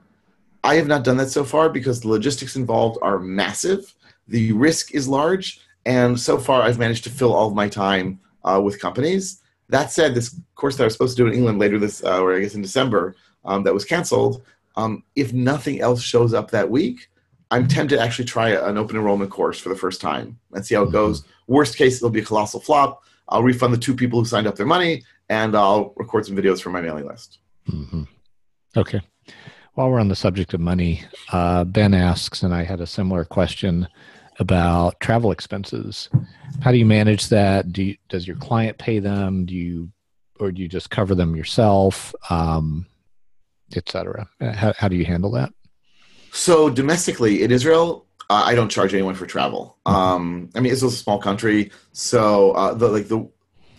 I 0.62 0.76
have 0.76 0.86
not 0.86 1.02
done 1.02 1.16
that 1.16 1.30
so 1.30 1.42
far 1.42 1.68
because 1.68 2.00
the 2.00 2.08
logistics 2.08 2.54
involved 2.54 2.98
are 3.02 3.18
massive, 3.18 3.92
the 4.32 4.52
risk 4.52 4.94
is 4.94 5.06
large, 5.06 5.60
and 5.84 6.18
so 6.18 6.38
far 6.38 6.62
I've 6.62 6.78
managed 6.78 7.04
to 7.04 7.10
fill 7.10 7.34
all 7.34 7.48
of 7.48 7.54
my 7.54 7.68
time 7.68 8.18
uh, 8.44 8.60
with 8.64 8.80
companies. 8.80 9.42
That 9.68 9.92
said, 9.92 10.14
this 10.14 10.34
course 10.54 10.76
that 10.76 10.84
I 10.84 10.86
was 10.86 10.94
supposed 10.94 11.16
to 11.16 11.22
do 11.22 11.28
in 11.28 11.34
England 11.34 11.58
later 11.58 11.78
this, 11.78 12.02
uh, 12.02 12.20
or 12.20 12.34
I 12.34 12.40
guess 12.40 12.54
in 12.54 12.62
December, 12.62 13.14
um, 13.44 13.62
that 13.64 13.74
was 13.74 13.84
canceled. 13.84 14.42
Um, 14.76 15.02
if 15.16 15.32
nothing 15.32 15.80
else 15.80 16.02
shows 16.02 16.32
up 16.32 16.50
that 16.50 16.70
week, 16.70 17.10
I'm 17.50 17.68
tempted 17.68 17.96
to 17.96 18.02
actually 18.02 18.24
try 18.24 18.50
an 18.50 18.78
open 18.78 18.96
enrollment 18.96 19.30
course 19.30 19.60
for 19.60 19.68
the 19.68 19.76
first 19.76 20.00
time 20.00 20.38
and 20.52 20.64
see 20.64 20.74
how 20.74 20.84
it 20.84 20.92
goes. 20.92 21.24
Worst 21.46 21.76
case, 21.76 21.96
it'll 21.96 22.08
be 22.08 22.20
a 22.20 22.24
colossal 22.24 22.60
flop. 22.60 23.02
I'll 23.28 23.42
refund 23.42 23.74
the 23.74 23.78
two 23.78 23.94
people 23.94 24.18
who 24.18 24.24
signed 24.24 24.46
up 24.46 24.56
their 24.56 24.66
money, 24.66 25.04
and 25.28 25.54
I'll 25.54 25.92
record 25.96 26.24
some 26.24 26.36
videos 26.36 26.62
for 26.62 26.70
my 26.70 26.80
mailing 26.80 27.06
list. 27.06 27.38
hmm 27.66 28.04
Okay. 28.74 29.02
While 29.74 29.90
we're 29.90 30.00
on 30.00 30.08
the 30.08 30.16
subject 30.16 30.54
of 30.54 30.60
money, 30.60 31.02
uh, 31.30 31.64
Ben 31.64 31.92
asks, 31.92 32.42
and 32.42 32.54
I 32.54 32.62
had 32.62 32.80
a 32.80 32.86
similar 32.86 33.24
question 33.24 33.88
about 34.38 34.98
travel 35.00 35.30
expenses. 35.30 36.08
How 36.60 36.72
do 36.72 36.78
you 36.78 36.86
manage 36.86 37.28
that? 37.28 37.72
Do 37.72 37.82
you, 37.82 37.96
does 38.08 38.26
your 38.26 38.36
client 38.36 38.78
pay 38.78 38.98
them? 38.98 39.46
Do 39.46 39.54
you 39.54 39.90
or 40.40 40.50
do 40.50 40.60
you 40.60 40.68
just 40.68 40.90
cover 40.90 41.14
them 41.14 41.36
yourself, 41.36 42.14
um, 42.30 42.86
et 43.76 43.88
cetera? 43.88 44.28
How, 44.40 44.72
how 44.76 44.88
do 44.88 44.96
you 44.96 45.04
handle 45.04 45.30
that? 45.32 45.52
So 46.32 46.68
domestically 46.70 47.42
in 47.42 47.50
Israel, 47.52 48.06
uh, 48.30 48.42
I 48.44 48.54
don't 48.54 48.70
charge 48.70 48.94
anyone 48.94 49.14
for 49.14 49.26
travel. 49.26 49.76
Um, 49.86 50.50
I 50.54 50.60
mean, 50.60 50.72
Israel's 50.72 50.94
a 50.94 50.98
small 50.98 51.18
country, 51.18 51.70
so 51.92 52.52
uh, 52.52 52.74
the 52.74 52.88
like 52.88 53.08
the 53.08 53.28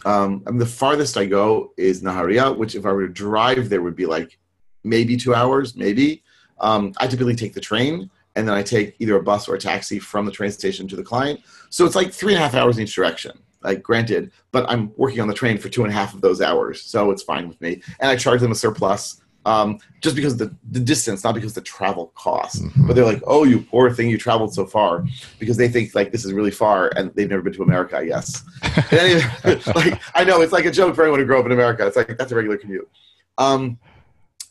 um, 0.06 0.44
I 0.46 0.52
mean, 0.52 0.60
the 0.60 0.66
farthest 0.66 1.18
I 1.18 1.26
go 1.26 1.74
is 1.78 2.04
Nahariya, 2.04 2.56
which 2.56 2.76
if 2.76 2.86
I 2.86 2.92
were 2.92 3.08
to 3.08 3.14
drive 3.14 3.70
there 3.70 3.82
would 3.82 3.96
be 3.96 4.06
like 4.06 4.38
maybe 4.84 5.18
two 5.18 5.34
hours, 5.34 5.76
maybe. 5.76 6.24
Um, 6.60 6.94
I 6.98 7.08
typically 7.08 7.36
take 7.36 7.54
the 7.54 7.62
train 7.62 8.10
and 8.36 8.48
then 8.48 8.56
I 8.56 8.64
take 8.64 8.96
either 9.00 9.16
a 9.16 9.24
bus 9.24 9.48
or 9.48 9.56
a 9.56 9.60
taxi 9.60 10.00
from 10.00 10.26
the 10.26 10.32
train 10.32 10.52
station 10.52 10.88
to 10.88 10.96
the 10.96 11.04
client. 11.04 11.42
So 11.70 11.86
it's 11.86 11.96
like 11.96 12.12
three 12.12 12.34
and 12.34 12.42
a 12.42 12.44
half 12.44 12.56
hours 12.56 12.78
in 12.78 12.84
each 12.84 12.96
direction. 12.96 13.32
Like 13.64 13.82
granted, 13.82 14.32
but 14.52 14.70
I'm 14.70 14.92
working 14.98 15.22
on 15.22 15.28
the 15.28 15.34
train 15.34 15.58
for 15.58 15.70
two 15.70 15.84
and 15.84 15.92
a 15.92 15.96
half 15.96 16.14
of 16.14 16.20
those 16.22 16.42
hours, 16.42 16.82
so 16.82 17.12
it's 17.12 17.24
fine 17.24 17.48
with 17.48 17.60
me. 17.62 17.82
And 18.02 18.10
I 18.10 18.18
charge 18.18 18.42
them 18.42 18.52
a 18.52 18.56
surplus 18.56 19.22
um, 19.46 19.80
just 20.02 20.16
because 20.16 20.38
the, 20.38 20.56
the 20.72 20.80
distance, 20.80 21.24
not 21.24 21.36
because 21.36 21.54
the 21.54 21.62
travel 21.62 22.08
cost. 22.16 22.64
Mm-hmm. 22.64 22.88
But 22.88 22.96
they're 22.96 23.06
like, 23.06 23.22
oh, 23.26 23.44
you 23.44 23.62
poor 23.62 23.92
thing, 23.92 24.10
you 24.10 24.18
traveled 24.18 24.54
so 24.54 24.66
far 24.66 25.06
because 25.40 25.58
they 25.58 25.68
think 25.68 25.96
like 25.96 26.12
this 26.12 26.26
is 26.26 26.34
really 26.34 26.52
far 26.52 26.92
and 26.96 27.14
they've 27.16 27.30
never 27.30 27.42
been 27.42 27.54
to 27.54 27.64
America, 27.64 27.98
I 27.98 28.06
guess. 28.06 28.44
anyway, 28.92 29.24
like 29.76 30.02
I 30.16 30.24
know 30.24 30.42
it's 30.42 30.54
like 30.54 30.66
a 30.66 30.72
joke 30.72 30.96
for 30.96 31.04
anyone 31.04 31.20
who 31.20 31.26
grew 31.26 31.40
up 31.40 31.46
in 31.46 31.52
America. 31.52 31.86
It's 31.86 31.98
like 31.98 32.18
that's 32.18 32.32
a 32.32 32.36
regular 32.36 32.58
commute. 32.58 32.90
Um, 33.38 33.80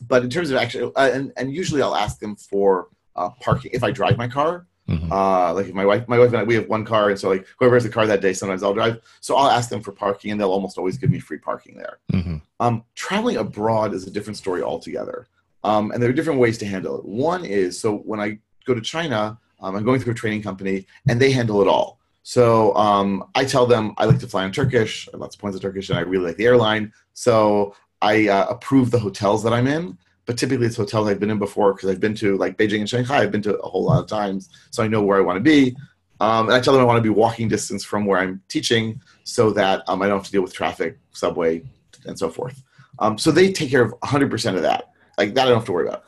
but 0.01 0.23
in 0.23 0.29
terms 0.29 0.51
of 0.51 0.57
actually, 0.57 0.91
uh, 0.95 1.09
and, 1.13 1.31
and 1.37 1.53
usually 1.53 1.81
I'll 1.81 1.95
ask 1.95 2.19
them 2.19 2.35
for 2.35 2.87
uh, 3.15 3.29
parking 3.41 3.71
if 3.73 3.83
I 3.83 3.91
drive 3.91 4.17
my 4.17 4.27
car. 4.27 4.67
Mm-hmm. 4.89 5.13
Uh, 5.13 5.53
like 5.53 5.73
my 5.73 5.85
wife, 5.85 6.05
my 6.09 6.19
wife 6.19 6.27
and 6.29 6.37
I, 6.37 6.43
we 6.43 6.55
have 6.55 6.67
one 6.67 6.83
car, 6.83 7.09
and 7.09 7.17
so 7.17 7.29
like 7.29 7.47
whoever 7.57 7.75
has 7.75 7.83
the 7.83 7.89
car 7.89 8.05
that 8.05 8.19
day, 8.19 8.33
sometimes 8.33 8.63
I'll 8.63 8.73
drive. 8.73 8.99
So 9.21 9.37
I'll 9.37 9.49
ask 9.49 9.69
them 9.69 9.81
for 9.81 9.93
parking, 9.93 10.31
and 10.31 10.39
they'll 10.39 10.51
almost 10.51 10.77
always 10.77 10.97
give 10.97 11.09
me 11.09 11.19
free 11.19 11.37
parking 11.37 11.77
there. 11.77 11.99
Mm-hmm. 12.11 12.37
Um, 12.59 12.83
traveling 12.93 13.37
abroad 13.37 13.93
is 13.93 14.05
a 14.07 14.11
different 14.11 14.35
story 14.35 14.61
altogether, 14.61 15.27
um, 15.63 15.91
and 15.91 16.03
there 16.03 16.09
are 16.09 16.13
different 16.13 16.41
ways 16.41 16.57
to 16.57 16.65
handle 16.65 16.97
it. 16.97 17.05
One 17.05 17.45
is 17.45 17.79
so 17.79 17.95
when 17.99 18.19
I 18.19 18.39
go 18.65 18.73
to 18.73 18.81
China, 18.81 19.39
um, 19.61 19.77
I'm 19.77 19.85
going 19.85 20.01
through 20.01 20.11
a 20.11 20.15
training 20.15 20.41
company, 20.41 20.85
and 21.07 21.19
they 21.19 21.31
handle 21.31 21.61
it 21.61 21.69
all. 21.69 21.99
So 22.23 22.75
um, 22.75 23.25
I 23.35 23.45
tell 23.45 23.65
them 23.65 23.93
I 23.97 24.03
like 24.03 24.19
to 24.19 24.27
fly 24.27 24.43
on 24.43 24.51
Turkish, 24.51 25.07
lots 25.13 25.35
of 25.35 25.41
points 25.41 25.55
of 25.55 25.61
Turkish, 25.61 25.89
and 25.89 25.97
I 25.97 26.01
really 26.01 26.25
like 26.25 26.37
the 26.37 26.45
airline. 26.45 26.91
So 27.13 27.73
I 28.01 28.27
uh, 28.27 28.47
approve 28.49 28.91
the 28.91 28.99
hotels 28.99 29.43
that 29.43 29.53
I'm 29.53 29.67
in 29.67 29.97
but 30.25 30.37
typically 30.37 30.65
it's 30.65 30.77
hotels 30.77 31.07
I've 31.07 31.19
been 31.19 31.29
in 31.29 31.39
before 31.39 31.73
because 31.73 31.89
I've 31.89 31.99
been 31.99 32.15
to 32.15 32.37
like 32.37 32.57
Beijing 32.57 32.79
and 32.79 32.89
Shanghai. 32.89 33.21
I've 33.21 33.31
been 33.31 33.41
to 33.43 33.57
a 33.57 33.67
whole 33.67 33.83
lot 33.83 33.99
of 33.99 34.07
times, 34.07 34.49
so 34.71 34.83
I 34.83 34.87
know 34.87 35.01
where 35.03 35.17
I 35.17 35.21
want 35.21 35.37
to 35.37 35.41
be. 35.41 35.75
Um, 36.19 36.47
and 36.47 36.55
I 36.55 36.61
tell 36.61 36.73
them 36.73 36.81
I 36.81 36.85
want 36.85 36.97
to 36.97 37.01
be 37.01 37.09
walking 37.09 37.47
distance 37.47 37.83
from 37.83 38.05
where 38.05 38.19
I'm 38.19 38.41
teaching, 38.47 39.01
so 39.23 39.51
that 39.51 39.83
um, 39.87 40.01
I 40.01 40.07
don't 40.07 40.19
have 40.19 40.25
to 40.25 40.31
deal 40.31 40.41
with 40.41 40.53
traffic, 40.53 40.97
subway, 41.11 41.63
and 42.05 42.17
so 42.17 42.29
forth. 42.29 42.63
Um, 42.99 43.17
so 43.17 43.31
they 43.31 43.51
take 43.51 43.69
care 43.69 43.81
of 43.81 43.93
100% 44.01 44.55
of 44.55 44.61
that. 44.61 44.93
Like 45.17 45.33
that, 45.33 45.47
I 45.47 45.49
don't 45.49 45.57
have 45.57 45.65
to 45.65 45.71
worry 45.71 45.87
about. 45.87 46.05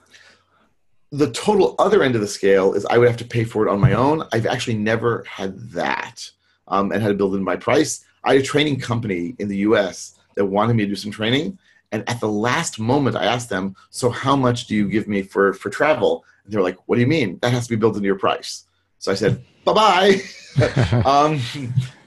The 1.12 1.32
total 1.32 1.76
other 1.80 2.04
end 2.04 2.16
of 2.16 2.22
the 2.22 2.28
scale 2.28 2.74
is 2.74 2.86
I 2.86 2.98
would 2.98 3.08
have 3.08 3.18
to 3.18 3.26
pay 3.26 3.44
for 3.44 3.68
it 3.68 3.72
on 3.72 3.80
my 3.80 3.94
own. 3.94 4.24
I've 4.32 4.46
actually 4.46 4.78
never 4.78 5.24
had 5.28 5.58
that 5.72 6.30
um, 6.68 6.92
and 6.92 7.02
had 7.02 7.10
to 7.10 7.14
build 7.14 7.36
in 7.36 7.44
my 7.44 7.56
price. 7.56 8.06
I 8.24 8.34
had 8.34 8.42
a 8.42 8.46
training 8.46 8.80
company 8.80 9.36
in 9.40 9.48
the 9.48 9.58
U.S. 9.58 10.18
that 10.36 10.46
wanted 10.46 10.76
me 10.76 10.84
to 10.84 10.90
do 10.90 10.96
some 10.96 11.12
training, 11.12 11.58
and 11.92 12.08
at 12.10 12.20
the 12.20 12.28
last 12.28 12.80
moment, 12.80 13.16
I 13.16 13.26
asked 13.26 13.50
them, 13.50 13.76
"So 13.90 14.10
how 14.10 14.36
much 14.36 14.68
do 14.68 14.76
you 14.76 14.88
give 14.88 15.08
me 15.08 15.22
for 15.22 15.54
for 15.54 15.70
travel?" 15.70 16.24
And 16.44 16.54
they're 16.54 16.62
like, 16.62 16.78
"What 16.88 16.96
do 16.96 17.02
you 17.02 17.08
mean? 17.08 17.40
That 17.42 17.52
has 17.52 17.66
to 17.66 17.70
be 17.70 17.76
built 17.76 17.96
into 17.96 18.06
your 18.06 18.20
price." 18.20 18.66
So 19.00 19.12
I 19.12 19.16
said, 19.16 19.44
"Bye 19.64 19.74
bye." 19.74 21.04
um, 21.06 21.42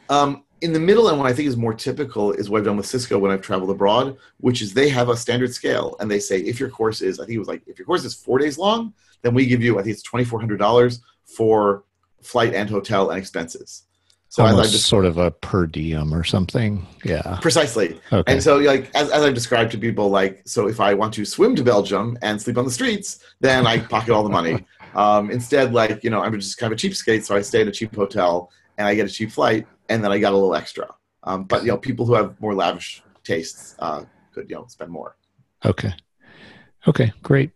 um, 0.08 0.44
in 0.60 0.72
the 0.72 0.80
middle, 0.80 1.08
and 1.08 1.18
what 1.18 1.26
I 1.26 1.32
think 1.32 1.48
is 1.48 1.56
more 1.56 1.74
typical 1.74 2.32
is 2.32 2.50
what 2.50 2.58
I've 2.58 2.64
done 2.64 2.76
with 2.76 2.86
Cisco 2.86 3.18
when 3.18 3.30
I've 3.30 3.42
traveled 3.42 3.70
abroad, 3.70 4.16
which 4.38 4.62
is 4.62 4.74
they 4.74 4.88
have 4.88 5.08
a 5.08 5.16
standard 5.16 5.54
scale, 5.54 5.96
and 6.00 6.10
they 6.10 6.18
say 6.18 6.40
if 6.40 6.58
your 6.58 6.70
course 6.70 7.00
is, 7.00 7.20
I 7.20 7.24
think 7.24 7.36
it 7.36 7.38
was 7.38 7.48
like, 7.48 7.62
if 7.66 7.78
your 7.78 7.86
course 7.86 8.04
is 8.04 8.14
four 8.14 8.38
days 8.38 8.58
long, 8.58 8.92
then 9.22 9.34
we 9.34 9.46
give 9.46 9.62
you, 9.62 9.78
I 9.78 9.82
think 9.82 9.94
it's 9.94 10.02
twenty 10.02 10.24
four 10.24 10.40
hundred 10.40 10.58
dollars 10.58 11.00
for 11.24 11.84
flight 12.22 12.54
and 12.54 12.68
hotel 12.68 13.10
and 13.10 13.18
expenses. 13.18 13.84
So 14.30 14.44
Almost 14.44 14.72
just, 14.72 14.86
sort 14.86 15.06
of 15.06 15.16
a 15.16 15.30
per 15.30 15.66
diem 15.66 16.12
or 16.12 16.22
something. 16.22 16.86
Yeah. 17.02 17.38
Precisely. 17.40 17.98
Okay. 18.12 18.30
And 18.30 18.42
so 18.42 18.58
like 18.58 18.94
as, 18.94 19.10
as 19.10 19.22
I've 19.22 19.34
described 19.34 19.72
to 19.72 19.78
people, 19.78 20.10
like, 20.10 20.42
so 20.44 20.68
if 20.68 20.80
I 20.80 20.92
want 20.92 21.14
to 21.14 21.24
swim 21.24 21.56
to 21.56 21.62
Belgium 21.62 22.18
and 22.20 22.40
sleep 22.40 22.58
on 22.58 22.66
the 22.66 22.70
streets, 22.70 23.24
then 23.40 23.66
I 23.66 23.78
pocket 23.94 24.12
all 24.12 24.22
the 24.22 24.28
money. 24.28 24.64
Um, 24.94 25.30
instead, 25.30 25.72
like, 25.72 26.04
you 26.04 26.10
know, 26.10 26.20
I'm 26.20 26.38
just 26.38 26.58
kind 26.58 26.72
of 26.72 26.78
a 26.78 26.80
cheapskate, 26.80 27.24
so 27.24 27.36
I 27.36 27.40
stay 27.40 27.62
in 27.62 27.68
a 27.68 27.72
cheap 27.72 27.94
hotel 27.94 28.50
and 28.76 28.86
I 28.86 28.94
get 28.94 29.06
a 29.06 29.10
cheap 29.10 29.32
flight 29.32 29.66
and 29.88 30.04
then 30.04 30.12
I 30.12 30.18
got 30.18 30.32
a 30.32 30.36
little 30.36 30.54
extra. 30.54 30.94
Um, 31.24 31.44
but 31.44 31.62
you 31.62 31.68
know, 31.68 31.78
people 31.78 32.04
who 32.04 32.14
have 32.14 32.38
more 32.40 32.54
lavish 32.54 33.02
tastes 33.24 33.76
uh, 33.78 34.04
could, 34.32 34.50
you 34.50 34.56
know, 34.56 34.66
spend 34.68 34.90
more. 34.90 35.16
Okay. 35.64 35.92
Okay, 36.86 37.12
great. 37.22 37.50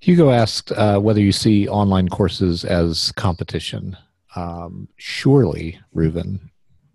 Hugo 0.00 0.30
asked 0.30 0.70
uh, 0.72 0.98
whether 1.00 1.20
you 1.20 1.32
see 1.32 1.68
online 1.68 2.08
courses 2.08 2.64
as 2.64 3.10
competition 3.12 3.96
um, 4.36 4.88
surely, 4.96 5.80
Reuven, 5.94 6.38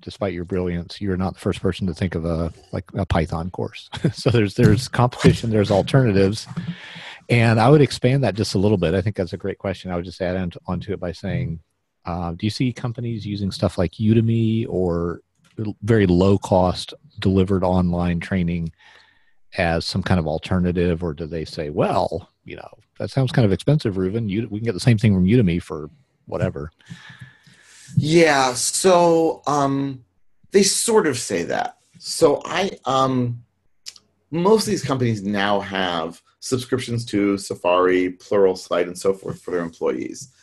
despite 0.01 0.33
your 0.33 0.45
brilliance, 0.45 1.01
you're 1.01 1.17
not 1.17 1.33
the 1.33 1.39
first 1.39 1.61
person 1.61 1.87
to 1.87 1.93
think 1.93 2.15
of 2.15 2.23
a 2.23 2.53
like 2.71 2.85
a 2.93 3.05
Python 3.05 3.49
course. 3.49 3.89
so 4.13 4.29
there's 4.29 4.53
there's 4.53 4.87
competition, 5.01 5.49
there's 5.49 5.71
alternatives, 5.71 6.47
and 7.29 7.59
I 7.59 7.69
would 7.69 7.81
expand 7.81 8.23
that 8.23 8.35
just 8.35 8.55
a 8.55 8.59
little 8.59 8.77
bit. 8.77 8.93
I 8.93 9.01
think 9.01 9.15
that's 9.15 9.33
a 9.33 9.37
great 9.37 9.57
question. 9.57 9.91
I 9.91 9.95
would 9.95 10.05
just 10.05 10.21
add 10.21 10.37
on 10.37 10.51
onto 10.67 10.93
it 10.93 10.99
by 10.99 11.11
saying, 11.11 11.59
uh, 12.05 12.31
do 12.31 12.45
you 12.45 12.51
see 12.51 12.71
companies 12.71 13.25
using 13.25 13.51
stuff 13.51 13.77
like 13.77 13.93
Udemy 13.93 14.67
or 14.69 15.21
very 15.81 16.07
low 16.07 16.37
cost 16.37 16.93
delivered 17.19 17.63
online 17.63 18.19
training 18.19 18.71
as 19.57 19.85
some 19.85 20.01
kind 20.01 20.19
of 20.19 20.27
alternative, 20.27 21.03
or 21.03 21.13
do 21.13 21.25
they 21.25 21.43
say, 21.43 21.69
well, 21.69 22.29
you 22.45 22.55
know, 22.55 22.69
that 22.99 23.11
sounds 23.11 23.31
kind 23.31 23.45
of 23.45 23.51
expensive, 23.51 23.95
Reuven. 23.95 24.29
You, 24.29 24.47
we 24.49 24.59
can 24.59 24.65
get 24.65 24.73
the 24.73 24.79
same 24.79 24.97
thing 24.97 25.13
from 25.13 25.25
Udemy 25.25 25.61
for 25.61 25.89
whatever. 26.25 26.71
Yeah, 27.97 28.53
so 28.53 29.41
um, 29.47 30.03
they 30.51 30.63
sort 30.63 31.07
of 31.07 31.17
say 31.17 31.43
that. 31.43 31.77
So 31.99 32.41
I 32.45 32.71
um, 32.85 33.43
most 34.31 34.63
of 34.67 34.71
these 34.71 34.83
companies 34.83 35.21
now 35.21 35.59
have 35.59 36.21
subscriptions 36.39 37.05
to 37.05 37.37
Safari, 37.37 38.11
Plural 38.11 38.55
Pluralsight, 38.55 38.87
and 38.87 38.97
so 38.97 39.13
forth 39.13 39.41
for 39.41 39.51
their 39.51 39.61
employees. 39.61 40.33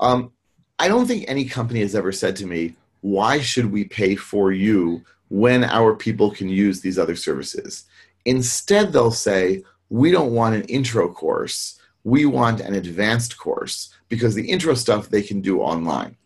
Um, 0.00 0.32
I 0.78 0.88
don't 0.88 1.06
think 1.06 1.24
any 1.26 1.46
company 1.46 1.80
has 1.80 1.94
ever 1.94 2.12
said 2.12 2.36
to 2.36 2.46
me, 2.46 2.74
"Why 3.00 3.40
should 3.40 3.72
we 3.72 3.84
pay 3.84 4.16
for 4.16 4.52
you 4.52 5.02
when 5.28 5.64
our 5.64 5.94
people 5.94 6.30
can 6.30 6.48
use 6.48 6.80
these 6.80 6.98
other 6.98 7.16
services?" 7.16 7.84
Instead, 8.24 8.92
they'll 8.92 9.10
say, 9.10 9.64
"We 9.88 10.10
don't 10.10 10.34
want 10.34 10.56
an 10.56 10.64
intro 10.64 11.08
course. 11.08 11.78
We 12.04 12.26
want 12.26 12.60
an 12.60 12.74
advanced 12.74 13.38
course 13.38 13.88
because 14.08 14.34
the 14.34 14.48
intro 14.48 14.74
stuff 14.74 15.08
they 15.08 15.22
can 15.22 15.40
do 15.40 15.60
online." 15.60 16.16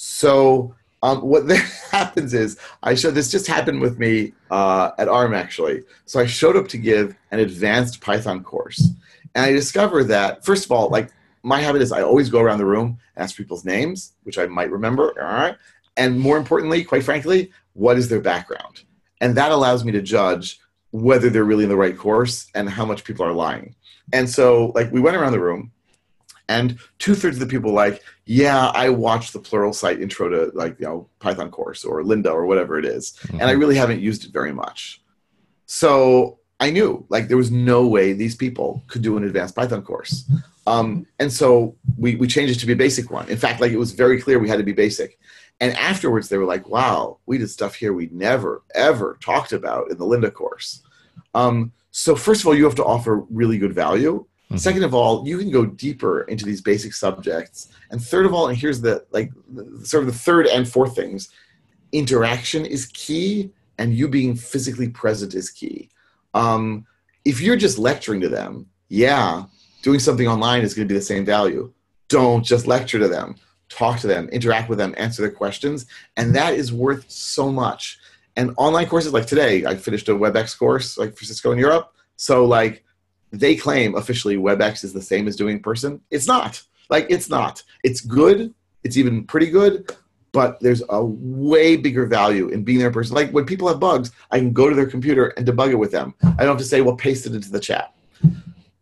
So 0.00 0.76
um, 1.02 1.22
what 1.22 1.48
then 1.48 1.60
happens 1.90 2.32
is 2.32 2.58
I 2.82 2.94
show 2.94 3.10
this 3.10 3.30
just 3.30 3.46
happened 3.48 3.80
with 3.80 3.98
me 3.98 4.32
uh, 4.50 4.92
at 4.96 5.08
ARM 5.08 5.34
actually. 5.34 5.82
So 6.06 6.20
I 6.20 6.26
showed 6.26 6.56
up 6.56 6.68
to 6.68 6.78
give 6.78 7.16
an 7.32 7.40
advanced 7.40 8.00
Python 8.00 8.42
course, 8.42 8.90
and 9.34 9.44
I 9.44 9.52
discovered 9.52 10.04
that 10.04 10.44
first 10.44 10.64
of 10.64 10.72
all, 10.72 10.88
like 10.88 11.10
my 11.42 11.60
habit 11.60 11.82
is 11.82 11.92
I 11.92 12.02
always 12.02 12.30
go 12.30 12.40
around 12.40 12.58
the 12.58 12.66
room 12.66 12.98
ask 13.16 13.36
people's 13.36 13.64
names, 13.64 14.12
which 14.22 14.38
I 14.38 14.46
might 14.46 14.70
remember. 14.70 15.20
All 15.20 15.34
right, 15.34 15.56
and 15.96 16.18
more 16.18 16.38
importantly, 16.38 16.84
quite 16.84 17.02
frankly, 17.02 17.50
what 17.72 17.98
is 17.98 18.08
their 18.08 18.20
background, 18.20 18.84
and 19.20 19.36
that 19.36 19.50
allows 19.50 19.84
me 19.84 19.90
to 19.92 20.00
judge 20.00 20.60
whether 20.92 21.28
they're 21.28 21.44
really 21.44 21.64
in 21.64 21.70
the 21.70 21.76
right 21.76 21.98
course 21.98 22.48
and 22.54 22.70
how 22.70 22.86
much 22.86 23.04
people 23.04 23.26
are 23.26 23.32
lying. 23.32 23.74
And 24.12 24.30
so, 24.30 24.72
like, 24.74 24.90
we 24.90 25.00
went 25.00 25.16
around 25.16 25.32
the 25.32 25.40
room 25.40 25.70
and 26.48 26.78
two 26.98 27.14
thirds 27.14 27.36
of 27.36 27.40
the 27.40 27.46
people 27.46 27.72
like, 27.72 28.02
yeah, 28.24 28.68
I 28.74 28.88
watched 28.88 29.32
the 29.32 29.38
plural 29.38 29.72
Pluralsight 29.72 30.00
intro 30.00 30.28
to 30.28 30.50
like 30.54 30.78
you 30.78 30.86
know 30.86 31.08
Python 31.18 31.50
course 31.50 31.84
or 31.84 32.02
Lynda 32.02 32.32
or 32.32 32.46
whatever 32.46 32.78
it 32.78 32.84
is, 32.84 33.12
mm-hmm. 33.12 33.34
and 33.34 33.44
I 33.44 33.52
mm-hmm. 33.52 33.60
really 33.60 33.76
haven't 33.76 34.00
used 34.00 34.24
it 34.24 34.32
very 34.32 34.52
much. 34.52 35.02
So 35.66 36.38
I 36.60 36.70
knew 36.70 37.04
like 37.08 37.28
there 37.28 37.36
was 37.36 37.50
no 37.50 37.86
way 37.86 38.12
these 38.12 38.34
people 38.34 38.82
could 38.86 39.02
do 39.02 39.16
an 39.16 39.24
advanced 39.24 39.54
Python 39.54 39.82
course. 39.82 40.28
Um, 40.66 41.06
and 41.18 41.32
so 41.32 41.76
we, 41.96 42.16
we 42.16 42.26
changed 42.26 42.54
it 42.54 42.60
to 42.60 42.66
be 42.66 42.74
a 42.74 42.76
basic 42.76 43.10
one. 43.10 43.28
In 43.30 43.38
fact, 43.38 43.60
like 43.60 43.72
it 43.72 43.78
was 43.78 43.92
very 43.92 44.20
clear 44.20 44.38
we 44.38 44.50
had 44.50 44.58
to 44.58 44.64
be 44.64 44.72
basic. 44.72 45.18
And 45.60 45.72
afterwards, 45.74 46.28
they 46.28 46.36
were 46.36 46.44
like, 46.44 46.68
wow, 46.68 47.18
we 47.26 47.38
did 47.38 47.48
stuff 47.48 47.74
here 47.74 47.92
we 47.92 48.08
never, 48.12 48.62
ever 48.74 49.18
talked 49.20 49.52
about 49.52 49.90
in 49.90 49.98
the 49.98 50.04
Lynda 50.04 50.32
course. 50.32 50.82
Um, 51.34 51.72
so, 51.90 52.14
first 52.14 52.42
of 52.42 52.46
all, 52.46 52.54
you 52.54 52.64
have 52.64 52.76
to 52.76 52.84
offer 52.84 53.24
really 53.30 53.58
good 53.58 53.74
value. 53.74 54.24
Mm-hmm. 54.50 54.56
Second 54.56 54.84
of 54.84 54.94
all, 54.94 55.26
you 55.28 55.38
can 55.38 55.50
go 55.50 55.66
deeper 55.66 56.22
into 56.22 56.44
these 56.46 56.62
basic 56.62 56.94
subjects. 56.94 57.68
And 57.90 58.02
third 58.02 58.24
of 58.24 58.32
all, 58.32 58.48
and 58.48 58.56
here's 58.56 58.80
the 58.80 59.04
like 59.10 59.30
sort 59.82 60.04
of 60.04 60.06
the 60.06 60.18
third 60.18 60.46
and 60.46 60.66
fourth 60.66 60.96
things, 60.96 61.28
interaction 61.92 62.64
is 62.64 62.86
key, 62.86 63.50
and 63.78 63.94
you 63.94 64.08
being 64.08 64.34
physically 64.34 64.88
present 64.88 65.34
is 65.34 65.50
key. 65.50 65.90
Um, 66.32 66.86
if 67.24 67.40
you're 67.42 67.56
just 67.56 67.78
lecturing 67.78 68.22
to 68.22 68.28
them, 68.28 68.66
yeah, 68.88 69.44
doing 69.82 69.98
something 69.98 70.26
online 70.26 70.62
is 70.62 70.72
going 70.72 70.88
to 70.88 70.92
be 70.92 70.98
the 70.98 71.04
same 71.04 71.26
value. 71.26 71.72
Don't 72.08 72.42
just 72.42 72.66
lecture 72.66 72.98
to 72.98 73.08
them. 73.08 73.36
Talk 73.68 74.00
to 74.00 74.06
them, 74.06 74.30
interact 74.30 74.70
with 74.70 74.78
them, 74.78 74.94
answer 74.96 75.20
their 75.20 75.30
questions, 75.30 75.84
and 76.16 76.34
that 76.34 76.54
is 76.54 76.72
worth 76.72 77.04
so 77.10 77.52
much. 77.52 77.98
And 78.34 78.54
online 78.56 78.86
courses 78.86 79.12
like 79.12 79.26
today, 79.26 79.66
I 79.66 79.76
finished 79.76 80.08
a 80.08 80.12
WebEx 80.12 80.58
course 80.58 80.96
like 80.96 81.14
for 81.16 81.26
Cisco 81.26 81.52
in 81.52 81.58
Europe. 81.58 81.92
So 82.16 82.46
like 82.46 82.84
they 83.30 83.56
claim 83.56 83.94
officially 83.96 84.36
WebEx 84.36 84.84
is 84.84 84.92
the 84.92 85.02
same 85.02 85.28
as 85.28 85.36
doing 85.36 85.60
person. 85.60 86.00
It's 86.10 86.26
not. 86.26 86.62
Like 86.88 87.06
it's 87.10 87.28
not. 87.28 87.62
It's 87.84 88.00
good. 88.00 88.54
It's 88.84 88.96
even 88.96 89.24
pretty 89.24 89.50
good, 89.50 89.90
but 90.32 90.58
there's 90.60 90.82
a 90.88 91.04
way 91.04 91.76
bigger 91.76 92.06
value 92.06 92.48
in 92.48 92.64
being 92.64 92.78
there 92.78 92.88
in 92.88 92.94
person. 92.94 93.14
Like 93.14 93.30
when 93.30 93.44
people 93.44 93.68
have 93.68 93.80
bugs, 93.80 94.12
I 94.30 94.38
can 94.38 94.52
go 94.52 94.68
to 94.68 94.74
their 94.74 94.86
computer 94.86 95.28
and 95.28 95.46
debug 95.46 95.70
it 95.70 95.74
with 95.74 95.90
them. 95.90 96.14
I 96.22 96.44
don't 96.44 96.48
have 96.48 96.58
to 96.58 96.64
say, 96.64 96.80
well, 96.80 96.96
paste 96.96 97.26
it 97.26 97.34
into 97.34 97.50
the 97.50 97.60
chat. 97.60 97.94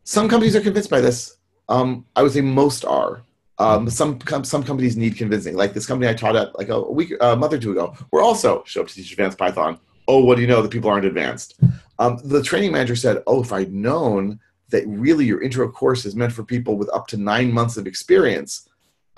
Some 0.05 0.29
companies 0.29 0.55
are 0.55 0.61
convinced 0.61 0.91
by 0.91 1.01
this. 1.01 1.37
Um, 1.69 2.07
I 2.15 2.23
would 2.23 2.33
say 2.33 2.41
most 2.41 2.85
are. 2.85 3.23
Um, 3.59 3.89
some 3.89 4.19
com- 4.19 4.45
some 4.45 4.63
companies 4.63 4.97
need 4.97 5.17
convincing. 5.17 5.57
Like 5.57 5.73
this 5.73 5.87
company 5.87 6.11
I 6.11 6.15
taught 6.15 6.37
at 6.37 6.57
like 6.59 6.69
a 6.69 6.81
week, 6.81 7.13
a 7.21 7.35
month 7.35 7.55
or 7.55 7.59
two 7.59 7.73
ago, 7.73 7.95
we're 8.11 8.23
also 8.23 8.63
show 8.67 8.83
up 8.83 8.89
to 8.89 8.95
teach 8.95 9.11
advanced 9.11 9.39
Python. 9.39 9.81
Oh, 10.07 10.23
what 10.25 10.37
do 10.37 10.43
you 10.43 10.47
know? 10.47 10.63
The 10.63 10.69
people 10.69 10.91
aren't 10.91 11.07
advanced. 11.07 11.59
Um, 11.99 12.19
the 12.25 12.43
training 12.43 12.73
manager 12.73 12.97
said, 12.97 13.23
"Oh, 13.27 13.43
if 13.43 13.53
I'd 13.53 13.73
known 13.73 14.41
that 14.71 14.87
really 14.87 15.25
your 15.25 15.43
intro 15.43 15.69
course 15.71 16.05
is 16.05 16.17
meant 16.17 16.33
for 16.33 16.43
people 16.43 16.77
with 16.77 16.91
up 16.93 17.07
to 17.09 17.17
nine 17.17 17.53
months 17.53 17.77
of 17.77 17.87
experience." 17.87 18.69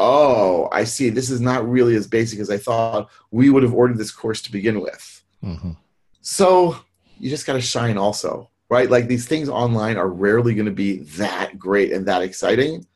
Oh, 0.00 0.68
I 0.70 0.84
see. 0.84 1.10
This 1.10 1.28
is 1.28 1.40
not 1.40 1.68
really 1.68 1.96
as 1.96 2.06
basic 2.06 2.38
as 2.38 2.50
I 2.50 2.56
thought. 2.58 3.10
We 3.32 3.50
would 3.50 3.64
have 3.64 3.74
ordered 3.74 3.98
this 3.98 4.12
course 4.12 4.40
to 4.42 4.52
begin 4.52 4.80
with. 4.80 5.24
Mm-hmm. 5.42 5.72
So 6.20 6.76
you 7.18 7.28
just 7.30 7.46
got 7.46 7.54
to 7.54 7.60
shine 7.60 7.98
also, 7.98 8.48
right? 8.70 8.88
Like 8.88 9.08
these 9.08 9.26
things 9.26 9.48
online 9.48 9.96
are 9.96 10.06
rarely 10.08 10.54
going 10.54 10.66
to 10.66 10.72
be 10.72 10.98
that 11.16 11.58
great 11.58 11.92
and 11.92 12.06
that 12.06 12.22
exciting. 12.22 12.86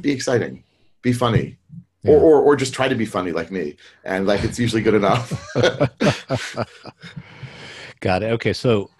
Be 0.00 0.10
exciting, 0.10 0.64
be 1.02 1.12
funny, 1.12 1.58
Yeah. 2.02 2.12
or, 2.14 2.18
or 2.20 2.40
or 2.42 2.56
just 2.56 2.72
try 2.74 2.88
to 2.88 2.94
be 2.96 3.04
funny 3.06 3.30
like 3.30 3.50
me, 3.52 3.76
and 4.04 4.26
like 4.26 4.42
it's 4.42 4.58
usually 4.58 4.82
good 4.82 4.94
enough. 4.94 5.30
Got 8.00 8.22
it. 8.24 8.32
Okay, 8.32 8.52
so 8.52 8.90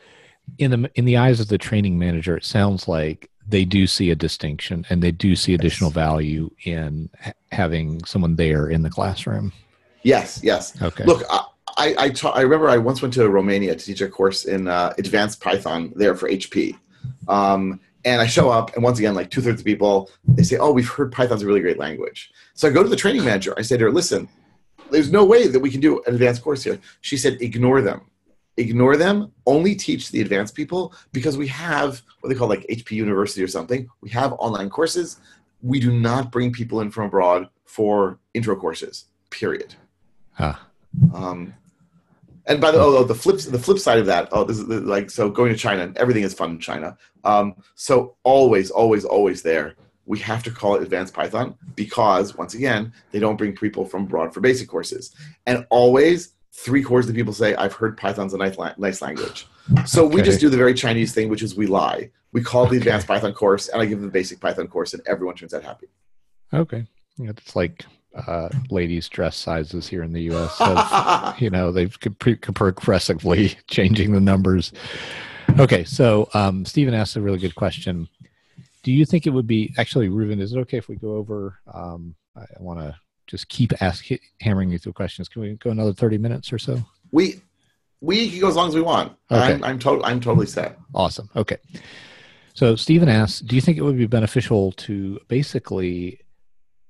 in 0.58 0.70
the 0.70 0.90
in 0.94 1.04
the 1.04 1.16
eyes 1.16 1.40
of 1.40 1.48
the 1.48 1.58
training 1.58 1.98
manager, 1.98 2.36
it 2.36 2.44
sounds 2.44 2.88
like 2.88 3.30
they 3.48 3.64
do 3.64 3.86
see 3.86 4.10
a 4.10 4.14
distinction 4.14 4.86
and 4.88 5.02
they 5.02 5.10
do 5.10 5.34
see 5.34 5.54
additional 5.54 5.90
value 5.90 6.50
in 6.64 7.10
ha- 7.20 7.32
having 7.50 8.04
someone 8.04 8.36
there 8.36 8.68
in 8.68 8.82
the 8.82 8.90
classroom. 8.90 9.52
yes, 10.02 10.40
yes. 10.42 10.80
Okay. 10.80 11.04
Look, 11.04 11.22
I 11.30 11.44
I, 11.76 11.94
I, 11.98 12.08
ta- 12.10 12.32
I 12.32 12.42
remember 12.42 12.68
I 12.68 12.76
once 12.76 13.00
went 13.02 13.14
to 13.14 13.28
Romania 13.28 13.74
to 13.74 13.84
teach 13.84 14.00
a 14.00 14.08
course 14.08 14.44
in 14.44 14.68
uh, 14.68 14.92
advanced 14.98 15.40
Python 15.40 15.92
there 15.96 16.14
for 16.14 16.28
HP. 16.28 16.76
Um, 17.28 17.80
and 18.04 18.20
I 18.20 18.26
show 18.26 18.50
up, 18.50 18.74
and 18.74 18.82
once 18.82 18.98
again, 18.98 19.14
like 19.14 19.30
two 19.30 19.40
thirds 19.40 19.60
of 19.60 19.64
people, 19.64 20.10
they 20.26 20.42
say, 20.42 20.56
"Oh, 20.56 20.72
we've 20.72 20.88
heard 20.88 21.12
Python's 21.12 21.42
a 21.42 21.46
really 21.46 21.60
great 21.60 21.78
language." 21.78 22.32
So 22.54 22.68
I 22.68 22.72
go 22.72 22.82
to 22.82 22.88
the 22.88 22.96
training 22.96 23.24
manager. 23.24 23.54
I 23.56 23.62
say 23.62 23.76
to 23.76 23.84
her, 23.84 23.92
"Listen, 23.92 24.28
there's 24.90 25.12
no 25.12 25.24
way 25.24 25.46
that 25.46 25.60
we 25.60 25.70
can 25.70 25.80
do 25.80 26.02
an 26.06 26.14
advanced 26.14 26.42
course 26.42 26.64
here." 26.64 26.80
She 27.00 27.16
said, 27.16 27.40
"Ignore 27.40 27.80
them. 27.82 28.02
Ignore 28.56 28.96
them. 28.96 29.32
Only 29.46 29.74
teach 29.74 30.10
the 30.10 30.20
advanced 30.20 30.54
people 30.54 30.94
because 31.12 31.36
we 31.38 31.48
have 31.48 32.02
what 32.20 32.28
they 32.28 32.34
call 32.34 32.48
like 32.48 32.66
HP 32.68 32.92
University 32.92 33.42
or 33.42 33.48
something. 33.48 33.88
We 34.00 34.10
have 34.10 34.32
online 34.34 34.70
courses. 34.70 35.18
We 35.62 35.80
do 35.80 35.92
not 35.92 36.30
bring 36.30 36.52
people 36.52 36.80
in 36.80 36.90
from 36.90 37.06
abroad 37.06 37.48
for 37.64 38.18
intro 38.34 38.56
courses. 38.56 39.06
Period." 39.30 39.74
Ah, 40.38 40.66
Um, 41.14 41.54
and 42.46 42.60
by 42.60 42.70
the 42.70 42.78
oh, 42.78 42.98
oh, 42.98 43.04
the 43.04 43.14
flip 43.14 43.38
the 43.40 43.58
flip 43.58 43.78
side 43.78 43.98
of 43.98 44.06
that, 44.06 44.28
oh, 44.32 44.44
this 44.44 44.58
is 44.58 44.66
like 44.66 45.10
so 45.10 45.30
going 45.30 45.52
to 45.52 45.58
China, 45.58 45.92
everything 45.96 46.24
is 46.24 46.34
fun 46.34 46.50
in 46.50 46.58
China. 46.58 46.96
Um, 47.24 47.54
so 47.74 48.16
always, 48.24 48.70
always, 48.70 49.04
always 49.04 49.42
there. 49.42 49.76
We 50.06 50.18
have 50.18 50.42
to 50.42 50.50
call 50.50 50.74
it 50.74 50.82
advanced 50.82 51.14
Python 51.14 51.54
because 51.76 52.36
once 52.36 52.54
again, 52.54 52.92
they 53.12 53.20
don't 53.20 53.36
bring 53.36 53.54
people 53.54 53.84
from 53.84 54.02
abroad 54.04 54.34
for 54.34 54.40
basic 54.40 54.68
courses. 54.68 55.14
And 55.46 55.64
always, 55.70 56.34
three 56.52 56.82
quarters 56.82 57.08
of 57.08 57.14
the 57.14 57.18
people 57.20 57.32
say, 57.32 57.54
"I've 57.54 57.72
heard 57.72 57.96
Python's 57.96 58.34
a 58.34 58.38
nice, 58.38 58.58
la- 58.58 58.74
nice 58.78 59.00
language." 59.02 59.46
So 59.86 60.06
we 60.06 60.22
just 60.22 60.40
do 60.40 60.48
the 60.48 60.56
very 60.56 60.74
Chinese 60.74 61.12
thing, 61.14 61.28
which 61.28 61.42
is 61.42 61.54
we 61.56 61.66
lie. 61.66 62.10
We 62.32 62.42
call 62.42 62.64
the 62.64 62.70
Okay. 62.70 62.76
advanced 62.78 63.06
Python 63.06 63.32
course, 63.32 63.68
and 63.68 63.80
I 63.80 63.86
give 63.86 63.98
them 63.98 64.06
the 64.06 64.12
basic 64.12 64.40
Python 64.40 64.66
course, 64.68 64.94
and 64.94 65.02
everyone 65.06 65.34
turns 65.36 65.54
out 65.54 65.62
happy. 65.62 65.86
okay. 66.52 66.86
Yeah, 67.18 67.30
it's 67.30 67.54
like 67.54 67.84
uh, 68.26 68.48
ladies' 68.70 69.08
dress 69.08 69.36
sizes 69.36 69.86
here 69.86 70.02
in 70.02 70.12
the 70.12 70.22
U.S. 70.22 70.58
Have, 70.58 71.36
you 71.40 71.50
know, 71.50 71.70
they've 71.70 71.96
progressively 72.54 73.48
changing 73.68 74.12
the 74.12 74.20
numbers. 74.20 74.72
Okay, 75.58 75.84
so 75.84 76.28
um, 76.34 76.64
Stephen 76.64 76.94
asked 76.94 77.16
a 77.16 77.20
really 77.20 77.38
good 77.38 77.54
question. 77.54 78.08
Do 78.82 78.92
you 78.92 79.04
think 79.04 79.26
it 79.26 79.30
would 79.30 79.46
be 79.46 79.72
actually, 79.78 80.08
Reuven? 80.08 80.40
Is 80.40 80.52
it 80.54 80.58
okay 80.60 80.78
if 80.78 80.88
we 80.88 80.96
go 80.96 81.16
over? 81.16 81.58
Um, 81.72 82.14
I, 82.34 82.40
I 82.40 82.60
want 82.60 82.80
to 82.80 82.96
just 83.26 83.48
keep 83.48 83.72
asking, 83.82 84.18
hammering 84.40 84.70
you 84.70 84.78
through 84.78 84.92
questions. 84.94 85.28
Can 85.28 85.42
we 85.42 85.54
go 85.54 85.70
another 85.70 85.92
thirty 85.92 86.18
minutes 86.18 86.52
or 86.52 86.58
so? 86.58 86.78
we 87.12 87.40
we 88.00 88.30
can 88.30 88.40
go 88.40 88.48
as 88.48 88.56
long 88.56 88.68
as 88.68 88.74
we 88.74 88.80
want. 88.80 89.12
Okay. 89.30 89.54
I'm 89.54 89.62
I'm, 89.64 89.78
to- 89.80 90.02
I'm 90.04 90.20
totally 90.20 90.46
set. 90.46 90.78
Awesome. 90.94 91.28
Okay. 91.36 91.58
So 92.54 92.74
Stephen 92.76 93.08
asks, 93.08 93.40
do 93.40 93.54
you 93.54 93.62
think 93.62 93.78
it 93.78 93.82
would 93.82 93.96
be 93.96 94.06
beneficial 94.06 94.72
to 94.72 95.18
basically 95.28 96.20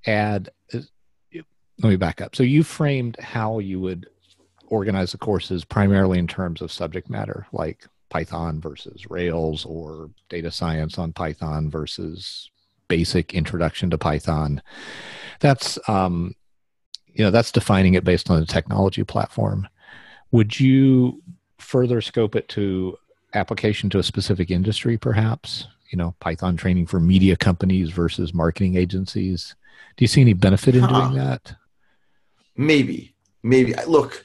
add? 0.07 0.51
uh, 0.74 0.78
Let 1.35 1.89
me 1.91 1.97
back 1.97 2.20
up. 2.20 2.35
So 2.35 2.43
you 2.43 2.62
framed 2.64 3.16
how 3.20 3.59
you 3.59 3.78
would 3.80 4.09
organize 4.68 5.12
the 5.12 5.18
courses 5.18 5.64
primarily 5.64 6.18
in 6.18 6.26
terms 6.26 6.62
of 6.62 6.72
subject 6.72 7.11
matter, 7.11 7.47
like 7.53 7.87
Python 8.09 8.61
versus 8.61 9.09
Rails, 9.11 9.64
or 9.66 10.11
data 10.28 10.51
science 10.51 10.99
on 10.99 11.12
Python 11.12 11.70
versus 11.70 12.51
basic 12.93 13.32
introduction 13.32 13.88
to 13.88 13.97
Python. 13.97 14.61
That's 15.40 15.78
um, 15.88 16.34
you 17.14 17.24
know 17.24 17.30
that's 17.30 17.51
defining 17.51 17.95
it 17.95 18.05
based 18.05 18.28
on 18.28 18.38
the 18.38 18.45
technology 18.45 19.03
platform. 19.03 19.66
Would 20.30 20.61
you 20.61 21.22
further 21.57 22.03
scope 22.03 22.36
it 22.36 22.49
to 22.51 22.99
application 23.32 23.88
to 23.90 23.99
a 23.99 24.03
specific 24.03 24.51
industry, 24.51 24.99
perhaps? 24.99 25.68
You 25.90 25.97
know, 25.97 26.14
Python 26.20 26.55
training 26.55 26.86
for 26.86 27.01
media 27.01 27.34
companies 27.34 27.88
versus 27.90 28.34
marketing 28.34 28.76
agencies. 28.76 29.57
Do 29.97 30.05
you 30.05 30.09
see 30.09 30.20
any 30.20 30.34
benefit 30.34 30.74
in 30.74 30.86
doing 30.86 31.14
that? 31.14 31.55
Maybe, 32.57 33.14
maybe. 33.43 33.74
Look, 33.86 34.22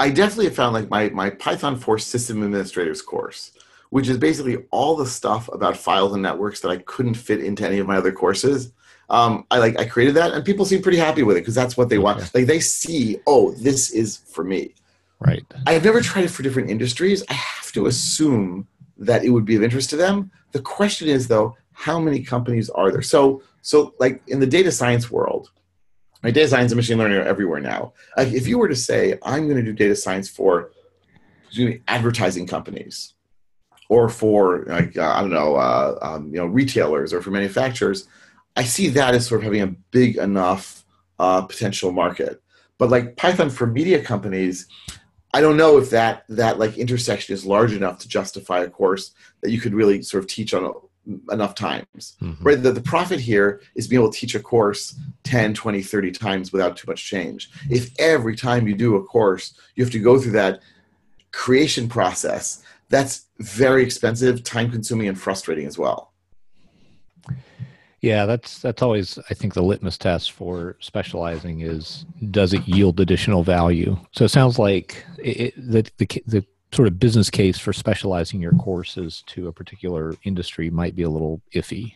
I 0.00 0.10
definitely 0.10 0.46
have 0.46 0.56
found 0.56 0.74
like 0.74 0.90
my 0.90 1.08
my 1.10 1.30
Python 1.30 1.76
for 1.76 1.98
system 1.98 2.42
administrators 2.42 3.00
course, 3.00 3.52
which 3.92 4.08
is 4.08 4.16
basically 4.16 4.56
all 4.70 4.96
the 4.96 5.04
stuff 5.04 5.50
about 5.52 5.76
files 5.76 6.14
and 6.14 6.22
networks 6.22 6.60
that 6.60 6.70
I 6.70 6.78
couldn't 6.78 7.12
fit 7.12 7.44
into 7.44 7.66
any 7.66 7.78
of 7.78 7.86
my 7.86 7.98
other 7.98 8.10
courses. 8.10 8.72
Um, 9.10 9.44
I 9.50 9.58
like 9.58 9.78
I 9.78 9.84
created 9.84 10.14
that, 10.14 10.32
and 10.32 10.42
people 10.46 10.64
seem 10.64 10.80
pretty 10.80 10.96
happy 10.96 11.22
with 11.22 11.36
it 11.36 11.40
because 11.40 11.54
that's 11.54 11.76
what 11.76 11.90
they 11.90 11.98
Okay. 11.98 12.02
want. 12.04 12.34
Like 12.34 12.46
they 12.46 12.58
see, 12.58 13.18
oh, 13.26 13.52
this 13.52 13.90
is 13.90 14.16
for 14.16 14.44
me. 14.44 14.74
Right. 15.20 15.44
I've 15.66 15.84
never 15.84 16.00
tried 16.00 16.24
it 16.24 16.30
for 16.30 16.42
different 16.42 16.70
industries. 16.70 17.22
I 17.28 17.34
have 17.34 17.70
to 17.72 17.84
assume 17.84 18.66
that 18.96 19.24
it 19.24 19.28
would 19.28 19.44
be 19.44 19.56
of 19.56 19.62
interest 19.62 19.90
to 19.90 19.96
them. 19.96 20.30
The 20.52 20.62
question 20.62 21.08
is 21.08 21.28
though, 21.28 21.54
how 21.72 22.00
many 22.00 22.22
companies 22.22 22.70
are 22.70 22.90
there? 22.90 23.02
So 23.02 23.42
so 23.60 23.94
like 24.00 24.22
in 24.26 24.40
the 24.40 24.46
data 24.46 24.72
science 24.72 25.10
world, 25.10 25.50
right, 26.22 26.32
data 26.32 26.48
science 26.48 26.72
and 26.72 26.78
machine 26.78 26.96
learning 26.96 27.18
are 27.18 27.24
everywhere 27.34 27.60
now. 27.60 27.92
Like 28.16 28.32
if 28.32 28.46
you 28.48 28.56
were 28.56 28.68
to 28.68 28.76
say, 28.90 29.18
I'm 29.22 29.48
going 29.48 29.62
to 29.62 29.70
do 29.70 29.74
data 29.74 29.96
science 29.96 30.30
for 30.30 30.70
excuse 31.44 31.74
me, 31.74 31.80
advertising 31.88 32.46
companies, 32.46 33.12
or 33.92 34.08
for 34.08 34.64
like 34.68 34.96
uh, 34.96 35.12
I 35.14 35.20
don't 35.20 35.28
know, 35.28 35.56
uh, 35.56 35.98
um, 36.00 36.28
you 36.28 36.40
know, 36.40 36.46
retailers 36.46 37.12
or 37.12 37.20
for 37.20 37.30
manufacturers, 37.30 38.08
I 38.56 38.64
see 38.64 38.88
that 38.88 39.14
as 39.14 39.26
sort 39.26 39.40
of 39.40 39.44
having 39.44 39.60
a 39.60 39.66
big 39.90 40.16
enough 40.16 40.86
uh, 41.18 41.42
potential 41.42 41.92
market. 41.92 42.42
But 42.78 42.88
like 42.88 43.16
Python 43.16 43.50
for 43.50 43.66
media 43.66 44.02
companies, 44.02 44.66
I 45.34 45.42
don't 45.42 45.58
know 45.58 45.76
if 45.76 45.90
that 45.90 46.24
that 46.30 46.58
like 46.58 46.78
intersection 46.78 47.34
is 47.34 47.44
large 47.44 47.74
enough 47.74 47.98
to 47.98 48.08
justify 48.08 48.60
a 48.60 48.70
course 48.70 49.12
that 49.42 49.50
you 49.50 49.60
could 49.60 49.74
really 49.74 50.00
sort 50.00 50.24
of 50.24 50.30
teach 50.30 50.54
on 50.54 50.72
enough 51.30 51.54
times. 51.54 52.16
Mhm. 52.22 52.38
Right? 52.40 52.62
The, 52.62 52.72
the 52.72 52.80
profit 52.80 53.20
here 53.20 53.60
is 53.74 53.88
being 53.88 54.00
able 54.00 54.10
to 54.10 54.18
teach 54.18 54.34
a 54.34 54.40
course 54.40 54.98
10, 55.24 55.52
20, 55.52 55.82
30 55.82 56.12
times 56.12 56.50
without 56.50 56.78
too 56.78 56.86
much 56.88 57.04
change. 57.04 57.50
If 57.68 57.90
every 57.98 58.36
time 58.36 58.66
you 58.66 58.74
do 58.74 58.96
a 58.96 59.04
course, 59.04 59.52
you 59.74 59.84
have 59.84 59.92
to 59.92 59.98
go 59.98 60.18
through 60.18 60.32
that 60.32 60.62
creation 61.32 61.88
process, 61.88 62.62
that's 62.92 63.26
very 63.38 63.82
expensive, 63.82 64.44
time 64.44 64.70
consuming, 64.70 65.08
and 65.08 65.18
frustrating 65.18 65.66
as 65.66 65.78
well. 65.78 66.12
Yeah, 68.02 68.26
that's 68.26 68.58
that's 68.58 68.82
always 68.82 69.18
I 69.30 69.34
think 69.34 69.54
the 69.54 69.62
litmus 69.62 69.96
test 69.96 70.32
for 70.32 70.76
specializing 70.80 71.62
is 71.62 72.04
does 72.30 72.52
it 72.52 72.68
yield 72.68 73.00
additional 73.00 73.42
value. 73.42 73.96
So 74.12 74.24
it 74.24 74.28
sounds 74.28 74.58
like 74.58 75.04
it, 75.18 75.54
the, 75.56 75.90
the 75.96 76.22
the 76.26 76.44
sort 76.72 76.88
of 76.88 76.98
business 76.98 77.30
case 77.30 77.58
for 77.58 77.72
specializing 77.72 78.42
your 78.42 78.52
courses 78.52 79.22
to 79.28 79.48
a 79.48 79.52
particular 79.52 80.14
industry 80.24 80.68
might 80.68 80.94
be 80.94 81.02
a 81.02 81.10
little 81.10 81.40
iffy. 81.54 81.94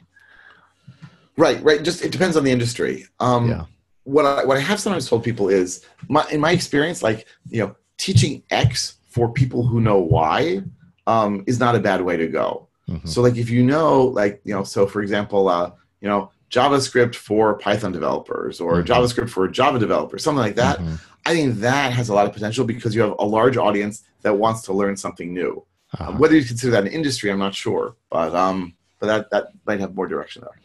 Right, 1.36 1.62
right. 1.62 1.82
Just 1.82 2.03
it 2.03 2.12
depends 2.12 2.36
on 2.36 2.44
the 2.44 2.53
industry. 2.53 3.07
Um, 3.20 3.49
Yeah. 3.51 3.64
What 4.05 4.24
I 4.24 4.44
what 4.44 4.57
I 4.57 4.61
have 4.61 4.80
sometimes 4.80 5.09
told 5.09 5.24
people 5.24 5.49
is, 5.49 5.84
my, 6.09 6.24
in 6.30 6.40
my 6.40 6.53
experience, 6.53 7.03
like 7.03 7.26
you 7.51 7.61
know, 7.61 7.74
teaching 7.99 8.44
X 8.51 8.99
for 9.09 9.32
people 9.32 9.66
who 9.66 9.80
know 9.80 9.99
Y 9.99 10.62
um, 11.07 11.44
is 11.46 11.59
not 11.61 11.74
a 11.74 11.78
bad 11.80 12.00
way 12.02 12.16
to 12.16 12.26
go. 12.28 12.68
Mhm. 12.88 13.07
So, 13.09 13.22
like 13.22 13.36
if 13.36 13.50
you 13.50 13.62
know, 13.64 14.04
like 14.04 14.40
you 14.44 14.54
know, 14.54 14.64
so 14.64 14.86
for 14.86 15.02
example, 15.02 15.48
uh, 15.48 15.70
you 16.00 16.09
know, 16.09 16.30
JavaScript 16.50 17.14
for 17.16 17.54
Python 17.59 17.92
developers 17.92 18.61
or 18.61 18.82
Mhm. 18.82 18.86
JavaScript 18.86 19.30
for 19.30 19.48
Java 19.48 19.78
developers, 19.78 20.22
something 20.22 20.42
like 20.42 20.57
that. 20.57 20.78
Mhm. 20.78 21.00
I 21.24 21.34
think 21.34 21.57
that 21.61 21.92
has 21.92 22.09
a 22.09 22.14
lot 22.14 22.26
of 22.26 22.32
potential 22.32 22.64
because 22.64 22.94
you 22.94 23.02
have 23.02 23.14
a 23.18 23.24
large 23.24 23.57
audience 23.57 24.04
that 24.22 24.38
wants 24.38 24.62
to 24.62 24.72
learn 24.72 24.96
something 24.96 25.34
new. 25.34 25.64
Uh-huh. 25.94 26.11
Um, 26.11 26.18
whether 26.18 26.36
you 26.36 26.44
consider 26.44 26.70
that 26.72 26.84
an 26.84 26.92
industry, 26.92 27.30
I'm 27.30 27.38
not 27.40 27.54
sure, 27.54 27.96
but 28.11 28.34
um, 28.34 28.74
but 29.00 29.07
that 29.09 29.30
that 29.30 29.44
might 29.66 29.80
have 29.80 29.94
more 29.94 30.07
direction 30.07 30.42
there. 30.42 30.61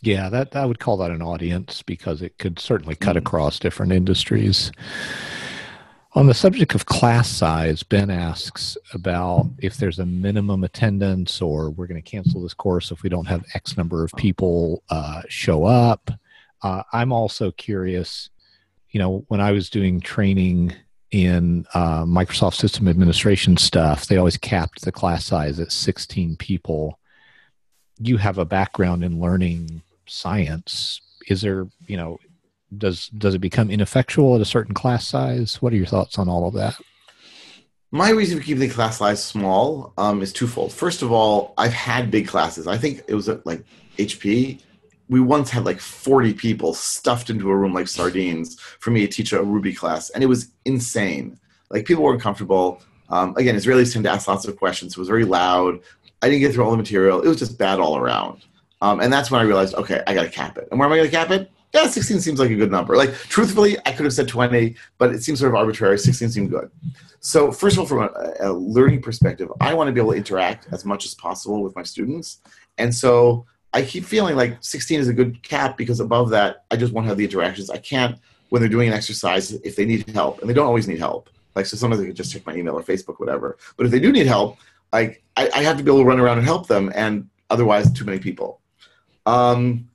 Yeah, 0.00 0.28
that 0.28 0.54
I 0.54 0.64
would 0.64 0.78
call 0.78 0.96
that 0.98 1.10
an 1.10 1.22
audience 1.22 1.82
because 1.82 2.22
it 2.22 2.38
could 2.38 2.60
certainly 2.60 2.94
cut 2.94 3.16
Mhm. 3.16 3.20
across 3.20 3.58
different 3.58 3.90
industries. 3.92 4.70
On 6.14 6.26
the 6.26 6.34
subject 6.34 6.74
of 6.74 6.86
class 6.86 7.28
size, 7.28 7.82
Ben 7.82 8.10
asks 8.10 8.78
about 8.94 9.46
if 9.58 9.76
there's 9.76 9.98
a 9.98 10.06
minimum 10.06 10.64
attendance 10.64 11.42
or 11.42 11.70
we're 11.70 11.86
going 11.86 12.02
to 12.02 12.10
cancel 12.10 12.40
this 12.40 12.54
course 12.54 12.90
if 12.90 13.02
we 13.02 13.10
don't 13.10 13.26
have 13.26 13.44
X 13.54 13.76
number 13.76 14.04
of 14.04 14.12
people 14.16 14.82
uh, 14.88 15.20
show 15.28 15.64
up. 15.64 16.10
Uh, 16.62 16.82
I'm 16.94 17.12
also 17.12 17.50
curious, 17.52 18.30
you 18.90 18.98
know, 18.98 19.26
when 19.28 19.40
I 19.40 19.52
was 19.52 19.68
doing 19.68 20.00
training 20.00 20.72
in 21.10 21.66
uh, 21.74 22.04
Microsoft 22.04 22.54
System 22.54 22.88
Administration 22.88 23.58
stuff, 23.58 24.06
they 24.06 24.16
always 24.16 24.38
capped 24.38 24.80
the 24.80 24.92
class 24.92 25.26
size 25.26 25.60
at 25.60 25.72
16 25.72 26.36
people. 26.36 26.98
You 27.98 28.16
have 28.16 28.38
a 28.38 28.46
background 28.46 29.04
in 29.04 29.20
learning 29.20 29.82
science. 30.06 31.02
Is 31.28 31.42
there, 31.42 31.66
you 31.86 31.98
know, 31.98 32.18
does 32.76 33.08
does 33.08 33.34
it 33.34 33.40
become 33.40 33.70
ineffectual 33.70 34.34
at 34.34 34.40
a 34.40 34.44
certain 34.44 34.74
class 34.74 35.06
size? 35.06 35.62
What 35.62 35.72
are 35.72 35.76
your 35.76 35.86
thoughts 35.86 36.18
on 36.18 36.28
all 36.28 36.46
of 36.46 36.54
that? 36.54 36.76
My 37.90 38.10
reason 38.10 38.38
for 38.38 38.44
keeping 38.44 38.60
the 38.60 38.68
class 38.68 38.98
size 38.98 39.24
small 39.24 39.94
um, 39.96 40.20
is 40.20 40.32
twofold. 40.32 40.72
First 40.72 41.00
of 41.00 41.10
all, 41.10 41.54
I've 41.56 41.72
had 41.72 42.10
big 42.10 42.28
classes. 42.28 42.66
I 42.66 42.76
think 42.76 43.02
it 43.08 43.14
was 43.14 43.28
at 43.30 43.46
like 43.46 43.64
HP. 43.96 44.60
We 45.08 45.20
once 45.20 45.48
had 45.48 45.64
like 45.64 45.80
40 45.80 46.34
people 46.34 46.74
stuffed 46.74 47.30
into 47.30 47.48
a 47.48 47.56
room 47.56 47.72
like 47.72 47.88
sardines 47.88 48.60
for 48.60 48.90
me 48.90 49.00
to 49.00 49.06
teach 49.06 49.32
a 49.32 49.42
Ruby 49.42 49.72
class, 49.72 50.10
and 50.10 50.22
it 50.22 50.26
was 50.26 50.52
insane. 50.66 51.38
Like 51.70 51.86
people 51.86 52.04
weren't 52.04 52.20
comfortable. 52.20 52.82
Um, 53.08 53.34
again, 53.38 53.56
Israelis 53.56 53.92
tend 53.92 54.04
to 54.04 54.10
ask 54.10 54.28
lots 54.28 54.46
of 54.46 54.58
questions. 54.58 54.92
It 54.92 54.98
was 54.98 55.08
very 55.08 55.24
loud. 55.24 55.80
I 56.20 56.28
didn't 56.28 56.40
get 56.40 56.52
through 56.52 56.64
all 56.64 56.72
the 56.72 56.76
material. 56.76 57.22
It 57.22 57.28
was 57.28 57.38
just 57.38 57.56
bad 57.56 57.80
all 57.80 57.96
around. 57.96 58.44
Um, 58.82 59.00
and 59.00 59.10
that's 59.10 59.30
when 59.30 59.40
I 59.40 59.44
realized, 59.44 59.74
okay, 59.74 60.02
I 60.06 60.12
got 60.12 60.24
to 60.24 60.30
cap 60.30 60.58
it. 60.58 60.68
And 60.70 60.78
where 60.78 60.86
am 60.86 60.92
I 60.92 60.96
going 60.96 61.10
to 61.10 61.16
cap 61.16 61.30
it? 61.30 61.50
Yeah, 61.74 61.86
16 61.86 62.20
seems 62.20 62.40
like 62.40 62.50
a 62.50 62.56
good 62.56 62.70
number. 62.70 62.96
Like, 62.96 63.12
truthfully, 63.12 63.76
I 63.84 63.92
could 63.92 64.04
have 64.04 64.14
said 64.14 64.26
20, 64.26 64.74
but 64.96 65.12
it 65.12 65.22
seems 65.22 65.40
sort 65.40 65.52
of 65.52 65.56
arbitrary. 65.56 65.98
16 65.98 66.30
seemed 66.30 66.50
good. 66.50 66.70
So, 67.20 67.52
first 67.52 67.76
of 67.76 67.80
all, 67.80 67.86
from 67.86 67.98
a, 68.02 68.34
a 68.40 68.52
learning 68.52 69.02
perspective, 69.02 69.52
I 69.60 69.74
want 69.74 69.88
to 69.88 69.92
be 69.92 70.00
able 70.00 70.12
to 70.12 70.16
interact 70.16 70.68
as 70.72 70.84
much 70.84 71.04
as 71.04 71.14
possible 71.14 71.62
with 71.62 71.76
my 71.76 71.82
students. 71.82 72.38
And 72.78 72.94
so 72.94 73.44
I 73.74 73.82
keep 73.82 74.04
feeling 74.04 74.36
like 74.36 74.56
16 74.60 75.00
is 75.00 75.08
a 75.08 75.12
good 75.12 75.42
cap 75.42 75.76
because 75.76 76.00
above 76.00 76.30
that, 76.30 76.64
I 76.70 76.76
just 76.76 76.92
won't 76.92 77.06
have 77.06 77.18
the 77.18 77.24
interactions. 77.24 77.70
I 77.70 77.78
can't, 77.78 78.18
when 78.48 78.62
they're 78.62 78.68
doing 78.68 78.88
an 78.88 78.94
exercise, 78.94 79.52
if 79.52 79.76
they 79.76 79.84
need 79.84 80.08
help, 80.10 80.40
and 80.40 80.48
they 80.48 80.54
don't 80.54 80.66
always 80.66 80.88
need 80.88 80.98
help. 80.98 81.28
Like, 81.54 81.66
so 81.66 81.76
sometimes 81.76 82.00
they 82.00 82.06
can 82.06 82.14
just 82.14 82.32
check 82.32 82.46
my 82.46 82.54
email 82.54 82.78
or 82.78 82.82
Facebook, 82.82 83.18
whatever. 83.18 83.58
But 83.76 83.84
if 83.84 83.92
they 83.92 84.00
do 84.00 84.10
need 84.12 84.26
help, 84.26 84.58
like, 84.92 85.22
I, 85.36 85.50
I 85.54 85.62
have 85.64 85.76
to 85.76 85.82
be 85.82 85.90
able 85.90 86.00
to 86.00 86.08
run 86.08 86.20
around 86.20 86.38
and 86.38 86.46
help 86.46 86.66
them, 86.66 86.90
and 86.94 87.28
otherwise, 87.50 87.92
too 87.92 88.04
many 88.04 88.18
people. 88.18 88.60
Um, 89.26 89.88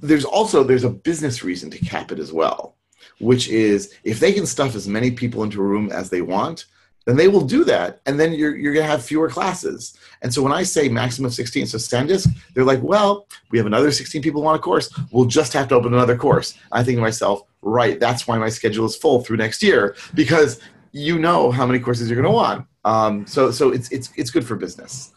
there's 0.00 0.24
also 0.24 0.62
there's 0.62 0.84
a 0.84 0.90
business 0.90 1.42
reason 1.42 1.70
to 1.70 1.78
cap 1.78 2.12
it 2.12 2.18
as 2.18 2.32
well 2.32 2.76
which 3.20 3.48
is 3.48 3.94
if 4.04 4.20
they 4.20 4.32
can 4.32 4.46
stuff 4.46 4.74
as 4.74 4.86
many 4.86 5.10
people 5.10 5.42
into 5.42 5.60
a 5.60 5.64
room 5.64 5.90
as 5.90 6.10
they 6.10 6.22
want 6.22 6.66
then 7.08 7.16
they 7.16 7.26
will 7.26 7.40
do 7.40 7.64
that. 7.64 8.02
And 8.04 8.20
then 8.20 8.34
you're, 8.34 8.54
you're 8.54 8.74
going 8.74 8.84
to 8.84 8.90
have 8.90 9.02
fewer 9.02 9.30
classes. 9.30 9.96
And 10.20 10.32
so 10.32 10.42
when 10.42 10.52
i 10.52 10.62
say 10.62 10.90
maximum 10.90 11.26
of 11.26 11.34
16 11.34 11.66
so 11.66 11.78
sandisk 11.78 12.28
they're 12.52 12.64
like 12.64 12.82
well 12.82 13.26
we 13.50 13.56
have 13.56 13.66
another 13.66 13.90
16 13.90 14.20
people 14.20 14.42
want 14.42 14.58
a 14.58 14.62
course. 14.62 14.92
We'll 15.10 15.24
just 15.24 15.54
have 15.54 15.68
to 15.68 15.74
open 15.74 15.94
another 15.94 16.16
course. 16.16 16.54
I 16.70 16.84
think 16.84 16.96
to 16.98 17.00
myself 17.00 17.42
right 17.62 17.98
that's 17.98 18.28
why 18.28 18.36
my 18.36 18.50
schedule 18.50 18.84
is 18.84 18.94
full 18.94 19.22
through 19.22 19.38
next 19.38 19.62
year 19.62 19.96
because 20.14 20.60
you 20.92 21.18
know 21.18 21.50
how 21.50 21.64
many 21.64 21.78
courses 21.78 22.10
you're 22.10 22.20
going 22.20 22.30
to 22.30 22.36
want. 22.36 22.66
Um, 22.84 23.26
so 23.26 23.50
so 23.52 23.70
it's 23.70 23.90
it's 23.90 24.10
it's 24.16 24.30
good 24.30 24.46
for 24.46 24.56
business. 24.56 25.12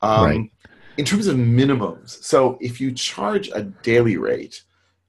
Um, 0.00 0.24
Right. 0.24 0.50
In 0.98 1.04
terms 1.04 1.26
of 1.26 1.36
minimums 1.36 2.22
so 2.22 2.58
if 2.60 2.80
you 2.80 2.92
charge 2.92 3.48
a 3.54 3.62
daily 3.62 4.16
rate 4.16 4.62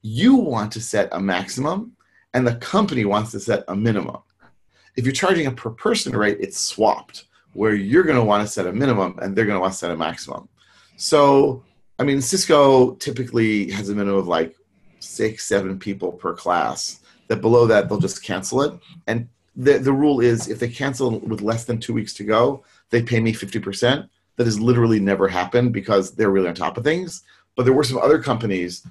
you 0.04 0.36
want 0.36 0.72
to 0.72 0.82
set 0.82 1.10
a 1.14 1.20
maximum 1.20 1.96
and 2.34 2.46
the 2.46 2.56
company 2.56 3.06
wants 3.06 3.32
to 3.32 3.40
set 3.40 3.64
a 3.68 3.76
minimum. 3.76 4.18
If 4.96 5.06
you're 5.06 5.14
charging 5.14 5.48
a 5.48 5.52
per 5.52 5.72
person 5.72 6.16
rate 6.16 6.38
it's 6.40 6.60
swapped 6.60 7.26
where 7.54 7.74
you're 7.74 8.04
going 8.04 8.18
to 8.18 8.24
want 8.24 8.46
to 8.46 8.52
set 8.52 8.68
a 8.68 8.74
minimum 8.74 9.18
and 9.22 9.36
they're 9.36 9.46
going 9.46 9.56
to 9.56 9.62
want 9.62 9.74
to 9.74 9.80
set 9.80 9.92
a 9.92 9.98
maximum. 9.98 10.48
So 10.98 11.64
i 12.00 12.04
mean 12.04 12.22
cisco 12.22 12.96
typically 12.96 13.72
has 13.72 13.90
a 13.90 13.96
minimum 13.96 14.20
of 14.20 14.28
like 14.28 14.56
six 15.00 15.46
seven 15.46 15.80
people 15.80 16.12
per 16.12 16.34
class. 16.34 17.00
That 17.30 17.42
below 17.42 17.66
that 17.68 17.88
they'll 17.88 18.00
just 18.00 18.22
cancel 18.24 18.62
it. 18.62 18.74
And 19.08 19.30
the, 19.56 19.78
the 19.78 19.94
rule 19.94 20.20
is 20.20 20.50
if 20.50 20.60
they 20.60 20.68
cancel 20.68 21.20
with 21.20 21.42
less 21.42 21.64
than 21.64 21.80
two 21.80 21.94
weeks 21.94 22.14
to 22.16 22.24
go 22.24 22.64
they 22.90 23.02
pay 23.02 23.20
me 23.20 23.34
50% 23.34 24.10
that 24.38 24.46
has 24.46 24.60
literally 24.60 25.00
never 25.00 25.28
happened 25.28 25.74
because 25.74 26.12
they're 26.12 26.32
really 26.32 26.48
on 26.48 26.56
top 26.56 26.78
of 26.78 26.84
things. 26.84 27.24
But 27.56 27.64
there 27.64 27.74
were 27.74 27.84
some 27.84 28.00
other 28.00 28.22
companies, 28.22 28.86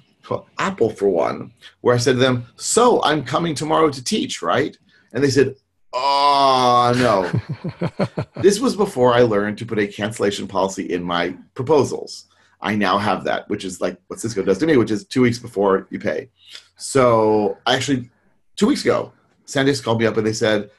Apple 0.57 0.89
for 0.89 1.09
one, 1.09 1.51
where 1.81 1.95
I 1.95 1.97
said 1.97 2.13
to 2.13 2.19
them, 2.19 2.45
"So 2.55 3.03
I'm 3.03 3.23
coming 3.23 3.55
tomorrow 3.55 3.89
to 3.89 4.03
teach, 4.03 4.41
right?" 4.41 4.77
And 5.11 5.23
they 5.23 5.29
said, 5.29 5.55
"Oh 5.91 6.93
no." 6.95 8.07
this 8.41 8.59
was 8.59 8.75
before 8.75 9.13
I 9.13 9.21
learned 9.21 9.57
to 9.57 9.65
put 9.65 9.79
a 9.79 9.87
cancellation 9.87 10.47
policy 10.47 10.93
in 10.93 11.03
my 11.03 11.35
proposals. 11.55 12.27
I 12.61 12.75
now 12.75 12.97
have 12.97 13.25
that, 13.25 13.49
which 13.49 13.65
is 13.65 13.81
like 13.81 13.97
what 14.07 14.21
Cisco 14.21 14.41
does 14.41 14.57
to 14.59 14.65
me, 14.65 14.77
which 14.77 14.91
is 14.91 15.03
two 15.03 15.21
weeks 15.21 15.37
before 15.37 15.85
you 15.89 15.99
pay. 15.99 16.29
So 16.77 17.57
I 17.65 17.75
actually, 17.75 18.09
two 18.55 18.67
weeks 18.67 18.83
ago, 18.83 19.11
Sandisk 19.45 19.83
called 19.83 19.99
me 19.99 20.05
up 20.05 20.15
and 20.15 20.25
they 20.25 20.33
said, 20.33 20.71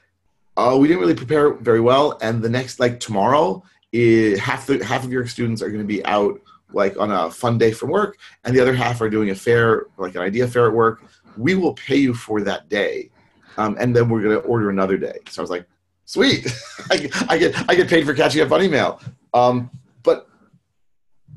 "Oh, 0.57 0.79
we 0.79 0.89
didn't 0.89 1.03
really 1.03 1.15
prepare 1.15 1.53
very 1.53 1.81
well, 1.81 2.19
and 2.23 2.43
the 2.43 2.49
next 2.49 2.81
like 2.81 2.99
tomorrow." 2.99 3.63
Is 3.95 4.41
half 4.41 4.67
the 4.67 4.85
half 4.85 5.05
of 5.05 5.13
your 5.13 5.25
students 5.25 5.63
are 5.63 5.69
going 5.69 5.81
to 5.81 5.87
be 5.87 6.05
out 6.05 6.41
like 6.73 6.99
on 6.99 7.13
a 7.13 7.31
fun 7.31 7.57
day 7.57 7.71
from 7.71 7.91
work 7.91 8.19
and 8.45 8.55
the 8.55 8.61
other 8.61 8.75
half 8.75 9.01
are 9.01 9.09
doing 9.09 9.31
a 9.31 9.35
fair 9.35 9.87
like 9.99 10.17
an 10.17 10.21
idea 10.21 10.49
fair 10.49 10.67
at 10.67 10.75
work. 10.75 11.05
We 11.37 11.55
will 11.55 11.75
pay 11.75 11.97
you 11.97 12.13
for 12.13 12.41
that 12.43 12.69
day 12.69 13.11
um, 13.57 13.77
and 13.79 13.95
then 13.95 14.09
we're 14.09 14.21
going 14.21 14.35
to 14.35 14.43
order 14.49 14.69
another 14.69 14.97
day. 14.99 15.19
So 15.31 15.41
i 15.41 15.45
was 15.45 15.51
like 15.51 15.67
sweet. 16.07 16.53
I, 16.91 16.97
get- 16.97 17.31
I 17.31 17.39
get 17.39 17.71
i 17.71 17.75
get 17.77 17.89
paid 17.89 18.05
for 18.05 18.15
catching 18.15 18.43
up 18.43 18.51
on 18.51 18.63
email. 18.63 19.01
Um, 19.33 19.71
but 20.03 20.29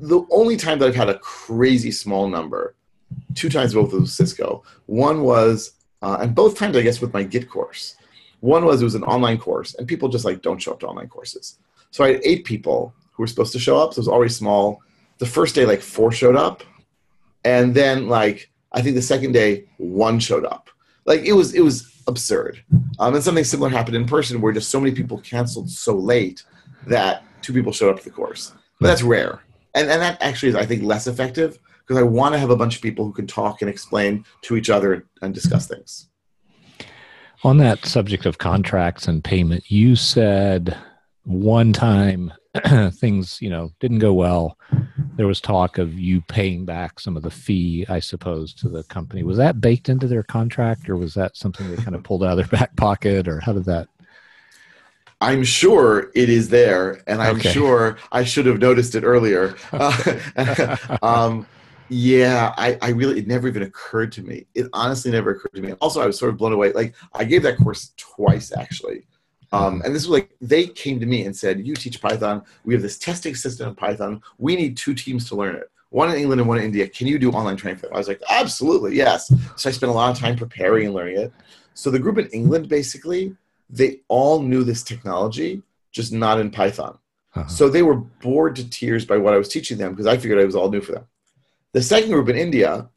the 0.00 0.22
only 0.32 0.56
time 0.56 0.80
that 0.80 0.88
i've 0.88 0.96
had 0.96 1.08
a 1.08 1.18
crazy 1.20 1.92
small 1.92 2.28
number 2.28 2.74
two 3.34 3.48
times 3.48 3.72
both 3.72 3.92
with 3.92 4.08
cisco. 4.08 4.64
One 4.86 5.22
was 5.22 5.74
uh, 6.02 6.18
and 6.20 6.34
both 6.34 6.58
times 6.58 6.76
i 6.76 6.82
guess 6.82 7.00
with 7.00 7.12
my 7.14 7.22
git 7.22 7.48
course. 7.48 7.94
One 8.40 8.64
was 8.64 8.80
it 8.80 8.84
was 8.84 8.96
an 8.96 9.04
online 9.04 9.38
course 9.38 9.76
and 9.76 9.86
people 9.86 10.08
just 10.08 10.24
like 10.24 10.42
don't 10.42 10.60
show 10.60 10.72
up 10.72 10.80
to 10.80 10.88
online 10.88 11.08
courses 11.08 11.58
so 11.90 12.04
I 12.04 12.12
had 12.12 12.20
eight 12.24 12.44
people 12.44 12.94
who 13.12 13.22
were 13.22 13.26
supposed 13.26 13.52
to 13.52 13.58
show 13.58 13.78
up. 13.78 13.94
So 13.94 13.98
it 13.98 14.02
was 14.02 14.08
already 14.08 14.32
small. 14.32 14.80
The 15.18 15.26
first 15.26 15.54
day, 15.54 15.64
like 15.66 15.80
four 15.80 16.12
showed 16.12 16.36
up, 16.36 16.62
and 17.44 17.74
then 17.74 18.08
like 18.08 18.50
I 18.72 18.82
think 18.82 18.94
the 18.94 19.02
second 19.02 19.32
day, 19.32 19.64
one 19.78 20.20
showed 20.20 20.44
up. 20.44 20.70
Like 21.06 21.22
it 21.22 21.32
was 21.32 21.54
it 21.54 21.60
was 21.60 22.02
absurd. 22.06 22.62
Um, 22.98 23.14
and 23.14 23.24
something 23.24 23.44
similar 23.44 23.70
happened 23.70 23.96
in 23.96 24.06
person 24.06 24.40
where 24.40 24.52
just 24.52 24.70
so 24.70 24.80
many 24.80 24.94
people 24.94 25.18
canceled 25.18 25.70
so 25.70 25.94
late 25.94 26.44
that 26.86 27.24
two 27.42 27.52
people 27.52 27.72
showed 27.72 27.90
up 27.90 27.98
to 27.98 28.04
the 28.04 28.10
course. 28.10 28.52
But 28.80 28.88
that's 28.88 29.02
rare, 29.02 29.40
and 29.74 29.90
and 29.90 30.00
that 30.00 30.22
actually 30.22 30.50
is 30.50 30.54
I 30.54 30.64
think 30.64 30.82
less 30.82 31.06
effective 31.06 31.58
because 31.80 31.98
I 31.98 32.04
want 32.04 32.34
to 32.34 32.38
have 32.38 32.50
a 32.50 32.56
bunch 32.56 32.76
of 32.76 32.82
people 32.82 33.04
who 33.04 33.12
can 33.12 33.26
talk 33.26 33.62
and 33.62 33.70
explain 33.70 34.24
to 34.42 34.56
each 34.56 34.70
other 34.70 35.06
and 35.22 35.34
discuss 35.34 35.66
things. 35.66 36.08
On 37.44 37.56
that 37.58 37.84
subject 37.84 38.26
of 38.26 38.38
contracts 38.38 39.08
and 39.08 39.24
payment, 39.24 39.70
you 39.70 39.96
said 39.96 40.76
one 41.28 41.72
time 41.72 42.32
things, 42.92 43.40
you 43.40 43.50
know, 43.50 43.70
didn't 43.80 43.98
go 43.98 44.14
well. 44.14 44.56
There 45.16 45.26
was 45.26 45.40
talk 45.40 45.78
of 45.78 45.94
you 45.94 46.20
paying 46.22 46.64
back 46.64 47.00
some 47.00 47.16
of 47.16 47.22
the 47.22 47.30
fee, 47.30 47.84
I 47.88 48.00
suppose, 48.00 48.54
to 48.54 48.68
the 48.68 48.84
company. 48.84 49.24
Was 49.24 49.36
that 49.38 49.60
baked 49.60 49.88
into 49.88 50.06
their 50.06 50.22
contract 50.22 50.88
or 50.88 50.96
was 50.96 51.14
that 51.14 51.36
something 51.36 51.68
they 51.68 51.76
kind 51.76 51.94
of 51.96 52.02
pulled 52.04 52.24
out 52.24 52.38
of 52.38 52.38
their 52.38 52.46
back 52.60 52.76
pocket 52.76 53.28
or 53.28 53.40
how 53.40 53.52
did 53.52 53.64
that? 53.64 53.88
I'm 55.20 55.42
sure 55.42 56.12
it 56.14 56.28
is 56.28 56.48
there, 56.48 57.02
and 57.08 57.20
I'm 57.20 57.36
Okay. 57.36 57.50
sure 57.52 57.98
I 58.12 58.22
should 58.22 58.46
have 58.46 58.60
noticed 58.60 58.94
it 58.94 59.02
earlier. 59.04 59.56
Um, 61.02 61.48
yeah, 61.90 62.52
I, 62.58 62.78
I 62.82 62.90
really, 62.90 63.20
it 63.20 63.26
never 63.26 63.48
even 63.48 63.62
occurred 63.62 64.12
to 64.12 64.22
me. 64.22 64.46
It 64.54 64.68
honestly 64.74 65.10
never 65.10 65.30
occurred 65.30 65.54
to 65.54 65.62
me. 65.62 65.72
Also, 65.80 66.00
I 66.02 66.06
was 66.06 66.18
sort 66.18 66.30
of 66.30 66.36
blown 66.36 66.52
away. 66.52 66.72
Like, 66.72 66.94
I 67.14 67.24
gave 67.24 67.42
that 67.44 67.58
course 67.58 67.92
twice, 67.96 68.52
actually. 68.52 69.06
Um, 69.52 69.82
and 69.84 69.94
this 69.94 70.06
was 70.06 70.10
like, 70.10 70.30
they 70.40 70.66
came 70.66 71.00
to 71.00 71.06
me 71.06 71.24
and 71.24 71.34
said, 71.34 71.66
You 71.66 71.74
teach 71.74 72.00
Python. 72.00 72.42
We 72.64 72.74
have 72.74 72.82
this 72.82 72.98
testing 72.98 73.34
system 73.34 73.68
in 73.70 73.74
Python. 73.74 74.22
We 74.38 74.56
need 74.56 74.76
two 74.76 74.94
teams 74.94 75.28
to 75.28 75.36
learn 75.36 75.56
it 75.56 75.70
one 75.90 76.10
in 76.10 76.16
England 76.18 76.40
and 76.40 76.48
one 76.48 76.58
in 76.58 76.64
India. 76.64 76.86
Can 76.88 77.06
you 77.06 77.18
do 77.18 77.30
online 77.30 77.56
training 77.56 77.78
for 77.78 77.86
them? 77.86 77.94
I 77.94 77.98
was 77.98 78.08
like, 78.08 78.22
Absolutely, 78.28 78.96
yes. 78.96 79.32
So 79.56 79.68
I 79.68 79.72
spent 79.72 79.90
a 79.90 79.94
lot 79.94 80.10
of 80.10 80.18
time 80.18 80.36
preparing 80.36 80.86
and 80.86 80.94
learning 80.94 81.18
it. 81.18 81.32
So 81.74 81.90
the 81.90 81.98
group 81.98 82.18
in 82.18 82.26
England, 82.26 82.68
basically, 82.68 83.36
they 83.70 84.00
all 84.08 84.42
knew 84.42 84.64
this 84.64 84.82
technology, 84.82 85.62
just 85.92 86.12
not 86.12 86.40
in 86.40 86.50
Python. 86.50 86.98
Uh-huh. 87.34 87.48
So 87.48 87.68
they 87.68 87.82
were 87.82 87.96
bored 87.96 88.56
to 88.56 88.68
tears 88.68 89.04
by 89.04 89.16
what 89.16 89.34
I 89.34 89.38
was 89.38 89.48
teaching 89.48 89.78
them 89.78 89.92
because 89.92 90.06
I 90.06 90.16
figured 90.16 90.38
it 90.38 90.46
was 90.46 90.56
all 90.56 90.70
new 90.70 90.80
for 90.80 90.92
them. 90.92 91.06
The 91.72 91.82
second 91.82 92.10
group 92.10 92.28
in 92.28 92.36
India 92.36 92.88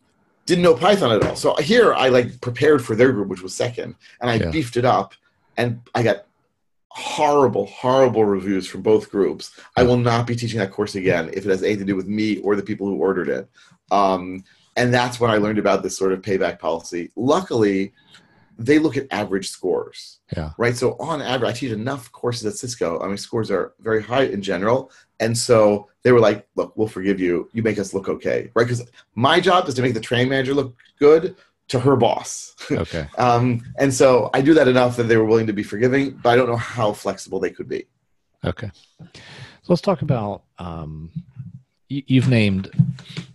didn't 0.46 0.64
know 0.64 0.74
Python 0.74 1.12
at 1.12 1.24
all. 1.24 1.36
So 1.36 1.56
here 1.58 1.94
I 1.94 2.10
like 2.10 2.42
prepared 2.42 2.84
for 2.84 2.96
their 2.96 3.12
group, 3.12 3.28
which 3.28 3.42
was 3.42 3.54
second, 3.56 3.96
and 4.20 4.30
I 4.30 4.36
Yeah. 4.36 4.50
beefed 4.50 4.78
it 4.78 4.86
up, 4.86 5.14
and 5.58 5.82
I 5.94 6.04
got 6.04 6.26
horrible, 6.94 7.68
horrible 7.68 8.26
reviews 8.26 8.68
from 8.68 8.82
both 8.82 9.10
groups. 9.10 9.58
I 9.78 9.84
will 9.84 9.98
not 9.98 10.28
be 10.28 10.36
teaching 10.36 10.60
that 10.60 10.72
course 10.72 10.96
again 10.96 11.30
if 11.34 11.46
it 11.46 11.50
has 11.50 11.64
anything 11.64 11.88
to 11.88 11.94
do 11.94 11.96
with 11.96 12.08
me 12.08 12.40
or 12.40 12.56
the 12.56 12.64
people 12.64 12.88
who 12.88 12.98
ordered 12.98 13.30
it. 13.30 13.50
Um, 13.92 14.44
and 14.76 14.94
that's 14.94 15.20
when 15.20 15.32
I 15.32 15.38
learned 15.38 15.58
about 15.58 15.84
this 15.84 15.98
sort 15.98 16.12
of 16.12 16.22
payback 16.22 16.60
policy. 16.60 17.12
Luckily, 17.16 17.94
they 18.58 18.78
look 18.78 18.98
at 18.98 19.08
average 19.12 19.50
scores. 19.50 20.20
Yeah. 20.36 20.52
Right. 20.58 20.76
So 20.76 20.96
on 21.00 21.22
average, 21.22 21.50
I 21.50 21.54
teach 21.54 21.72
enough 21.72 22.12
courses 22.12 22.46
at 22.46 22.54
Cisco. 22.56 23.00
I 23.00 23.08
mean, 23.08 23.18
scores 23.18 23.50
are 23.50 23.74
very 23.80 24.04
high 24.04 24.24
in 24.24 24.42
general. 24.42 24.92
And 25.20 25.38
so 25.38 25.88
they 26.04 26.12
were 26.12 26.20
like, 26.20 26.48
look, 26.56 26.76
we'll 26.76 26.88
forgive 26.88 27.20
you. 27.20 27.50
You 27.54 27.64
make 27.64 27.80
us 27.80 27.94
look 27.94 28.10
okay. 28.10 28.52
Right. 28.54 28.64
Because 28.64 28.86
my 29.16 29.40
job 29.40 29.68
is 29.68 29.76
to 29.76 29.82
make 29.82 29.94
the 29.94 30.00
training 30.00 30.30
manager 30.30 30.54
look 30.54 30.76
good 31.00 31.36
to 31.72 31.80
her 31.80 31.96
boss. 31.96 32.54
Okay. 32.70 33.08
um, 33.18 33.62
and 33.80 33.94
so 33.94 34.30
I 34.34 34.42
do 34.42 34.54
that 34.54 34.68
enough 34.68 34.98
that 34.98 35.04
they 35.04 35.18
were 35.18 35.26
willing 35.26 35.48
to 35.48 35.54
be 35.54 35.64
forgiving, 35.64 36.12
but 36.22 36.30
I 36.30 36.36
don't 36.36 36.50
know 36.50 36.58
how 36.58 36.92
flexible 36.94 37.40
they 37.40 37.50
could 37.50 37.68
be. 37.68 37.86
Okay. 38.44 38.70
So 39.00 39.68
let's 39.70 39.82
talk 39.82 40.02
about 40.02 40.44
um, 40.60 41.12
you, 41.88 42.04
you've 42.08 42.28
named 42.30 42.70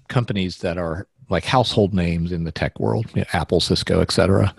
companies 0.09 0.59
that 0.59 0.77
are 0.77 1.09
like 1.31 1.45
household 1.45 1.95
names 1.95 2.31
in 2.31 2.45
the 2.45 2.53
tech 2.53 2.79
world, 2.79 3.07
you 3.15 3.23
know, 3.23 3.27
Apple, 3.33 3.61
Cisco, 3.61 4.01
et 4.01 4.13
cetera. 4.13 4.55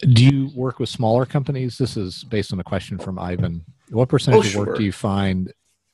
Do 0.00 0.24
you 0.24 0.50
work 0.56 0.80
with 0.80 0.88
smaller 0.88 1.26
companies? 1.26 1.78
This 1.78 1.96
is 1.96 2.24
based 2.24 2.52
on 2.52 2.58
a 2.58 2.64
question 2.64 2.98
from 2.98 3.18
Ivan. 3.18 3.64
What 3.90 4.08
percentage 4.08 4.56
Oh, 4.56 4.62
of 4.62 4.66
work 4.66 4.76
do 4.78 4.82
you 4.82 4.92
find 4.92 5.52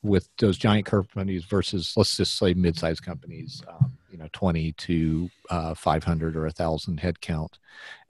with 0.09 0.29
those 0.39 0.59
giant 0.59 0.87
companies 0.87 1.45
versus, 1.45 1.93
let's 1.97 2.17
just 2.17 2.37
say, 2.39 2.55
mid-sized 2.55 3.05
companies? 3.05 3.63
Um, 3.69 3.93
you 4.11 4.19
know, 4.19 4.29
twenty 4.33 4.73
to 4.73 5.29
uh, 5.51 5.75
five 5.75 6.03
hundred 6.03 6.35
or 6.35 6.47
a 6.47 6.51
thousand 6.51 7.01
headcount, 7.01 7.51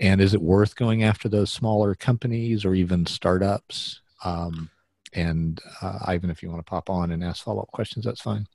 and 0.00 0.20
is 0.20 0.32
it 0.32 0.40
worth 0.40 0.76
going 0.76 1.02
after 1.02 1.28
those 1.28 1.50
smaller 1.52 1.94
companies 1.94 2.64
or 2.64 2.74
even 2.74 3.04
startups? 3.04 4.00
Um, 4.24 4.70
and 5.12 5.60
uh, 5.82 5.98
Ivan, 6.06 6.30
if 6.30 6.42
you 6.42 6.50
want 6.50 6.64
to 6.64 6.70
pop 6.70 6.88
on 6.88 7.10
and 7.10 7.24
ask 7.24 7.44
follow-up 7.44 7.70
questions, 7.72 8.04
that's 8.04 8.20
fine. 8.20 8.46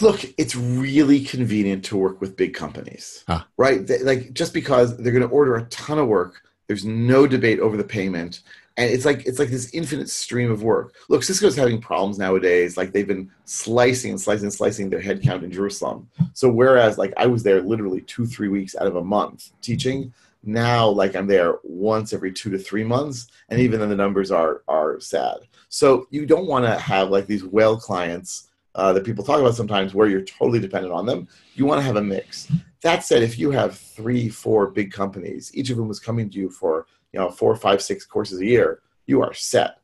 Look, 0.00 0.24
it's 0.38 0.56
really 0.56 1.20
convenient 1.20 1.84
to 1.86 1.98
work 1.98 2.20
with 2.20 2.36
big 2.36 2.54
companies, 2.54 3.24
Ah. 3.28 3.46
right? 3.58 3.86
They, 3.86 3.98
like 3.98 4.32
just 4.32 4.54
because 4.54 4.96
they're 4.96 5.12
going 5.12 5.28
to 5.28 5.28
order 5.28 5.56
a 5.56 5.64
ton 5.64 5.98
of 5.98 6.08
work, 6.08 6.40
there's 6.66 6.84
no 6.84 7.26
debate 7.26 7.60
over 7.60 7.76
the 7.76 7.84
payment, 7.84 8.40
and 8.76 8.90
it's 8.90 9.04
like 9.04 9.26
it's 9.26 9.38
like 9.38 9.50
this 9.50 9.72
infinite 9.74 10.08
stream 10.08 10.50
of 10.50 10.62
work. 10.62 10.94
Look, 11.08 11.22
Cisco's 11.22 11.56
having 11.56 11.80
problems 11.80 12.18
nowadays. 12.18 12.76
Like 12.76 12.92
they've 12.92 13.06
been 13.06 13.30
slicing 13.44 14.12
and 14.12 14.20
slicing 14.20 14.46
and 14.46 14.52
slicing 14.52 14.88
their 14.88 15.00
headcount 15.00 15.42
in 15.42 15.52
Jerusalem. 15.52 16.08
So 16.32 16.50
whereas 16.50 16.96
like 16.96 17.12
I 17.16 17.26
was 17.26 17.42
there 17.42 17.60
literally 17.60 18.00
two 18.02 18.26
three 18.26 18.48
weeks 18.48 18.74
out 18.76 18.86
of 18.86 18.96
a 18.96 19.04
month 19.04 19.50
teaching, 19.60 20.12
now 20.42 20.88
like 20.88 21.14
I'm 21.14 21.26
there 21.26 21.56
once 21.62 22.12
every 22.12 22.32
two 22.32 22.50
to 22.50 22.58
three 22.58 22.84
months, 22.84 23.26
and 23.50 23.60
even 23.60 23.78
then 23.78 23.90
the 23.90 23.96
numbers 23.96 24.30
are 24.30 24.62
are 24.68 24.98
sad. 25.00 25.40
So 25.68 26.06
you 26.10 26.26
don't 26.26 26.46
want 26.46 26.64
to 26.64 26.78
have 26.78 27.10
like 27.10 27.26
these 27.26 27.44
whale 27.44 27.76
clients 27.76 28.48
uh, 28.74 28.92
that 28.94 29.04
people 29.04 29.24
talk 29.24 29.40
about 29.40 29.54
sometimes 29.54 29.94
where 29.94 30.08
you're 30.08 30.22
totally 30.22 30.60
dependent 30.60 30.94
on 30.94 31.04
them. 31.04 31.28
You 31.54 31.66
want 31.66 31.80
to 31.80 31.84
have 31.84 31.96
a 31.96 32.02
mix. 32.02 32.50
That 32.82 33.04
said, 33.04 33.22
if 33.22 33.38
you 33.38 33.50
have 33.50 33.78
three, 33.78 34.28
four 34.28 34.68
big 34.68 34.92
companies, 34.92 35.50
each 35.54 35.70
of 35.70 35.76
them 35.76 35.88
was 35.88 36.00
coming 36.00 36.28
to 36.30 36.38
you 36.38 36.50
for 36.50 36.86
you 37.12 37.20
know 37.20 37.30
four, 37.30 37.54
five, 37.56 37.82
six 37.82 38.04
courses 38.04 38.40
a 38.40 38.46
year, 38.46 38.80
you 39.06 39.22
are 39.22 39.34
set. 39.34 39.78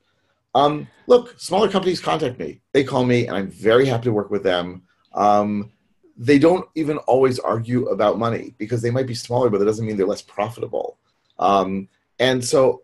Um, 0.55 0.89
look, 1.07 1.39
smaller 1.39 1.69
companies 1.69 2.01
contact 2.01 2.39
me. 2.39 2.61
They 2.73 2.85
call 2.85 3.05
me, 3.05 3.27
and 3.27 3.37
I'm 3.37 3.49
very 3.49 3.87
happy 3.87 4.05
to 4.05 4.13
work 4.13 4.31
with 4.31 4.43
them. 4.43 4.83
Um, 5.15 5.71
they 6.17 6.39
don't 6.39 6.69
even 6.75 6.99
always 6.99 7.39
argue 7.39 7.87
about 7.87 8.19
money 8.19 8.55
because 8.59 8.83
they 8.83 8.91
might 8.91 9.07
be 9.07 9.15
smaller, 9.15 9.51
but 9.51 9.59
that 9.59 9.67
doesn't 9.67 9.87
mean 9.87 9.97
they're 9.97 10.07
less 10.07 10.23
profitable. 10.23 10.99
Um, 11.39 11.89
and 12.19 12.45
so 12.45 12.83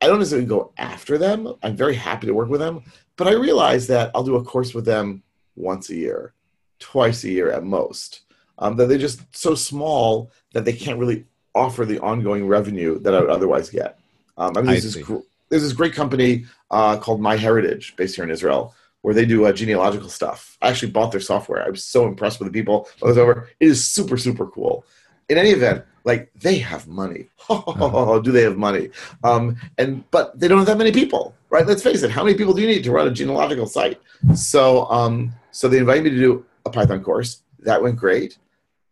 I 0.00 0.08
don't 0.08 0.18
necessarily 0.18 0.48
go 0.48 0.72
after 0.78 1.16
them. 1.16 1.54
I'm 1.62 1.76
very 1.76 1.94
happy 1.94 2.26
to 2.26 2.34
work 2.34 2.48
with 2.48 2.60
them, 2.60 2.82
but 3.16 3.28
I 3.28 3.32
realize 3.34 3.86
that 3.86 4.10
I'll 4.14 4.24
do 4.24 4.34
a 4.34 4.42
course 4.42 4.74
with 4.74 4.84
them 4.84 5.22
once 5.54 5.90
a 5.90 5.94
year, 5.94 6.34
twice 6.80 7.22
a 7.22 7.30
year 7.30 7.52
at 7.52 7.62
most. 7.62 8.22
Um, 8.58 8.76
that 8.76 8.86
they're 8.86 8.98
just 8.98 9.22
so 9.34 9.54
small 9.54 10.30
that 10.52 10.64
they 10.64 10.72
can't 10.72 10.98
really 10.98 11.24
offer 11.54 11.84
the 11.84 11.98
ongoing 12.00 12.46
revenue 12.46 12.98
that 13.00 13.14
I 13.14 13.20
would 13.20 13.30
otherwise 13.30 13.70
get. 13.70 13.98
Um, 14.38 14.56
I 14.56 14.60
mean, 14.60 14.70
I 14.70 14.72
there's, 14.72 14.84
this, 14.84 14.94
see. 14.94 15.02
gr- 15.02 15.26
there's 15.48 15.62
this 15.62 15.72
great 15.72 15.94
company 15.94 16.46
uh, 16.70 16.96
called 16.96 17.20
My 17.20 17.36
Heritage 17.36 17.94
based 17.96 18.16
here 18.16 18.24
in 18.24 18.30
Israel 18.30 18.74
where 19.02 19.14
they 19.14 19.26
do 19.26 19.44
uh, 19.44 19.52
genealogical 19.52 20.08
stuff. 20.08 20.56
I 20.62 20.70
actually 20.70 20.92
bought 20.92 21.10
their 21.12 21.20
software. 21.20 21.64
I 21.64 21.68
was 21.68 21.84
so 21.84 22.06
impressed 22.06 22.38
with 22.38 22.46
the 22.46 22.52
people 22.52 22.88
I 23.02 23.06
was 23.06 23.18
over. 23.18 23.50
It 23.60 23.68
is 23.68 23.86
super, 23.86 24.16
super 24.16 24.46
cool. 24.46 24.84
In 25.28 25.38
any 25.38 25.50
event, 25.50 25.84
like 26.04 26.32
they 26.34 26.58
have 26.58 26.88
money. 26.88 27.28
do 27.48 28.32
they 28.32 28.42
have 28.42 28.56
money? 28.56 28.90
Um, 29.22 29.56
and 29.78 30.08
but 30.10 30.38
they 30.38 30.48
don't 30.48 30.58
have 30.58 30.66
that 30.66 30.78
many 30.78 30.92
people, 30.92 31.34
right? 31.50 31.66
Let's 31.66 31.82
face 31.82 32.02
it. 32.02 32.10
How 32.10 32.24
many 32.24 32.36
people 32.36 32.54
do 32.54 32.62
you 32.62 32.68
need 32.68 32.84
to 32.84 32.92
run 32.92 33.06
a 33.06 33.10
genealogical 33.10 33.66
site? 33.66 34.00
So, 34.34 34.86
um, 34.90 35.32
so 35.50 35.68
they 35.68 35.78
invited 35.78 36.04
me 36.04 36.10
to 36.10 36.16
do 36.16 36.46
a 36.64 36.70
Python 36.70 37.02
course. 37.02 37.42
That 37.60 37.82
went 37.82 37.96
great, 37.96 38.38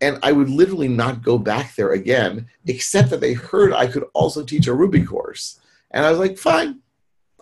and 0.01 0.19
I 0.23 0.33
would 0.33 0.49
literally 0.49 0.89
not 0.89 1.23
go 1.23 1.39
back 1.39 1.75
there 1.75 1.93
again, 1.93 2.49
except 2.67 3.11
that 3.11 3.21
they 3.21 3.35
heard 3.35 3.73
I 3.73 3.87
could 3.87 4.05
also 4.15 4.45
teach 4.45 4.67
a 4.67 4.75
Ruby 4.75 5.05
course, 5.05 5.61
and 5.91 6.05
I 6.05 6.11
was 6.11 6.19
like, 6.19 6.39
fine, 6.39 6.81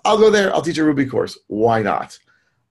I'll 0.05 0.19
go 0.19 0.31
there. 0.31 0.53
I'll 0.55 0.63
teach 0.63 0.79
a 0.79 0.85
Ruby 0.85 1.07
course. 1.07 1.39
Why 1.49 1.83
not? 1.83 2.19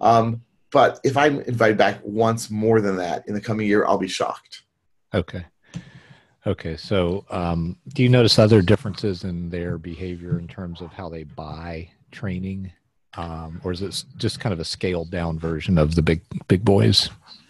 Um, 0.02 0.42
but 0.72 1.00
if 1.04 1.16
I'm 1.18 1.42
invited 1.42 1.78
back 1.78 2.00
once 2.04 2.50
more 2.50 2.82
than 2.82 2.98
that 2.98 3.28
in 3.28 3.34
the 3.34 3.42
coming 3.42 3.68
year, 3.68 3.86
I'll 3.86 3.98
be 3.98 4.08
shocked. 4.08 4.64
Okay. 5.14 5.46
Okay. 6.46 6.78
So, 6.78 7.26
um, 7.30 7.78
do 7.94 8.04
you 8.04 8.10
notice 8.10 8.40
other 8.40 8.62
differences 8.62 9.24
in 9.24 9.50
their 9.50 9.78
behavior 9.78 10.40
in 10.40 10.48
terms 10.48 10.82
of 10.82 10.92
how 10.92 11.10
they 11.10 11.24
buy 11.24 11.90
training, 12.12 12.72
um, 13.16 13.62
or 13.64 13.72
is 13.72 13.82
it 13.82 14.04
just 14.18 14.40
kind 14.40 14.54
of 14.54 14.60
a 14.60 14.66
scaled 14.66 15.12
down 15.12 15.40
version 15.40 15.78
of 15.78 15.96
the 15.96 16.02
big 16.02 16.22
big 16.48 16.64
boys? 16.64 17.10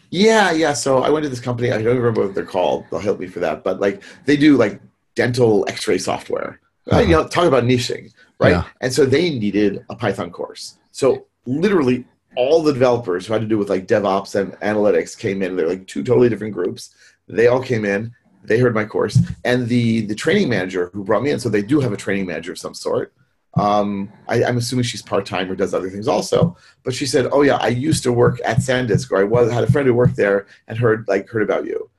Yeah, 0.09 0.51
yeah. 0.51 0.73
So 0.73 1.03
I 1.03 1.09
went 1.09 1.23
to 1.23 1.29
this 1.29 1.39
company. 1.39 1.71
I 1.71 1.81
don't 1.81 1.97
remember 1.97 2.25
what 2.25 2.35
they're 2.35 2.45
called. 2.45 2.85
They'll 2.89 2.99
help 2.99 3.19
me 3.19 3.27
for 3.27 3.39
that. 3.39 3.63
But 3.63 3.79
like 3.79 4.03
they 4.25 4.37
do 4.37 4.57
like 4.57 4.81
dental 5.15 5.65
X-ray 5.67 5.97
software. 5.97 6.59
Uh, 6.91 6.99
you 6.99 7.09
know, 7.09 7.27
talk 7.27 7.45
about 7.45 7.65
niching, 7.65 8.13
right? 8.39 8.51
Yeah. 8.51 8.63
And 8.79 8.93
so 8.93 9.05
they 9.05 9.29
needed 9.29 9.85
a 9.89 9.95
Python 9.95 10.31
course. 10.31 10.77
So 10.91 11.27
literally 11.45 12.05
all 12.37 12.61
the 12.61 12.71
developers 12.71 13.25
who 13.25 13.33
had 13.33 13.41
to 13.41 13.47
do 13.47 13.57
with 13.57 13.69
like 13.69 13.87
DevOps 13.87 14.35
and 14.35 14.53
analytics 14.59 15.17
came 15.17 15.41
in. 15.41 15.55
They're 15.55 15.67
like 15.67 15.87
two 15.87 16.03
totally 16.03 16.29
different 16.29 16.53
groups. 16.53 16.95
They 17.27 17.47
all 17.47 17.61
came 17.61 17.83
in. 17.83 18.13
They 18.43 18.59
heard 18.59 18.73
my 18.73 18.85
course, 18.85 19.19
and 19.43 19.67
the 19.67 20.05
the 20.05 20.15
training 20.15 20.47
manager 20.47 20.89
who 20.93 21.03
brought 21.03 21.23
me 21.23 21.31
in. 21.31 21.39
So 21.39 21.49
they 21.49 21.61
do 21.61 21.81
have 21.81 21.91
a 21.91 21.97
training 21.97 22.27
manager 22.27 22.53
of 22.53 22.59
some 22.59 22.73
sort. 22.73 23.13
Um, 23.55 24.11
I, 24.27 24.43
I'm 24.43 24.57
assuming 24.57 24.83
she's 24.83 25.01
part 25.01 25.25
time 25.25 25.49
or 25.49 25.55
does 25.55 25.73
other 25.73 25.89
things 25.89 26.07
also. 26.07 26.55
But 26.83 26.93
she 26.93 27.05
said, 27.05 27.27
"Oh 27.31 27.41
yeah, 27.41 27.57
I 27.57 27.69
used 27.69 28.03
to 28.03 28.13
work 28.13 28.39
at 28.45 28.57
SanDisk, 28.57 29.11
or 29.11 29.17
I 29.17 29.23
was 29.23 29.51
had 29.51 29.63
a 29.63 29.71
friend 29.71 29.87
who 29.87 29.93
worked 29.93 30.15
there 30.15 30.47
and 30.67 30.77
heard 30.77 31.05
like 31.07 31.27
heard 31.29 31.43
about 31.43 31.65
you." 31.65 31.89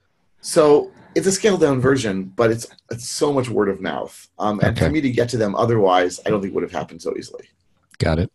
So 0.41 0.93
it's 1.17 1.27
a 1.27 1.33
scaled 1.33 1.61
down 1.61 1.81
version, 1.81 2.25
but 2.37 2.51
it's 2.51 2.67
it's 2.91 3.09
so 3.09 3.33
much 3.33 3.49
word 3.49 3.69
of 3.69 3.81
mouth. 3.81 4.29
Um, 4.39 4.61
and 4.61 4.77
Okay. 4.77 4.87
for 4.87 4.93
me 4.93 5.01
to 5.01 5.11
get 5.11 5.29
to 5.31 5.37
them 5.37 5.57
otherwise, 5.57 6.21
I 6.25 6.31
don't 6.31 6.41
think 6.41 6.55
would 6.55 6.63
have 6.63 6.73
happened 6.73 7.03
so 7.03 7.15
easily. 7.17 7.45
Got 7.99 8.21
it. 8.21 8.31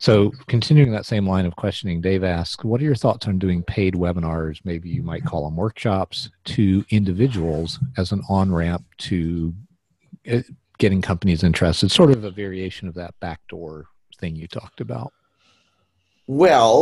So, 0.00 0.32
continuing 0.48 0.90
that 0.90 1.06
same 1.06 1.28
line 1.28 1.46
of 1.46 1.54
questioning, 1.54 2.00
Dave 2.00 2.24
asks, 2.24 2.64
"What 2.64 2.80
are 2.80 2.84
your 2.84 2.96
thoughts 2.96 3.28
on 3.28 3.38
doing 3.38 3.62
paid 3.62 3.94
webinars? 3.94 4.58
Maybe 4.64 4.88
you 4.90 5.04
might 5.04 5.24
call 5.24 5.44
them 5.44 5.54
workshops 5.54 6.28
to 6.46 6.84
individuals 6.90 7.78
as 7.96 8.10
an 8.10 8.20
on 8.28 8.50
ramp 8.52 8.84
to 8.98 9.54
uh, 10.28 10.40
getting 10.82 11.00
companies 11.00 11.44
interested, 11.44 11.90
sort 11.92 12.10
of 12.10 12.24
a 12.24 12.30
variation 12.30 12.88
of 12.88 12.94
that 12.94 13.14
backdoor 13.20 13.86
thing 14.18 14.34
you 14.34 14.48
talked 14.48 14.80
about." 14.80 15.12
Well, 16.26 16.76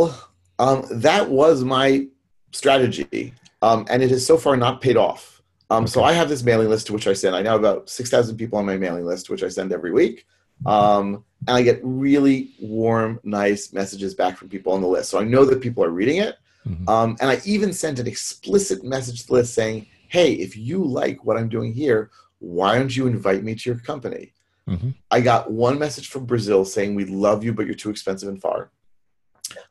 um, 0.57 0.85
that 0.89 1.29
was 1.29 1.63
my 1.63 2.07
strategy, 2.51 3.33
um, 3.61 3.85
and 3.91 4.01
it 4.01 4.09
has 4.09 4.25
so 4.25 4.37
far 4.37 4.57
not 4.57 4.81
paid 4.81 4.97
off. 4.97 5.41
Um, 5.69 5.85
So 5.87 6.03
I 6.03 6.13
have 6.13 6.29
this 6.29 6.43
mailing 6.43 6.67
list 6.67 6.87
to 6.87 6.93
which 6.93 7.07
I 7.07 7.13
send. 7.13 7.35
I 7.35 7.43
now 7.43 7.51
have 7.51 7.59
about 7.59 7.89
six 7.89 8.09
thousand 8.09 8.37
people 8.37 8.57
on 8.59 8.65
my 8.65 8.77
mailing 8.85 9.05
list, 9.05 9.29
which 9.29 9.43
I 9.43 9.49
send 9.49 9.71
every 9.71 9.91
week, 9.91 10.25
um, 10.65 11.23
and 11.47 11.55
I 11.59 11.61
get 11.61 11.79
really 11.83 12.37
warm, 12.59 13.19
nice 13.23 13.71
messages 13.71 14.15
back 14.15 14.35
from 14.37 14.49
people 14.49 14.73
on 14.73 14.81
the 14.81 14.87
list. 14.87 15.09
So 15.11 15.19
I 15.19 15.23
know 15.23 15.45
that 15.45 15.61
people 15.61 15.83
are 15.83 15.91
reading 16.01 16.17
it, 16.17 16.35
Mhm. 16.67 16.89
um, 16.89 17.09
and 17.21 17.29
I 17.29 17.39
even 17.45 17.71
sent 17.71 17.99
an 17.99 18.07
explicit 18.07 18.83
message 18.83 19.21
to 19.21 19.27
the 19.27 19.33
list 19.33 19.53
saying, 19.53 19.85
"Hey, 20.09 20.33
if 20.33 20.57
you 20.57 20.83
like 20.83 21.23
what 21.25 21.37
I'm 21.37 21.49
doing 21.49 21.71
here, 21.73 22.09
why 22.41 22.77
don't 22.77 22.95
you 22.95 23.07
invite 23.07 23.43
me 23.43 23.55
to 23.55 23.69
your 23.69 23.79
company?" 23.79 24.33
Mhm. 24.67 24.93
I 25.09 25.21
got 25.21 25.49
one 25.51 25.79
message 25.79 26.09
from 26.09 26.25
Brazil 26.25 26.65
saying, 26.65 26.93
"We 26.95 27.05
love 27.05 27.43
you, 27.43 27.53
but 27.53 27.65
you're 27.65 27.75
too 27.75 27.89
expensive 27.89 28.29
and 28.29 28.41
far." 28.41 28.69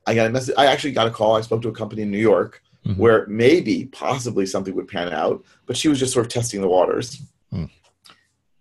I 0.06 0.14
got 0.14 0.26
a 0.26 0.30
message. 0.30 0.54
I 0.58 0.66
actually 0.66 0.92
got 0.92 1.06
a 1.06 1.10
call. 1.10 1.36
I 1.36 1.40
spoke 1.42 1.62
to 1.62 1.68
a 1.68 1.72
company 1.72 2.02
in 2.02 2.10
New 2.10 2.18
York 2.18 2.62
Mhm. 2.86 2.96
where 2.96 3.26
maybe, 3.26 3.86
possibly, 3.86 4.46
something 4.46 4.74
would 4.74 4.88
pan 4.88 5.12
out, 5.12 5.44
but 5.66 5.76
she 5.76 5.88
was 5.88 5.98
just 5.98 6.12
sort 6.12 6.26
of 6.26 6.32
testing 6.32 6.60
the 6.60 6.68
waters, 6.68 7.20
Hmm. 7.50 7.64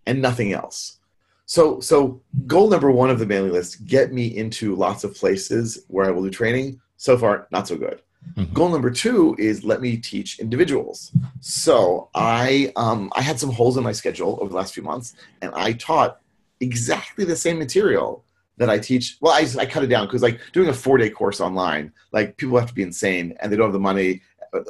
and 0.05 0.21
nothing 0.21 0.53
else. 0.53 0.97
So, 1.45 1.79
so 1.79 2.21
goal 2.45 2.69
number 2.69 2.91
one 2.91 3.09
of 3.09 3.17
the 3.19 3.25
mailing 3.25 3.51
list: 3.53 3.85
get 3.85 4.13
me 4.13 4.27
into 4.27 4.75
lots 4.75 5.03
of 5.03 5.15
places 5.15 5.83
where 5.87 6.05
I 6.05 6.11
will 6.11 6.23
do 6.23 6.29
training. 6.29 6.79
So 6.97 7.17
far, 7.17 7.47
not 7.51 7.67
so 7.67 7.75
good. 7.77 8.01
Mhm. 8.35 8.53
Goal 8.53 8.69
number 8.69 8.91
two 8.91 9.35
is 9.39 9.63
let 9.63 9.81
me 9.81 9.97
teach 9.97 10.39
individuals. 10.39 11.11
So 11.39 12.09
I 12.15 12.71
um, 12.75 13.11
I 13.15 13.21
had 13.21 13.39
some 13.39 13.51
holes 13.51 13.77
in 13.77 13.83
my 13.83 13.91
schedule 13.91 14.37
over 14.41 14.49
the 14.49 14.55
last 14.55 14.73
few 14.73 14.83
months, 14.83 15.15
and 15.41 15.51
I 15.55 15.73
taught 15.73 16.19
exactly 16.59 17.25
the 17.25 17.35
same 17.35 17.57
material 17.57 18.23
that 18.57 18.69
I 18.69 18.77
teach. 18.77 19.17
Well, 19.21 19.33
I, 19.33 19.47
I 19.61 19.65
cut 19.65 19.83
it 19.83 19.87
down 19.87 20.05
because 20.05 20.21
like 20.21 20.39
doing 20.51 20.67
a 20.69 20.73
four 20.73 20.97
day 20.97 21.09
course 21.09 21.39
online, 21.39 21.91
like 22.11 22.37
people 22.37 22.57
have 22.59 22.67
to 22.67 22.73
be 22.73 22.83
insane 22.83 23.35
and 23.41 23.51
they 23.51 23.55
don't 23.55 23.67
have 23.67 23.73
the 23.73 23.79
money. 23.79 24.21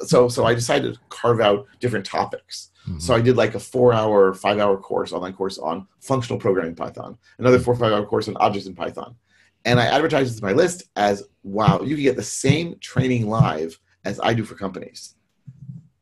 So 0.06 0.28
so 0.30 0.46
I 0.46 0.54
decided 0.54 0.94
to 0.94 1.00
carve 1.10 1.40
out 1.42 1.66
different 1.80 2.06
topics. 2.06 2.70
Mhm. 2.88 3.02
So 3.02 3.16
I 3.16 3.22
did 3.22 3.36
like 3.36 3.56
a 3.56 3.60
four 3.60 3.94
hour, 3.94 4.34
five 4.34 4.60
hour 4.60 4.78
course, 4.78 5.12
online 5.12 5.34
course 5.34 5.58
on 5.58 5.88
functional 6.02 6.40
programming 6.40 6.76
Python, 6.76 7.18
another 7.40 7.60
four, 7.60 7.76
five 7.76 7.92
hour 7.94 8.06
course 8.06 8.28
on 8.28 8.38
objects 8.38 8.68
in 8.68 8.76
Python. 8.76 9.16
And 9.66 9.80
I 9.80 9.86
advertised 9.86 10.34
it 10.34 10.40
to 10.40 10.46
my 10.46 10.54
list 10.54 10.84
as 10.96 11.24
wow, 11.44 11.82
you 11.82 11.96
can 11.96 12.04
get 12.04 12.16
the 12.16 12.24
same 12.24 12.78
training 12.80 13.28
live 13.28 13.80
as 14.06 14.20
I 14.22 14.34
do 14.34 14.44
for 14.44 14.56
companies. 14.56 15.16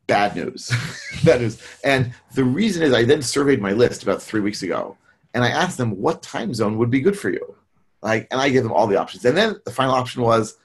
Bad 0.06 0.36
news. 0.36 0.72
Bad 1.24 1.40
news. 1.40 1.62
And 1.84 2.12
the 2.34 2.44
reason 2.44 2.82
is 2.82 2.94
I 2.94 3.04
then 3.04 3.22
surveyed 3.22 3.60
my 3.60 3.72
list 3.72 4.02
about 4.02 4.22
three 4.22 4.40
weeks 4.40 4.62
ago 4.62 4.96
and 5.34 5.44
I 5.44 5.48
asked 5.48 5.78
them 5.78 6.00
what 6.00 6.22
time 6.22 6.54
zone 6.54 6.78
would 6.78 6.90
be 6.90 7.00
good 7.00 7.18
for 7.18 7.30
you. 7.30 7.56
Like, 8.02 8.28
and 8.30 8.40
I 8.40 8.48
gave 8.48 8.62
them 8.62 8.72
all 8.72 8.86
the 8.86 8.96
options. 8.96 9.24
And 9.24 9.36
then 9.36 9.56
the 9.64 9.70
final 9.70 9.94
option 9.94 10.22
was 10.22 10.56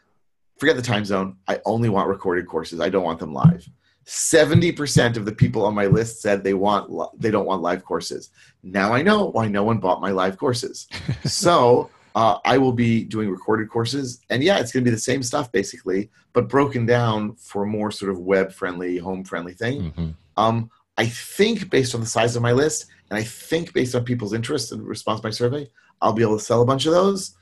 forget 0.58 0.76
the 0.76 0.82
time 0.82 1.04
zone. 1.04 1.38
I 1.48 1.60
only 1.66 1.90
want 1.90 2.08
recorded 2.08 2.48
courses. 2.48 2.80
I 2.80 2.90
don't 2.90 3.04
want 3.04 3.20
them 3.20 3.34
live. 3.34 3.68
70% 4.06 5.18
of 5.18 5.26
the 5.26 5.32
people 5.32 5.66
on 5.66 5.74
my 5.74 5.88
list 5.88 6.22
said 6.22 6.44
they 6.44 6.54
want 6.54 6.92
they 7.20 7.32
don't 7.32 7.46
want 7.46 7.62
live 7.62 7.86
courses. 7.86 8.30
Now 8.62 8.94
I 8.94 9.02
know 9.02 9.26
why 9.26 9.48
no 9.48 9.64
one 9.64 9.80
bought 9.80 10.02
my 10.02 10.12
live 10.12 10.38
courses. 10.38 10.88
so 11.26 11.90
uh, 12.16 12.38
I 12.46 12.58
will 12.58 12.74
be 12.74 13.04
doing 13.04 13.30
recorded 13.30 13.70
courses, 13.70 14.22
and 14.30 14.44
yeah, 14.44 14.60
it's 14.60 14.72
going 14.72 14.84
to 14.84 14.90
be 14.90 14.94
the 14.94 15.02
same 15.02 15.24
stuff 15.24 15.52
basically, 15.52 16.10
but 16.34 16.48
broken 16.50 16.86
down 16.86 17.36
for 17.36 17.64
a 17.64 17.68
more 17.68 17.92
sort 17.92 18.12
of 18.12 18.20
web 18.20 18.52
friendly, 18.52 18.98
home 18.98 19.24
friendly 19.24 19.54
thing. 19.54 19.92
Mhm. 19.92 20.16
Um, 20.38 20.70
I 20.98 21.08
think 21.08 21.70
based 21.70 21.96
on 21.96 22.02
the 22.02 22.08
size 22.08 22.36
of 22.36 22.42
my 22.42 22.52
list, 22.52 22.86
and 23.10 23.18
I 23.18 23.24
think 23.24 23.74
based 23.74 23.96
on 23.96 24.04
people's 24.04 24.34
interest 24.34 24.72
and 24.72 24.86
response 24.88 25.22
to 25.22 25.28
my 25.28 25.32
survey, 25.32 25.68
I'll 26.02 26.14
be 26.14 26.22
able 26.22 26.38
to 26.38 26.44
sell 26.44 26.62
a 26.62 26.66
bunch 26.66 26.86
of 26.86 26.94
those. 26.94 27.36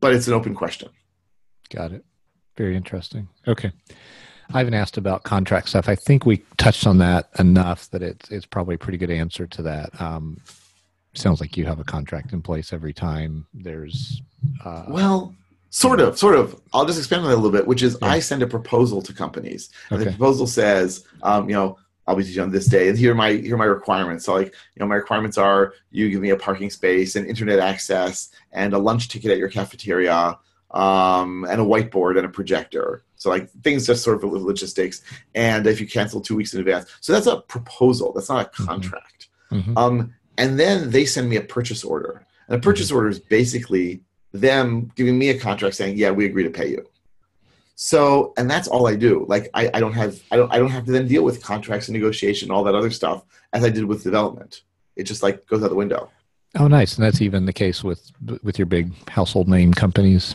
But 0.00 0.14
it's 0.14 0.26
an 0.26 0.34
open 0.34 0.54
question. 0.54 0.88
Got 1.70 1.92
it. 1.92 2.04
Very 2.56 2.76
interesting. 2.76 3.28
Okay. 3.46 3.72
I 4.52 4.58
haven't 4.58 4.74
asked 4.74 4.96
about 4.98 5.22
contract 5.22 5.68
stuff. 5.68 5.88
I 5.88 5.94
think 5.94 6.26
we 6.26 6.42
touched 6.58 6.86
on 6.86 6.98
that 6.98 7.28
enough 7.38 7.88
that 7.90 8.02
it's 8.02 8.30
it's 8.30 8.46
probably 8.46 8.74
a 8.74 8.78
pretty 8.78 8.98
good 8.98 9.10
answer 9.10 9.46
to 9.46 9.62
that. 9.62 10.00
Um, 10.00 10.38
sounds 11.14 11.40
like 11.40 11.56
you 11.56 11.64
have 11.66 11.78
a 11.80 11.84
contract 11.84 12.32
in 12.32 12.42
place 12.42 12.72
every 12.72 12.92
time 12.92 13.46
there's. 13.54 14.22
Uh, 14.64 14.84
Well, 14.88 15.34
sort 15.70 16.00
of, 16.00 16.18
sort 16.18 16.36
of. 16.36 16.60
I'll 16.72 16.86
just 16.86 16.98
expand 16.98 17.22
on 17.22 17.28
that 17.28 17.34
a 17.34 17.36
little 17.36 17.50
bit, 17.50 17.66
which 17.66 17.82
is 17.82 17.96
Yeah. 18.00 18.08
I 18.08 18.20
send 18.20 18.42
a 18.42 18.46
proposal 18.46 19.02
to 19.02 19.12
companies, 19.12 19.70
and 19.90 20.00
the 20.00 20.06
proposal 20.06 20.46
says, 20.46 21.04
um, 21.22 21.48
you 21.48 21.54
know, 21.54 21.78
I'll 22.06 22.16
be 22.16 22.24
teaching 22.24 22.42
on 22.42 22.50
this 22.50 22.66
day, 22.66 22.88
and 22.88 22.98
here 22.98 23.12
are 23.12 23.14
my 23.14 23.32
here 23.34 23.54
are 23.54 23.58
my 23.58 23.64
requirements. 23.64 24.24
So, 24.24 24.34
like, 24.34 24.46
you 24.74 24.80
know, 24.80 24.86
my 24.86 24.96
requirements 24.96 25.38
are 25.38 25.74
you 25.92 26.10
give 26.10 26.20
me 26.20 26.30
a 26.30 26.36
parking 26.36 26.68
space 26.70 27.14
and 27.14 27.26
internet 27.26 27.60
access 27.60 28.30
and 28.52 28.72
a 28.74 28.78
lunch 28.78 29.08
ticket 29.08 29.30
at 29.30 29.38
your 29.38 29.48
cafeteria, 29.48 30.36
um, 30.72 31.44
and 31.48 31.60
a 31.60 31.64
whiteboard 31.64 32.16
and 32.16 32.26
a 32.26 32.28
projector. 32.28 33.04
So, 33.16 33.30
like, 33.30 33.48
things 33.62 33.86
just 33.86 34.02
sort 34.02 34.22
of 34.24 34.32
logistics. 34.32 35.02
And 35.36 35.64
if 35.68 35.80
you 35.80 35.86
cancel 35.86 36.20
two 36.20 36.34
weeks 36.34 36.54
in 36.54 36.60
advance, 36.60 36.86
so 37.00 37.12
that's 37.12 37.28
a 37.28 37.36
proposal. 37.42 38.12
That's 38.12 38.28
not 38.28 38.46
a 38.46 38.50
Mhm. 38.50 38.66
contract. 38.66 39.28
mhm. 39.52 39.76
Um, 39.76 40.14
and 40.38 40.58
then 40.58 40.90
they 40.90 41.04
send 41.04 41.28
me 41.28 41.36
a 41.36 41.42
purchase 41.42 41.84
order. 41.84 42.24
And 42.48 42.56
a 42.56 42.60
purchase 42.60 42.90
order 42.90 43.08
is 43.08 43.18
basically 43.18 44.00
them 44.32 44.90
giving 44.96 45.18
me 45.18 45.28
a 45.30 45.38
contract 45.38 45.74
saying, 45.76 45.96
"Yeah, 45.98 46.10
we 46.10 46.24
agree 46.26 46.42
to 46.44 46.50
pay 46.50 46.68
you." 46.70 46.86
So, 47.74 48.32
and 48.36 48.50
that's 48.50 48.68
all 48.68 48.86
I 48.86 48.94
do. 48.96 49.24
Like, 49.28 49.48
I, 49.54 49.70
I 49.74 49.80
don't 49.80 49.94
have, 49.94 50.20
I 50.30 50.36
don't, 50.36 50.52
I 50.52 50.58
don't 50.58 50.70
have 50.70 50.84
to 50.84 50.92
then 50.92 51.08
deal 51.08 51.24
with 51.24 51.42
contracts 51.42 51.88
and 51.88 51.94
negotiation, 51.94 52.46
and 52.48 52.56
all 52.56 52.64
that 52.64 52.74
other 52.74 52.90
stuff, 52.90 53.24
as 53.52 53.64
I 53.64 53.70
did 53.70 53.84
with 53.86 54.02
development. 54.04 54.62
It 54.96 55.04
just 55.04 55.22
like 55.22 55.46
goes 55.46 55.62
out 55.62 55.70
the 55.70 55.74
window. 55.74 56.10
Oh, 56.58 56.68
nice. 56.68 56.96
And 56.96 57.04
that's 57.04 57.22
even 57.22 57.46
the 57.46 57.52
case 57.52 57.82
with 57.82 58.12
with 58.42 58.58
your 58.58 58.66
big 58.66 58.92
household 59.08 59.48
name 59.48 59.72
companies. 59.72 60.34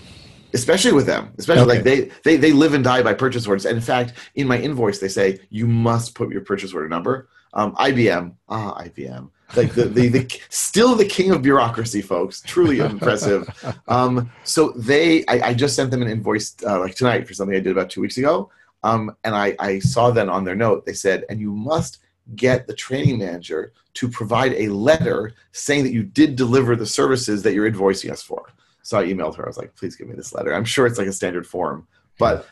especially 0.54 0.94
with 0.94 1.06
them 1.06 1.30
especially 1.38 1.64
Okay. 1.64 1.74
like 1.76 1.84
they, 1.84 2.00
they 2.24 2.38
they 2.38 2.54
live 2.54 2.74
and 2.74 2.84
die 2.84 3.04
by 3.04 3.14
purchase 3.14 3.46
orders 3.46 3.66
and 3.66 3.76
in 3.76 3.84
fact 3.84 4.14
in 4.36 4.48
my 4.48 4.58
invoice 4.58 4.98
they 5.00 5.10
say 5.10 5.38
you 5.50 5.68
must 5.68 6.16
put 6.16 6.32
your 6.32 6.40
purchase 6.42 6.74
order 6.74 6.88
number 6.88 7.28
um, 7.54 7.76
ibm 7.76 8.34
ah 8.48 8.72
ibm 8.88 9.30
like 9.56 9.74
the, 9.74 9.86
the, 9.86 10.10
the 10.10 10.40
still 10.50 10.96
the 10.96 11.06
king 11.06 11.32
of 11.32 11.42
bureaucracy 11.42 12.02
folks 12.02 12.42
truly 12.42 12.80
impressive 12.80 13.48
um, 13.88 14.30
so 14.44 14.72
they 14.72 15.26
I, 15.28 15.50
I 15.50 15.54
just 15.54 15.76
sent 15.76 15.92
them 15.92 16.02
an 16.02 16.10
invoice 16.10 16.56
uh, 16.66 16.80
like 16.80 16.96
tonight 16.96 17.28
for 17.28 17.34
something 17.34 17.56
i 17.56 17.60
did 17.60 17.72
about 17.72 17.90
two 17.90 18.02
weeks 18.02 18.18
ago 18.18 18.50
um, 18.84 19.16
and 19.24 19.36
I, 19.36 19.56
I 19.60 19.80
saw 19.80 20.12
then 20.12 20.30
on 20.30 20.44
their 20.44 20.56
note 20.56 20.86
they 20.86 20.94
said 20.94 21.26
and 21.30 21.40
you 21.40 21.52
must 21.52 22.00
get 22.36 22.68
the 22.68 22.74
training 22.74 23.20
manager 23.20 23.72
to 23.94 24.10
provide 24.10 24.54
a 24.54 24.68
letter 24.68 25.34
saying 25.54 25.84
that 25.84 25.94
you 25.94 26.04
did 26.04 26.36
deliver 26.36 26.76
the 26.76 26.86
services 26.86 27.42
that 27.44 27.54
you're 27.54 27.70
invoicing 27.72 28.12
us 28.12 28.22
for 28.22 28.52
so 28.88 28.98
I 28.98 29.04
emailed 29.04 29.36
her. 29.36 29.44
I 29.44 29.50
was 29.50 29.58
like, 29.58 29.76
please 29.76 29.98
give 29.98 30.08
me 30.08 30.16
this 30.16 30.34
letter. 30.34 30.54
I'm 30.54 30.64
sure 30.64 30.88
it's 30.88 30.98
like 30.98 31.08
a 31.08 31.12
standard 31.12 31.46
form, 31.46 31.86
but 32.18 32.48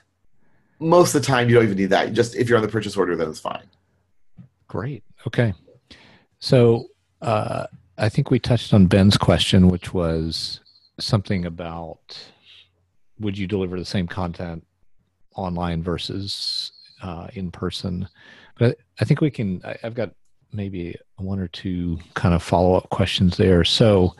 most 0.79 1.15
of 1.15 1.21
the 1.21 1.25
time 1.25 1.47
you 1.47 1.55
don't 1.55 1.63
even 1.63 1.77
need 1.77 1.91
that. 1.91 2.11
Just 2.11 2.35
if 2.35 2.49
you're 2.49 2.57
on 2.57 2.61
the 2.61 2.67
purchase 2.67 2.97
order, 2.97 3.15
then 3.15 3.29
it's 3.29 3.39
fine. 3.39 3.63
Great. 4.67 5.05
Okay. 5.25 5.53
So 6.39 6.87
uh, 7.21 7.65
I 7.97 8.09
think 8.09 8.31
we 8.31 8.39
touched 8.39 8.73
on 8.73 8.87
Ben's 8.87 9.17
question, 9.17 9.67
which 9.67 9.93
was 9.93 10.59
something 10.99 11.45
about 11.45 12.17
would 13.19 13.37
you 13.37 13.47
deliver 13.47 13.79
the 13.79 13.85
same 13.85 14.07
content 14.07 14.65
online 15.35 15.81
versus 15.81 16.71
uh, 17.01 17.27
in 17.33 17.51
person? 17.51 18.07
But 18.57 18.77
I 18.99 19.05
think 19.05 19.21
we 19.21 19.31
can. 19.31 19.61
I, 19.63 19.77
I've 19.83 19.95
got 19.95 20.11
maybe 20.51 20.95
one 21.17 21.39
or 21.39 21.47
two 21.47 21.99
kind 22.13 22.33
of 22.33 22.41
follow 22.41 22.75
up 22.75 22.89
questions 22.89 23.37
there. 23.37 23.63
So 23.63 24.15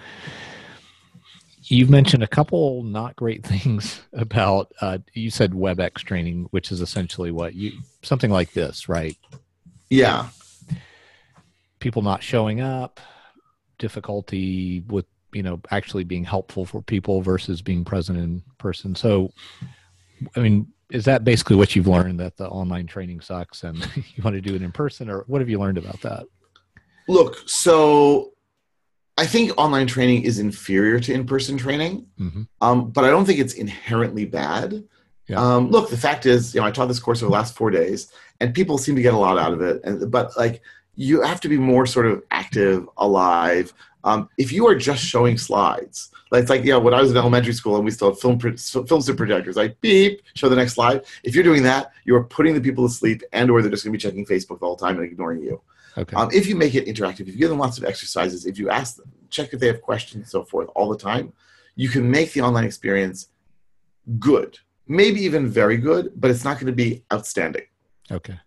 you've 1.63 1.89
mentioned 1.89 2.23
a 2.23 2.27
couple 2.27 2.83
not 2.83 3.15
great 3.15 3.43
things 3.45 4.01
about. 4.13 4.71
Uh, 4.81 4.99
you 5.13 5.29
said 5.29 5.51
WebEx 5.51 5.95
training, 5.99 6.47
which 6.51 6.71
is 6.71 6.81
essentially 6.81 7.31
what 7.31 7.55
you 7.55 7.73
something 8.01 8.31
like 8.31 8.53
this, 8.53 8.87
right? 8.87 9.17
Yeah. 9.89 10.29
People 11.85 12.01
not 12.01 12.23
showing 12.23 12.61
up, 12.61 12.99
difficulty 13.77 14.83
with 14.87 15.05
you 15.33 15.43
know 15.43 15.61
actually 15.69 16.03
being 16.03 16.23
helpful 16.23 16.65
for 16.65 16.81
people 16.81 17.21
versus 17.21 17.61
being 17.61 17.85
present 17.85 18.17
in 18.17 18.41
person. 18.57 18.95
So, 18.95 19.31
I 20.35 20.39
mean, 20.39 20.73
is 20.89 21.05
that 21.05 21.23
basically 21.23 21.57
what 21.57 21.75
you've 21.75 21.85
learned 21.85 22.19
that 22.21 22.37
the 22.37 22.47
online 22.47 22.87
training 22.87 23.21
sucks 23.21 23.63
and 23.63 23.77
you 23.95 24.23
want 24.23 24.33
to 24.33 24.41
do 24.41 24.55
it 24.55 24.63
in 24.63 24.71
person, 24.71 25.11
or 25.11 25.25
what 25.27 25.41
have 25.41 25.49
you 25.49 25.59
learned 25.59 25.77
about 25.77 26.01
that? 26.01 26.23
Look, 27.07 27.37
so 27.45 28.31
I 29.15 29.27
think 29.27 29.51
online 29.55 29.85
training 29.85 30.23
is 30.23 30.39
inferior 30.39 30.99
to 31.01 31.13
in-person 31.13 31.55
training, 31.59 32.07
hmm 32.17 32.41
um, 32.61 32.89
but 32.89 33.05
I 33.05 33.11
don't 33.11 33.25
think 33.25 33.39
it's 33.39 33.53
inherently 33.53 34.25
bad. 34.25 34.83
Yeah. 35.27 35.37
Um, 35.39 35.69
look, 35.69 35.91
the 35.91 35.97
fact 35.97 36.25
is, 36.25 36.55
you 36.55 36.61
know, 36.61 36.67
I 36.67 36.71
taught 36.71 36.87
this 36.87 36.99
course 36.99 37.21
over 37.21 37.29
the 37.29 37.33
last 37.33 37.55
four 37.55 37.69
days, 37.69 38.11
and 38.39 38.55
people 38.55 38.79
seem 38.79 38.95
to 38.95 39.03
get 39.03 39.13
a 39.13 39.17
lot 39.17 39.37
out 39.37 39.53
of 39.53 39.61
it. 39.61 39.81
And 39.83 40.09
but 40.09 40.35
like, 40.35 40.63
you 40.95 41.21
have 41.21 41.41
to 41.41 41.49
be 41.49 41.57
more 41.57 41.85
sort 41.85 42.05
of 42.05 42.23
active, 42.31 42.87
alive. 42.97 43.73
Um, 44.03 44.29
if 44.37 44.51
you 44.51 44.67
are 44.67 44.75
just 44.75 45.03
showing 45.03 45.37
slides, 45.37 46.11
like 46.31 46.41
it's 46.41 46.49
like 46.49 46.63
you 46.63 46.71
know, 46.71 46.79
when 46.79 46.93
I 46.93 47.01
was 47.01 47.11
in 47.11 47.17
elementary 47.17 47.53
school 47.53 47.75
and 47.75 47.85
we 47.85 47.91
still 47.91 48.11
had 48.11 48.19
film 48.19 48.37
pro- 48.37 48.55
film 48.55 49.01
strip 49.01 49.17
projectors, 49.17 49.55
like 49.55 49.79
beep, 49.81 50.21
show 50.35 50.49
the 50.49 50.55
next 50.55 50.73
slide. 50.73 51.03
If 51.23 51.35
you're 51.35 51.43
doing 51.43 51.63
that, 51.63 51.91
you 52.03 52.15
are 52.15 52.23
putting 52.23 52.53
the 52.53 52.61
people 52.61 52.87
to 52.87 52.93
sleep, 52.93 53.23
and 53.33 53.49
or 53.49 53.61
they're 53.61 53.71
just 53.71 53.83
going 53.83 53.93
to 53.93 53.97
be 53.97 54.01
checking 54.01 54.25
Facebook 54.25 54.59
the 54.59 54.65
whole 54.65 54.75
time 54.75 54.97
and 54.97 55.05
ignoring 55.05 55.41
you. 55.41 55.61
Okay. 55.97 56.15
Um, 56.15 56.29
if 56.33 56.45
you 56.47 56.55
make 56.55 56.75
it 56.75 56.85
interactive, 56.87 57.21
if 57.21 57.29
you 57.29 57.37
give 57.37 57.49
them 57.49 57.59
lots 57.59 57.77
of 57.77 57.85
exercises, 57.85 58.45
if 58.45 58.59
you 58.59 58.69
ask 58.69 58.97
them, 58.97 59.11
check 59.29 59.53
if 59.53 59.59
they 59.59 59.67
have 59.67 59.81
questions, 59.81 60.23
and 60.23 60.27
so 60.27 60.43
forth, 60.43 60.69
all 60.75 60.89
the 60.89 60.97
time, 60.97 61.31
you 61.75 61.89
can 61.89 62.09
make 62.09 62.33
the 62.33 62.41
online 62.41 62.65
experience 62.65 63.29
good, 64.19 64.59
maybe 64.87 65.21
even 65.21 65.47
very 65.47 65.77
good, 65.77 66.11
but 66.15 66.29
it's 66.31 66.43
not 66.43 66.55
going 66.55 66.67
to 66.67 66.73
be 66.73 67.03
outstanding. 67.13 67.63
Okay. 68.11 68.37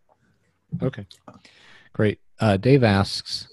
Okay. 0.83 1.07
Great. 1.99 2.21
Uh, 2.39 2.57
Dave 2.57 2.85
asks, 2.85 3.49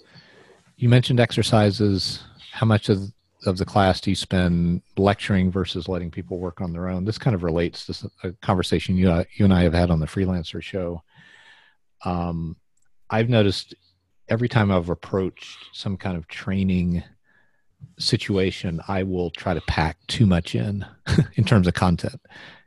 you 0.76 0.88
mentioned 0.88 1.18
exercises. 1.18 2.22
How 2.52 2.64
much 2.64 2.88
of 2.88 3.12
of 3.44 3.58
the 3.58 3.64
class 3.64 4.00
do 4.00 4.10
you 4.10 4.14
spend 4.14 4.82
lecturing 4.96 5.50
versus 5.50 5.88
letting 5.88 6.12
people 6.12 6.38
work 6.38 6.60
on 6.60 6.72
their 6.72 6.88
own? 6.88 7.04
This 7.04 7.18
kind 7.18 7.34
of 7.34 7.42
relates 7.42 7.86
to 7.86 8.10
a 8.22 8.32
conversation 8.34 8.96
you 8.96 9.10
uh, 9.10 9.24
you 9.34 9.44
and 9.44 9.52
I 9.52 9.62
have 9.62 9.74
had 9.74 9.90
on 9.90 9.98
the 9.98 10.06
freelancer 10.06 10.62
show. 10.62 11.02
Um, 12.04 12.56
I've 13.10 13.28
noticed 13.28 13.74
every 14.28 14.48
time 14.48 14.70
I've 14.70 14.90
approached 14.90 15.58
some 15.72 15.96
kind 15.96 16.16
of 16.16 16.28
training 16.28 17.02
situation, 17.98 18.80
I 18.86 19.02
will 19.02 19.30
try 19.30 19.54
to 19.54 19.60
pack 19.62 19.96
too 20.06 20.24
much 20.24 20.54
in 20.54 20.86
in 21.34 21.42
terms 21.42 21.66
of 21.66 21.74
content 21.74 22.20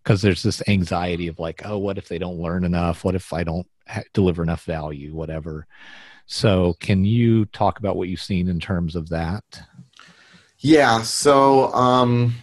because 0.09 0.23
there's 0.23 0.41
this 0.41 0.63
anxiety 0.67 1.27
of 1.27 1.37
like, 1.37 1.61
oh, 1.65 1.77
what 1.77 1.99
if 1.99 2.07
they 2.07 2.17
don't 2.17 2.39
learn 2.39 2.63
enough? 2.63 3.03
What 3.03 3.13
if 3.13 3.31
I 3.31 3.43
don't 3.43 3.67
ha- 3.87 4.01
deliver 4.11 4.41
enough 4.41 4.63
value? 4.63 5.13
Whatever. 5.13 5.67
So, 6.25 6.73
can 6.79 7.05
you 7.05 7.45
talk 7.45 7.77
about 7.77 7.95
what 7.95 8.07
you've 8.07 8.19
seen 8.19 8.47
in 8.47 8.59
terms 8.59 8.95
of 8.95 9.09
that? 9.09 9.43
Yeah. 10.57 11.03
So, 11.03 11.71
um, 11.75 12.33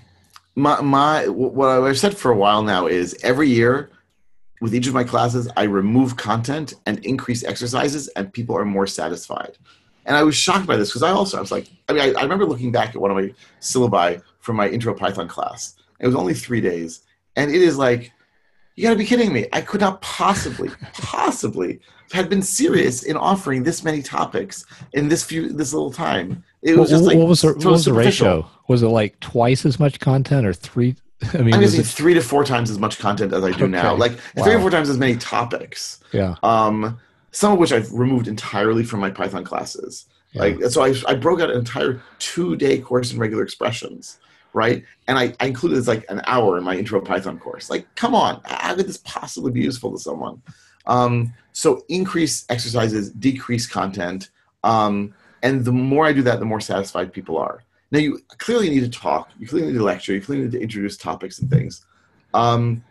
my 0.54 0.80
my 0.80 1.26
what 1.26 1.68
I've 1.68 1.98
said 1.98 2.16
for 2.16 2.30
a 2.30 2.36
while 2.36 2.62
now 2.62 2.86
is 2.86 3.18
every 3.24 3.48
year 3.48 3.90
with 4.60 4.72
each 4.72 4.86
of 4.86 4.94
my 4.94 5.02
classes, 5.02 5.48
I 5.56 5.64
remove 5.64 6.16
content 6.16 6.74
and 6.86 7.04
increase 7.04 7.42
exercises, 7.42 8.06
and 8.14 8.32
people 8.32 8.56
are 8.56 8.64
more 8.64 8.86
satisfied. 8.86 9.58
And 10.04 10.16
I 10.16 10.22
was 10.22 10.36
shocked 10.36 10.68
by 10.68 10.76
this 10.76 10.90
because 10.90 11.02
I 11.02 11.10
also 11.10 11.36
I 11.36 11.40
was 11.40 11.50
like, 11.50 11.68
I 11.88 11.94
mean, 11.94 12.02
I, 12.02 12.20
I, 12.20 12.22
remember 12.22 12.46
looking 12.46 12.70
back 12.70 12.90
at 12.90 13.00
one 13.00 13.10
of 13.10 13.16
my 13.16 13.34
syllabi 13.60 14.22
from 14.38 14.54
my 14.54 14.68
intro 14.68 14.94
Python 14.94 15.26
class. 15.26 15.74
It 15.98 16.06
was 16.06 16.14
only 16.14 16.34
three 16.34 16.60
days, 16.60 17.02
and 17.36 17.50
it 17.50 17.62
is 17.62 17.78
like, 17.78 18.12
you 18.74 18.82
got 18.82 18.90
to 18.90 18.96
be 18.96 19.04
kidding 19.04 19.32
me! 19.32 19.46
I 19.52 19.60
could 19.60 19.80
not 19.80 20.02
possibly, 20.02 20.70
possibly 20.94 21.80
have 22.12 22.28
been 22.28 22.42
serious 22.42 23.02
in 23.02 23.16
offering 23.16 23.62
this 23.62 23.82
many 23.82 24.02
topics 24.02 24.64
in 24.92 25.08
this 25.08 25.24
few 25.24 25.52
this 25.52 25.72
little 25.72 25.92
time. 25.92 26.44
It 26.62 26.76
was 26.76 26.90
just 26.90 27.04
like 27.04 27.16
what 27.16 27.28
was 27.28 27.42
the, 27.42 27.54
what 27.54 27.64
was 27.64 27.84
the 27.84 27.92
ratio? 27.92 28.48
Was 28.68 28.82
it 28.82 28.88
like 28.88 29.18
twice 29.20 29.64
as 29.64 29.78
much 29.78 30.00
content 30.00 30.46
or 30.46 30.52
three? 30.52 30.96
I 31.34 31.38
mean, 31.38 31.54
I'm 31.54 31.60
guessing 31.60 31.80
it... 31.80 31.86
three 31.86 32.14
to 32.14 32.20
four 32.20 32.44
times 32.44 32.70
as 32.70 32.78
much 32.78 32.98
content 32.98 33.32
as 33.32 33.42
I 33.42 33.50
do 33.50 33.64
okay. 33.64 33.66
now. 33.68 33.94
Like 33.94 34.12
wow. 34.36 34.44
three 34.44 34.54
or 34.54 34.60
four 34.60 34.70
times 34.70 34.88
as 34.88 34.98
many 34.98 35.16
topics. 35.16 36.00
Yeah. 36.12 36.34
Um, 36.42 36.98
some 37.30 37.52
of 37.52 37.58
which 37.58 37.72
I've 37.72 37.92
removed 37.92 38.28
entirely 38.28 38.84
from 38.84 39.00
my 39.00 39.10
Python 39.10 39.44
classes. 39.44 40.06
Yeah. 40.32 40.42
Like 40.42 40.62
so, 40.64 40.84
I, 40.84 40.94
I 41.06 41.14
broke 41.14 41.40
out 41.40 41.50
an 41.50 41.58
entire 41.58 42.02
two 42.18 42.56
day 42.56 42.78
course 42.78 43.12
in 43.12 43.18
regular 43.18 43.42
expressions, 43.42 44.18
right? 44.56 44.82
And 45.06 45.18
I, 45.18 45.34
I 45.38 45.46
included 45.46 45.76
this 45.76 45.86
like 45.86 46.06
an 46.08 46.22
hour 46.26 46.56
in 46.56 46.64
my 46.64 46.74
intro 46.76 46.98
Python 47.00 47.38
course. 47.38 47.68
Like, 47.68 47.86
come 47.94 48.14
on, 48.14 48.40
how 48.46 48.74
could 48.74 48.88
this 48.88 48.96
possibly 49.04 49.52
be 49.52 49.60
useful 49.60 49.92
to 49.92 49.98
someone? 49.98 50.40
Um, 50.86 51.34
so 51.52 51.84
increase 51.90 52.46
exercises, 52.48 53.10
decrease 53.10 53.66
content, 53.66 54.30
um, 54.64 55.14
and 55.42 55.64
the 55.64 55.72
more 55.72 56.06
I 56.06 56.12
do 56.14 56.22
that, 56.22 56.40
the 56.40 56.46
more 56.46 56.60
satisfied 56.60 57.12
people 57.12 57.36
are. 57.36 57.64
Now 57.92 57.98
you 57.98 58.18
clearly 58.38 58.70
need 58.70 58.80
to 58.80 58.88
talk. 58.88 59.30
You 59.38 59.46
clearly 59.46 59.68
need 59.68 59.78
to 59.78 59.84
lecture. 59.84 60.14
You 60.14 60.22
clearly 60.22 60.44
need 60.46 60.52
to 60.52 60.60
introduce 60.60 60.96
topics 60.96 61.38
and 61.38 61.50
things. 61.50 61.84
Um, 62.32 62.82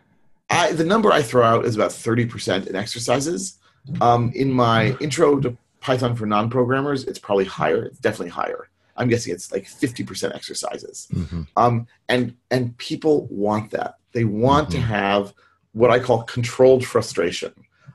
I, 0.49 0.71
the 0.71 0.85
number 0.85 1.11
I 1.11 1.23
throw 1.23 1.43
out 1.43 1.65
is 1.65 1.75
about 1.75 1.91
thirty 1.91 2.25
percent 2.25 2.67
in 2.67 2.75
exercises. 2.75 3.57
Um, 4.01 4.31
in 4.35 4.51
my 4.51 4.95
intro 5.01 5.39
to 5.39 5.57
Python 5.81 6.15
for 6.15 6.25
non-programmers, 6.27 7.05
it's 7.05 7.19
probably 7.19 7.45
higher. 7.45 7.83
It's 7.85 7.99
definitely 7.99 8.29
higher. 8.29 8.69
I'm 8.95 9.07
guessing 9.09 9.33
it's 9.33 9.51
like 9.51 9.65
50% 9.65 10.33
exercises. 10.33 11.07
Mm-hmm. 11.13 11.43
Um, 11.57 11.87
and 12.07 12.35
and 12.51 12.77
people 12.77 13.27
want 13.29 13.71
that. 13.71 13.95
They 14.13 14.23
want 14.23 14.69
mm-hmm. 14.69 14.79
to 14.79 14.85
have 14.85 15.33
what 15.73 15.91
I 15.91 15.99
call 15.99 16.23
controlled 16.23 16.85
frustration, 16.85 17.53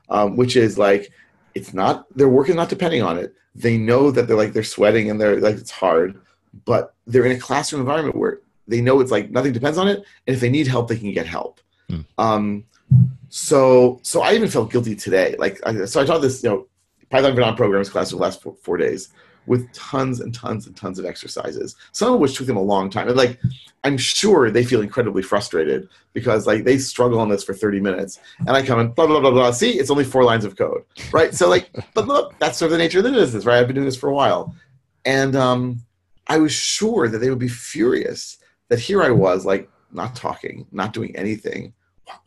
um, 0.09 0.37
which 0.37 0.55
is 0.55 0.77
like 0.77 1.11
it's 1.55 1.73
not 1.73 2.05
their 2.15 2.29
work 2.29 2.49
is 2.49 2.55
not 2.55 2.69
depending 2.69 3.01
on 3.01 3.17
it. 3.17 3.33
They 3.55 3.77
know 3.77 4.11
that 4.11 4.27
they're 4.27 4.37
like 4.37 4.53
they're 4.53 4.63
sweating 4.63 5.09
and 5.09 5.19
they're 5.19 5.39
like 5.39 5.57
it's 5.57 5.71
hard, 5.71 6.19
but 6.65 6.93
they're 7.07 7.25
in 7.25 7.35
a 7.35 7.39
classroom 7.39 7.81
environment 7.81 8.15
where 8.15 8.39
they 8.67 8.81
know 8.81 8.99
it's 8.99 9.11
like 9.11 9.31
nothing 9.31 9.53
depends 9.53 9.77
on 9.77 9.87
it, 9.87 9.97
and 10.27 10.35
if 10.35 10.39
they 10.39 10.49
need 10.49 10.67
help, 10.67 10.87
they 10.87 10.97
can 10.97 11.11
get 11.11 11.25
help. 11.25 11.59
Mm. 11.89 12.05
Um, 12.17 12.65
so 13.29 13.99
so 14.03 14.21
I 14.21 14.33
even 14.33 14.49
felt 14.49 14.71
guilty 14.71 14.95
today. 14.95 15.35
Like 15.39 15.59
I, 15.65 15.85
so 15.85 16.01
I 16.01 16.05
taught 16.05 16.21
this 16.21 16.43
you 16.43 16.49
know 16.49 16.67
Python 17.09 17.33
for 17.33 17.41
non-programmers 17.41 17.89
class 17.89 18.11
for 18.11 18.17
the 18.17 18.21
last 18.21 18.41
four, 18.41 18.55
four 18.61 18.77
days 18.77 19.09
with 19.47 19.71
tons 19.73 20.19
and 20.19 20.33
tons 20.33 20.67
and 20.67 20.75
tons 20.75 20.99
of 20.99 21.05
exercises, 21.05 21.75
some 21.91 22.13
of 22.13 22.19
which 22.19 22.35
took 22.35 22.47
them 22.47 22.57
a 22.57 22.61
long 22.61 22.89
time. 22.89 23.07
And 23.07 23.17
like, 23.17 23.39
I'm 23.83 23.97
sure 23.97 24.51
they 24.51 24.63
feel 24.63 24.81
incredibly 24.81 25.23
frustrated 25.23 25.89
because 26.13 26.45
like 26.45 26.63
they 26.63 26.77
struggle 26.77 27.19
on 27.19 27.29
this 27.29 27.43
for 27.43 27.53
30 27.53 27.79
minutes, 27.79 28.19
and 28.39 28.51
I 28.51 28.63
come 28.63 28.79
and 28.79 28.93
blah 28.93 29.07
blah 29.07 29.19
blah 29.19 29.31
blah. 29.31 29.51
See, 29.51 29.79
it's 29.79 29.89
only 29.89 30.03
four 30.03 30.23
lines 30.23 30.45
of 30.45 30.55
code, 30.55 30.83
right? 31.11 31.33
So 31.33 31.49
like, 31.49 31.69
but 31.93 32.07
look, 32.07 32.37
that's 32.39 32.57
sort 32.57 32.67
of 32.67 32.73
the 32.73 32.77
nature 32.77 32.99
of 32.99 33.05
the 33.05 33.11
business, 33.11 33.45
right? 33.45 33.59
I've 33.59 33.67
been 33.67 33.75
doing 33.75 33.85
this 33.85 33.97
for 33.97 34.09
a 34.09 34.13
while, 34.13 34.55
and 35.05 35.35
um, 35.35 35.81
I 36.27 36.37
was 36.37 36.51
sure 36.51 37.07
that 37.07 37.17
they 37.17 37.29
would 37.29 37.39
be 37.39 37.47
furious 37.47 38.37
that 38.69 38.79
here 38.79 39.03
I 39.03 39.11
was, 39.11 39.45
like, 39.45 39.69
not 39.91 40.15
talking, 40.15 40.65
not 40.71 40.93
doing 40.93 41.15
anything, 41.15 41.73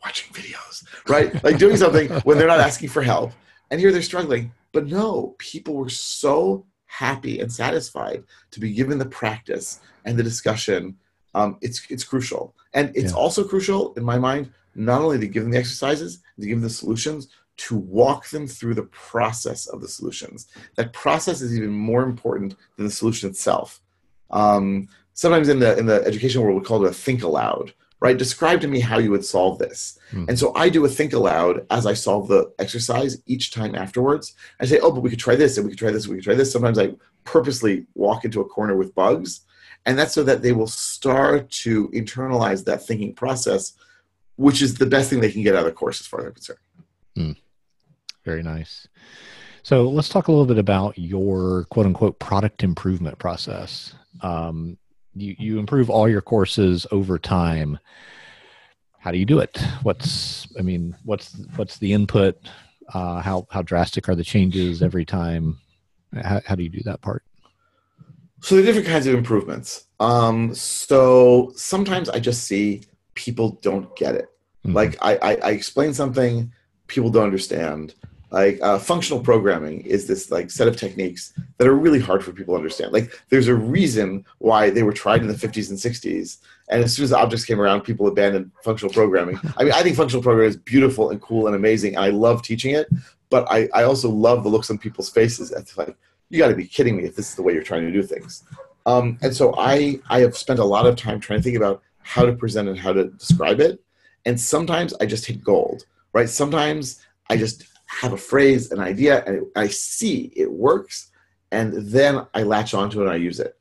watching 0.03 0.31
videos, 0.33 0.85
right? 1.09 1.43
Like 1.43 1.57
doing 1.57 1.77
something 1.77 2.09
when 2.21 2.37
they're 2.37 2.47
not 2.47 2.59
asking 2.59 2.89
for 2.89 3.01
help. 3.01 3.31
And 3.71 3.79
here 3.79 3.91
they're 3.91 4.01
struggling. 4.01 4.51
But 4.71 4.87
no, 4.87 5.35
people 5.37 5.75
were 5.75 5.89
so 5.89 6.65
happy 6.99 7.39
and 7.41 7.51
satisfied 7.51 8.23
to 8.51 8.59
be 8.59 8.73
given 8.79 8.97
the 8.97 9.05
practice 9.21 9.79
and 10.05 10.17
the 10.17 10.23
discussion. 10.23 10.95
Um, 11.33 11.57
it's, 11.61 11.79
it's 11.89 12.03
crucial. 12.03 12.55
And 12.73 12.91
it's 12.95 13.11
yeah. 13.11 13.17
also 13.17 13.43
crucial, 13.43 13.93
in 13.95 14.03
my 14.03 14.17
mind, 14.17 14.51
not 14.75 15.01
only 15.01 15.19
to 15.19 15.27
give 15.27 15.43
them 15.43 15.51
the 15.51 15.57
exercises, 15.57 16.11
to 16.39 16.47
give 16.47 16.57
them 16.57 16.69
the 16.69 16.69
solutions, 16.69 17.29
to 17.57 17.75
walk 17.75 18.29
them 18.29 18.47
through 18.47 18.75
the 18.75 18.89
process 19.09 19.67
of 19.67 19.81
the 19.81 19.87
solutions. 19.87 20.47
That 20.75 20.93
process 20.93 21.41
is 21.41 21.57
even 21.57 21.71
more 21.71 22.03
important 22.03 22.55
than 22.75 22.85
the 22.85 22.91
solution 22.91 23.29
itself. 23.29 23.81
Um, 24.31 24.87
sometimes 25.13 25.47
in 25.49 25.59
the 25.59 25.77
in 25.77 25.85
the 25.85 26.03
education 26.05 26.41
world, 26.41 26.59
we 26.59 26.65
call 26.65 26.85
it 26.85 26.89
a 26.89 26.93
think 26.93 27.23
aloud. 27.23 27.73
Right? 28.01 28.17
Describe 28.17 28.61
to 28.61 28.67
me 28.67 28.81
how 28.81 28.99
you 28.99 29.09
would 29.11 29.25
solve 29.25 29.57
this. 29.57 29.97
Mm. 30.11 30.29
And 30.29 30.37
so 30.37 30.53
I 30.53 30.69
do 30.69 30.85
a 30.85 30.89
think 30.89 31.13
aloud 31.13 31.65
as 31.71 31.85
I 31.85 31.93
solve 31.93 32.27
the 32.27 32.53
exercise 32.59 33.21
each 33.25 33.51
time 33.51 33.73
afterwards. 33.73 34.35
I 34.59 34.65
say, 34.65 34.79
oh, 34.79 34.91
but 34.91 35.01
we 35.01 35.09
could 35.09 35.19
try 35.19 35.35
this, 35.35 35.57
and 35.57 35.65
we 35.65 35.71
could 35.71 35.79
try 35.79 35.91
this, 35.91 36.03
and 36.03 36.11
we 36.11 36.17
could 36.17 36.25
try 36.25 36.35
this. 36.35 36.51
Sometimes 36.51 36.77
I 36.77 36.93
purposely 37.23 37.85
walk 37.95 38.25
into 38.25 38.41
a 38.41 38.45
corner 38.45 38.75
with 38.75 38.93
bugs, 38.93 39.41
and 39.85 39.97
that's 39.97 40.13
so 40.13 40.23
that 40.23 40.41
they 40.41 40.51
will 40.51 40.67
start 40.67 41.49
to 41.51 41.87
internalize 41.89 42.65
that 42.65 42.85
thinking 42.85 43.13
process, 43.13 43.73
which 44.35 44.61
is 44.61 44.75
the 44.75 44.85
best 44.85 45.09
thing 45.09 45.21
they 45.21 45.31
can 45.31 45.41
get 45.43 45.55
out 45.55 45.59
of 45.59 45.65
the 45.65 45.71
course, 45.71 46.01
as 46.01 46.07
far 46.07 46.19
as 46.21 46.25
I'm 46.27 46.33
concerned. 46.33 46.59
Mm. 47.17 47.35
Very 48.25 48.43
nice. 48.43 48.87
So 49.63 49.89
let's 49.89 50.09
talk 50.09 50.27
a 50.27 50.31
little 50.31 50.45
bit 50.45 50.57
about 50.57 50.97
your 50.97 51.65
quote 51.71 51.85
unquote 51.85 52.19
product 52.19 52.63
improvement 52.63 53.17
process 53.17 53.95
um, 54.21 54.77
you 55.15 55.35
you 55.37 55.59
improve 55.59 55.89
all 55.89 56.07
your 56.07 56.21
courses 56.21 56.85
over 56.91 57.17
time. 57.17 57.79
How 58.99 59.11
do 59.11 59.17
you 59.17 59.25
do 59.25 59.39
it? 59.39 59.57
What's 59.83 60.47
i 60.57 60.61
mean 60.61 60.95
what's 61.03 61.35
what's 61.55 61.77
the 61.77 61.93
input? 61.93 62.37
Uh, 62.93 63.21
how 63.21 63.47
how 63.49 63.61
drastic 63.61 64.07
are 64.09 64.15
the 64.15 64.23
changes 64.23 64.81
every 64.81 65.05
time? 65.05 65.57
How, 66.13 66.41
how 66.45 66.55
do 66.55 66.63
you 66.63 66.69
do 66.69 66.81
that 66.85 67.01
part? 67.01 67.23
So 68.41 68.55
there 68.55 68.63
are 68.63 68.67
different 68.67 68.87
kinds 68.87 69.07
of 69.07 69.15
improvements. 69.15 69.85
Um, 69.99 70.53
so 70.53 71.51
sometimes 71.55 72.09
i 72.09 72.19
just 72.19 72.43
see 72.43 72.83
people 73.15 73.59
don't 73.61 73.95
get 73.95 74.15
it. 74.15 74.27
Mm-hmm. 74.65 74.75
like 74.75 74.97
I, 75.01 75.15
I 75.17 75.35
i 75.43 75.49
explain 75.51 75.93
something 75.93 76.51
people 76.87 77.09
don't 77.11 77.23
understand 77.23 77.93
like 78.31 78.59
uh, 78.61 78.79
functional 78.79 79.21
programming 79.21 79.81
is 79.81 80.07
this 80.07 80.31
like 80.31 80.49
set 80.51 80.67
of 80.67 80.77
techniques 80.77 81.33
that 81.57 81.67
are 81.67 81.75
really 81.75 81.99
hard 81.99 82.23
for 82.23 82.31
people 82.31 82.53
to 82.53 82.57
understand. 82.57 82.91
Like 82.91 83.11
there's 83.29 83.47
a 83.47 83.55
reason 83.55 84.25
why 84.39 84.69
they 84.69 84.83
were 84.83 84.93
tried 84.93 85.21
in 85.21 85.27
the 85.27 85.33
50s 85.33 85.69
and 85.69 85.77
60s 85.77 86.37
and 86.69 86.83
as 86.83 86.95
soon 86.95 87.03
as 87.05 87.13
objects 87.13 87.45
came 87.45 87.61
around 87.61 87.81
people 87.81 88.07
abandoned 88.07 88.51
functional 88.63 88.93
programming. 88.93 89.39
I 89.57 89.63
mean 89.63 89.73
i 89.73 89.83
think 89.83 89.95
functional 89.95 90.23
programming 90.23 90.49
is 90.49 90.57
beautiful 90.57 91.11
and 91.11 91.21
cool 91.21 91.47
and 91.47 91.55
amazing 91.55 91.95
and 91.95 92.03
i 92.03 92.09
love 92.09 92.41
teaching 92.41 92.73
it 92.73 92.87
but 93.29 93.47
i, 93.51 93.69
I 93.73 93.83
also 93.83 94.09
love 94.09 94.43
the 94.43 94.49
looks 94.49 94.69
on 94.69 94.77
people's 94.77 95.09
faces. 95.09 95.51
It's 95.51 95.77
like 95.77 95.95
you 96.29 96.39
got 96.39 96.49
to 96.49 96.55
be 96.55 96.67
kidding 96.67 96.97
me 96.97 97.03
if 97.03 97.15
this 97.15 97.29
is 97.29 97.35
the 97.35 97.43
way 97.43 97.53
you're 97.53 97.63
trying 97.63 97.83
to 97.83 97.91
do 97.91 98.01
things. 98.01 98.43
Um, 98.85 99.17
and 99.21 99.35
so 99.35 99.53
i 99.57 99.99
i 100.09 100.19
have 100.19 100.35
spent 100.35 100.59
a 100.59 100.65
lot 100.65 100.85
of 100.85 100.95
time 100.95 101.19
trying 101.19 101.39
to 101.39 101.43
think 101.43 101.57
about 101.57 101.81
how 101.99 102.25
to 102.25 102.33
present 102.33 102.69
and 102.69 102.77
how 102.77 102.93
to 102.93 103.05
describe 103.05 103.59
it 103.59 103.81
and 104.25 104.39
sometimes 104.39 104.93
i 105.01 105.05
just 105.05 105.25
hit 105.25 105.43
gold 105.43 105.85
right? 106.15 106.29
Sometimes 106.29 107.05
i 107.29 107.37
just 107.37 107.65
have 107.87 108.13
a 108.13 108.17
phrase, 108.17 108.71
an 108.71 108.79
idea, 108.79 109.23
and 109.25 109.45
I 109.55 109.67
see 109.67 110.31
it 110.35 110.51
works, 110.51 111.11
and 111.51 111.73
then 111.73 112.25
I 112.33 112.43
latch 112.43 112.73
onto 112.73 113.01
it 113.01 113.03
and 113.03 113.13
I 113.13 113.17
use 113.17 113.39
it. 113.39 113.57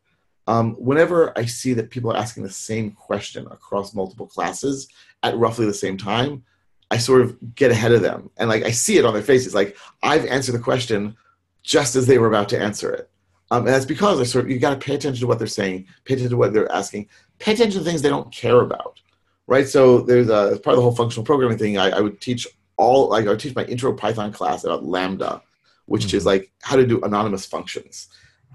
Um, 0.47 0.75
whenever 0.75 1.37
I 1.39 1.47
see 1.47 1.73
that 1.75 1.91
people 1.91 2.13
are 2.13 2.17
asking 2.17 2.43
the 2.43 2.51
same 2.51 2.93
question 2.93 3.47
across 3.51 3.95
multiple 3.95 4.27
classes 4.27 4.89
at 5.23 5.37
roughly 5.37 5.67
the 5.67 5.73
same 5.75 5.97
time, 5.97 6.45
I 6.91 6.99
sort 6.99 7.23
of 7.23 7.55
get 7.55 7.71
ahead 7.71 7.93
of 7.93 8.03
them. 8.03 8.31
And 8.37 8.49
like 8.49 8.63
I 8.63 8.71
see 8.71 8.99
it 8.99 9.05
on 9.05 9.15
their 9.15 9.23
faces, 9.23 9.55
like 9.55 9.77
I've 10.03 10.27
answered 10.27 10.53
the 10.53 10.59
question 10.59 11.17
just 11.63 11.97
as 11.97 12.07
they 12.07 12.19
were 12.19 12.29
about 12.29 12.51
to 12.51 12.61
answer 12.61 12.93
it. 12.93 13.11
Um, 13.51 13.61
and 13.67 13.75
that's 13.75 13.87
because 13.87 14.21
I 14.21 14.25
sort 14.25 14.45
of, 14.45 14.51
you 14.51 14.59
got 14.59 14.79
to 14.79 14.85
pay 14.85 14.95
attention 14.95 15.21
to 15.21 15.27
what 15.27 15.39
they're 15.39 15.47
saying, 15.47 15.87
pay 16.05 16.15
attention 16.15 16.31
to 16.31 16.37
what 16.37 16.53
they're 16.53 16.71
asking, 16.73 17.09
pay 17.39 17.53
attention 17.53 17.81
to 17.81 17.85
things 17.85 18.03
they 18.03 18.09
don't 18.09 18.33
care 18.33 18.61
about, 18.61 19.01
right? 19.47 19.67
So 19.67 20.01
there's 20.01 20.29
a 20.29 20.59
part 20.63 20.75
of 20.75 20.77
the 20.77 20.83
whole 20.83 20.95
functional 20.95 21.25
programming 21.25 21.59
thing. 21.59 21.79
I, 21.79 21.91
I 21.91 22.01
would 22.01 22.21
teach 22.21 22.47
all 22.77 23.09
like 23.09 23.27
I 23.27 23.35
teach 23.37 23.55
my 23.55 23.65
intro 23.65 23.93
Python 23.93 24.33
class 24.33 24.65
about 24.65 24.85
Lambda, 24.85 25.43
which 25.87 26.07
mm-hmm. 26.07 26.17
is 26.17 26.27
like 26.27 26.53
how 26.63 26.77
to 26.77 26.87
do 26.87 27.01
anonymous 27.03 27.47
functions. 27.47 28.09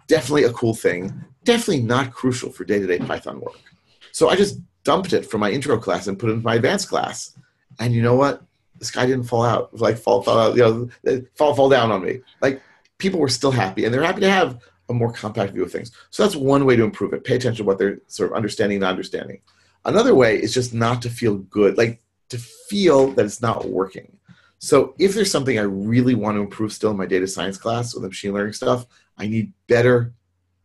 Definitely 0.07 0.45
a 0.45 0.53
cool 0.53 0.73
thing. 0.73 1.13
Definitely 1.43 1.83
not 1.83 2.11
crucial 2.11 2.51
for 2.51 2.65
day 2.65 2.79
to 2.79 2.87
day 2.87 2.99
Python 2.99 3.39
work. 3.39 3.59
So 4.11 4.29
I 4.29 4.35
just 4.35 4.59
dumped 4.83 5.13
it 5.13 5.25
from 5.25 5.41
my 5.41 5.51
intro 5.51 5.77
class 5.77 6.07
and 6.07 6.17
put 6.17 6.29
it 6.29 6.33
in 6.33 6.43
my 6.43 6.55
advanced 6.55 6.89
class. 6.89 7.37
And 7.79 7.93
you 7.93 8.01
know 8.01 8.15
what? 8.15 8.43
This 8.77 8.91
guy 8.91 9.05
didn't 9.05 9.25
fall 9.25 9.43
out. 9.43 9.73
Like 9.77 9.97
fall, 9.97 10.21
fall 10.21 10.39
out, 10.39 10.55
you 10.55 10.61
know, 11.05 11.21
fall, 11.35 11.53
fall 11.53 11.69
down 11.69 11.91
on 11.91 12.03
me. 12.03 12.21
Like 12.41 12.61
people 12.97 13.19
were 13.19 13.29
still 13.29 13.51
happy, 13.51 13.85
and 13.85 13.93
they're 13.93 14.03
happy 14.03 14.21
to 14.21 14.29
have 14.29 14.59
a 14.89 14.93
more 14.93 15.11
compact 15.11 15.53
view 15.53 15.63
of 15.63 15.71
things. 15.71 15.91
So 16.09 16.23
that's 16.23 16.35
one 16.35 16.65
way 16.65 16.75
to 16.75 16.83
improve 16.83 17.13
it. 17.13 17.23
Pay 17.23 17.35
attention 17.35 17.63
to 17.63 17.67
what 17.67 17.77
they're 17.77 17.99
sort 18.07 18.31
of 18.31 18.35
understanding, 18.35 18.79
not 18.79 18.89
understanding. 18.89 19.41
Another 19.85 20.15
way 20.15 20.41
is 20.41 20.53
just 20.53 20.73
not 20.73 21.01
to 21.03 21.09
feel 21.09 21.37
good. 21.37 21.77
Like 21.77 22.01
to 22.29 22.37
feel 22.37 23.07
that 23.11 23.25
it's 23.25 23.41
not 23.41 23.69
working. 23.69 24.17
So 24.59 24.93
if 24.99 25.13
there's 25.13 25.31
something 25.31 25.57
I 25.57 25.63
really 25.63 26.15
want 26.15 26.35
to 26.35 26.41
improve 26.41 26.73
still 26.73 26.91
in 26.91 26.97
my 26.97 27.05
data 27.05 27.27
science 27.27 27.57
class 27.57 27.95
or 27.95 28.01
the 28.01 28.09
machine 28.09 28.33
learning 28.33 28.53
stuff, 28.53 28.85
I 29.17 29.27
need 29.27 29.53
better 29.67 30.13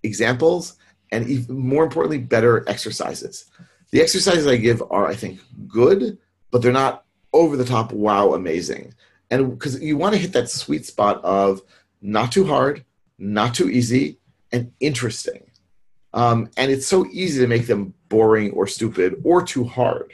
examples 0.03 0.77
and 1.13 1.29
even 1.29 1.57
more 1.57 1.85
importantly, 1.85 2.19
better 2.19 2.69
exercises. 2.69 3.51
The 3.93 4.01
exercises 4.01 4.47
I 4.47 4.57
give 4.57 4.83
are, 4.91 5.07
I 5.07 5.15
think, 5.15 5.41
good, 5.69 6.19
but 6.51 6.61
they're 6.61 6.73
not 6.73 7.05
over 7.33 7.57
the 7.57 7.65
top, 7.65 7.93
wow, 7.93 8.35
amazing. 8.35 8.95
And 9.31 9.51
because 9.51 9.81
you 9.81 9.97
want 9.97 10.15
to 10.15 10.21
hit 10.21 10.33
that 10.33 10.51
sweet 10.51 10.85
spot 10.87 11.23
of 11.25 11.63
not 12.03 12.33
too 12.33 12.45
hard, 12.45 12.85
not 13.19 13.55
too 13.55 13.71
easy, 13.71 14.19
and 14.53 14.73
interesting. 14.81 15.51
Um, 16.13 16.51
and 16.57 16.71
it's 16.71 16.87
so 16.87 17.07
easy 17.13 17.41
to 17.41 17.47
make 17.47 17.67
them 17.67 17.95
boring 18.09 18.51
or 18.53 18.67
stupid 18.67 19.21
or 19.25 19.43
too 19.43 19.65
hard. 19.65 20.13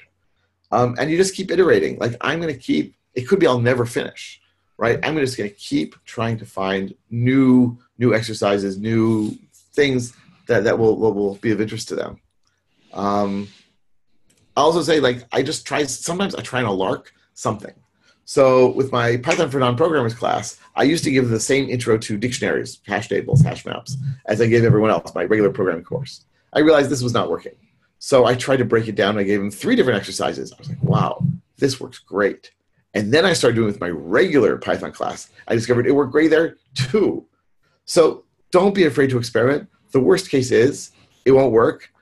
Um, 0.73 0.95
and 0.99 1.11
you 1.11 1.17
just 1.17 1.35
keep 1.35 1.51
iterating. 1.51 1.99
Like 1.99 2.17
I'm 2.21 2.41
going 2.41 2.53
to 2.53 2.61
keep. 2.61 2.95
It 3.15 3.23
could 3.23 3.41
be 3.41 3.47
I'll 3.47 3.61
never 3.61 3.85
finish, 3.85 4.41
right? 4.79 4.99
I'm 5.03 5.17
just 5.17 5.37
going 5.37 5.51
to 5.51 5.57
keep 5.57 5.97
trying 6.05 6.39
to 6.39 6.47
find 6.47 6.95
new 7.11 7.79
new 7.99 8.15
exercises, 8.15 8.79
new 8.79 9.37
things 9.75 10.15
that 10.47 10.65
that 10.65 10.79
will 10.79 10.97
will, 10.97 11.13
will 11.13 11.35
be 11.37 11.51
of 11.51 11.61
interest 11.61 11.89
to 11.89 11.97
them. 11.97 12.21
Um, 12.93 13.49
I 14.57 14.61
also 14.61 14.83
say 14.83 15.01
like 15.01 15.27
I 15.33 15.43
just 15.43 15.67
try. 15.67 15.85
Sometimes 15.85 16.35
I 16.35 16.43
try 16.43 16.61
and 16.61 16.71
lark 16.71 17.13
something. 17.35 17.75
So 18.25 18.71
with 18.71 18.93
my 18.93 19.17
Python 19.17 19.51
for 19.51 19.59
non-programmers 19.59 20.15
class, 20.15 20.61
I 20.77 20.85
used 20.85 21.03
to 21.03 21.11
give 21.11 21.31
the 21.31 21.41
same 21.41 21.69
intro 21.69 21.99
to 21.99 22.17
dictionaries, 22.17 22.79
hash 22.87 23.09
tables, 23.09 23.43
hash 23.43 23.67
maps, 23.67 23.97
as 24.27 24.41
I 24.41 24.47
gave 24.47 24.63
everyone 24.63 24.91
else 24.91 25.13
my 25.17 25.25
regular 25.25 25.51
programming 25.51 25.83
course. 25.83 26.27
I 26.53 26.61
realized 26.61 26.91
this 26.91 27.03
was 27.03 27.13
not 27.13 27.29
working. 27.29 27.55
So 28.03 28.25
I 28.25 28.35
tried 28.35 28.57
to 28.57 28.65
break 28.65 28.89
it 28.89 28.95
down. 28.95 29.19
I 29.19 29.25
gave 29.25 29.41
him 29.41 29.51
three 29.51 29.77
different 29.77 29.99
exercises. 29.99 30.53
I 30.53 30.57
was 30.59 30.71
like, 30.71 30.83
wow, 30.83 31.23
this 31.59 31.79
works 31.79 31.99
great. 31.99 32.51
And 32.95 33.13
then 33.13 33.27
I 33.27 33.35
started 33.35 33.57
doing 33.57 33.69
it 33.69 33.73
with 33.73 33.81
my 33.81 33.91
regular 33.91 34.57
Python 34.57 34.91
class. 34.91 35.31
I 35.47 35.55
discovered 35.55 35.87
it 35.87 35.93
worked 35.93 36.11
great 36.11 36.31
there 36.31 36.57
too. 36.75 37.27
So 37.85 38.25
don't 38.53 38.75
be 38.75 38.87
afraid 38.87 39.11
to 39.11 39.19
experiment. 39.19 39.69
The 39.93 40.01
worst 40.01 40.31
case 40.31 40.51
is 40.51 40.93
it 41.27 41.33
won't 41.33 41.53
work, 41.53 41.93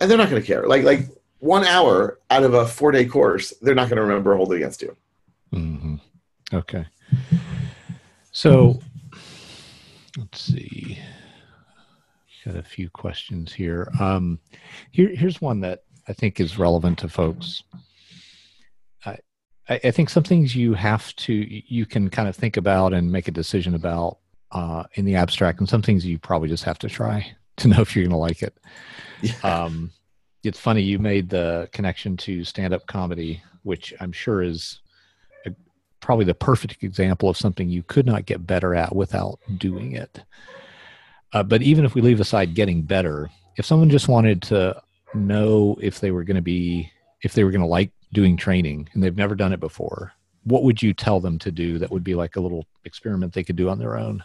and 0.00 0.10
they're 0.10 0.18
not 0.18 0.30
going 0.30 0.42
to 0.42 0.46
care. 0.46 0.66
Like 0.66 0.82
like 0.82 1.06
one 1.38 1.64
hour 1.64 2.18
out 2.28 2.42
of 2.42 2.54
a 2.54 2.66
four 2.66 2.90
day 2.90 3.04
course, 3.04 3.54
they're 3.62 3.74
not 3.74 3.88
going 3.88 3.96
to 3.96 4.02
remember 4.02 4.34
hold 4.34 4.52
it 4.52 4.56
against 4.56 4.82
you. 4.82 4.96
Mm-hmm. 5.54 5.96
Okay. 6.52 6.86
So 8.32 8.80
let's 10.18 10.40
see 10.40 10.98
got 12.46 12.56
a 12.56 12.62
few 12.62 12.88
questions 12.88 13.52
here. 13.52 13.90
Um, 14.00 14.38
here, 14.92 15.08
here's 15.08 15.40
one 15.40 15.60
that 15.60 15.80
I 16.08 16.12
think 16.12 16.40
is 16.40 16.58
relevant 16.58 16.98
to 17.00 17.08
folks. 17.08 17.62
I, 19.68 19.80
I 19.84 19.90
think 19.90 20.10
some 20.10 20.22
things 20.22 20.54
you 20.54 20.74
have 20.74 21.14
to, 21.16 21.32
you 21.32 21.86
can 21.86 22.08
kind 22.08 22.28
of 22.28 22.36
think 22.36 22.56
about 22.56 22.92
and 22.92 23.10
make 23.10 23.28
a 23.28 23.32
decision 23.32 23.74
about 23.74 24.18
uh, 24.52 24.84
in 24.94 25.04
the 25.04 25.16
abstract, 25.16 25.58
and 25.58 25.68
some 25.68 25.82
things 25.82 26.06
you 26.06 26.18
probably 26.18 26.48
just 26.48 26.64
have 26.64 26.78
to 26.78 26.88
try 26.88 27.34
to 27.56 27.68
know 27.68 27.80
if 27.80 27.94
you're 27.94 28.04
going 28.04 28.12
to 28.12 28.16
like 28.16 28.42
it. 28.42 28.56
Yeah. 29.22 29.34
Um, 29.42 29.90
it's 30.44 30.60
funny 30.60 30.82
you 30.82 31.00
made 31.00 31.28
the 31.28 31.68
connection 31.72 32.16
to 32.18 32.44
stand-up 32.44 32.86
comedy, 32.86 33.42
which 33.64 33.92
I'm 33.98 34.12
sure 34.12 34.42
is 34.42 34.80
a, 35.44 35.50
probably 35.98 36.24
the 36.24 36.34
perfect 36.34 36.84
example 36.84 37.28
of 37.28 37.36
something 37.36 37.68
you 37.68 37.82
could 37.82 38.06
not 38.06 38.26
get 38.26 38.46
better 38.46 38.74
at 38.76 38.94
without 38.94 39.40
doing 39.56 39.92
it. 39.92 40.22
Uh, 41.32 41.42
but 41.42 41.62
even 41.62 41.84
if 41.84 41.94
we 41.94 42.00
leave 42.00 42.20
aside 42.20 42.54
getting 42.54 42.82
better, 42.82 43.30
if 43.56 43.66
someone 43.66 43.90
just 43.90 44.08
wanted 44.08 44.42
to 44.42 44.80
know 45.14 45.76
if 45.80 46.00
they 46.00 46.10
were 46.10 46.24
going 46.24 46.36
to 46.36 46.42
be, 46.42 46.90
if 47.22 47.32
they 47.32 47.44
were 47.44 47.50
going 47.50 47.60
to 47.60 47.66
like 47.66 47.90
doing 48.12 48.36
training 48.36 48.88
and 48.92 49.02
they've 49.02 49.16
never 49.16 49.34
done 49.34 49.52
it 49.52 49.60
before, 49.60 50.12
what 50.44 50.62
would 50.62 50.82
you 50.82 50.94
tell 50.94 51.20
them 51.20 51.38
to 51.40 51.50
do 51.50 51.78
that 51.78 51.90
would 51.90 52.04
be 52.04 52.14
like 52.14 52.36
a 52.36 52.40
little 52.40 52.66
experiment 52.84 53.32
they 53.32 53.44
could 53.44 53.56
do 53.56 53.68
on 53.68 53.78
their 53.78 53.98
own? 53.98 54.22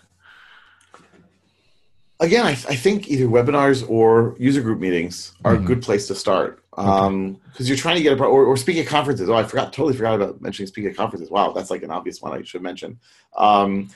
Again, 2.19 2.45
I, 2.45 2.51
I 2.51 2.75
think 2.75 3.09
either 3.09 3.25
webinars 3.25 3.87
or 3.89 4.35
user 4.37 4.61
group 4.61 4.79
meetings 4.79 5.33
are 5.43 5.55
mm-hmm. 5.55 5.63
a 5.63 5.67
good 5.67 5.81
place 5.81 6.07
to 6.07 6.15
start 6.15 6.63
because 6.69 7.07
um, 7.07 7.39
you're 7.57 7.75
trying 7.75 7.97
to 7.97 8.03
get 8.03 8.17
a 8.17 8.23
or, 8.23 8.45
or 8.45 8.55
speak 8.55 8.77
at 8.77 8.85
conferences. 8.85 9.27
Oh, 9.27 9.33
I 9.33 9.43
forgot, 9.43 9.73
totally 9.73 9.95
forgot 9.95 10.15
about 10.15 10.39
mentioning 10.39 10.67
speaking 10.67 10.91
at 10.91 10.95
conferences. 10.95 11.31
Wow, 11.31 11.51
that's 11.51 11.71
like 11.71 11.81
an 11.81 11.89
obvious 11.89 12.21
one 12.21 12.31
I 12.31 12.43
should 12.43 12.61
mention. 12.61 12.99
Because 13.33 13.65
um, 13.65 13.89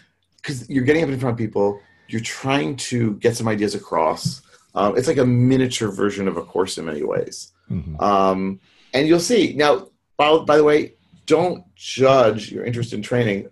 you're 0.67 0.83
getting 0.83 1.03
up 1.03 1.09
in 1.09 1.19
front 1.19 1.33
of 1.33 1.37
people, 1.37 1.79
you're 2.07 2.21
trying 2.21 2.75
to 2.75 3.15
get 3.15 3.35
some 3.35 3.47
ideas 3.47 3.75
across. 3.75 4.41
Um, 4.73 4.97
it's 4.97 5.07
like 5.07 5.17
a 5.17 5.25
miniature 5.25 5.89
version 5.89 6.27
of 6.27 6.37
a 6.37 6.43
course 6.43 6.77
in 6.77 6.85
many 6.85 7.03
ways. 7.03 7.51
Mm-hmm. 7.71 7.99
Um, 7.99 8.59
and 8.93 9.07
you'll 9.07 9.19
see. 9.19 9.53
Now, 9.55 9.87
by, 10.17 10.37
by, 10.39 10.57
the 10.57 10.63
way, 10.63 10.93
don't 11.25 11.63
judge 11.75 12.51
your 12.51 12.65
interest 12.65 12.93
in 12.93 13.01
training 13.01 13.49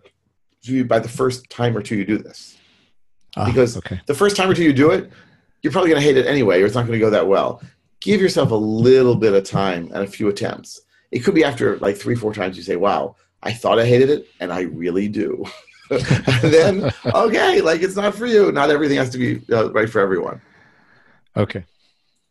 by 0.85 0.99
the 0.99 1.09
first 1.09 1.49
time 1.49 1.75
or 1.75 1.81
two 1.81 1.95
you 1.95 2.05
do 2.05 2.17
this. 2.17 2.57
Ah, 3.35 3.45
because 3.45 3.77
okay. 3.77 3.99
the 4.05 4.13
first 4.13 4.35
time 4.35 4.49
or 4.49 4.53
two 4.53 4.63
you 4.63 4.73
do 4.73 4.91
it, 4.91 5.11
you're 5.61 5.71
probably 5.71 5.89
going 5.89 6.01
to 6.01 6.05
hate 6.05 6.17
it 6.17 6.27
anyway, 6.27 6.61
or 6.61 6.65
it's 6.65 6.75
not 6.75 6.85
going 6.85 6.99
to 6.99 7.03
go 7.03 7.09
that 7.09 7.27
well. 7.27 7.61
Give 7.99 8.21
yourself 8.21 8.51
a 8.51 8.55
little 8.55 9.15
bit 9.15 9.33
of 9.33 9.43
time 9.43 9.89
and 9.93 10.03
a 10.03 10.07
few 10.07 10.27
attempts. 10.27 10.81
It 11.11 11.19
could 11.19 11.33
be 11.33 11.43
after 11.43 11.77
like 11.79 11.95
three, 11.95 12.15
four 12.15 12.33
times 12.33 12.57
you 12.57 12.63
say, 12.63 12.75
wow, 12.75 13.15
I 13.41 13.53
thought 13.53 13.79
I 13.79 13.85
hated 13.85 14.09
it, 14.09 14.27
and 14.39 14.51
I 14.53 14.61
really 14.61 15.07
do. 15.07 15.45
then 16.41 16.91
okay, 17.05 17.61
like 17.61 17.81
it's 17.81 17.95
not 17.95 18.15
for 18.15 18.25
you. 18.25 18.51
Not 18.51 18.69
everything 18.69 18.97
has 18.97 19.09
to 19.11 19.17
be 19.17 19.41
uh, 19.53 19.71
right 19.71 19.89
for 19.89 19.99
everyone. 19.99 20.41
Okay. 21.35 21.65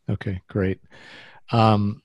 Okay, 0.09 0.41
great. 0.49 0.81
Um, 1.51 2.03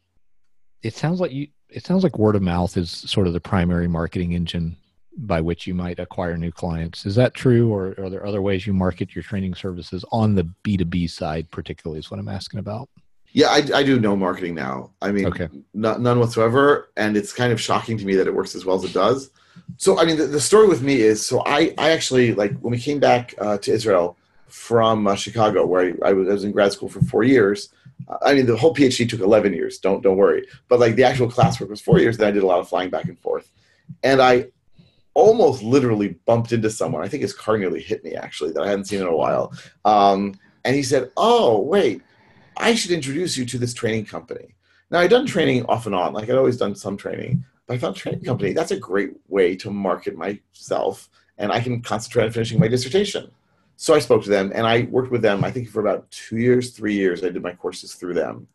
it 0.84 0.96
sounds 0.96 1.20
like 1.20 1.32
you. 1.32 1.48
It 1.70 1.86
sounds 1.86 2.04
like 2.04 2.18
word 2.18 2.36
of 2.36 2.42
mouth 2.42 2.78
is 2.78 2.90
sort 2.90 3.28
of 3.28 3.34
the 3.34 3.42
primary 3.42 3.88
marketing 3.88 4.32
engine 4.34 4.78
by 5.18 5.42
which 5.42 5.68
you 5.68 5.74
might 5.74 6.00
acquire 6.00 6.38
new 6.38 6.52
clients. 6.52 7.06
Is 7.06 7.16
that 7.16 7.34
true, 7.34 7.74
or 7.74 7.96
are 7.98 8.10
there 8.10 8.26
other 8.26 8.42
ways 8.42 8.66
you 8.66 8.74
market 8.74 9.14
your 9.14 9.24
training 9.24 9.56
services 9.56 10.06
on 10.12 10.36
the 10.36 10.44
B 10.64 10.78
two 10.78 10.86
B 10.86 11.08
side? 11.08 11.50
Particularly, 11.52 12.00
is 12.00 12.10
what 12.10 12.20
I'm 12.20 12.30
asking 12.30 12.60
about. 12.60 12.90
Yeah, 13.34 13.50
I, 13.50 13.64
I 13.76 13.84
do 13.84 14.00
no 14.00 14.16
marketing 14.16 14.56
now. 14.56 14.92
I 15.02 15.12
mean, 15.12 15.26
okay. 15.26 15.50
N- 15.54 15.64
none 15.74 16.20
whatsoever, 16.20 16.92
and 16.96 17.18
it's 17.18 17.34
kind 17.34 17.52
of 17.52 17.60
shocking 17.60 17.98
to 17.98 18.06
me 18.06 18.16
that 18.16 18.28
it 18.28 18.34
works 18.34 18.56
as 18.56 18.64
well 18.64 18.78
as 18.78 18.84
it 18.86 18.94
does 18.94 19.32
so 19.78 20.00
I 20.00 20.06
mean, 20.06 20.18
the, 20.18 20.26
the, 20.26 20.40
story 20.40 20.68
with 20.68 20.82
me 20.82 21.02
is 21.02 21.26
so 21.26 21.44
I 21.46 21.74
I 21.78 21.92
actually 21.92 22.34
like 22.34 22.58
when 22.60 22.72
we 22.72 22.80
came 22.80 23.00
back 23.00 23.36
uh, 23.38 23.58
to 23.60 23.72
Israel 23.72 24.18
from 24.48 25.08
uh, 25.08 25.16
Chicago, 25.16 25.66
where 25.66 25.94
I, 26.04 26.10
I, 26.10 26.14
was, 26.14 26.28
I, 26.30 26.32
was, 26.32 26.44
in 26.44 26.52
grad 26.52 26.72
school 26.72 26.90
for 26.90 27.02
four 27.02 27.24
years. 27.24 27.70
Uh, 28.08 28.18
I 28.26 28.34
mean, 28.34 28.46
the 28.46 28.58
whole 28.58 28.74
PhD 28.74 29.08
took 29.08 29.20
eleven 29.20 29.54
years. 29.54 29.78
Don't 29.78 30.02
don't 30.02 30.18
worry. 30.18 30.48
But 30.68 30.80
like 30.80 30.96
the 30.96 31.04
actual 31.04 31.30
classwork 31.30 31.70
was 31.70 31.82
four 31.82 32.00
years. 32.00 32.18
Then 32.18 32.28
I 32.28 32.32
did 32.32 32.44
a 32.44 32.48
lot 32.48 32.60
of 32.60 32.68
flying 32.68 32.90
back 32.90 33.06
and 33.06 33.20
forth, 33.20 33.52
and 34.04 34.22
I 34.22 34.48
almost 35.14 35.64
literally 35.64 36.10
bumped 36.26 36.52
into 36.52 36.70
someone. 36.70 37.04
I 37.04 37.08
think 37.08 37.22
his 37.22 37.34
car 37.34 37.58
nearly 37.58 37.82
hit 37.82 38.04
me 38.04 38.14
actually 38.14 38.52
that 38.54 38.62
I 38.62 38.70
hadn't 38.70 38.86
seen 38.86 39.02
in 39.02 39.08
a 39.08 39.16
while. 39.16 39.54
Um, 39.86 40.36
and 40.66 40.76
he 40.76 40.84
said, 40.84 41.12
"Oh 41.18 41.60
wait, 41.60 42.02
I 42.56 42.74
should 42.74 42.92
introduce 42.92 43.38
you 43.38 43.46
to 43.46 43.58
this 43.58 43.74
training 43.74 44.06
company." 44.06 44.56
Now 44.90 45.00
I'd 45.00 45.10
done 45.10 45.26
training 45.26 45.66
off 45.66 45.86
and 45.86 45.94
on, 45.94 46.14
like 46.14 46.30
I'd 46.30 46.38
always 46.38 46.58
done 46.58 46.76
some 46.76 46.98
training, 46.98 47.44
but 47.68 47.76
I 47.76 47.78
found 47.78 47.96
training 47.96 48.24
company, 48.24 48.54
that's 48.54 48.72
a 48.72 48.80
great 48.80 49.12
way 49.28 49.56
to 49.58 49.70
market 49.70 50.16
myself 50.18 51.10
and 51.38 51.52
I 51.52 51.60
can 51.60 51.82
concentrate 51.82 52.26
on 52.26 52.32
finishing 52.32 52.60
my 52.60 52.68
dissertation. 52.68 53.30
So 53.76 53.94
I 53.94 54.00
spoke 54.00 54.24
to 54.24 54.30
them 54.30 54.52
and 54.56 54.66
I 54.66 54.88
worked 54.90 55.12
with 55.12 55.22
them, 55.22 55.44
I 55.44 55.52
think 55.52 55.70
for 55.70 55.82
about 55.82 56.10
two 56.10 56.38
years, 56.38 56.72
three 56.72 56.96
years, 56.96 57.24
I 57.24 57.30
did 57.30 57.44
my 57.44 57.54
courses 57.54 57.94
through 57.94 58.16
them. 58.16 58.48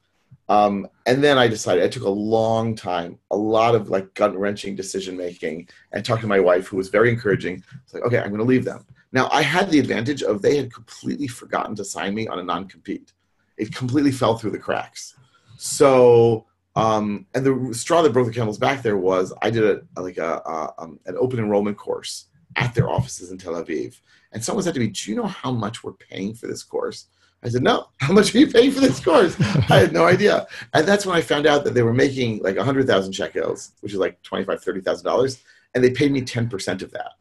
Um, 0.49 0.89
and 1.07 1.23
then 1.23 1.39
I 1.39 1.47
decided 1.47 1.85
I 1.85 1.89
took 1.89 2.03
a 2.03 2.11
long 2.11 2.75
time, 2.75 3.19
a 3.31 3.37
lot 3.37 3.75
of 3.77 3.89
like 3.89 4.13
gut 4.15 4.37
wrenching 4.37 4.75
decision 4.75 5.17
making, 5.17 5.69
and 5.93 6.05
talked 6.05 6.23
to 6.23 6.27
my 6.27 6.41
wife, 6.41 6.67
who 6.67 6.77
was 6.77 6.89
very 6.89 7.11
encouraging. 7.11 7.63
It's 7.85 7.95
like, 7.95 8.03
okay, 8.03 8.19
I'm 8.19 8.29
going 8.29 8.39
to 8.39 8.45
leave 8.45 8.65
them. 8.65 8.85
Now 9.13 9.29
I 9.31 9.43
had 9.43 9.71
the 9.71 9.79
advantage 9.79 10.23
of 10.23 10.43
they 10.43 10.57
had 10.57 10.73
completely 10.73 11.29
forgotten 11.29 11.77
to 11.77 11.85
sign 11.85 12.15
me 12.15 12.27
on 12.27 12.41
a 12.41 12.43
non 12.43 12.67
compete. 12.67 13.13
It 13.57 13.75
completely 13.75 14.11
fell 14.11 14.37
through 14.37 14.51
the 14.51 14.59
cracks. 14.59 15.15
So 15.57 16.47
um, 16.75 17.27
and 17.35 17.45
the 17.45 17.75
straw 17.75 18.03
that 18.03 18.13
broke 18.13 18.27
the 18.27 18.33
camel's 18.33 18.59
back 18.59 18.83
there 18.83 18.97
was 18.97 19.33
I 19.43 19.51
did 19.51 19.65
a 19.65 20.01
like 20.01 20.19
a, 20.19 20.43
a 20.47 20.75
um, 20.79 20.99
an 21.07 21.17
open 21.19 21.39
enrollment 21.39 21.77
course 21.77 22.27
at 22.57 22.75
their 22.75 22.89
offices 22.89 23.31
in 23.31 23.39
Tel 23.39 23.55
Aviv, 23.55 24.01
and 24.33 24.43
someone 24.43 24.65
said 24.65 24.75
to 24.75 24.81
me, 24.81 24.89
"Do 24.89 25.11
you 25.11 25.17
know 25.17 25.27
how 25.27 25.53
much 25.53 25.85
we're 25.85 25.93
paying 25.93 26.35
for 26.35 26.47
this 26.47 26.63
course?" 26.63 27.07
I 27.45 27.49
said, 27.49 27.63
"No. 27.63 27.89
How 27.99 28.13
much 28.13 28.35
are 28.35 28.39
you 28.39 28.47
paying 28.47 28.71
for 28.71 28.81
this 28.81 29.01
course?" 29.01 29.37
I 29.41 29.79
had 29.79 29.93
no 29.93 30.07
idea, 30.07 30.47
and 30.75 30.87
that's 30.87 31.05
when 31.05 31.17
I 31.17 31.21
found 31.21 31.47
out 31.47 31.65
that 31.65 31.75
they 31.75 31.83
were 31.83 31.93
making 31.93 32.43
like 32.43 32.57
a 32.57 32.65
hundred 32.65 32.87
thousand 32.87 33.13
shekels, 33.13 33.73
which 33.81 33.93
is 33.93 33.99
like 33.99 34.23
twenty 34.23 34.45
five 34.45 34.63
thirty 34.63 34.81
thousand 34.81 35.05
dollars, 35.05 35.43
and 35.75 35.83
they 35.83 35.91
paid 35.91 36.13
me 36.13 36.23
ten 36.23 36.49
percent 36.49 36.83
of 36.83 36.91
that. 36.93 37.13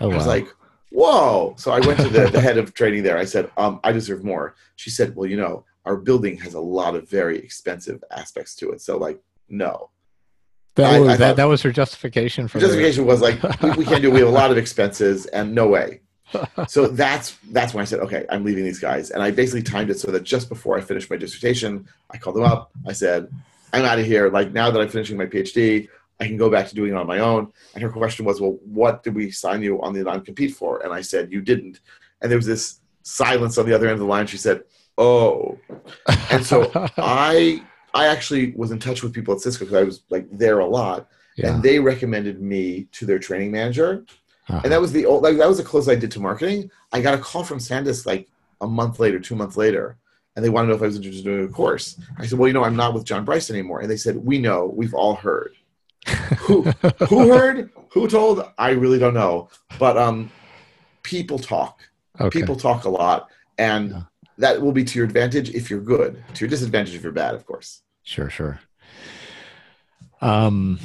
Oh, 0.00 0.08
wow. 0.08 0.14
I 0.14 0.16
was 0.16 0.26
like, 0.26 0.48
"Whoa!" 0.90 1.54
So 1.58 1.72
I 1.72 1.80
went 1.80 2.00
to 2.00 2.08
the, 2.08 2.28
the 2.28 2.40
head 2.40 2.58
of 2.58 2.74
training 2.74 3.02
there. 3.02 3.18
I 3.18 3.24
said, 3.24 3.50
um, 3.56 3.80
"I 3.84 3.92
deserve 3.92 4.24
more." 4.24 4.54
She 4.76 4.90
said, 4.90 5.14
"Well, 5.14 5.28
you 5.28 5.36
know." 5.36 5.64
Our 5.86 5.96
building 5.96 6.36
has 6.38 6.54
a 6.54 6.60
lot 6.60 6.94
of 6.94 7.08
very 7.08 7.38
expensive 7.38 8.02
aspects 8.10 8.54
to 8.56 8.70
it. 8.72 8.80
So 8.80 8.98
like, 8.98 9.20
no. 9.48 9.90
That 10.74 10.94
I, 10.94 11.00
was, 11.00 11.08
I 11.08 11.16
that, 11.16 11.36
that 11.36 11.44
was 11.44 11.62
her 11.62 11.72
justification 11.72 12.48
for 12.48 12.60
justification 12.60 13.04
the... 13.04 13.08
was 13.08 13.22
like 13.22 13.42
we, 13.62 13.70
we, 13.70 13.84
can't 13.86 14.02
do. 14.02 14.08
It. 14.08 14.14
We 14.14 14.20
have 14.20 14.28
a 14.28 14.32
lot 14.32 14.50
of 14.50 14.58
expenses 14.58 15.24
and 15.26 15.54
no 15.54 15.68
way. 15.68 16.02
so 16.68 16.88
that's 16.88 17.38
that's 17.50 17.72
when 17.72 17.80
I 17.80 17.86
said, 17.86 18.00
okay, 18.00 18.26
I'm 18.28 18.44
leaving 18.44 18.64
these 18.64 18.80
guys, 18.80 19.10
and 19.10 19.22
I 19.22 19.30
basically 19.30 19.62
timed 19.62 19.88
it 19.88 19.98
so 19.98 20.10
that 20.10 20.24
just 20.24 20.50
before 20.50 20.76
I 20.76 20.82
finished 20.82 21.08
my 21.08 21.16
dissertation, 21.16 21.88
I 22.10 22.18
called 22.18 22.36
them 22.36 22.42
up. 22.42 22.72
I 22.86 22.92
said, 22.92 23.30
I'm 23.72 23.86
out 23.86 23.98
of 23.98 24.04
here. 24.04 24.28
Like 24.28 24.52
now 24.52 24.70
that 24.70 24.78
I'm 24.78 24.88
finishing 24.88 25.16
my 25.16 25.24
PhD, 25.24 25.88
I 26.20 26.26
can 26.26 26.36
go 26.36 26.50
back 26.50 26.68
to 26.68 26.74
doing 26.74 26.92
it 26.92 26.96
on 26.96 27.06
my 27.06 27.20
own. 27.20 27.52
And 27.74 27.82
her 27.82 27.90
question 27.90 28.24
was, 28.24 28.40
well, 28.40 28.58
what 28.64 29.02
did 29.02 29.14
we 29.14 29.30
sign 29.30 29.62
you 29.62 29.80
on 29.82 29.92
the 29.92 30.02
non-compete 30.02 30.54
for? 30.54 30.82
And 30.82 30.92
I 30.92 31.00
said, 31.00 31.32
you 31.32 31.40
didn't. 31.40 31.80
And 32.20 32.30
there 32.30 32.38
was 32.38 32.46
this 32.46 32.80
silence 33.02 33.58
on 33.58 33.66
the 33.66 33.74
other 33.74 33.86
end 33.86 33.94
of 33.94 34.00
the 34.00 34.06
line. 34.06 34.26
She 34.26 34.38
said, 34.38 34.64
oh 34.98 35.58
and 36.30 36.44
so 36.44 36.70
i 36.98 37.62
i 37.94 38.06
actually 38.06 38.52
was 38.56 38.70
in 38.70 38.78
touch 38.78 39.02
with 39.02 39.12
people 39.12 39.34
at 39.34 39.40
cisco 39.40 39.64
because 39.64 39.78
i 39.78 39.82
was 39.82 40.02
like 40.10 40.26
there 40.30 40.58
a 40.60 40.66
lot 40.66 41.08
Yeah. 41.36 41.52
and 41.52 41.62
they 41.62 41.78
recommended 41.78 42.40
me 42.40 42.88
to 42.92 43.04
their 43.06 43.18
training 43.18 43.50
manager. 43.52 44.04
Uh-huh. 44.48 44.60
And 44.62 44.72
that 44.72 44.80
was 44.80 44.92
the 44.92 45.04
old, 45.04 45.22
like 45.24 45.36
that 45.38 45.48
was 45.48 45.58
the 45.58 45.64
close 45.64 45.88
I 45.88 45.96
did 45.96 46.10
to 46.12 46.20
marketing. 46.20 46.70
I 46.92 47.00
got 47.02 47.14
a 47.14 47.18
call 47.18 47.42
from 47.44 47.58
Sandisk 47.58 48.06
like 48.06 48.28
a 48.60 48.66
month 48.66 49.00
later, 49.00 49.18
two 49.18 49.34
months 49.34 49.56
later, 49.56 49.98
and 50.34 50.40
they 50.44 50.48
wanted 50.50 50.66
to 50.68 50.70
know 50.70 50.76
if 50.76 50.82
I 50.82 50.86
was 50.86 50.96
interested 50.96 51.26
in 51.26 51.32
doing 51.34 51.48
a 51.50 51.52
course. 51.52 51.98
I 52.16 52.26
said, 52.26 52.38
"Well, 52.38 52.46
you 52.46 52.54
know, 52.54 52.62
I'm 52.64 52.76
not 52.76 52.94
with 52.94 53.04
John 53.04 53.24
Bryce 53.24 53.50
anymore." 53.50 53.80
And 53.80 53.90
they 53.90 53.96
said, 53.98 54.14
"We 54.30 54.38
know, 54.38 54.60
we've 54.80 54.94
all 54.94 55.16
heard." 55.16 55.52
who 56.46 56.62
who 57.10 57.18
heard? 57.34 57.70
Who 57.92 58.06
told? 58.08 58.36
I 58.56 58.70
really 58.70 59.00
don't 59.00 59.14
know. 59.14 59.48
But 59.80 59.98
um, 59.98 60.30
people 61.02 61.38
talk. 61.40 61.82
okay. 62.20 62.38
People 62.38 62.54
talk 62.56 62.84
a 62.84 62.88
lot, 63.02 63.28
and 63.58 63.90
Yeah. 63.90 64.02
That 64.38 64.60
will 64.60 64.72
be 64.72 64.84
to 64.84 64.98
your 64.98 65.06
advantage 65.06 65.50
if 65.50 65.70
you're 65.70 65.80
good. 65.80 66.22
To 66.34 66.44
your 66.44 66.50
disadvantage 66.50 66.94
if 66.94 67.02
you're 67.02 67.12
bad, 67.12 67.34
of 67.34 67.46
course. 67.46 67.82
Sure, 68.02 68.30
sure. 68.30 68.60
Um, 70.20 70.78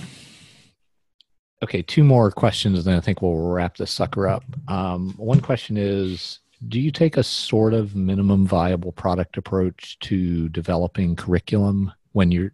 okay, 1.64 1.82
two 1.82 2.03
more 2.03 2.32
questions, 2.32 2.80
and 2.80 2.86
then 2.86 2.98
I 2.98 3.02
think 3.02 3.22
we'll 3.22 3.49
wrap 3.49 3.78
this 3.78 3.91
sucker 3.91 4.28
up. 4.28 4.44
Um, 4.68 5.14
one 5.18 5.41
question 5.41 5.78
is 5.78 6.40
Do 6.68 6.80
you 6.80 6.91
take 6.91 7.18
a 7.18 7.23
sort 7.23 7.73
of 7.73 7.95
minimum 7.95 8.45
viable 8.45 8.91
product 8.91 9.38
approach 9.38 9.99
to 9.99 10.49
developing 10.49 11.15
curriculum 11.15 11.91
when 12.14 12.32
you're 12.32 12.53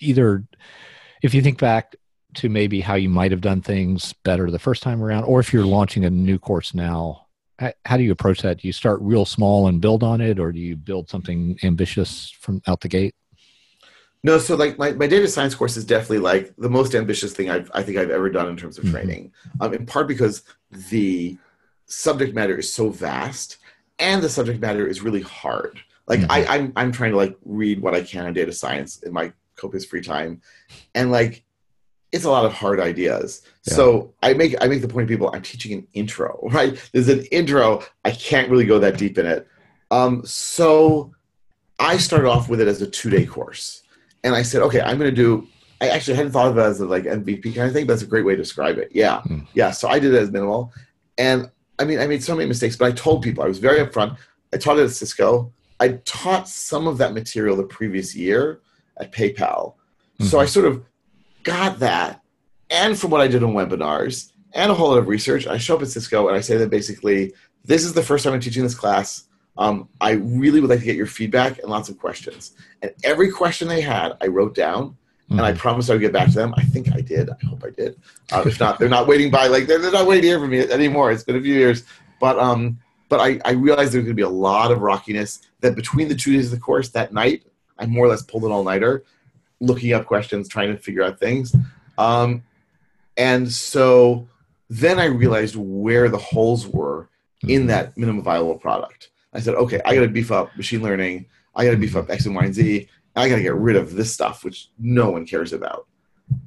either, 0.00 0.44
if 1.22 1.34
you 1.34 1.42
think 1.42 1.58
back 1.58 1.96
to 2.34 2.48
maybe 2.48 2.80
how 2.80 2.94
you 2.94 3.08
might 3.08 3.30
have 3.30 3.40
done 3.40 3.62
things 3.62 4.12
better 4.24 4.50
the 4.50 4.58
first 4.58 4.82
time 4.82 5.02
around, 5.02 5.24
or 5.24 5.40
if 5.40 5.52
you're 5.52 5.64
launching 5.64 6.04
a 6.04 6.10
new 6.10 6.38
course 6.38 6.74
now? 6.74 7.25
How 7.58 7.96
do 7.96 8.02
you 8.02 8.12
approach 8.12 8.42
that? 8.42 8.58
Do 8.58 8.68
you 8.68 8.72
start 8.72 9.00
real 9.00 9.24
small 9.24 9.66
and 9.68 9.80
build 9.80 10.02
on 10.02 10.20
it, 10.20 10.38
or 10.38 10.52
do 10.52 10.58
you 10.58 10.76
build 10.76 11.08
something 11.08 11.58
ambitious 11.62 12.30
from 12.30 12.60
out 12.66 12.80
the 12.82 12.88
gate? 12.88 13.14
No, 14.22 14.38
so 14.38 14.56
like 14.56 14.76
my, 14.76 14.92
my 14.92 15.06
data 15.06 15.28
science 15.28 15.54
course 15.54 15.76
is 15.76 15.84
definitely 15.84 16.18
like 16.18 16.52
the 16.58 16.68
most 16.68 16.94
ambitious 16.94 17.32
thing 17.32 17.48
I've, 17.48 17.70
I 17.72 17.82
think 17.82 17.96
I've 17.96 18.10
ever 18.10 18.28
done 18.28 18.48
in 18.48 18.56
terms 18.56 18.76
of 18.76 18.84
Mhm. 18.84 18.90
training. 18.90 19.32
Um, 19.60 19.72
in 19.72 19.86
part 19.86 20.08
because 20.08 20.42
the 20.90 21.38
subject 21.86 22.34
matter 22.34 22.58
is 22.58 22.72
so 22.72 22.90
vast 22.90 23.58
and 24.00 24.20
the 24.20 24.28
subject 24.28 24.60
matter 24.60 24.86
is 24.86 25.00
really 25.00 25.20
hard. 25.22 25.78
Like 26.08 26.20
Mhm. 26.20 26.26
I, 26.30 26.44
I'm, 26.46 26.72
I'm 26.76 26.92
trying 26.92 27.12
to 27.12 27.16
like 27.16 27.36
read 27.44 27.80
what 27.80 27.94
I 27.94 28.02
can 28.02 28.26
on 28.26 28.32
data 28.34 28.52
science 28.52 29.02
in 29.02 29.12
my 29.12 29.32
copious 29.54 29.84
free 29.84 30.02
time. 30.02 30.40
And 30.94 31.12
like, 31.12 31.44
it's 32.16 32.24
a 32.24 32.30
lot 32.30 32.44
of 32.44 32.52
hard 32.52 32.80
ideas. 32.80 33.42
Yeah. 33.66 33.74
So 33.74 34.14
I 34.22 34.34
make, 34.34 34.54
I 34.60 34.66
make 34.66 34.82
the 34.82 34.88
point 34.88 35.06
to 35.08 35.12
people, 35.14 35.30
I'm 35.32 35.42
teaching 35.42 35.72
an 35.72 35.86
intro, 35.92 36.38
right? 36.50 36.76
There's 36.92 37.08
an 37.08 37.24
intro. 37.26 37.82
I 38.04 38.10
can't 38.10 38.50
really 38.50 38.64
go 38.66 38.78
that 38.80 38.98
deep 38.98 39.18
in 39.18 39.26
it. 39.26 39.46
Um, 39.90 40.24
so 40.26 41.14
I 41.78 41.96
started 41.98 42.28
off 42.28 42.48
with 42.48 42.60
it 42.60 42.68
as 42.68 42.82
a 42.82 42.86
two 42.86 43.10
day 43.10 43.24
course 43.26 43.82
and 44.24 44.34
I 44.34 44.42
said, 44.42 44.62
okay, 44.62 44.80
I'm 44.80 44.98
going 44.98 45.10
to 45.10 45.14
do. 45.16 45.46
I 45.80 45.88
actually 45.88 46.16
hadn't 46.16 46.32
thought 46.32 46.48
of 46.48 46.56
it 46.58 46.62
as 46.62 46.80
a 46.80 46.86
like 46.86 47.04
MVP 47.04 47.54
kind 47.54 47.68
of 47.68 47.72
thing, 47.74 47.86
but 47.86 47.92
that's 47.92 48.02
a 48.02 48.06
great 48.06 48.24
way 48.24 48.32
to 48.34 48.42
describe 48.42 48.78
it. 48.78 48.88
Yeah, 48.92 49.20
Hmm. 49.22 49.40
yeah. 49.54 49.70
So 49.70 49.88
I 49.88 49.98
did 49.98 50.14
it 50.14 50.18
as 50.18 50.30
minimal, 50.32 50.72
and 51.18 51.50
I 51.78 51.84
mean, 51.84 51.98
I 52.00 52.06
made 52.06 52.24
so 52.24 52.34
many 52.34 52.48
mistakes, 52.48 52.76
but 52.76 52.86
I 52.86 52.92
told 52.92 53.22
people 53.22 53.44
I 53.44 53.46
was 53.46 53.58
very 53.58 53.78
upfront. 53.86 54.16
I 54.54 54.56
taught 54.56 54.78
it 54.78 54.84
at 54.84 54.90
Cisco. 54.92 55.52
I 55.78 55.88
taught 56.06 56.48
some 56.48 56.86
of 56.86 56.96
that 56.98 57.12
material 57.12 57.54
the 57.56 57.64
previous 57.64 58.16
year 58.16 58.60
at 58.98 59.12
PayPal, 59.12 59.74
so 60.22 60.38
Mhm. 60.38 60.40
I 60.40 60.46
sort 60.46 60.64
of 60.64 60.82
got 61.46 61.78
that, 61.78 62.20
and 62.70 62.98
from 62.98 63.10
what 63.10 63.20
I 63.20 63.28
did 63.28 63.42
on 63.42 63.52
webinars 63.54 64.32
and 64.52 64.70
a 64.70 64.74
whole 64.74 64.90
lot 64.90 64.98
of 64.98 65.06
research, 65.08 65.46
I 65.46 65.56
show 65.58 65.76
up 65.76 65.82
at 65.82 65.88
Cisco 65.88 66.26
and 66.28 66.36
I 66.36 66.40
say 66.40 66.56
that 66.56 66.70
basically, 66.70 67.32
this 67.64 67.84
is 67.84 67.92
the 67.94 68.02
first 68.02 68.24
time 68.24 68.32
I'm 68.34 68.40
teaching 68.40 68.62
this 68.64 68.74
class. 68.74 69.24
Um, 69.58 69.88
I 70.00 70.12
really 70.12 70.60
would 70.60 70.68
like 70.68 70.80
to 70.80 70.84
get 70.84 70.96
your 70.96 71.06
feedback 71.06 71.58
and 71.60 71.68
lots 71.70 71.88
of 71.88 71.98
questions. 71.98 72.52
And 72.82 72.90
every 73.04 73.30
question 73.30 73.68
they 73.68 73.80
had, 73.80 74.12
I 74.20 74.26
wrote 74.26 74.54
down, 74.54 74.96
and 75.30 75.40
I 75.40 75.52
Mhm. 75.52 75.58
promised 75.58 75.88
I 75.90 75.94
would 75.94 76.00
get 76.02 76.12
back 76.12 76.28
to 76.28 76.34
them. 76.34 76.52
I 76.56 76.62
think 76.62 76.92
I 76.94 77.00
did. 77.00 77.30
I 77.30 77.46
hope 77.46 77.62
I 77.64 77.70
did. 77.70 77.96
Uh, 78.32 78.42
if 78.46 78.60
not, 78.60 78.78
they're 78.78 78.88
not 78.88 79.06
waiting 79.06 79.30
by 79.30 79.46
like 79.46 79.66
they're, 79.66 79.78
they're 79.78 79.90
not 80.00 80.06
waiting 80.06 80.24
here 80.24 80.38
for 80.38 80.46
me 80.46 80.60
anymore. 80.68 81.10
It's 81.12 81.24
been 81.24 81.36
a 81.36 81.40
few 81.40 81.54
years, 81.54 81.84
but 82.20 82.38
um, 82.38 82.78
but 83.08 83.20
I, 83.20 83.40
I 83.44 83.52
realized 83.52 83.92
there's 83.92 84.04
going 84.04 84.16
to 84.16 84.22
be 84.22 84.22
a 84.22 84.28
lot 84.28 84.70
of 84.72 84.80
rockiness. 84.82 85.40
That 85.60 85.74
between 85.76 86.08
the 86.08 86.14
two 86.14 86.32
days 86.32 86.46
of 86.46 86.50
the 86.52 86.58
course, 86.60 86.88
that 86.90 87.12
night, 87.12 87.44
I 87.78 87.86
more 87.86 88.06
or 88.06 88.08
less 88.08 88.22
pulled 88.22 88.44
an 88.44 88.52
all 88.52 88.62
nighter, 88.64 89.04
looking 89.60 89.92
up 89.92 90.06
questions, 90.06 90.48
trying 90.48 90.74
to 90.74 90.78
figure 90.82 91.02
out 91.02 91.18
things, 91.18 91.54
um, 91.98 92.42
and 93.16 93.50
so 93.50 94.28
then 94.68 94.98
I 94.98 95.06
realized 95.06 95.56
where 95.56 96.08
the 96.08 96.18
holes 96.18 96.66
were 96.66 97.08
in 97.46 97.64
Mhm. 97.64 97.66
that 97.68 97.96
minimum 97.96 98.22
viable 98.24 98.56
product. 98.58 99.10
I 99.32 99.40
said, 99.40 99.54
okay, 99.54 99.80
I 99.84 99.94
got 99.94 100.02
to 100.02 100.08
beef 100.08 100.32
up 100.32 100.56
machine 100.56 100.82
learning. 100.82 101.26
I 101.54 101.64
got 101.64 101.70
to 101.70 101.76
beef 101.76 101.94
up 101.96 102.10
X 102.10 102.26
and 102.26 102.34
Y 102.34 102.44
and 102.44 102.54
Z. 102.54 102.88
I 103.14 103.28
got 103.28 103.36
to 103.36 103.42
get 103.42 103.54
rid 103.54 103.76
of 103.76 103.94
this 103.94 104.12
stuff, 104.12 104.44
which 104.44 104.70
no 104.78 105.10
one 105.10 105.24
cares 105.26 105.52
about. 105.52 105.86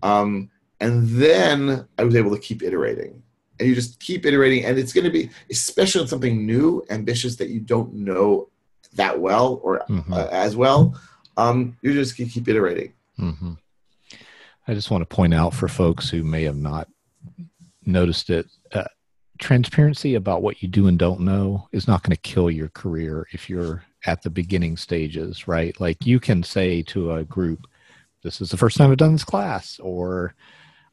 Um, 0.03 0.49
and 0.79 1.07
then 1.07 1.87
I 1.97 2.03
was 2.03 2.15
able 2.15 2.31
to 2.35 2.39
keep 2.41 2.61
iterating. 2.61 3.23
And 3.59 3.67
you 3.69 3.75
just 3.75 3.99
keep 3.99 4.25
iterating. 4.25 4.65
And 4.65 4.77
it's 4.77 4.93
going 4.93 5.05
to 5.05 5.09
be, 5.11 5.29
especially 5.49 6.01
on 6.01 6.07
something 6.07 6.45
new, 6.45 6.83
ambitious 6.89 7.35
that 7.37 7.49
you 7.49 7.59
don't 7.59 7.93
know 7.93 8.49
that 8.93 9.19
well 9.19 9.59
or 9.63 9.81
Mhm. 9.89 10.11
uh, 10.11 10.27
as 10.31 10.55
well, 10.55 10.99
um, 11.37 11.77
you 11.81 11.93
just 11.93 12.15
keep 12.17 12.29
keep 12.31 12.47
iterating. 12.47 12.93
Hmm 13.19 13.53
I 14.67 14.73
just 14.75 14.91
want 14.91 15.01
to 15.01 15.15
point 15.15 15.33
out 15.33 15.53
for 15.53 15.67
folks 15.67 16.09
who 16.09 16.23
may 16.23 16.43
have 16.43 16.55
not 16.55 16.87
noticed 17.85 18.29
it, 18.29 18.45
uh, 18.71 18.83
transparency 19.39 20.13
about 20.13 20.43
what 20.43 20.61
you 20.61 20.67
do 20.67 20.87
and 20.87 20.99
don't 20.99 21.21
know 21.21 21.67
is 21.71 21.87
not 21.87 22.03
going 22.03 22.15
to 22.15 22.21
kill 22.21 22.51
your 22.51 22.69
career 22.69 23.25
if 23.31 23.49
you're 23.49 23.83
at 24.05 24.21
the 24.21 24.29
beginning 24.29 24.77
stages, 24.77 25.47
right? 25.47 25.79
Like 25.79 26.05
you 26.05 26.19
can 26.19 26.43
say 26.43 26.83
to 26.83 27.13
a 27.13 27.23
group, 27.23 27.65
"This 28.21 28.41
is 28.41 28.51
the 28.51 28.57
first 28.57 28.77
time 28.77 28.91
I've 28.91 28.97
done 28.97 29.13
this 29.13 29.23
class," 29.23 29.79
or 29.79 30.35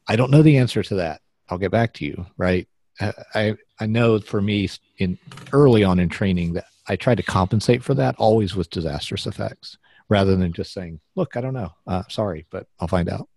"I 0.07 0.15
don't 0.15 0.31
know 0.31 0.41
the 0.41 0.57
answer 0.57 0.81
to 0.81 0.95
that. 0.95 1.21
I'll 1.49 1.59
get 1.59 1.71
back 1.71 1.93
to 1.95 2.05
you." 2.05 2.25
Right? 2.37 2.67
I 2.99 3.13
I, 3.35 3.55
I 3.79 3.85
know 3.85 4.19
for 4.19 4.41
me 4.41 4.69
in 4.97 5.19
early 5.53 5.83
on 5.83 5.99
in 5.99 6.09
training 6.09 6.53
that 6.53 6.65
I 6.87 6.95
tried 6.95 7.17
to 7.17 7.23
compensate 7.23 7.83
for 7.83 7.93
that 7.93 8.15
always 8.17 8.55
with 8.55 8.71
disastrous 8.71 9.27
effects 9.27 9.77
rather 10.09 10.35
than 10.35 10.53
just 10.53 10.73
saying, 10.73 10.99
"Look, 11.15 11.35
I 11.35 11.41
don't 11.41 11.53
know. 11.53 11.71
Uh, 11.85 12.03
sorry, 12.09 12.45
but 12.51 12.67
I'll 12.79 12.87
find 12.87 13.09
out." 13.09 13.27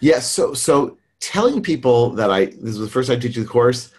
Yes. 0.00 0.30
so 0.30 0.54
so 0.54 0.98
telling 1.20 1.62
people 1.62 2.10
that 2.10 2.30
I 2.30 2.46
this 2.46 2.76
was 2.76 2.78
the 2.80 2.88
first 2.88 3.08
time 3.10 3.20
teaching 3.20 3.42
the 3.42 3.48
course, 3.48 3.90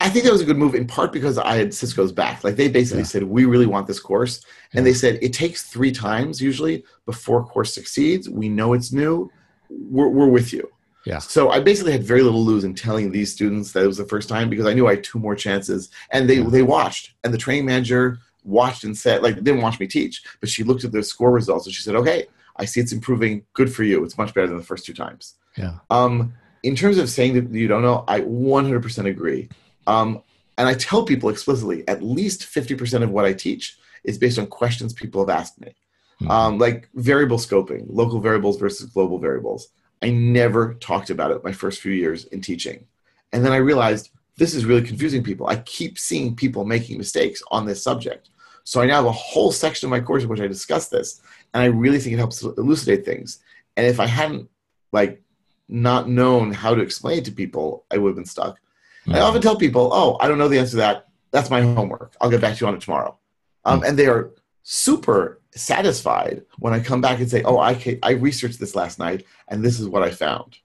I 0.00 0.10
think 0.10 0.24
that 0.24 0.32
was 0.32 0.42
a 0.42 0.44
good 0.44 0.58
move 0.58 0.74
in 0.74 0.86
part 0.86 1.12
because 1.12 1.38
I 1.38 1.56
had 1.56 1.72
Cisco's 1.72 2.12
back. 2.12 2.44
Like 2.44 2.56
they 2.56 2.68
basically 2.68 3.02
Yeah. 3.02 3.06
said, 3.08 3.22
we 3.22 3.44
really 3.46 3.66
want 3.66 3.86
this 3.86 4.00
course, 4.00 4.44
and 4.72 4.84
Yeah. 4.84 4.90
they 4.90 4.94
said 4.94 5.18
it 5.22 5.32
takes 5.32 5.62
three 5.64 5.92
times 5.92 6.40
usually 6.40 6.84
before 7.06 7.44
course 7.46 7.72
succeeds. 7.72 8.28
We 8.28 8.48
know 8.48 8.74
it's 8.74 8.92
new. 8.92 9.30
We're, 9.70 10.08
we're 10.08 10.28
with 10.28 10.52
you. 10.52 10.68
Yeah. 11.06 11.18
So 11.20 11.50
I 11.50 11.60
basically 11.60 11.92
had 11.92 12.02
very 12.04 12.22
little 12.22 12.44
lose 12.44 12.64
in 12.64 12.74
telling 12.74 13.10
these 13.12 13.32
students 13.32 13.72
that 13.72 13.84
it 13.84 13.86
was 13.86 13.96
the 13.96 14.04
first 14.04 14.28
time 14.28 14.50
because 14.50 14.66
I 14.66 14.74
knew 14.74 14.86
I 14.88 14.96
had 14.96 15.04
two 15.04 15.18
more 15.20 15.36
chances, 15.36 15.88
and 16.10 16.28
they 16.28 16.38
Yeah. 16.40 16.48
they 16.48 16.62
watched, 16.62 17.14
and 17.24 17.32
the 17.32 17.38
training 17.38 17.64
manager 17.66 18.18
watched 18.46 18.84
and 18.84 18.96
said 18.96 19.22
like 19.22 19.36
didn't 19.36 19.60
watch 19.60 19.80
me 19.80 19.86
teach, 19.86 20.22
but 20.40 20.48
she 20.48 20.62
looked 20.62 20.84
at 20.84 20.92
the 20.92 21.02
score 21.02 21.30
results 21.30 21.66
and 21.66 21.74
she 21.74 21.82
said, 21.82 21.96
okay, 21.96 22.26
I 22.56 22.64
see 22.64 22.80
it's 22.80 22.92
improving. 22.92 23.44
Good 23.52 23.72
for 23.72 23.84
you. 23.84 24.02
It's 24.04 24.18
much 24.18 24.32
better 24.34 24.46
than 24.46 24.56
the 24.56 24.62
first 24.64 24.86
two 24.86 24.94
times. 24.94 25.34
Yeah. 25.56 25.78
Um, 25.90 26.34
in 26.62 26.74
terms 26.74 26.98
of 26.98 27.08
saying 27.08 27.34
that 27.34 27.50
you 27.50 27.68
don't 27.68 27.82
know, 27.82 28.04
I 28.08 28.20
100% 28.20 29.06
agree. 29.06 29.48
Um, 29.86 30.22
and 30.58 30.68
I 30.68 30.74
tell 30.74 31.04
people 31.04 31.28
explicitly, 31.28 31.86
at 31.86 32.02
least 32.02 32.42
50% 32.42 33.02
of 33.02 33.10
what 33.10 33.24
I 33.24 33.34
teach 33.34 33.76
is 34.04 34.18
based 34.18 34.38
on 34.38 34.46
questions 34.46 34.92
people 34.92 35.26
have 35.26 35.38
asked 35.38 35.60
me. 35.60 35.74
Mhm. 36.22 36.30
Um, 36.30 36.58
like 36.58 36.88
variable 36.94 37.36
scoping, 37.36 37.84
local 37.88 38.20
variables 38.20 38.58
versus 38.58 38.88
global 38.88 39.18
variables. 39.18 39.68
I 40.02 40.10
never 40.10 40.74
talked 40.74 41.10
about 41.10 41.30
it 41.30 41.44
my 41.44 41.52
first 41.52 41.80
few 41.80 41.92
years 41.92 42.24
in 42.24 42.40
teaching. 42.40 42.86
And 43.32 43.44
then 43.44 43.52
I 43.52 43.56
realized 43.56 44.10
this 44.36 44.54
is 44.54 44.64
really 44.64 44.82
confusing 44.82 45.22
people. 45.22 45.46
I 45.46 45.56
keep 45.56 45.98
seeing 45.98 46.34
people 46.34 46.64
making 46.64 46.98
mistakes 46.98 47.42
on 47.50 47.66
this 47.66 47.82
subject. 47.82 48.30
So 48.68 48.80
I 48.80 48.86
now 48.86 48.96
have 48.96 49.04
a 49.06 49.12
whole 49.12 49.52
section 49.52 49.86
of 49.86 49.90
my 49.92 50.00
course 50.00 50.24
in 50.24 50.28
which 50.28 50.40
I 50.40 50.48
discuss 50.48 50.88
this. 50.88 51.22
And 51.54 51.62
I 51.62 51.66
really 51.66 52.00
think 52.00 52.14
it 52.14 52.18
helps 52.18 52.40
to 52.40 52.52
elucidate 52.54 53.04
things. 53.04 53.38
And 53.76 53.86
if 53.86 54.00
I 54.00 54.06
hadn't 54.06 54.48
like 54.92 55.22
not 55.68 56.08
known 56.08 56.52
how 56.52 56.74
to 56.74 56.82
explain 56.82 57.18
it 57.18 57.24
to 57.26 57.30
people, 57.30 57.84
I 57.92 57.98
would 57.98 58.08
have 58.08 58.16
been 58.16 58.24
stuck. 58.24 58.58
I 59.06 59.10
Mhm. 59.10 59.22
often 59.22 59.40
tell 59.40 59.54
people, 59.54 59.90
"Oh, 59.92 60.16
I 60.18 60.26
don't 60.26 60.36
know 60.38 60.48
the 60.48 60.58
answer 60.58 60.72
to 60.72 60.76
that. 60.78 61.06
That's 61.30 61.48
my 61.48 61.60
homework. 61.62 62.16
I'll 62.20 62.28
get 62.28 62.40
back 62.40 62.56
to 62.56 62.64
you 62.64 62.66
on 62.66 62.74
it 62.74 62.80
tomorrow." 62.80 63.16
Um, 63.64 63.84
and 63.84 63.96
they 63.96 64.08
are 64.08 64.32
super 64.64 65.40
satisfied 65.54 66.42
when 66.58 66.72
I 66.72 66.80
come 66.80 67.00
back 67.00 67.20
and 67.20 67.30
say, 67.30 67.44
"Oh, 67.44 67.60
I 67.60 67.74
ca- 67.74 68.00
I 68.02 68.12
researched 68.12 68.58
this 68.58 68.74
last 68.74 68.98
night, 68.98 69.24
and 69.46 69.64
this 69.64 69.78
is 69.78 69.86
what 69.86 70.02
I 70.02 70.10
found." 70.10 70.58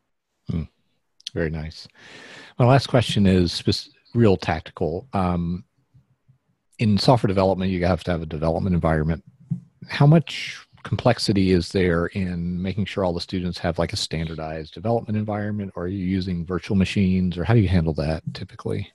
Very 1.36 1.49
nice. 1.52 1.88
My 2.60 2.65
last 2.65 2.88
question 2.88 3.26
is 3.28 3.64
real 4.14 4.36
tactical. 4.36 5.07
Um, 5.14 5.64
in 6.82 6.98
software 6.98 7.28
development, 7.28 7.70
you 7.70 7.86
have 7.86 8.03
to 8.03 8.12
have 8.12 8.24
a 8.24 8.26
development 8.26 8.74
environment. 8.74 9.24
How 9.88 10.08
much 10.08 10.58
complexity 10.82 11.52
is 11.52 11.70
there 11.70 12.08
in 12.08 12.60
making 12.60 12.86
sure 12.86 13.06
all 13.06 13.14
the 13.14 13.22
students 13.22 13.60
have 13.60 13.78
like 13.78 13.94
a 13.94 13.95
standardized 13.95 14.74
development 14.74 15.16
environment? 15.16 15.72
Or 15.76 15.84
are 15.84 15.88
you 15.88 16.03
using 16.03 16.44
virtual 16.44 16.76
machines, 16.76 17.38
or 17.38 17.44
how 17.44 17.53
do 17.53 17.60
you 17.60 17.68
handle 17.68 17.94
that 17.94 18.24
typically? 18.34 18.91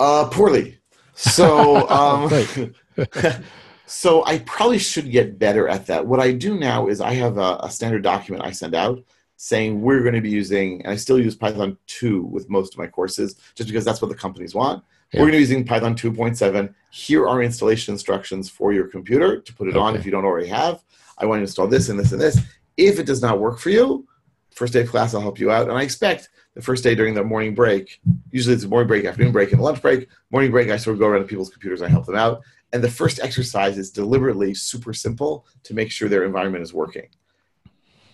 Uh, 0.00 0.28
poorly. 0.28 0.78
So, 1.14 1.88
um, 1.90 2.74
so 3.86 4.24
I 4.26 4.38
probably 4.38 4.78
should 4.80 5.12
get 5.12 5.38
better 5.38 5.68
at 5.68 5.86
that. 5.86 6.04
What 6.04 6.18
I 6.18 6.32
do 6.32 6.58
now 6.58 6.88
is 6.88 7.00
I 7.00 7.12
have 7.12 7.38
a, 7.38 7.58
a 7.62 7.70
standard 7.70 8.02
document 8.02 8.44
I 8.44 8.50
send 8.50 8.74
out 8.74 8.98
saying 9.36 9.80
we're 9.80 10.02
going 10.02 10.14
to 10.14 10.20
be 10.20 10.30
using, 10.30 10.82
and 10.82 10.92
I 10.92 10.96
still 10.96 11.20
use 11.20 11.36
Python 11.36 11.76
2 11.86 12.22
with 12.22 12.50
most 12.50 12.74
of 12.74 12.78
my 12.78 12.88
courses, 12.88 13.36
just 13.54 13.68
because 13.68 13.84
that's 13.84 14.02
what 14.02 14.08
the 14.08 14.16
companies 14.16 14.54
want. 14.56 14.82
Yeah. 15.14 15.20
We're 15.20 15.26
going 15.26 15.32
to 15.32 15.46
be 15.46 15.52
using 15.52 15.64
Python 15.64 15.94
2.7. 15.94 16.74
Here 16.90 17.28
are 17.28 17.40
installation 17.40 17.94
instructions 17.94 18.50
for 18.50 18.72
your 18.72 18.88
computer 18.88 19.40
to 19.40 19.54
put 19.54 19.68
it 19.68 19.76
on 19.76 19.94
if 19.94 20.04
you 20.04 20.10
don't 20.10 20.24
already 20.24 20.48
have. 20.48 20.82
I 21.18 21.26
want 21.26 21.38
to 21.38 21.42
install 21.42 21.68
this 21.68 21.88
and 21.88 21.96
this 21.96 22.10
and 22.10 22.20
this. 22.20 22.40
If 22.76 22.98
it 22.98 23.06
does 23.06 23.22
not 23.22 23.38
work 23.38 23.60
for 23.60 23.70
you, 23.70 24.08
first 24.50 24.72
day 24.72 24.80
of 24.80 24.88
class, 24.88 25.14
I'll 25.14 25.20
help 25.20 25.38
you 25.38 25.52
out. 25.52 25.68
And 25.68 25.78
I 25.78 25.82
expect 25.82 26.30
the 26.54 26.62
first 26.62 26.82
day 26.82 26.96
during 26.96 27.14
the 27.14 27.22
morning 27.22 27.54
break, 27.54 28.00
usually 28.32 28.56
it's 28.56 28.64
a 28.64 28.68
morning 28.68 28.88
break, 28.88 29.04
afternoon 29.04 29.30
break, 29.30 29.52
and 29.52 29.60
lunch 29.60 29.80
break. 29.80 30.08
Morning 30.32 30.50
break, 30.50 30.70
I 30.70 30.76
sort 30.76 30.94
of 30.94 31.00
go 31.00 31.06
around 31.06 31.20
to 31.20 31.28
people's 31.28 31.50
computers 31.50 31.80
and 31.80 31.88
I 31.88 31.92
help 31.92 32.06
them 32.06 32.16
out. 32.16 32.42
And 32.72 32.82
the 32.82 32.90
first 32.90 33.20
exercise 33.20 33.78
is 33.78 33.92
deliberately 33.92 34.52
super 34.52 34.92
simple 34.92 35.46
to 35.62 35.74
make 35.74 35.92
sure 35.92 36.08
their 36.08 36.24
environment 36.24 36.64
is 36.64 36.74
working. 36.74 37.06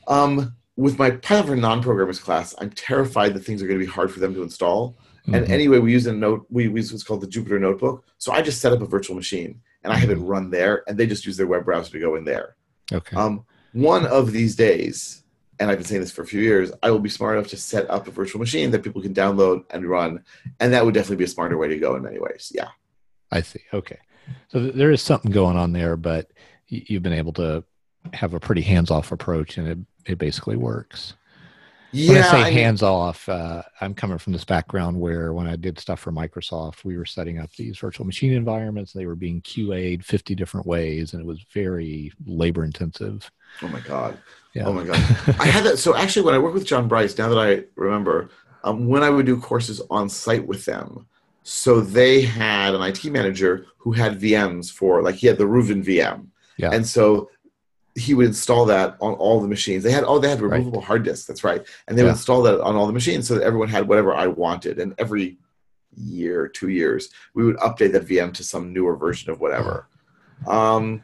Um, 0.07 0.55
with 0.77 0.99
my 0.99 1.13
Python 1.13 1.47
for 1.47 1.57
non-programmers 1.57 2.19
class, 2.19 2.55
I'm 2.59 2.71
terrified 2.71 3.33
that 3.33 3.41
things 3.41 3.63
are 3.63 3.67
going 3.67 3.81
to 3.81 3.87
be 3.87 3.91
hard 3.91 4.13
for 4.13 4.21
them 4.21 4.35
to 4.35 4.43
install. 4.43 4.99
And 5.27 5.47
Mhm. 5.47 5.51
anyway, 5.51 5.79
we 5.79 5.93
use 5.93 6.07
a 6.07 6.13
note. 6.13 6.47
We 6.51 6.65
use 6.69 6.93
what's 6.93 7.05
called 7.05 7.21
the 7.21 7.27
Jupyter 7.27 7.61
Notebook. 7.61 8.05
So 8.19 8.33
I 8.33 8.43
just 8.43 8.61
set 8.61 8.73
up 8.73 8.81
a 8.83 8.87
virtual 8.87 9.17
machine 9.17 9.61
and 9.85 9.93
I 9.93 9.97
have 9.97 10.11
it 10.11 10.17
run 10.17 10.51
there, 10.51 10.83
and 10.89 10.99
they 10.99 11.07
just 11.07 11.25
use 11.27 11.37
their 11.37 11.47
web 11.47 11.65
browser 11.65 11.91
to 11.93 11.99
go 12.01 12.17
in 12.17 12.25
there. 12.25 12.57
okay. 12.93 13.17
Um, 13.17 13.45
one 13.73 14.05
of 14.07 14.33
these 14.33 14.57
days, 14.57 15.23
and 15.59 15.71
I've 15.71 15.79
been 15.79 15.87
saying 15.87 16.01
this 16.01 16.11
for 16.11 16.23
a 16.23 16.27
few 16.27 16.41
years, 16.41 16.73
I 16.83 16.91
will 16.91 16.99
be 16.99 17.09
smart 17.09 17.37
enough 17.39 17.49
to 17.51 17.57
set 17.57 17.89
up 17.89 18.09
a 18.09 18.11
virtual 18.11 18.41
machine 18.41 18.71
that 18.73 18.83
people 18.83 19.01
can 19.01 19.15
download 19.15 19.65
and 19.71 19.87
run, 19.87 20.25
and 20.59 20.73
that 20.73 20.85
would 20.85 20.95
definitely 20.95 21.17
be 21.17 21.25
a 21.25 21.29
smarter 21.29 21.57
way 21.57 21.69
to 21.69 21.79
go 21.79 21.95
in 21.97 22.03
many 22.03 22.19
ways. 22.19 22.51
Yeah. 22.55 22.69
I 23.31 23.43
see. 23.43 23.61
Okay. 23.73 23.99
So 24.49 24.59
th- 24.61 24.75
there 24.75 24.91
is 24.91 25.01
something 25.03 25.31
going 25.31 25.57
on 25.57 25.73
there, 25.73 25.97
but 25.97 26.31
y- 26.71 26.83
you've 26.89 27.03
been 27.05 27.13
able 27.13 27.33
to 27.35 27.63
have 28.13 28.35
a 28.35 28.41
pretty 28.41 28.63
hands 28.63 28.91
off 28.91 29.13
approach 29.13 29.57
and 29.57 29.69
it, 29.69 29.79
it 30.05 30.19
basically 30.19 30.57
works. 30.57 31.15
Yeah. 31.93 32.13
when 32.13 32.23
I 32.23 32.31
say 32.31 32.41
I 32.41 32.45
mean- 32.45 32.53
hands 32.53 32.83
off, 32.83 33.29
uh, 33.29 33.63
I'm 33.81 33.95
coming 33.95 34.19
from 34.19 34.33
this 34.33 34.45
background 34.45 34.99
where 35.01 35.33
when 35.33 35.47
I 35.47 35.57
did 35.57 35.79
stuff 35.79 36.01
for 36.01 36.13
Microsoft, 36.13 36.85
we 36.85 36.97
were 36.97 37.05
setting 37.07 37.39
up 37.39 37.51
these 37.57 37.79
virtual 37.79 38.07
machine 38.07 38.33
environments. 38.33 38.93
They 38.93 39.07
were 39.07 39.17
being 39.17 39.41
QA'd 39.43 40.05
50 40.05 40.35
different 40.35 40.67
ways, 40.67 41.13
and 41.13 41.21
it 41.23 41.27
was 41.27 41.41
very 41.53 42.13
labor 42.27 42.65
intensive. 42.65 43.31
oh 43.63 43.69
my 43.69 43.81
god. 43.81 44.17
Yeah. 44.55 44.65
Oh 44.67 44.73
my 44.73 44.85
god. 44.85 44.97
I 45.41 45.47
had 45.47 45.65
that. 45.65 45.79
So 45.79 45.97
actually, 45.97 46.23
when 46.27 46.35
I 46.35 46.39
worked 46.39 46.55
with 46.55 46.67
John 46.67 46.89
Bryce, 46.89 47.17
now 47.19 47.29
that 47.29 47.39
I 47.39 47.65
remember, 47.77 48.31
um, 48.65 48.87
when 48.89 49.03
I 49.03 49.11
would 49.11 49.27
do 49.27 49.41
courses 49.41 49.81
on 49.91 50.09
site 50.09 50.47
with 50.47 50.65
them, 50.65 51.07
so 51.43 51.81
they 51.81 52.21
had 52.23 52.75
an 52.75 52.83
IT 52.83 53.05
manager 53.07 53.67
who 53.79 53.93
had 53.93 54.21
VMs 54.21 54.71
for, 54.71 55.03
like, 55.03 55.15
he 55.15 55.27
had 55.27 55.39
the 55.39 55.45
Reuven 55.45 55.83
VM, 55.85 56.27
Yeah. 56.59 56.71
and 56.73 56.87
so 56.87 57.31
he 58.01 58.15
would 58.15 58.27
install 58.27 58.65
that 58.67 58.97
on 59.01 59.13
all 59.15 59.41
the 59.41 59.49
machines. 59.49 59.83
They 59.85 59.93
had 59.93 60.05
oh, 60.05 60.19
they 60.19 60.29
had 60.29 60.41
Right. 60.41 60.59
removable 60.59 60.81
hard 60.81 61.03
disks. 61.05 61.27
That's 61.27 61.45
right, 61.45 61.63
and 61.87 61.97
they 61.97 62.03
would 62.03 62.11
install 62.11 62.43
that 62.43 62.61
on 62.61 62.77
all 62.77 62.87
the 62.87 62.93
machines 62.93 63.29
so 63.29 63.35
that 63.35 63.43
everyone 63.43 63.69
had 63.69 63.87
whatever 63.89 64.15
I 64.15 64.27
wanted. 64.27 64.79
And 64.79 64.95
every 64.99 65.39
year, 65.97 66.49
two 66.49 66.69
years, 66.69 67.11
we 67.35 67.45
would 67.45 67.57
update 67.57 67.93
that 67.93 68.07
VM 68.07 68.33
to 68.35 68.45
some 68.45 68.73
newer 68.73 68.97
version 68.97 69.31
of 69.31 69.41
whatever. 69.41 69.87
Um, 70.47 71.03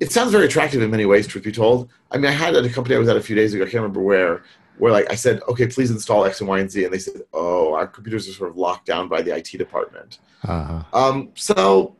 it 0.00 0.10
sounds 0.12 0.32
very 0.32 0.46
attractive 0.46 0.80
in 0.82 0.90
many 0.90 1.06
ways, 1.06 1.26
truth 1.26 1.44
be 1.44 1.52
told. 1.52 1.90
I 2.10 2.16
mean, 2.16 2.26
I 2.26 2.30
had 2.32 2.54
at 2.54 2.64
a 2.64 2.70
company 2.70 2.94
I 2.96 2.98
was 2.98 3.08
at 3.08 3.16
a 3.16 3.20
few 3.22 3.36
days 3.36 3.52
ago. 3.54 3.64
I 3.64 3.66
can't 3.66 3.82
remember 3.82 4.00
where. 4.02 4.42
Where 4.78 4.90
like 4.90 5.10
I 5.10 5.14
said, 5.14 5.42
okay, 5.48 5.66
please 5.66 5.90
install 5.90 6.24
X 6.24 6.40
and 6.40 6.48
Y 6.48 6.58
and 6.58 6.70
Z, 6.70 6.84
and 6.84 6.92
they 6.92 6.98
said, 6.98 7.22
oh, 7.32 7.74
our 7.74 7.86
computers 7.86 8.26
are 8.28 8.32
sort 8.32 8.50
of 8.50 8.56
locked 8.56 8.86
down 8.86 9.06
by 9.06 9.20
the 9.22 9.36
IT 9.36 9.50
department. 9.58 10.18
Uh-huh. 10.44 10.82
Um, 10.92 11.30
so, 11.34 11.94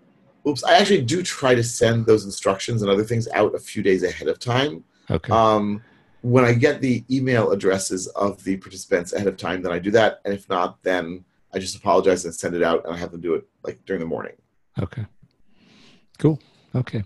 oops, 0.47 0.64
I 0.64 0.77
actually 0.78 1.02
do 1.02 1.23
try 1.23 1.55
to 1.55 1.62
send 1.64 2.06
those 2.06 2.24
instructions 2.24 2.82
and 2.82 2.90
other 2.90 3.05
things 3.05 3.28
out 3.35 3.55
a 3.55 3.59
few 3.59 3.82
days 3.82 4.02
ahead 4.02 4.28
of 4.28 4.39
time. 4.39 4.85
Okay. 5.10 5.32
Um, 5.32 5.82
when 6.23 6.44
I 6.44 6.52
get 6.55 6.81
the 6.81 7.05
email 7.10 7.51
addresses 7.51 8.06
of 8.09 8.43
the 8.44 8.56
participants 8.56 9.12
ahead 9.12 9.27
of 9.27 9.36
time, 9.36 9.62
then 9.62 9.73
I 9.73 9.78
do 9.78 9.90
that, 9.93 10.20
and 10.24 10.32
if 10.32 10.48
not, 10.48 10.82
then 10.82 11.24
I 11.55 11.59
just 11.59 11.77
apologize 11.77 12.24
and 12.24 12.35
send 12.35 12.55
it 12.55 12.62
out, 12.62 12.85
and 12.85 12.94
I 12.94 12.98
have 12.98 13.10
them 13.12 13.20
do 13.20 13.35
it 13.35 13.44
like 13.64 13.85
during 13.86 14.01
the 14.01 14.06
morning. 14.06 14.35
Okay. 14.81 15.05
Cool. 16.19 16.39
Okay. 16.74 17.02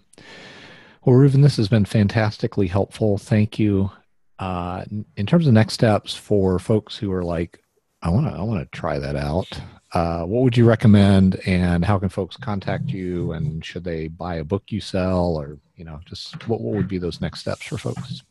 Well, 1.04 1.16
Reuven, 1.16 1.42
this 1.42 1.56
has 1.56 1.68
been 1.68 1.84
fantastically 1.84 2.66
helpful. 2.66 3.16
Thank 3.18 3.58
you. 3.58 3.90
Uh, 4.38 4.84
in- 4.90 5.06
in 5.16 5.24
terms 5.26 5.46
of 5.46 5.54
next 5.54 5.72
steps 5.74 6.14
for 6.14 6.58
folks 6.58 6.96
who 6.96 7.10
are 7.12 7.24
like, 7.24 7.62
I 8.06 8.08
want 8.08 8.26
to, 8.26 8.32
I 8.32 8.42
want 8.42 8.60
to 8.60 8.78
try 8.78 9.00
that 9.00 9.16
out. 9.16 9.48
Uh, 9.92 10.22
what 10.22 10.44
would 10.44 10.56
you 10.56 10.64
recommend, 10.64 11.40
and 11.44 11.84
how 11.84 11.98
can 11.98 12.08
folks 12.08 12.36
contact 12.36 12.90
you? 12.90 13.32
And 13.32 13.64
should 13.64 13.82
they 13.82 14.06
buy 14.06 14.36
a 14.36 14.44
book 14.44 14.62
you 14.68 14.80
sell, 14.80 15.36
or 15.36 15.58
you 15.76 15.84
know, 15.84 15.98
just 16.04 16.46
what, 16.48 16.60
what 16.60 16.74
would 16.76 16.86
be 16.86 16.98
those 16.98 17.20
next 17.20 17.40
steps 17.40 17.64
for 17.66 17.78
folks? 17.78 18.22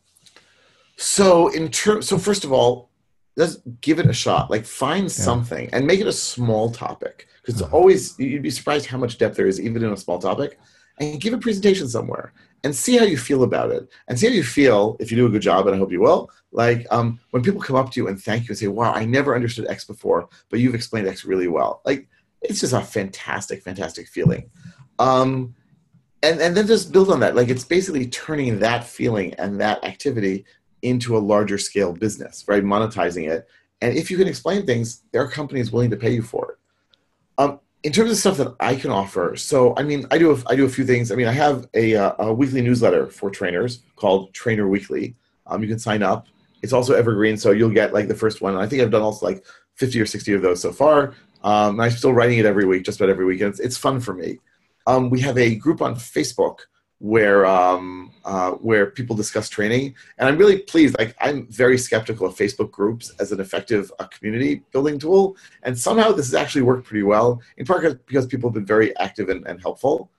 So 0.96 1.48
in 1.48 1.70
terms, 1.70 2.08
so 2.08 2.16
first 2.16 2.44
of 2.44 2.52
all, 2.52 2.88
let's 3.36 3.58
give 3.82 3.98
it 3.98 4.06
a 4.06 4.14
shot. 4.14 4.50
Like 4.50 4.64
find 4.64 5.12
something 5.12 5.68
and 5.74 5.86
make 5.86 6.00
it 6.00 6.06
a 6.06 6.12
small 6.12 6.70
topic 6.70 7.28
because 7.42 7.56
it's 7.56 7.62
Uh-huh. 7.62 7.76
always 7.76 8.18
you'd 8.18 8.42
be 8.42 8.50
surprised 8.50 8.86
how 8.86 8.96
much 8.96 9.18
depth 9.18 9.36
there 9.36 9.46
is 9.46 9.60
even 9.60 9.84
in 9.84 9.92
a 9.92 9.96
small 9.96 10.18
topic. 10.18 10.58
And 10.98 11.20
give 11.20 11.34
a 11.34 11.38
presentation 11.38 11.88
somewhere 11.88 12.32
and 12.64 12.74
see 12.74 12.96
how 12.96 13.04
you 13.04 13.18
feel 13.18 13.42
about 13.42 13.70
it 13.70 13.88
and 14.08 14.18
see 14.18 14.26
how 14.26 14.32
you 14.32 14.42
feel 14.42 14.96
if 14.98 15.10
you 15.10 15.16
do 15.16 15.26
a 15.26 15.30
good 15.30 15.42
job. 15.42 15.66
And 15.66 15.76
I 15.76 15.78
hope 15.78 15.92
you 15.92 16.00
will. 16.00 16.30
Like 16.52 16.86
um, 16.90 17.20
when 17.30 17.42
people 17.42 17.60
come 17.60 17.76
up 17.76 17.90
to 17.92 18.00
you 18.00 18.08
and 18.08 18.20
thank 18.20 18.44
you 18.44 18.48
and 18.48 18.58
say, 18.58 18.66
"Wow, 18.66 18.92
I 18.92 19.04
never 19.04 19.34
understood 19.34 19.66
X 19.68 19.84
before, 19.84 20.28
but 20.50 20.58
you've 20.58 20.74
explained 20.74 21.06
X 21.06 21.24
really 21.24 21.48
well." 21.48 21.82
Like 21.84 22.08
it's 22.40 22.60
just 22.60 22.72
a 22.72 22.80
fantastic, 22.80 23.62
fantastic 23.62 24.08
feeling. 24.08 24.50
Um, 24.98 25.54
and 26.22 26.40
and 26.40 26.56
then 26.56 26.66
just 26.66 26.92
build 26.92 27.10
on 27.10 27.20
that. 27.20 27.36
Like 27.36 27.48
it's 27.48 27.64
basically 27.64 28.06
turning 28.08 28.58
that 28.60 28.84
feeling 28.84 29.34
and 29.34 29.60
that 29.60 29.84
activity 29.84 30.44
into 30.82 31.16
a 31.16 31.18
larger 31.18 31.58
scale 31.58 31.92
business, 31.92 32.44
right? 32.48 32.64
Monetizing 32.64 33.30
it. 33.30 33.46
And 33.80 33.96
if 33.96 34.10
you 34.10 34.16
can 34.16 34.28
explain 34.28 34.64
things, 34.64 35.02
there 35.12 35.22
are 35.22 35.28
companies 35.28 35.70
willing 35.70 35.90
to 35.90 35.96
pay 35.96 36.10
you 36.10 36.22
for 36.22 36.52
it. 36.52 36.58
Um, 37.38 37.60
in 37.86 37.92
terms 37.92 38.10
of 38.10 38.16
stuff 38.16 38.36
that 38.38 38.52
I 38.58 38.74
can 38.74 38.90
offer, 38.90 39.36
so 39.36 39.72
I 39.76 39.84
mean, 39.84 40.08
I 40.10 40.18
do 40.18 40.32
a, 40.32 40.42
I 40.48 40.56
do 40.56 40.64
a 40.64 40.68
few 40.68 40.84
things. 40.84 41.12
I 41.12 41.14
mean, 41.14 41.28
I 41.28 41.32
have 41.32 41.68
a, 41.72 41.94
uh, 41.94 42.14
a 42.18 42.32
weekly 42.34 42.60
newsletter 42.60 43.06
for 43.06 43.30
trainers 43.30 43.84
called 43.94 44.34
Trainer 44.34 44.66
Weekly. 44.66 45.14
Um, 45.46 45.62
you 45.62 45.68
can 45.68 45.78
sign 45.78 46.02
up. 46.02 46.26
It's 46.62 46.72
also 46.72 46.94
evergreen, 46.94 47.36
so 47.36 47.52
you'll 47.52 47.70
get 47.70 47.94
like 47.94 48.08
the 48.08 48.14
first 48.16 48.42
one. 48.42 48.54
And 48.54 48.60
I 48.60 48.66
think 48.66 48.82
I've 48.82 48.90
done 48.90 49.02
also 49.02 49.24
like 49.24 49.44
50 49.76 50.00
or 50.00 50.06
60 50.06 50.32
of 50.32 50.42
those 50.42 50.60
so 50.60 50.72
far. 50.72 51.14
Um, 51.44 51.78
I'm 51.78 51.92
still 51.92 52.12
writing 52.12 52.40
it 52.40 52.44
every 52.44 52.64
week, 52.64 52.82
just 52.82 52.98
about 52.98 53.08
every 53.08 53.24
week, 53.24 53.40
and 53.40 53.50
it's, 53.50 53.60
it's 53.60 53.76
fun 53.76 54.00
for 54.00 54.14
me. 54.14 54.40
Um, 54.88 55.08
we 55.08 55.20
have 55.20 55.38
a 55.38 55.54
group 55.54 55.80
on 55.80 55.94
Facebook 55.94 56.58
where 56.98 57.44
um, 57.46 58.10
uh, 58.24 58.52
where 58.52 58.86
people 58.86 59.14
discuss 59.14 59.48
training, 59.48 59.94
and 60.18 60.28
I'm 60.28 60.38
really 60.38 60.58
pleased. 60.58 60.96
Like 60.98 61.14
I'm 61.20 61.46
very 61.48 61.78
skeptical 61.78 62.26
of 62.26 62.34
Facebook 62.34 62.70
groups 62.70 63.12
as 63.20 63.32
an 63.32 63.40
effective 63.40 63.92
uh, 63.98 64.06
community 64.06 64.62
building 64.72 64.98
tool, 64.98 65.36
and 65.62 65.78
somehow 65.78 66.12
this 66.12 66.26
has 66.26 66.34
actually 66.34 66.62
worked 66.62 66.86
pretty 66.86 67.02
well. 67.02 67.40
In 67.58 67.66
part 67.66 68.06
because 68.06 68.26
people 68.26 68.48
have 68.48 68.54
been 68.54 68.66
very 68.66 68.96
active 68.98 69.28
and, 69.28 69.46
and 69.46 69.60
helpful, 69.60 70.10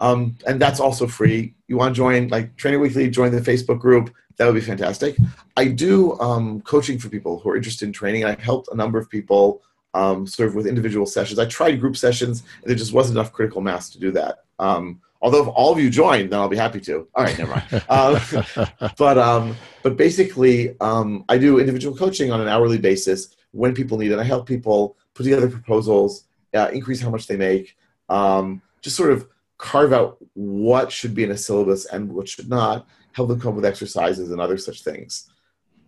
um, 0.00 0.36
and 0.46 0.60
that's 0.60 0.80
also 0.80 1.06
free. 1.06 1.54
You 1.68 1.76
want 1.76 1.94
to 1.94 1.96
join 1.96 2.28
like 2.28 2.56
Trainer 2.56 2.78
Weekly? 2.78 3.08
Join 3.10 3.30
the 3.30 3.40
Facebook 3.40 3.78
group. 3.78 4.12
That 4.36 4.46
would 4.46 4.56
be 4.56 4.60
fantastic. 4.60 5.16
I 5.56 5.68
do 5.68 6.18
um, 6.18 6.60
coaching 6.62 6.98
for 6.98 7.08
people 7.08 7.38
who 7.38 7.50
are 7.50 7.56
interested 7.56 7.86
in 7.86 7.92
training, 7.92 8.24
and 8.24 8.32
I've 8.32 8.40
helped 8.40 8.68
a 8.72 8.76
number 8.76 8.98
of 8.98 9.08
people 9.08 9.62
um, 9.94 10.26
sort 10.26 10.48
of 10.48 10.56
with 10.56 10.66
individual 10.66 11.06
sessions. 11.06 11.38
I 11.38 11.46
tried 11.46 11.80
group 11.80 11.96
sessions, 11.96 12.42
and 12.60 12.68
there 12.68 12.76
just 12.76 12.92
wasn't 12.92 13.18
enough 13.18 13.32
critical 13.32 13.60
mass 13.60 13.88
to 13.90 14.00
do 14.00 14.10
that. 14.10 14.38
Um, 14.58 15.00
although 15.24 15.42
if 15.42 15.48
all 15.48 15.72
of 15.72 15.80
you 15.80 15.88
join, 15.88 16.28
then 16.28 16.38
I'll 16.38 16.50
be 16.50 16.56
happy 16.56 16.80
to. 16.82 17.08
All 17.14 17.24
right, 17.24 17.36
never 17.38 17.50
mind. 17.50 17.84
Uh, 17.88 18.68
but 18.98 19.18
um, 19.18 19.56
but 19.82 19.96
basically, 19.96 20.78
um, 20.80 21.24
I 21.28 21.38
do 21.38 21.58
individual 21.58 21.96
coaching 21.96 22.30
on 22.30 22.40
an 22.40 22.46
hourly 22.46 22.78
basis 22.78 23.34
when 23.50 23.74
people 23.74 23.98
need 23.98 24.12
it. 24.12 24.18
I 24.18 24.24
help 24.24 24.46
people 24.46 24.96
put 25.14 25.24
together 25.24 25.48
proposals, 25.48 26.24
uh, 26.54 26.68
increase 26.72 27.00
how 27.00 27.10
much 27.10 27.26
they 27.26 27.36
make, 27.36 27.76
um, 28.10 28.60
just 28.82 28.96
sort 28.96 29.10
of 29.10 29.26
carve 29.56 29.92
out 29.94 30.18
what 30.34 30.92
should 30.92 31.14
be 31.14 31.24
in 31.24 31.30
a 31.30 31.36
syllabus 31.36 31.86
and 31.86 32.12
what 32.12 32.28
should 32.28 32.48
not. 32.48 32.86
Help 33.12 33.28
them 33.28 33.40
come 33.40 33.50
up 33.50 33.56
with 33.56 33.64
exercises 33.64 34.30
and 34.30 34.40
other 34.40 34.58
such 34.58 34.82
things. 34.82 35.30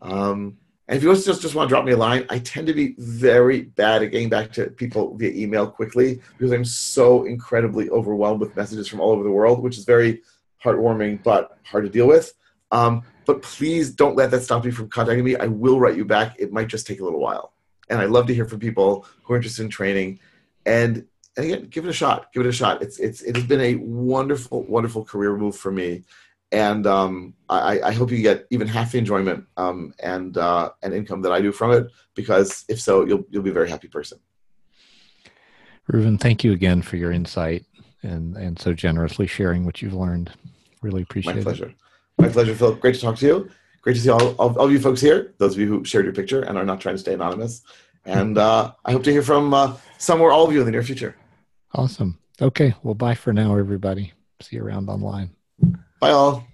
Um, 0.00 0.56
and 0.88 0.96
if 0.96 1.02
you 1.02 1.12
just 1.14 1.42
just 1.42 1.54
want 1.54 1.68
to 1.68 1.72
drop 1.72 1.84
me 1.84 1.92
a 1.92 1.96
line, 1.96 2.26
I 2.30 2.38
tend 2.38 2.68
to 2.68 2.74
be 2.74 2.94
very 2.98 3.62
bad 3.62 4.02
at 4.02 4.12
getting 4.12 4.28
back 4.28 4.52
to 4.52 4.70
people 4.70 5.16
via 5.16 5.30
email 5.30 5.66
quickly 5.66 6.20
because 6.38 6.52
I'm 6.52 6.64
so 6.64 7.24
incredibly 7.24 7.90
overwhelmed 7.90 8.40
with 8.40 8.54
messages 8.54 8.86
from 8.86 9.00
all 9.00 9.10
over 9.10 9.24
the 9.24 9.30
world, 9.30 9.62
which 9.62 9.78
is 9.78 9.84
very 9.84 10.22
heartwarming 10.62 11.22
but 11.24 11.58
hard 11.64 11.84
to 11.84 11.90
deal 11.90 12.06
with. 12.06 12.32
Um, 12.70 13.02
but 13.24 13.42
please 13.42 13.90
don't 13.90 14.16
let 14.16 14.30
that 14.30 14.42
stop 14.42 14.64
you 14.64 14.70
from 14.70 14.88
contacting 14.88 15.24
me. 15.24 15.36
I 15.36 15.46
will 15.46 15.80
write 15.80 15.96
you 15.96 16.04
back. 16.04 16.36
It 16.38 16.52
might 16.52 16.68
just 16.68 16.86
take 16.86 17.00
a 17.00 17.04
little 17.04 17.20
while. 17.20 17.52
And 17.90 18.00
I 18.00 18.04
love 18.04 18.26
to 18.28 18.34
hear 18.34 18.46
from 18.46 18.60
people 18.60 19.06
who 19.22 19.34
are 19.34 19.36
interested 19.36 19.62
in 19.62 19.68
training. 19.68 20.20
And, 20.64 21.04
and 21.36 21.46
again, 21.46 21.64
give 21.64 21.84
it 21.84 21.90
a 21.90 21.92
shot. 21.92 22.32
Give 22.32 22.44
it 22.44 22.48
a 22.48 22.52
shot. 22.52 22.82
It's 22.82 22.98
it's 22.98 23.22
it 23.22 23.36
has 23.36 23.44
been 23.44 23.60
a 23.60 23.74
wonderful, 23.76 24.62
wonderful 24.64 25.04
career 25.04 25.36
move 25.36 25.56
for 25.56 25.70
me. 25.72 26.04
And 26.56 26.86
um, 26.86 27.34
I, 27.50 27.80
I 27.90 27.92
hope 27.92 28.10
you 28.10 28.22
get 28.22 28.46
even 28.48 28.66
half 28.66 28.92
the 28.92 28.98
enjoyment 28.98 29.44
um, 29.58 29.92
and 30.02 30.38
uh, 30.38 30.70
and 30.82 30.94
income 30.94 31.20
that 31.22 31.32
I 31.32 31.40
do 31.42 31.52
from 31.52 31.70
it. 31.72 31.84
Because 32.14 32.64
if 32.68 32.80
so, 32.80 33.04
you'll 33.06 33.24
you'll 33.30 33.42
be 33.42 33.50
a 33.50 33.58
very 33.60 33.68
happy 33.68 33.88
person. 33.88 34.18
Reuven, 35.92 36.18
thank 36.18 36.42
you 36.44 36.52
again 36.52 36.80
for 36.80 36.96
your 36.96 37.12
insight 37.12 37.66
and 38.02 38.36
and 38.38 38.58
so 38.58 38.72
generously 38.72 39.26
sharing 39.26 39.66
what 39.66 39.82
you've 39.82 39.92
learned. 39.92 40.30
Really 40.80 41.02
appreciate 41.02 41.34
My 41.34 41.40
it. 41.40 41.44
pleasure. 41.44 41.74
My 42.16 42.28
pleasure, 42.28 42.54
Philip. 42.54 42.80
Great 42.80 42.94
to 42.94 43.00
talk 43.02 43.16
to 43.16 43.26
you. 43.26 43.50
great 43.82 43.96
to 43.96 44.00
see 44.00 44.08
all, 44.08 44.34
all, 44.36 44.58
all 44.58 44.66
of 44.66 44.72
you 44.72 44.80
folks 44.80 45.02
here, 45.02 45.34
those 45.38 45.52
of 45.54 45.60
you 45.60 45.68
who 45.68 45.84
shared 45.84 46.06
your 46.06 46.14
picture 46.14 46.40
and 46.42 46.56
are 46.56 46.64
not 46.64 46.80
trying 46.80 46.94
to 46.94 46.98
stay 46.98 47.12
anonymous. 47.14 47.62
And 48.06 48.38
uh, 48.38 48.72
I 48.84 48.92
hope 48.92 49.04
to 49.04 49.12
hear 49.12 49.22
from 49.22 49.52
uh, 49.52 49.76
some 49.98 50.22
or 50.22 50.32
all 50.32 50.46
of 50.46 50.52
you 50.54 50.60
in 50.60 50.64
the 50.64 50.72
near 50.72 50.82
future. 50.82 51.16
Awesome. 51.74 52.18
Okay. 52.40 52.74
Well, 52.82 52.94
bye 52.94 53.14
for 53.14 53.32
now, 53.32 53.56
everybody. 53.58 54.14
See 54.40 54.56
you 54.56 54.64
around 54.64 54.88
online. 54.88 55.35
Bye, 56.00 56.10
all. 56.10 56.46